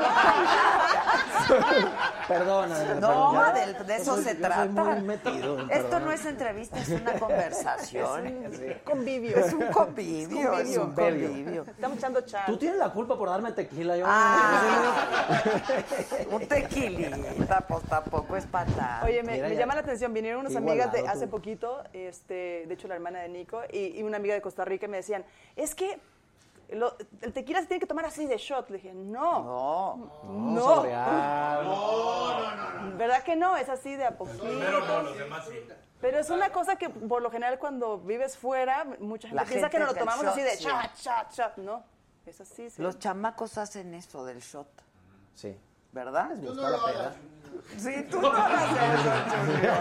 Perdona. 2.28 2.78
No, 2.96 3.32
perdón, 3.32 3.36
ya. 3.36 3.54
del- 3.54 3.88
de 3.88 3.96
eso 3.98 4.16
soy- 4.16 4.24
se 4.24 4.36
trata. 4.36 4.66
muy 4.66 5.02
metido, 5.02 5.60
Esto 5.60 5.70
perdona. 5.70 6.00
no 6.00 6.12
es 6.12 6.26
entrevista, 6.26 6.80
es 6.80 6.90
una 6.90 7.14
conversación. 7.20 8.28
Es 8.28 8.60
un 8.60 8.74
convivio. 8.86 9.38
Es 9.38 9.54
un 9.54 9.66
convivio, 9.68 10.54
es 10.54 10.78
un 10.78 10.94
convivio. 10.94 11.28
convivio. 11.30 11.62
Estamos 11.64 11.98
echando 11.98 12.22
chat. 12.22 12.46
Tú 12.46 12.58
tienes 12.58 12.78
la 12.78 12.90
culpa 12.92 13.18
por 13.18 13.30
darme 13.30 13.52
tequila. 13.52 13.98
Yo 13.98 14.06
Ah, 14.08 15.42
un 16.32 16.48
tequilita, 16.48 17.62
pues 17.68 17.84
tampoco 17.86 18.38
es 18.38 18.46
patada. 18.46 19.02
Oye, 19.04 19.22
me, 19.24 19.34
Mira, 19.34 19.48
me 19.50 19.54
ya. 19.56 19.60
llama 19.62 19.76
la 19.76 19.82
atención, 19.82 20.14
vinieron 20.14 20.42
unas 20.42 20.56
amigas 20.56 20.92
de 20.92 21.08
hace 21.08 21.26
tú. 21.26 21.32
poquito, 21.32 21.84
este, 21.94 22.66
de 22.68 22.74
hecho 22.74 22.88
la 22.88 22.96
hermana 22.96 23.20
de 23.20 23.30
Nico, 23.30 23.62
y, 23.72 24.00
y 24.00 24.04
una 24.04 24.18
amiga 24.18 24.34
de 24.34 24.42
Costa 24.42 24.64
Rica 24.66 24.86
y 24.86 24.90
me 24.90 24.98
decían, 24.98 25.26
es 25.56 25.76
que 25.76 26.00
lo- 26.70 26.96
el 27.22 27.34
tequila 27.34 27.62
se 27.62 27.68
tiene 27.68 27.80
que 27.80 27.88
tomar 27.88 28.06
así 28.06 28.26
de 28.26 28.38
shot. 28.38 28.70
Le 28.70 28.78
dije, 28.78 28.94
no, 28.94 29.44
No. 29.44 30.12
no, 30.24 30.62
saborear. 30.62 31.64
¿verdad 32.98 33.24
que 33.24 33.36
no? 33.36 33.56
Es 33.58 33.70
así 33.70 33.96
de 33.96 34.06
a 34.06 34.18
poquito. 34.18 34.44
Pero 34.44 34.86
no, 34.86 35.02
los 35.04 35.18
demás 35.18 35.46
sí. 35.48 35.56
Pero 36.02 36.20
es 36.20 36.30
una 36.30 36.52
cosa 36.52 36.76
que 36.76 36.90
por 36.90 37.22
lo 37.22 37.32
general 37.32 37.58
cuando 37.60 37.98
vives 38.00 38.38
fuera, 38.38 38.84
mucha 39.00 39.30
gente 39.30 39.42
La 39.42 39.48
piensa 39.48 39.70
gente 39.70 39.78
que 39.78 39.80
nos 39.80 39.94
lo 39.94 40.00
tomamos 40.00 40.26
así 40.26 40.42
shot, 40.42 40.50
de 40.50 40.58
sí. 40.58 40.64
shot, 40.66 40.96
shot, 40.98 41.32
shot. 41.34 41.58
No, 41.58 41.84
es 42.26 42.42
así. 42.42 42.70
sí. 42.70 42.82
Los 42.82 43.00
chamacos 43.00 43.58
hacen 43.58 43.94
eso 43.94 44.26
del 44.26 44.40
shot, 44.40 44.68
Sí. 45.34 45.58
¿Verdad? 45.94 46.30
Me 46.32 46.48
gusta 46.48 46.70
la 46.70 46.86
peda. 46.86 47.14
Sí, 47.78 48.08
tú 48.10 48.20
no 48.20 48.30
hagas 48.30 48.64
eso, 48.72 49.12
Julio. 49.46 49.72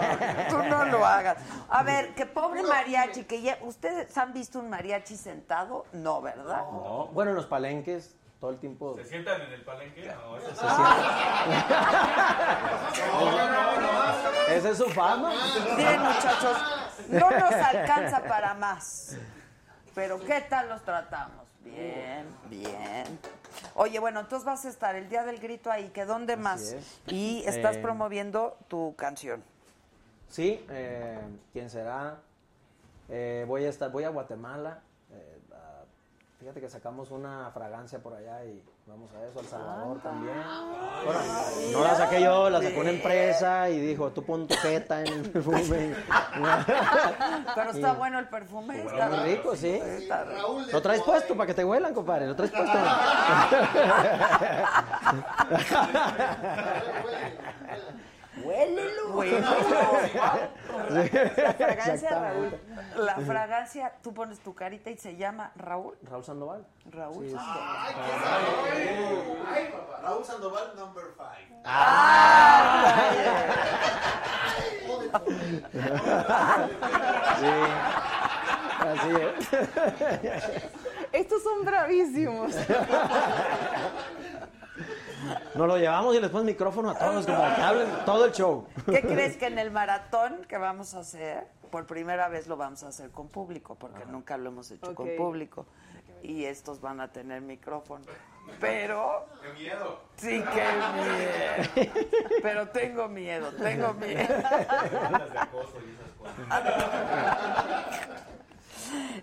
Tú 0.49 0.57
no 0.69 0.85
lo 0.85 1.05
hagas. 1.05 1.37
A 1.69 1.83
ver, 1.83 2.13
que 2.15 2.25
pobre 2.25 2.63
mariachi, 2.63 3.23
que 3.25 3.41
ya, 3.41 3.57
¿ustedes 3.61 4.15
han 4.17 4.31
visto 4.31 4.59
un 4.59 4.69
mariachi 4.69 5.17
sentado? 5.17 5.85
No, 5.91 6.21
¿verdad? 6.21 6.59
No. 6.71 7.09
Bueno, 7.13 7.31
en 7.31 7.35
los 7.35 7.47
palenques, 7.47 8.15
todo 8.39 8.51
el 8.51 8.59
tiempo. 8.59 8.95
¿Se 8.95 9.05
sientan 9.05 9.41
en 9.41 9.51
el 9.53 9.63
palenque? 9.63 10.05
No, 10.05 10.37
eso 10.37 10.49
Se 10.49 10.61
siente. 10.61 11.03
Esa 14.49 14.69
es 14.69 14.77
su 14.77 14.89
fama. 14.91 15.33
Miren, 15.75 16.01
muchachos, 16.01 16.57
no 17.09 17.31
nos 17.31 17.53
alcanza 17.53 18.23
para 18.23 18.53
más. 18.53 19.17
Pero 19.95 20.19
¿qué 20.19 20.41
tal 20.41 20.69
los 20.69 20.83
tratamos? 20.83 21.42
Bien, 21.63 22.25
bien. 22.49 23.19
Oye, 23.75 23.99
bueno, 23.99 24.19
entonces 24.19 24.45
vas 24.45 24.65
a 24.65 24.69
estar 24.69 24.95
el 24.95 25.09
día 25.09 25.23
del 25.23 25.39
grito 25.39 25.71
ahí, 25.71 25.89
que 25.89 26.05
¿dónde 26.05 26.35
más? 26.37 26.73
es. 26.73 27.01
Y 27.07 27.43
estás 27.45 27.77
Eh, 27.77 27.81
promoviendo 27.81 28.57
tu 28.67 28.95
canción. 28.95 29.43
Sí, 30.29 30.65
eh, 30.69 31.19
¿quién 31.53 31.69
será? 31.69 32.17
Eh, 33.09 33.45
voy 33.47 33.65
a 33.65 33.69
estar, 33.69 33.91
voy 33.91 34.03
a 34.03 34.09
Guatemala. 34.09 34.81
eh, 35.11 35.37
a- 35.53 35.83
fíjate 36.39 36.59
que 36.59 36.69
sacamos 36.69 37.11
una 37.11 37.51
fragancia 37.51 37.99
por 37.99 38.13
allá 38.15 38.43
y 38.45 38.63
vamos 38.85 39.09
a 39.13 39.25
eso, 39.27 39.39
El 39.39 39.45
Salvador 39.47 40.01
también. 40.01 40.35
Bueno, 41.05 41.19
no 41.71 41.83
la 41.83 41.95
saqué 41.95 42.21
yo, 42.21 42.49
la 42.49 42.61
sacó 42.61 42.79
una 42.81 42.89
empresa 42.91 43.69
y 43.69 43.79
dijo, 43.79 44.11
tú 44.11 44.23
pon 44.23 44.47
tu 44.47 44.55
jeta 44.55 45.01
en 45.01 45.07
el 45.07 45.29
perfume. 45.29 45.59
Pero 47.55 47.71
está 47.71 47.93
Y- 47.93 47.95
bueno 47.97 48.19
el 48.19 48.27
perfume. 48.27 48.83
Está 48.85 49.07
muy 49.09 49.19
rico, 49.19 49.55
sí. 49.55 49.69
Está 49.69 50.23
rico. 50.25 50.35
Raúl 50.41 50.67
Lo 50.71 50.81
traes 50.81 51.01
puesto 51.01 51.35
para 51.35 51.47
que 51.47 51.53
te 51.53 51.63
huelan, 51.65 51.93
compadre. 51.93 52.27
Lo 52.27 52.35
traes 52.35 52.51
puesto. 52.55 52.77
Huélelo. 58.41 59.09
Huélelo. 59.13 59.45
La 60.89 61.53
fragancia 61.53 62.09
de 62.09 62.19
Raúl. 62.19 62.59
La 62.95 63.15
fragancia, 63.17 63.93
tú 64.01 64.13
pones 64.13 64.39
tu 64.39 64.55
carita 64.55 64.89
y 64.89 64.97
se 64.97 65.15
llama 65.15 65.51
Raúl. 65.55 65.95
Raúl 66.03 66.23
Sandoval. 66.23 66.65
Raúl. 66.89 67.25
Sí, 67.25 67.31
sí. 67.31 67.37
Ay, 69.47 69.69
papá. 69.71 69.99
Raúl 70.01 70.25
Sandoval, 70.25 70.75
number 70.75 71.05
five. 71.15 71.53
Así 78.83 79.09
es. 79.11 80.33
Estos 81.11 81.43
son 81.43 81.63
bravísimos. 81.63 82.55
Nos 85.55 85.67
lo 85.67 85.77
llevamos 85.77 86.15
y 86.15 86.19
les 86.19 86.29
pones 86.29 86.45
micrófono 86.45 86.91
a 86.91 86.97
todos 86.97 87.25
como 87.25 87.55
que 87.55 87.61
hablen 87.61 87.87
todo 88.05 88.25
el 88.25 88.31
show. 88.31 88.67
¿Qué 88.85 89.01
crees 89.01 89.37
que 89.37 89.47
en 89.47 89.59
el 89.59 89.71
maratón 89.71 90.45
que 90.47 90.57
vamos 90.57 90.93
a 90.93 90.99
hacer, 90.99 91.47
por 91.71 91.85
primera 91.85 92.27
vez 92.27 92.47
lo 92.47 92.57
vamos 92.57 92.83
a 92.83 92.89
hacer 92.89 93.11
con 93.11 93.27
público, 93.27 93.75
porque 93.75 94.05
nunca 94.05 94.37
lo 94.37 94.49
hemos 94.49 94.71
hecho 94.71 94.93
con 94.95 95.07
público? 95.17 95.65
Y 96.21 96.45
estos 96.45 96.79
van 96.79 97.01
a 97.01 97.11
tener 97.11 97.41
micrófono. 97.41 98.05
Pero, 98.59 99.25
¡Qué 99.41 99.53
miedo! 99.53 99.99
sí 100.17 100.43
que 100.43 101.81
miedo. 101.83 101.91
Pero 102.41 102.67
tengo 102.69 103.07
miedo, 103.07 103.51
tengo 103.53 103.93
miedo. 103.93 104.33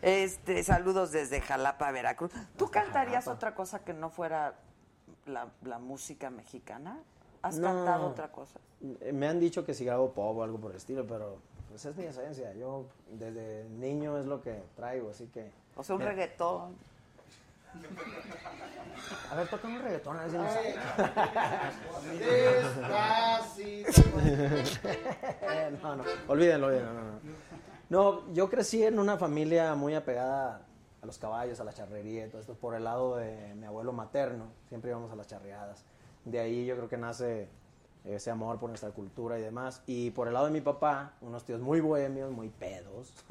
Este, 0.03 0.63
saludos 0.65 1.13
desde 1.13 1.41
Jalapa, 1.41 1.91
Veracruz. 1.91 2.33
¿Tú 2.57 2.71
cantarías 2.71 3.29
otra 3.29 3.55
cosa 3.55 3.81
que 3.81 3.93
no 3.93 4.11
fuera 4.11 4.55
la, 5.27 5.49
la 5.65 5.79
música 5.79 6.31
mexicana? 6.31 6.99
¿Has 7.43 7.57
No. 7.59 7.69
cantado 7.69 8.09
otra 8.09 8.31
cosa? 8.33 8.59
Me 9.13 9.29
han 9.29 9.39
dicho 9.41 9.65
que 9.65 9.75
si 9.75 9.85
grabo 9.85 10.11
pop 10.13 10.39
o 10.39 10.43
algo 10.43 10.59
por 10.59 10.71
el 10.73 10.77
estilo, 10.79 11.07
pero 11.07 11.39
pues 11.69 11.85
es 11.85 11.97
mi 11.97 12.05
esencia. 12.05 12.53
Yo 12.55 12.87
desde 13.13 13.65
niño 13.79 14.19
es 14.19 14.27
lo 14.27 14.41
que 14.43 14.63
traigo, 14.77 15.11
así 15.11 15.27
que... 15.27 15.51
O 15.77 15.83
sea, 15.85 15.97
un 15.97 16.03
Eh, 16.03 16.07
reggaetón. 16.07 16.75
A 19.31 19.35
ver, 19.37 19.47
toca 19.49 19.69
un 19.69 19.79
reggaetón, 19.81 20.17
a 20.19 20.23
ver 20.23 20.31
si 20.31 20.37
nos 20.37 20.53
sale. 20.53 20.75
Despacito. 22.19 24.03
Eh, 25.43 25.79
no, 25.83 25.97
no, 25.97 26.05
olvídenlo, 26.29 26.67
olvídenlo, 26.67 26.93
no, 26.95 27.03
no. 27.03 27.21
No, 27.89 28.33
yo 28.33 28.49
crecí 28.49 28.85
en 28.85 28.99
una 28.99 29.17
familia 29.17 29.75
muy 29.75 29.95
apegada 29.95 30.63
a 31.03 31.07
los 31.07 31.19
caballos, 31.19 31.61
a 31.61 31.65
la 31.65 31.73
charrería, 31.73 32.27
y 32.27 32.29
todo 32.29 32.41
esto 32.41 32.55
por 32.55 32.75
el 32.75 32.85
lado 32.85 33.17
de 33.17 33.55
mi 33.55 33.67
abuelo 33.67 33.93
materno, 33.93 34.47
siempre 34.69 34.91
íbamos 34.91 35.11
a 35.11 35.17
las 35.17 35.27
charreadas. 35.27 35.85
De 36.25 36.39
ahí 36.39 36.67
yo 36.67 36.77
creo 36.77 36.89
que 36.89 36.99
nace 36.99 37.49
ese 38.05 38.31
amor 38.31 38.59
por 38.59 38.69
nuestra 38.69 38.91
cultura 38.91 39.39
y 39.39 39.43
demás. 39.43 39.83
Y 39.87 40.11
por 40.11 40.29
el 40.29 40.35
lado 40.35 40.47
de 40.47 40.53
mi 40.53 40.61
papá, 40.61 41.15
unos 41.21 41.45
tíos 41.45 41.61
muy 41.61 41.81
bohemios, 41.81 42.31
muy 42.31 42.49
pedos. 42.49 43.13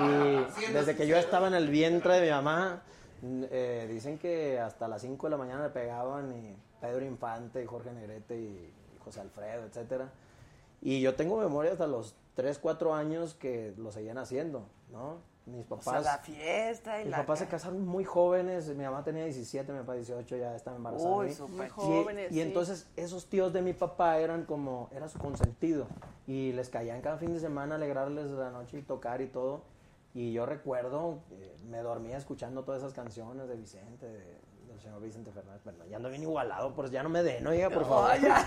Y 0.00 0.72
desde 0.72 0.96
que 0.96 1.06
yo 1.06 1.16
estaba 1.16 1.48
en 1.48 1.54
el 1.54 1.68
vientre 1.68 2.14
de 2.14 2.22
mi 2.22 2.30
mamá, 2.30 2.82
eh, 3.22 3.88
dicen 3.90 4.18
que 4.18 4.58
hasta 4.58 4.88
las 4.88 5.02
5 5.02 5.26
de 5.26 5.30
la 5.30 5.36
mañana 5.36 5.64
le 5.64 5.70
pegaban 5.70 6.32
y 6.32 6.56
Pedro 6.80 7.04
Infante, 7.04 7.62
y 7.62 7.66
Jorge 7.66 7.92
Negrete 7.92 8.38
y 8.38 8.72
José 9.04 9.20
Alfredo, 9.20 9.64
etcétera. 9.64 10.10
Y 10.82 11.00
yo 11.00 11.14
tengo 11.14 11.38
memoria 11.38 11.72
hasta 11.72 11.86
los 11.86 12.14
3, 12.34 12.58
4 12.58 12.94
años 12.94 13.34
que 13.34 13.72
lo 13.78 13.92
seguían 13.92 14.18
haciendo, 14.18 14.66
¿no? 14.92 15.18
Mis 15.46 15.66
O 15.66 15.76
papás... 15.76 15.84
sea, 15.84 16.00
la 16.00 16.18
fiesta 16.18 17.00
y 17.00 17.04
Mis 17.04 17.10
la... 17.10 17.18
papás 17.18 17.40
se 17.40 17.46
casaron 17.46 17.86
muy 17.86 18.04
jóvenes, 18.04 18.66
mi 18.68 18.82
mamá 18.84 19.04
tenía 19.04 19.24
17, 19.24 19.72
mi 19.72 19.80
papá 19.80 19.92
18, 19.94 20.36
ya 20.38 20.56
estaba 20.56 20.76
embarazada. 20.76 21.14
Uy, 21.16 21.32
súper 21.34 21.68
jóvenes, 21.68 22.30
Y, 22.32 22.34
sí. 22.36 22.40
entonces 22.40 22.86
esos 22.96 23.26
tíos 23.28 23.52
de 23.52 23.60
mi 23.60 23.74
papá 23.74 24.18
eran 24.18 24.44
como, 24.46 24.88
era 24.94 25.06
su 25.08 25.18
consentido. 25.18 25.86
Y 26.26 26.52
les 26.52 26.70
caían 26.70 27.02
cada 27.02 27.18
fin 27.18 27.34
de 27.34 27.40
semana 27.40 27.74
alegrarles 27.74 28.30
la 28.30 28.50
noche 28.50 28.78
y 28.78 28.82
tocar 28.82 29.20
y 29.20 29.26
todo. 29.26 29.62
Y 30.14 30.32
yo 30.32 30.46
recuerdo, 30.46 31.18
eh, 31.32 31.54
me 31.68 31.78
dormía 31.78 32.16
escuchando 32.16 32.62
todas 32.64 32.80
esas 32.82 32.94
canciones 32.94 33.46
de 33.48 33.56
Vicente, 33.56 34.06
de- 34.06 34.38
del 34.68 34.80
señor 34.80 35.02
Vicente 35.02 35.30
Fernández. 35.30 35.60
Perdón, 35.62 35.88
ya 35.90 35.96
ando 35.96 36.08
bien 36.08 36.22
igualado, 36.22 36.74
pues 36.74 36.90
ya 36.90 37.02
no 37.02 37.08
me 37.10 37.22
den, 37.22 37.46
oiga, 37.46 37.68
por 37.68 37.84
favor. 37.84 38.10
No, 38.18 38.26
ya. 38.28 38.46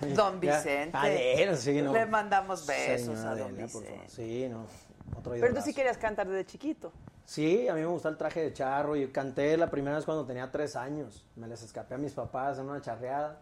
Don 0.14 0.40
Ya. 0.40 0.56
Vicente. 0.56 0.96
Adela, 0.96 1.56
sí, 1.56 1.82
no. 1.82 1.92
Le 1.92 2.06
mandamos 2.06 2.64
besos 2.66 3.18
Señora 3.18 3.30
a 3.32 3.34
Don 3.36 3.52
Adela, 3.54 3.66
por 3.72 3.82
favor. 3.82 4.00
Vicente. 4.02 4.08
Sí, 4.08 4.48
no. 4.48 4.66
Otro 5.14 5.32
Pero 5.32 5.54
tú 5.54 5.60
sí 5.60 5.74
querías 5.74 5.98
cantar 5.98 6.26
desde 6.28 6.44
chiquito. 6.46 6.92
Sí, 7.24 7.68
a 7.68 7.74
mí 7.74 7.80
me 7.80 7.86
gusta 7.86 8.08
el 8.08 8.16
traje 8.16 8.40
de 8.40 8.52
charro 8.52 8.94
y 8.96 9.08
canté 9.08 9.56
la 9.56 9.68
primera 9.70 9.96
vez 9.96 10.04
cuando 10.04 10.24
tenía 10.24 10.50
tres 10.50 10.76
años. 10.76 11.24
Me 11.36 11.46
les 11.48 11.62
escapé 11.62 11.94
a 11.94 11.98
mis 11.98 12.12
papás 12.12 12.58
en 12.58 12.68
una 12.68 12.80
charreada 12.80 13.38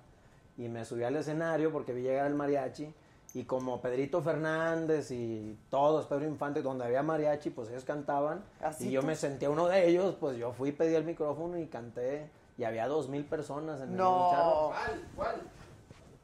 y 0.57 0.68
me 0.68 0.84
subí 0.84 1.05
al 1.05 1.17
escenario 1.17 1.70
porque 1.70 1.93
vi 1.93 2.02
llegar 2.02 2.26
el 2.26 2.34
mariachi 2.34 2.94
y 3.34 3.44
como 3.44 3.81
Pedrito 3.83 4.23
Fernández 4.23 5.10
y 5.10 5.59
todos, 5.68 6.07
Pedro 6.07 6.25
Infante, 6.26 6.62
donde 6.62 6.84
había 6.84 7.02
mariachi, 7.02 7.51
pues 7.51 7.68
ellos 7.68 7.84
cantaban 7.84 8.44
Así 8.62 8.89
y 8.89 8.93
yo 8.93 9.01
tú. 9.01 9.07
me 9.09 9.17
sentía 9.17 9.51
uno 9.51 9.67
de 9.67 9.89
ellos, 9.89 10.17
pues 10.20 10.36
yo 10.39 10.52
fui, 10.52 10.70
pedí 10.73 10.94
el 10.94 11.05
micrófono 11.05 11.59
y 11.59 11.67
canté 11.67 12.31
y 12.57 12.62
había 12.65 12.86
dos 12.86 13.09
mil 13.09 13.25
personas 13.25 13.81
en 13.81 13.91
el 13.91 13.97
No. 13.97 14.28
charro. 14.31 14.68
¿Cuál? 14.68 15.02
¿Cuál? 15.17 15.34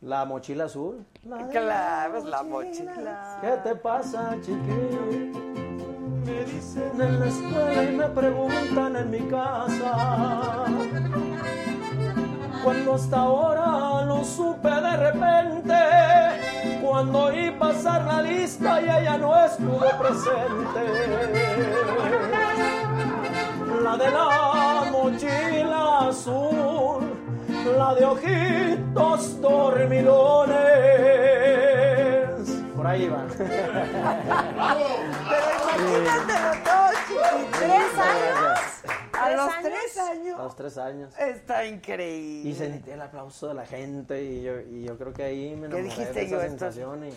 La 0.02 0.24
mochila 0.24 0.64
azul. 0.64 1.04
Claro, 1.50 2.18
es 2.18 2.24
la 2.24 2.42
mochila. 2.42 3.38
¿Qué 3.42 3.50
te 3.62 3.76
pasa, 3.76 4.34
chiquillo? 4.40 5.02
Me 6.24 6.44
dicen 6.44 7.00
en 7.00 7.20
la 7.20 7.26
escuela 7.26 7.82
y 7.84 7.96
me 7.96 8.06
preguntan 8.08 8.96
en 8.96 9.10
mi 9.10 9.20
casa. 9.28 10.64
Cuando 12.64 12.94
hasta 12.94 13.18
ahora 13.18 14.04
lo 14.06 14.24
supe 14.24 14.68
de 14.70 14.96
repente, 14.96 16.80
cuando 16.82 17.24
oí 17.24 17.50
pasar 17.52 18.04
la 18.04 18.22
lista 18.22 18.80
y 18.80 18.84
ella 18.84 19.18
no 19.18 19.44
estuvo 19.44 19.80
presente. 19.98 20.80
La 23.82 23.96
de 23.96 24.10
la 24.10 24.90
mochila 24.92 26.08
azul, 26.08 27.09
la 27.64 27.94
de 27.94 28.04
ojitos 28.04 29.40
dormilones. 29.40 30.58
Por 32.76 32.86
ahí 32.86 33.08
van. 33.08 33.28
Imagínatelo 35.80 36.50
todo, 36.64 36.88
chiquito. 37.06 37.58
¿Tres 37.58 37.98
años? 37.98 38.58
A 39.12 39.24
¿Tres 39.24 39.36
los 39.36 39.50
años? 39.50 39.62
tres 39.62 39.98
A 39.98 40.10
años. 40.10 40.38
los 40.38 40.56
tres 40.56 40.78
años. 40.78 41.14
Está 41.18 41.64
increíble. 41.66 42.50
Y 42.50 42.54
sentí 42.54 42.90
el 42.90 43.00
aplauso 43.02 43.48
de 43.48 43.54
la 43.54 43.66
gente 43.66 44.22
y 44.24 44.42
yo, 44.42 44.60
y 44.60 44.82
yo 44.84 44.96
creo 44.98 45.12
que 45.12 45.22
ahí 45.24 45.50
me 45.56 45.68
¿Qué 45.68 45.78
enamoré 45.78 45.82
dijiste 45.84 46.12
de 46.20 46.26
esa 46.26 46.36
yo? 46.36 46.40
Sensación 46.42 47.04
y, 47.06 47.12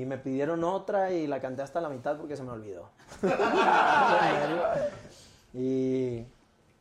y 0.00 0.04
me 0.04 0.18
pidieron 0.18 0.64
otra 0.64 1.10
y 1.12 1.26
la 1.26 1.40
canté 1.40 1.62
hasta 1.62 1.80
la 1.80 1.88
mitad 1.88 2.16
porque 2.16 2.36
se 2.36 2.42
me 2.42 2.50
olvidó. 2.50 2.88
y, 5.54 6.26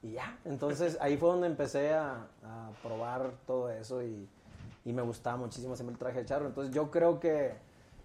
y 0.04 0.12
ya, 0.14 0.38
entonces 0.46 0.98
ahí 1.02 1.18
fue 1.18 1.30
donde 1.30 1.48
empecé 1.48 1.94
a, 1.94 2.16
a 2.52 2.72
probar 2.84 3.32
todo 3.48 3.70
eso 3.70 4.04
y, 4.04 4.28
y 4.86 4.94
me 4.94 5.02
gustaba 5.02 5.38
muchísimo 5.38 5.76
siempre 5.76 5.94
el 5.94 6.00
traje 6.00 6.20
de 6.20 6.26
charro. 6.26 6.48
Entonces 6.48 6.74
yo 6.74 6.92
creo 6.92 7.20
que 7.20 7.54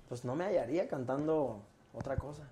pues 0.09 0.25
no 0.25 0.35
me 0.37 0.45
hallaría 0.45 0.89
cantando 0.89 1.61
otra 1.93 2.17
cosa. 2.17 2.43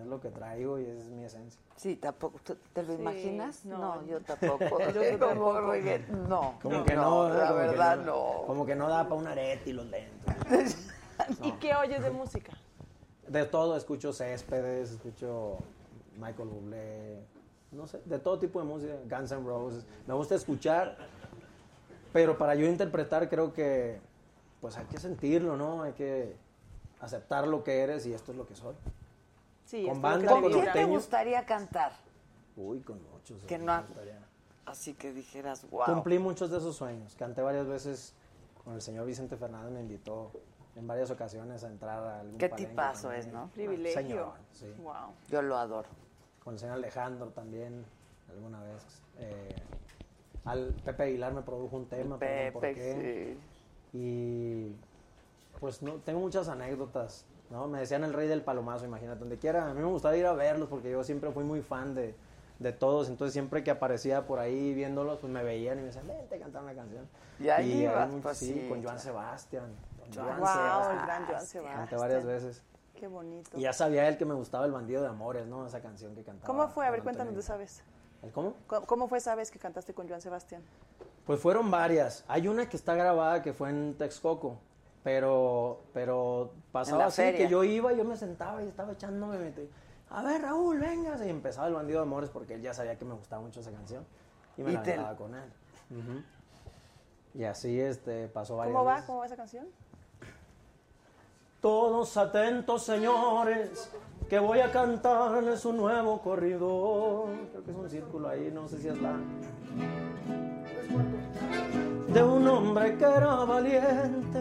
Es 0.00 0.06
lo 0.06 0.20
que 0.20 0.30
traigo 0.30 0.78
y 0.78 0.86
es 0.86 1.04
mi 1.10 1.24
esencia. 1.24 1.60
Sí, 1.76 1.96
tampoco. 1.96 2.38
¿Tú 2.42 2.56
¿Te 2.72 2.82
lo 2.82 2.94
Sí, 2.94 3.00
imaginas? 3.02 3.64
no. 3.66 3.76
No, 3.78 4.06
yo 4.06 4.20
tampoco. 4.22 4.78
Yo 4.94 5.02
Como 5.02 5.18
tampoco. 5.18 5.60
reggae- 5.74 6.06
No. 6.08 6.58
Como 6.62 6.82
que 6.84 6.94
no, 6.94 7.28
la 7.28 7.48
como 7.48 7.60
que 7.60 7.66
verdad 7.66 7.96
no. 7.98 8.04
no. 8.04 8.42
Como 8.46 8.64
que 8.66 8.74
no 8.74 8.88
da 8.88 9.02
para 9.04 9.16
un 9.16 9.26
arete 9.26 9.68
y 9.70 9.72
los 9.74 9.86
lentes. 9.86 10.90
¿Y 11.42 11.52
qué 11.52 11.74
oyes 11.74 12.02
de 12.02 12.10
música? 12.10 12.52
De 13.28 13.44
todo, 13.44 13.76
escucho 13.76 14.12
Céspedes, 14.14 14.92
escucho 14.92 15.58
Michael 16.16 16.48
Bublé, 16.48 17.18
no 17.72 17.86
sé, 17.86 18.00
de 18.04 18.18
todo 18.18 18.38
tipo 18.38 18.60
de 18.60 18.64
música, 18.66 18.94
Guns 19.10 19.30
N' 19.32 19.44
Roses. 19.46 19.84
Me 20.06 20.14
gusta 20.14 20.34
escuchar, 20.36 20.96
pero 22.12 22.36
para 22.38 22.54
yo 22.54 22.66
interpretar 22.66 23.28
creo 23.28 23.52
que 23.52 24.00
pues 24.60 24.76
hay 24.76 24.86
que 24.86 24.98
sentirlo, 24.98 25.56
¿no? 25.56 25.82
Hay 25.82 25.92
que 25.92 26.36
aceptar 27.00 27.48
lo 27.48 27.64
que 27.64 27.80
eres 27.80 28.06
y 28.06 28.12
esto 28.12 28.32
es 28.32 28.38
lo 28.38 28.46
que 28.46 28.54
soy. 28.54 28.74
Sí, 29.64 29.86
Con 29.86 29.96
esto 29.96 29.96
es 29.96 29.96
lo 29.96 30.02
banda, 30.02 30.40
¿Con 30.40 30.52
quién 30.52 30.72
te 30.72 30.84
gustaría 30.84 31.44
cantar? 31.46 31.92
Uy, 32.56 32.80
con 32.80 33.00
muchos. 33.10 33.44
Que 33.46 33.58
no- 33.58 33.82
gustaría. 33.86 34.18
Así 34.66 34.94
que 34.94 35.12
dijeras, 35.12 35.68
wow. 35.70 35.86
Cumplí 35.86 36.18
muchos 36.20 36.50
de 36.50 36.58
esos 36.58 36.76
sueños. 36.76 37.14
Canté 37.18 37.42
varias 37.42 37.66
veces 37.66 38.14
con 38.62 38.74
el 38.74 38.80
señor 38.80 39.06
Vicente 39.06 39.36
Fernández, 39.36 39.72
me 39.72 39.80
invitó 39.80 40.30
en 40.76 40.86
varias 40.86 41.10
ocasiones 41.10 41.64
a 41.64 41.68
entrar 41.68 41.98
a 41.98 42.20
algún 42.20 42.38
Qué 42.38 42.48
tipazo 42.48 43.08
también. 43.08 43.26
es, 43.26 43.32
¿no? 43.32 43.48
Privilegio. 43.48 44.00
Señor, 44.00 44.32
sí. 44.52 44.72
Wow. 44.80 44.94
Yo 45.28 45.42
lo 45.42 45.56
adoro. 45.56 45.88
con 46.44 46.54
el 46.54 46.60
señor 46.60 46.74
Alejandro 46.76 47.28
también, 47.30 47.84
alguna 48.28 48.60
vez. 48.62 48.82
Eh, 49.18 49.54
al 50.44 50.74
Pepe 50.84 51.04
Aguilar 51.04 51.32
me 51.34 51.42
produjo 51.42 51.76
un 51.76 51.86
tema, 51.86 52.18
perdón 52.18 52.52
por 52.52 52.62
Pepe, 52.62 52.74
qué. 52.74 53.36
Y 53.92 54.74
pues 55.60 55.82
no, 55.82 55.94
tengo 55.96 56.20
muchas 56.20 56.48
anécdotas, 56.48 57.24
¿no? 57.50 57.68
Me 57.68 57.78
decían 57.80 58.04
el 58.04 58.12
rey 58.12 58.26
del 58.26 58.42
palomazo, 58.42 58.84
imagínate, 58.84 59.20
donde 59.20 59.38
quiera. 59.38 59.68
A 59.70 59.74
mí 59.74 59.80
me 59.80 59.86
gustaba 59.86 60.16
ir 60.16 60.26
a 60.26 60.32
verlos 60.32 60.68
porque 60.68 60.90
yo 60.90 61.04
siempre 61.04 61.30
fui 61.30 61.44
muy 61.44 61.60
fan 61.60 61.94
de, 61.94 62.14
de 62.58 62.72
todos, 62.72 63.08
entonces 63.08 63.32
siempre 63.32 63.62
que 63.62 63.70
aparecía 63.70 64.26
por 64.26 64.38
ahí 64.38 64.74
viéndolos, 64.74 65.18
pues 65.18 65.32
me 65.32 65.44
veían 65.44 65.78
y 65.78 65.82
me 65.82 65.86
decían, 65.88 66.06
vente 66.08 66.34
a 66.36 66.38
cantar 66.40 66.62
una 66.62 66.74
canción. 66.74 67.06
Y 67.38 67.48
ahí 67.48 67.82
ibas, 67.82 68.10
pues 68.22 68.38
sí, 68.38 68.52
sí, 68.52 68.68
con 68.68 68.82
Joan. 68.82 68.98
Sebastián. 68.98 69.74
con 70.00 70.12
Joan 70.12 70.38
Wow, 70.40 70.46
el 70.46 70.52
Sebastián. 70.54 71.06
gran 71.06 71.26
Joan 71.26 71.26
Canté 71.28 71.46
Sebastián. 71.46 72.00
varias 72.00 72.24
veces. 72.24 72.62
Qué 72.94 73.06
bonito. 73.08 73.50
Y 73.58 73.62
ya 73.62 73.72
sabía 73.72 74.06
él 74.08 74.16
que 74.16 74.24
me 74.24 74.34
gustaba 74.34 74.64
el 74.64 74.72
bandido 74.72 75.02
de 75.02 75.08
amores, 75.08 75.46
¿no? 75.46 75.66
Esa 75.66 75.80
canción 75.80 76.14
que 76.14 76.22
cantaba. 76.22 76.46
¿Cómo 76.46 76.68
fue? 76.68 76.86
A 76.86 76.90
ver, 76.90 77.02
cuéntanos 77.02 77.36
esa 77.36 77.56
vez. 77.56 77.82
¿El 78.22 78.30
cómo? 78.32 78.54
¿Cómo- 78.66 78.86
¿Cómo 78.86 79.08
fue 79.08 79.18
esa 79.18 79.34
vez 79.34 79.50
que 79.50 79.58
cantaste 79.58 79.94
con 79.94 80.08
Joan 80.08 80.20
Sebastián? 80.20 80.62
Pues 81.26 81.40
fueron 81.40 81.70
varias. 81.70 82.24
Hay 82.28 82.48
una 82.48 82.68
que 82.68 82.76
está 82.76 82.94
grabada 82.94 83.42
que 83.42 83.52
fue 83.52 83.70
en 83.70 83.94
Texcoco, 83.96 84.58
pero, 85.02 85.82
pero 85.92 86.52
pasaba 86.72 87.06
así 87.06 87.22
feria. 87.22 87.46
que 87.46 87.50
yo 87.50 87.64
iba 87.64 87.92
y 87.92 87.96
yo 87.96 88.04
me 88.04 88.16
sentaba 88.16 88.62
y 88.62 88.68
estaba 88.68 88.92
echándome. 88.92 89.38
me- 89.38 89.52
A 90.10 90.22
ver, 90.22 90.42
Raúl, 90.42 90.78
venga. 90.78 91.16
Y 91.24 91.30
empezaba 91.30 91.68
el 91.68 91.74
bandido 91.74 92.00
de 92.00 92.06
amores 92.06 92.30
porque 92.30 92.54
él 92.54 92.62
ya 92.62 92.74
sabía 92.74 92.96
que 92.98 93.04
me 93.04 93.14
gustaba 93.14 93.40
mucho 93.42 93.60
esa 93.60 93.70
canción. 93.72 94.04
Y 94.56 94.62
me 94.62 94.70
Y 94.70 94.74
la 94.74 94.82
te- 94.82 94.96
con 95.16 95.34
él. 95.34 95.52
Y 97.34 97.44
así 97.44 97.80
este, 97.80 98.28
pasó 98.28 98.56
varias 98.56 98.74
¿Cómo 98.74 98.84
va? 98.84 98.92
veces. 98.94 99.06
¿Cómo 99.06 99.18
va 99.20 99.26
esa 99.26 99.36
canción? 99.36 99.66
Todos 101.62 102.16
atentos, 102.16 102.82
señores, 102.82 103.88
que 104.28 104.40
voy 104.40 104.58
a 104.58 104.72
cantarles 104.72 105.64
un 105.64 105.76
nuevo 105.76 106.20
corrido. 106.20 107.26
Creo 107.52 107.62
que 107.62 107.70
es 107.70 107.76
un 107.76 107.88
círculo 107.88 108.28
ahí, 108.28 108.50
no 108.52 108.66
sé 108.66 108.80
si 108.80 108.88
es 108.88 109.00
la... 109.00 109.14
De 112.08 112.20
un 112.20 112.48
hombre 112.48 112.98
que 112.98 113.04
era 113.04 113.36
valiente, 113.44 114.40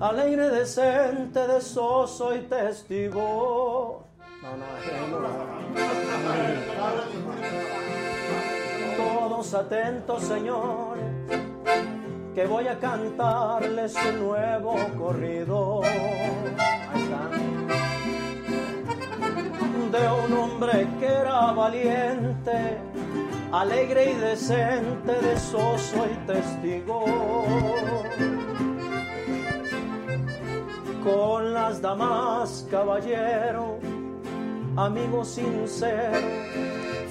alegre, 0.00 0.50
decente, 0.50 1.46
de 1.46 1.56
eso 1.56 2.06
soy 2.06 2.40
testigo. 2.40 4.04
No, 4.42 4.50
no, 4.50 4.66
no. 5.18 5.28
Todos 8.98 9.54
atentos, 9.54 10.22
señores, 10.24 11.11
que 12.34 12.46
voy 12.46 12.66
a 12.66 12.78
cantarles 12.78 13.94
un 14.08 14.26
nuevo 14.26 14.76
corrido. 14.98 15.82
Ahí 15.82 17.02
está. 17.02 17.28
de 19.92 20.08
un 20.24 20.32
hombre 20.38 20.88
que 20.98 21.06
era 21.06 21.52
valiente, 21.52 22.78
alegre 23.52 24.12
y 24.12 24.14
decente, 24.14 25.12
de 25.12 25.34
eso 25.34 25.76
soy 25.76 26.10
testigo. 26.26 27.04
Con 31.04 31.52
las 31.52 31.82
damas, 31.82 32.66
caballero, 32.70 33.78
amigo 34.76 35.24
sincero, 35.24 36.26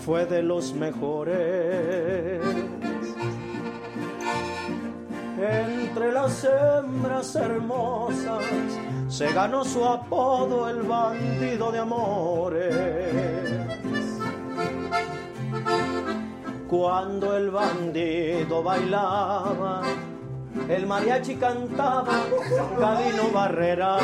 fue 0.04 0.26
de 0.26 0.42
los 0.42 0.74
mejores. 0.74 2.42
Entre 5.42 6.12
las 6.12 6.44
hembras 6.44 7.36
hermosas 7.36 8.44
se 9.08 9.34
ganó 9.34 9.66
su 9.66 9.84
apodo 9.84 10.70
el 10.70 10.84
bandido 10.84 11.72
de 11.72 11.80
amores. 11.80 12.76
Cuando 16.68 17.36
el 17.36 17.50
bandido 17.50 18.62
bailaba, 18.62 19.82
el 20.70 20.86
mariachi 20.86 21.36
cantaba 21.38 22.22
Gabino 22.80 23.32
Barrera. 23.34 23.98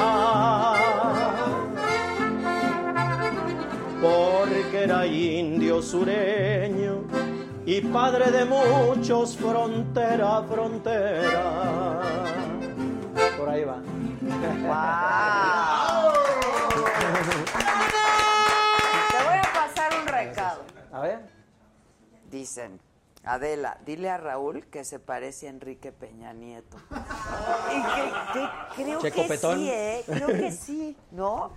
Porque 4.01 4.83
era 4.85 5.06
indio 5.06 5.83
sureño 5.83 7.03
y 7.68 7.82
padre 7.82 8.32
de 8.32 8.46
muchos 8.46 9.36
frontera 9.38 10.38
a 10.38 10.44
frontera. 10.44 12.02
Por 13.38 13.50
ahí 13.50 13.64
va. 13.66 13.78
Te 19.12 19.24
voy 19.24 19.38
a 19.38 19.54
pasar 19.54 19.92
un 20.02 20.08
recado. 20.08 20.62
A 20.92 21.00
ver. 21.02 21.20
Dicen, 22.30 22.80
Adela, 23.24 23.78
dile 23.86 24.10
a 24.10 24.18
Raúl 24.18 24.66
que 24.68 24.84
se 24.84 25.00
parece 25.00 25.48
a 25.48 25.50
Enrique 25.52 25.92
Peña 25.92 26.34
Nieto. 26.34 26.78
Y 27.70 27.82
que, 27.82 28.04
que- 28.34 28.84
creo 28.84 29.02
Checo 29.02 29.22
que 29.24 29.28
Petón. 29.28 29.60
sí, 29.60 29.70
¿eh? 29.70 30.04
Creo 30.08 30.28
que 30.28 30.52
sí, 30.52 30.98
¿no? 31.12 31.52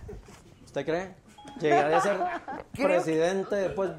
¿Usted 0.64 0.84
cree? 0.84 1.14
Llegaría 1.60 1.98
a 1.98 2.00
ser 2.00 2.18
Creo- 2.72 2.88
presidente 2.88 3.54
después. 3.56 3.90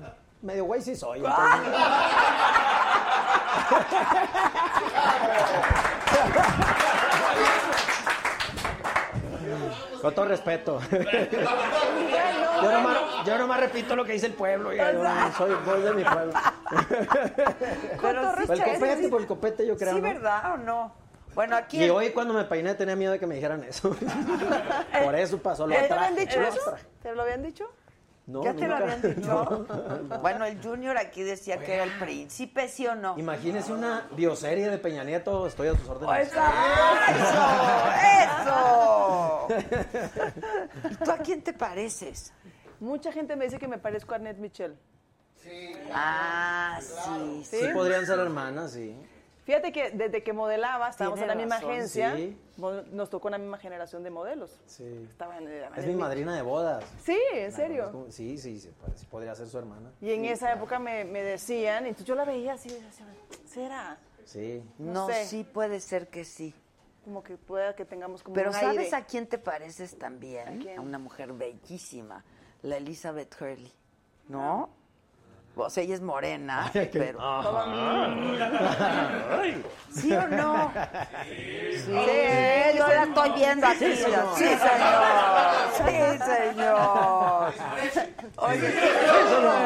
Medio 0.42 0.66
güey 0.66 0.82
sí 0.82 0.96
soy. 0.96 1.20
entonces. 1.20 1.74
Con 10.02 10.16
todo 10.16 10.26
respeto. 10.26 10.80
Yo 12.62 12.72
nomás, 12.72 12.98
yo 13.26 13.38
nomás 13.38 13.60
repito 13.60 13.96
lo 13.96 14.04
que 14.04 14.14
dice 14.14 14.28
el 14.28 14.34
pueblo. 14.34 14.72
soy, 15.38 15.56
soy 15.66 15.82
de 15.82 15.94
mi 15.94 16.04
pueblo. 16.04 16.34
Pero 18.02 18.32
sí, 18.36 18.52
el 18.52 18.64
copete, 18.64 19.10
por 19.10 19.22
el 19.22 19.28
copete 19.28 19.68
yo 19.68 19.78
creo. 19.78 19.94
¿Sí, 19.94 20.02
¿no? 20.02 20.08
verdad 20.08 20.54
o 20.54 20.58
no? 20.58 20.94
Bueno, 21.34 21.56
aquí... 21.56 21.84
Y 21.84 21.90
hoy 21.90 22.10
cuando 22.12 22.34
me 22.34 22.44
peiné 22.44 22.76
tenía 22.76 22.96
miedo 22.96 23.14
de 23.14 23.20
que 23.20 23.28
me 23.28 23.36
dijeran 23.36 23.64
eso. 23.64 23.96
Por 25.04 25.16
eso 25.16 25.38
pasó 25.38 25.66
lo 25.66 25.74
¿Ya 25.74 25.80
te 25.80 25.86
atrás. 25.86 26.10
habían 26.10 26.28
dicho 26.28 26.42
eso? 26.42 26.74
¿Te 27.02 27.16
lo 27.16 27.22
habían 27.22 27.42
dicho? 27.42 27.72
No, 28.28 28.44
¿Ya 28.44 28.54
te 28.54 28.68
lo 28.68 28.76
habían 28.76 29.02
dicho? 29.02 29.66
Bueno, 30.22 30.46
el 30.46 30.62
Junior 30.62 30.98
aquí 30.98 31.24
decía 31.24 31.58
que 31.58 31.74
era 31.74 31.84
el 31.84 31.92
príncipe, 31.98 32.68
¿sí 32.68 32.86
o 32.88 32.96
no? 32.96 33.18
Imagínese 33.18 33.74
una 33.74 34.08
bioserie 34.16 34.70
de 34.70 34.78
Peña 34.78 35.04
Nieto, 35.04 35.48
estoy 35.48 35.70
a 35.70 35.74
tus 35.74 35.90
órdenes. 35.90 36.28
¡Eso! 36.28 36.42
¡Eso! 38.24 39.48
¿Y 40.92 40.96
tú 40.96 41.12
a 41.12 41.18
quién 41.18 41.42
te 41.42 41.54
pareces? 41.54 42.32
Mucha 42.80 43.12
gente 43.12 43.36
me 43.36 43.46
dice 43.46 43.58
que 43.58 43.68
me 43.68 43.78
parezco 43.78 44.14
a 44.14 44.18
Annette 44.18 44.38
Michel. 44.40 44.78
Sí. 45.44 45.74
Ah, 45.92 46.80
sí, 46.82 47.44
Sí, 47.44 47.68
podrían 47.74 48.06
ser 48.06 48.20
hermanas, 48.20 48.72
sí. 48.74 48.96
Fíjate 49.52 49.72
que 49.74 49.92
desde 49.92 50.24
que 50.24 50.32
modelaba, 50.32 50.88
estábamos 50.90 51.20
en 51.20 51.28
la 51.28 51.36
misma 51.36 51.56
razón, 51.56 51.72
agencia, 51.72 52.16
sí. 52.16 52.38
nos 52.94 53.10
tocó 53.10 53.28
una 53.28 53.38
misma 53.38 53.58
generación 53.58 54.02
de 54.02 54.10
modelos. 54.10 54.58
Sí. 54.66 55.08
Estaban 55.10 55.46
en 55.46 55.64
Es 55.76 55.86
mi 55.86 55.96
madrina 55.96 56.34
de 56.34 56.42
bodas. 56.42 56.86
Sí, 57.04 57.18
en 57.34 57.52
serio. 57.52 57.92
como- 57.92 58.10
Sí, 58.10 58.38
sí, 58.38 58.62
sí, 58.62 58.70
pod- 58.82 58.96
sí 58.96 59.06
podría 59.08 59.36
ser 59.36 59.48
su 59.48 59.58
hermana. 59.58 59.92
Y 60.00 60.12
en 60.12 60.24
esa 60.24 60.54
época 60.54 60.80
me, 60.80 61.04
me 61.04 61.22
decían, 61.22 61.84
y 61.86 61.90
entonces 61.90 62.08
yo 62.08 62.16
la 62.16 62.24
veía 62.24 62.54
así, 62.54 62.70
decía, 62.70 63.06
¿será? 63.46 63.98
Sí. 64.24 64.64
No, 64.78 65.08
sé. 65.08 65.26
sí 65.26 65.44
puede 65.44 65.82
ser 65.82 66.08
que 66.08 66.24
sí. 66.24 66.56
Como 67.04 67.22
que 67.22 67.36
pueda 67.36 67.76
que 67.76 67.84
tengamos 67.84 68.24
como 68.24 68.36
Pero 68.36 68.52
un 68.52 68.56
¿sabes 68.56 68.78
aire. 68.86 68.96
a 68.96 69.04
quién 69.06 69.28
te 69.28 69.38
pareces 69.38 69.98
también? 69.98 70.48
¿A 70.48 70.64
quién? 70.64 70.80
una 70.80 70.98
mujer 70.98 71.34
bellísima, 71.34 72.24
la 72.62 72.78
Elizabeth 72.78 73.36
Hurley. 73.42 73.74
¿No? 74.30 74.70
O 75.56 75.70
sea, 75.70 75.84
ella 75.84 75.96
es 75.96 76.02
morena, 76.02 76.72
Ay, 76.74 76.90
pero... 76.94 77.20
¿Sí 79.94 80.14
o 80.14 80.28
no? 80.30 80.72
Sí, 81.26 81.76
Sí, 81.86 82.78
yo 82.78 82.86
sí. 82.88 82.94
la 82.96 83.04
estoy 83.04 83.32
viendo 83.32 83.68
aquí. 83.68 83.80
Sí, 83.80 83.96
señor. 83.98 84.26
Sí, 84.36 84.44
señor. 84.46 85.04
Sí, 85.78 86.54
señor. 86.54 87.54
Oye, 88.38 88.74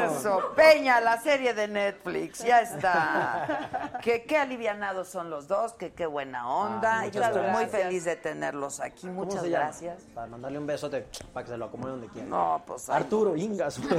eso. 0.06 0.52
Peña, 0.56 1.00
la 1.02 1.20
serie 1.22 1.54
de 1.54 1.68
Netflix, 1.68 2.44
ya 2.44 2.62
está. 2.62 3.92
Que 4.06 4.24
qué 4.24 4.38
alivianados 4.38 5.08
son 5.10 5.30
los 5.32 5.48
dos, 5.48 5.74
que 5.74 5.94
qué 5.94 6.06
buena 6.06 6.48
onda. 6.48 7.00
Ah, 7.02 7.08
yo 7.08 7.24
estoy 7.24 7.48
muy 7.50 7.66
feliz 7.66 8.06
de 8.06 8.16
tenerlos 8.16 8.80
aquí. 8.80 9.08
¿Cómo 9.08 9.24
Muchas 9.26 9.42
llama? 9.44 9.66
gracias. 9.66 10.04
Para 10.14 10.28
mandarle 10.28 10.60
un 10.60 10.68
besote 10.68 11.08
para 11.34 11.44
que 11.44 11.52
se 11.52 11.58
lo 11.58 11.66
acomode 11.66 11.92
donde 11.94 12.08
quiera. 12.10 12.28
No, 12.28 12.62
pues 12.68 12.88
Arturo 12.90 13.36
Ingas. 13.36 13.80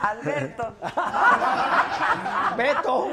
Alberto. 0.00 0.74
Beto. 2.56 3.08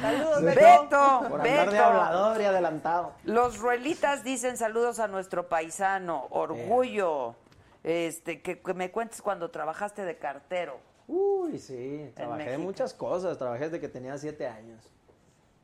Saludos. 0.00 0.42
Beto. 0.42 0.60
Beto, 0.60 1.20
Por 1.30 1.40
andar 1.40 1.66
de 1.66 1.72
Beto. 1.72 1.84
hablador 1.84 2.40
y 2.40 2.44
adelantado. 2.44 3.12
Los 3.24 3.58
ruelitas 3.58 4.22
dicen 4.22 4.56
saludos 4.58 4.98
a 5.00 5.08
nuestro 5.08 5.48
paisano, 5.48 6.26
orgullo. 6.30 7.34
Este, 7.82 8.42
que, 8.42 8.60
que 8.60 8.74
me 8.74 8.90
cuentes 8.90 9.22
cuando 9.22 9.50
trabajaste 9.50 10.04
de 10.04 10.18
cartero. 10.18 10.78
Uy, 11.08 11.58
sí. 11.58 12.10
Trabajé 12.14 12.44
México. 12.44 12.62
muchas 12.62 12.94
cosas. 12.94 13.36
Trabajé 13.38 13.64
desde 13.64 13.80
que 13.80 13.88
tenía 13.88 14.16
siete 14.18 14.46
años. 14.46 14.82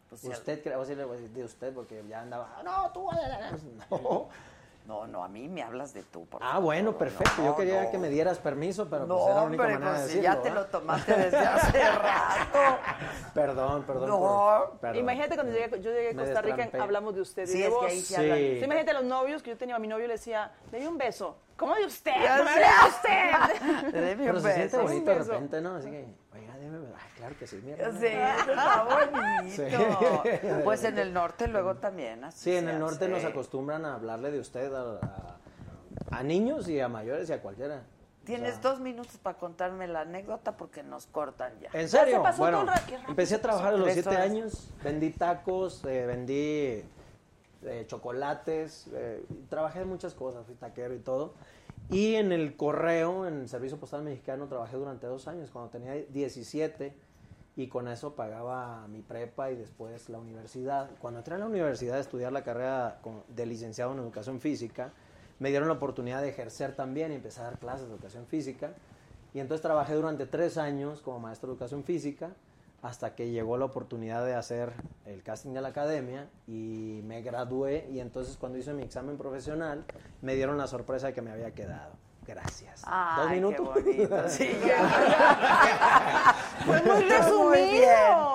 Pues 0.08 0.24
Usted, 0.24 0.62
creo, 0.62 0.84
sí 0.84 0.94
le 0.94 1.04
voy 1.04 1.16
a 1.16 1.20
decir 1.20 1.34
de 1.36 1.44
usted 1.44 1.74
porque 1.74 2.02
ya 2.08 2.22
andaba. 2.22 2.54
"Ah, 2.56 2.62
No, 2.62 2.90
tú. 2.92 3.08
No. 3.90 4.28
No, 4.86 5.06
no, 5.06 5.24
a 5.24 5.28
mí 5.28 5.48
me 5.48 5.62
hablas 5.62 5.92
de 5.94 6.02
tú. 6.04 6.26
por 6.26 6.40
Ah, 6.42 6.46
favor. 6.52 6.62
bueno, 6.64 6.96
perfecto. 6.96 7.32
No, 7.38 7.44
Yo 7.46 7.56
quería 7.56 7.82
no. 7.84 7.90
que 7.90 7.98
me 7.98 8.08
dieras 8.08 8.38
permiso, 8.38 8.88
pero 8.88 9.04
No, 9.06 9.16
pues 9.16 9.26
era 9.26 9.34
la 9.36 9.42
única 9.42 9.62
hombre, 9.64 9.78
manera 9.78 9.90
pues 9.92 10.02
de 10.06 10.08
si 10.12 10.16
decirlo. 10.20 10.36
ya 10.36 10.42
te 10.42 10.50
lo 10.50 10.66
tomaste 10.66 11.14
desde 11.16 11.38
hace 11.38 11.78
rato. 11.90 12.78
Perdón, 13.34 13.82
perdón. 13.84 14.08
No. 14.08 14.18
por- 14.20 14.78
perdón. 14.80 14.98
Imagínate 14.98 15.34
cuando 15.34 15.52
llegué, 15.52 15.70
yo 15.80 15.90
llegué 15.90 16.10
a 16.10 16.14
Costa 16.14 16.42
Rica, 16.42 16.68
hablamos 16.80 17.14
de 17.14 17.20
usted. 17.20 17.42
y 17.44 17.46
Sí, 17.46 17.58
de 17.58 17.64
es 17.64 17.68
que 17.68 17.74
vos. 17.74 17.84
ahí 17.86 18.00
se 18.00 18.14
Sí. 18.16 18.58
Sí, 18.60 18.64
imagínate 18.64 18.92
los 18.92 19.04
novios 19.04 19.42
que 19.42 19.50
yo 19.50 19.56
tenía 19.56 19.76
a 19.76 19.78
mi 19.78 19.88
novio 19.88 20.04
y 20.04 20.08
le 20.08 20.14
decía, 20.14 20.52
le 20.70 20.80
di 20.80 20.86
un 20.86 20.96
beso. 20.98 21.36
¿Cómo 21.56 21.74
de 21.74 21.86
usted? 21.86 22.12
Ya 22.22 22.36
¿Cómo 22.38 22.50
sé. 22.50 22.60
de 22.60 22.66
usted? 22.88 23.90
Te 23.92 24.00
debí 24.00 24.24
Pero 24.24 24.36
un 24.36 24.42
se 24.42 24.54
siente 24.54 24.76
beso. 24.76 24.82
bonito 24.88 25.10
de 25.10 25.18
beso. 25.18 25.32
repente, 25.32 25.60
¿no? 25.62 25.74
Así 25.76 25.90
que, 25.90 26.06
ay, 26.96 27.10
claro 27.16 27.34
que 27.38 27.46
sí, 27.46 27.60
mi 27.64 27.72
hermana. 27.72 27.98
Sí, 28.00 28.06
eso 28.06 28.50
está 28.52 28.84
bonito. 29.10 30.22
Sí. 30.24 30.62
Pues 30.64 30.84
en 30.84 30.98
el 30.98 31.12
norte 31.12 31.48
luego 31.48 31.76
también. 31.76 32.24
así 32.24 32.38
Sí, 32.50 32.56
en 32.56 32.68
el 32.68 32.78
norte 32.78 33.04
hace. 33.04 33.08
nos 33.08 33.24
acostumbran 33.24 33.84
a 33.84 33.94
hablarle 33.94 34.30
de 34.30 34.40
usted 34.40 34.72
a, 34.74 34.92
a- 35.00 35.36
a 36.10 36.22
niños 36.22 36.68
y 36.68 36.78
a 36.80 36.88
mayores 36.88 37.28
y 37.28 37.32
a 37.32 37.40
cualquiera. 37.42 37.82
Tienes 38.24 38.60
dos 38.60 38.80
minutos 38.80 39.16
para 39.22 39.38
contarme 39.38 39.86
la 39.86 40.00
anécdota 40.00 40.56
porque 40.56 40.82
nos 40.82 41.06
cortan 41.06 41.52
ya. 41.60 41.68
¿En 41.72 41.88
serio? 41.88 42.16
se 42.16 42.22
pasó 42.22 42.38
bueno, 42.42 42.58
todo 42.60 42.70
rápido 42.74 42.98
empecé 43.08 43.36
a 43.36 43.40
trabajar 43.40 43.74
a 43.74 43.76
los 43.76 43.92
siete 43.92 44.08
horas. 44.08 44.20
años, 44.22 44.70
vendí 44.82 45.10
tacos, 45.10 45.84
eh, 45.84 46.06
vendí 46.06 46.82
eh, 47.62 47.84
chocolates, 47.86 48.88
eh, 48.92 49.24
trabajé 49.48 49.80
de 49.80 49.84
muchas 49.84 50.12
cosas, 50.14 50.44
fui 50.44 50.54
taquero 50.56 50.94
y 50.94 50.98
todo. 50.98 51.34
Y 51.90 52.16
en 52.16 52.32
el 52.32 52.56
correo, 52.56 53.26
en 53.26 53.40
el 53.40 53.48
Servicio 53.48 53.78
Postal 53.78 54.02
Mexicano, 54.02 54.48
trabajé 54.48 54.76
durante 54.76 55.06
dos 55.06 55.28
años, 55.28 55.50
cuando 55.50 55.70
tenía 55.70 55.94
17, 55.94 56.94
y 57.56 57.68
con 57.68 57.88
eso 57.88 58.14
pagaba 58.14 58.86
mi 58.88 59.02
prepa 59.02 59.50
y 59.50 59.56
después 59.56 60.08
la 60.08 60.18
universidad. 60.18 60.90
Cuando 60.98 61.20
entré 61.20 61.36
a 61.36 61.38
la 61.38 61.46
universidad 61.46 61.96
a 61.96 62.00
estudiar 62.00 62.32
la 62.32 62.42
carrera 62.42 63.00
de 63.28 63.46
licenciado 63.46 63.92
en 63.92 64.00
Educación 64.00 64.40
Física, 64.40 64.92
me 65.38 65.50
dieron 65.50 65.68
la 65.68 65.74
oportunidad 65.74 66.22
de 66.22 66.30
ejercer 66.30 66.74
también 66.74 67.12
y 67.12 67.14
empezar 67.14 67.44
a 67.46 67.50
dar 67.50 67.58
clases 67.58 67.86
de 67.86 67.94
Educación 67.94 68.26
Física. 68.26 68.72
Y 69.32 69.40
entonces 69.40 69.62
trabajé 69.62 69.94
durante 69.94 70.26
tres 70.26 70.58
años 70.58 71.00
como 71.00 71.20
maestro 71.20 71.48
de 71.48 71.52
Educación 71.54 71.84
Física 71.84 72.30
hasta 72.82 73.14
que 73.14 73.30
llegó 73.30 73.56
la 73.56 73.64
oportunidad 73.64 74.24
de 74.24 74.34
hacer 74.34 74.72
el 75.06 75.22
casting 75.22 75.52
de 75.52 75.60
la 75.60 75.68
academia 75.68 76.28
y 76.46 77.00
me 77.04 77.22
gradué 77.22 77.88
y 77.90 78.00
entonces 78.00 78.36
cuando 78.36 78.58
hice 78.58 78.72
mi 78.74 78.82
examen 78.82 79.16
profesional 79.16 79.84
me 80.22 80.34
dieron 80.34 80.58
la 80.58 80.66
sorpresa 80.66 81.08
de 81.08 81.14
que 81.14 81.22
me 81.22 81.30
había 81.30 81.52
quedado. 81.52 82.05
Gracias. 82.26 82.82
Ay, 82.84 83.40
¿Dos 83.40 83.54
minutos? 83.54 83.68
qué 83.76 83.82
bonito. 83.82 84.28
Sí, 84.28 84.60
Fue 86.66 86.82
muy 86.82 87.00
resumido. 87.04 87.38
muy 87.44 87.62
bien, 87.70 87.90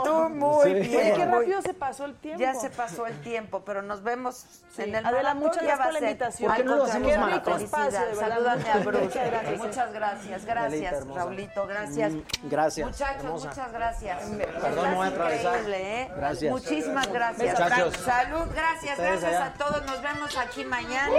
tú 0.05 0.29
muy 0.29 0.63
Sí. 0.63 0.73
bien. 0.73 1.01
Oye, 1.01 1.13
qué 1.15 1.25
rápido 1.25 1.61
se 1.61 1.73
pasó 1.73 2.05
el 2.05 2.15
tiempo. 2.15 2.39
Ya 2.41 2.53
se 2.55 2.69
pasó 2.69 3.05
el 3.07 3.19
tiempo, 3.21 3.63
pero 3.65 3.81
nos 3.81 4.01
vemos 4.03 4.45
Sí. 4.75 4.83
en 4.83 4.95
el 4.95 5.05
Adela, 5.05 5.33
muchas 5.33 5.57
ya 5.63 5.75
gracias 5.75 5.79
va 5.79 5.83
por 5.83 5.91
la 5.93 5.97
a 5.97 5.99
ser. 5.99 6.09
invitación. 6.09 6.47
¿Por 6.47 6.55
qué 6.55 6.61
Al 6.61 6.67
no 6.67 6.75
lo 6.77 6.83
hacemos 6.85 7.17
maratón? 7.17 7.67
Salúdame 7.69 8.69
a 8.71 8.77
Bruce. 8.77 9.03
Muchas 9.03 9.29
gracias. 9.31 9.57
Muchas 9.57 9.93
gracias, 9.93 10.45
gracias. 10.45 11.07
Raulito, 11.07 11.67
gracias. 11.67 12.11
Mm, 12.13 12.21
gracias, 12.43 12.87
Muchachos, 12.87 13.23
hermosa. 13.25 13.47
muchas 13.49 13.71
gracias. 13.73 14.19
Perdón, 14.61 14.89
me 14.89 14.95
voy 14.95 15.05
a 15.05 15.09
Estás 15.09 15.13
atravesar. 15.21 15.55
increíble, 15.59 16.01
¿eh? 16.01 16.11
Gracias. 16.15 16.51
Muchísimas 16.51 17.07
gracias. 17.11 17.59
Muchachos. 17.59 17.93
Salud, 17.97 18.45
gracias, 18.55 18.91
Ustedes 18.97 19.21
gracias 19.21 19.41
allá. 19.41 19.45
a 19.47 19.53
todos. 19.53 19.85
Nos 19.85 20.01
vemos 20.01 20.37
aquí 20.37 20.63
mañana. 20.65 21.11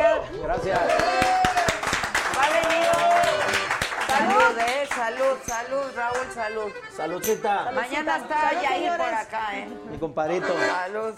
Gracias. 0.42 0.80
Salud, 4.08 4.58
eh. 4.58 4.88
Salud, 4.94 5.36
salud, 5.46 5.84
Raúl, 5.96 6.26
salud. 6.34 6.72
Saludcita. 6.96 7.70
Mañana 7.72 8.16
está 8.18 8.48
Salud, 8.48 8.62
Yair 8.62 8.78
señores. 8.82 8.98
por 9.06 9.14
acá, 9.14 9.56
¿eh? 9.56 9.68
Mi 9.90 9.98
compadrito. 9.98 10.46
Salud. 10.48 11.14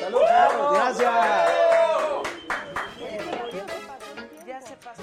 Salud, 0.00 0.20
salud. 0.28 0.72
Gracias. 0.74 1.12
Ya 4.46 4.60
se 4.60 4.76
pasó 4.76 5.02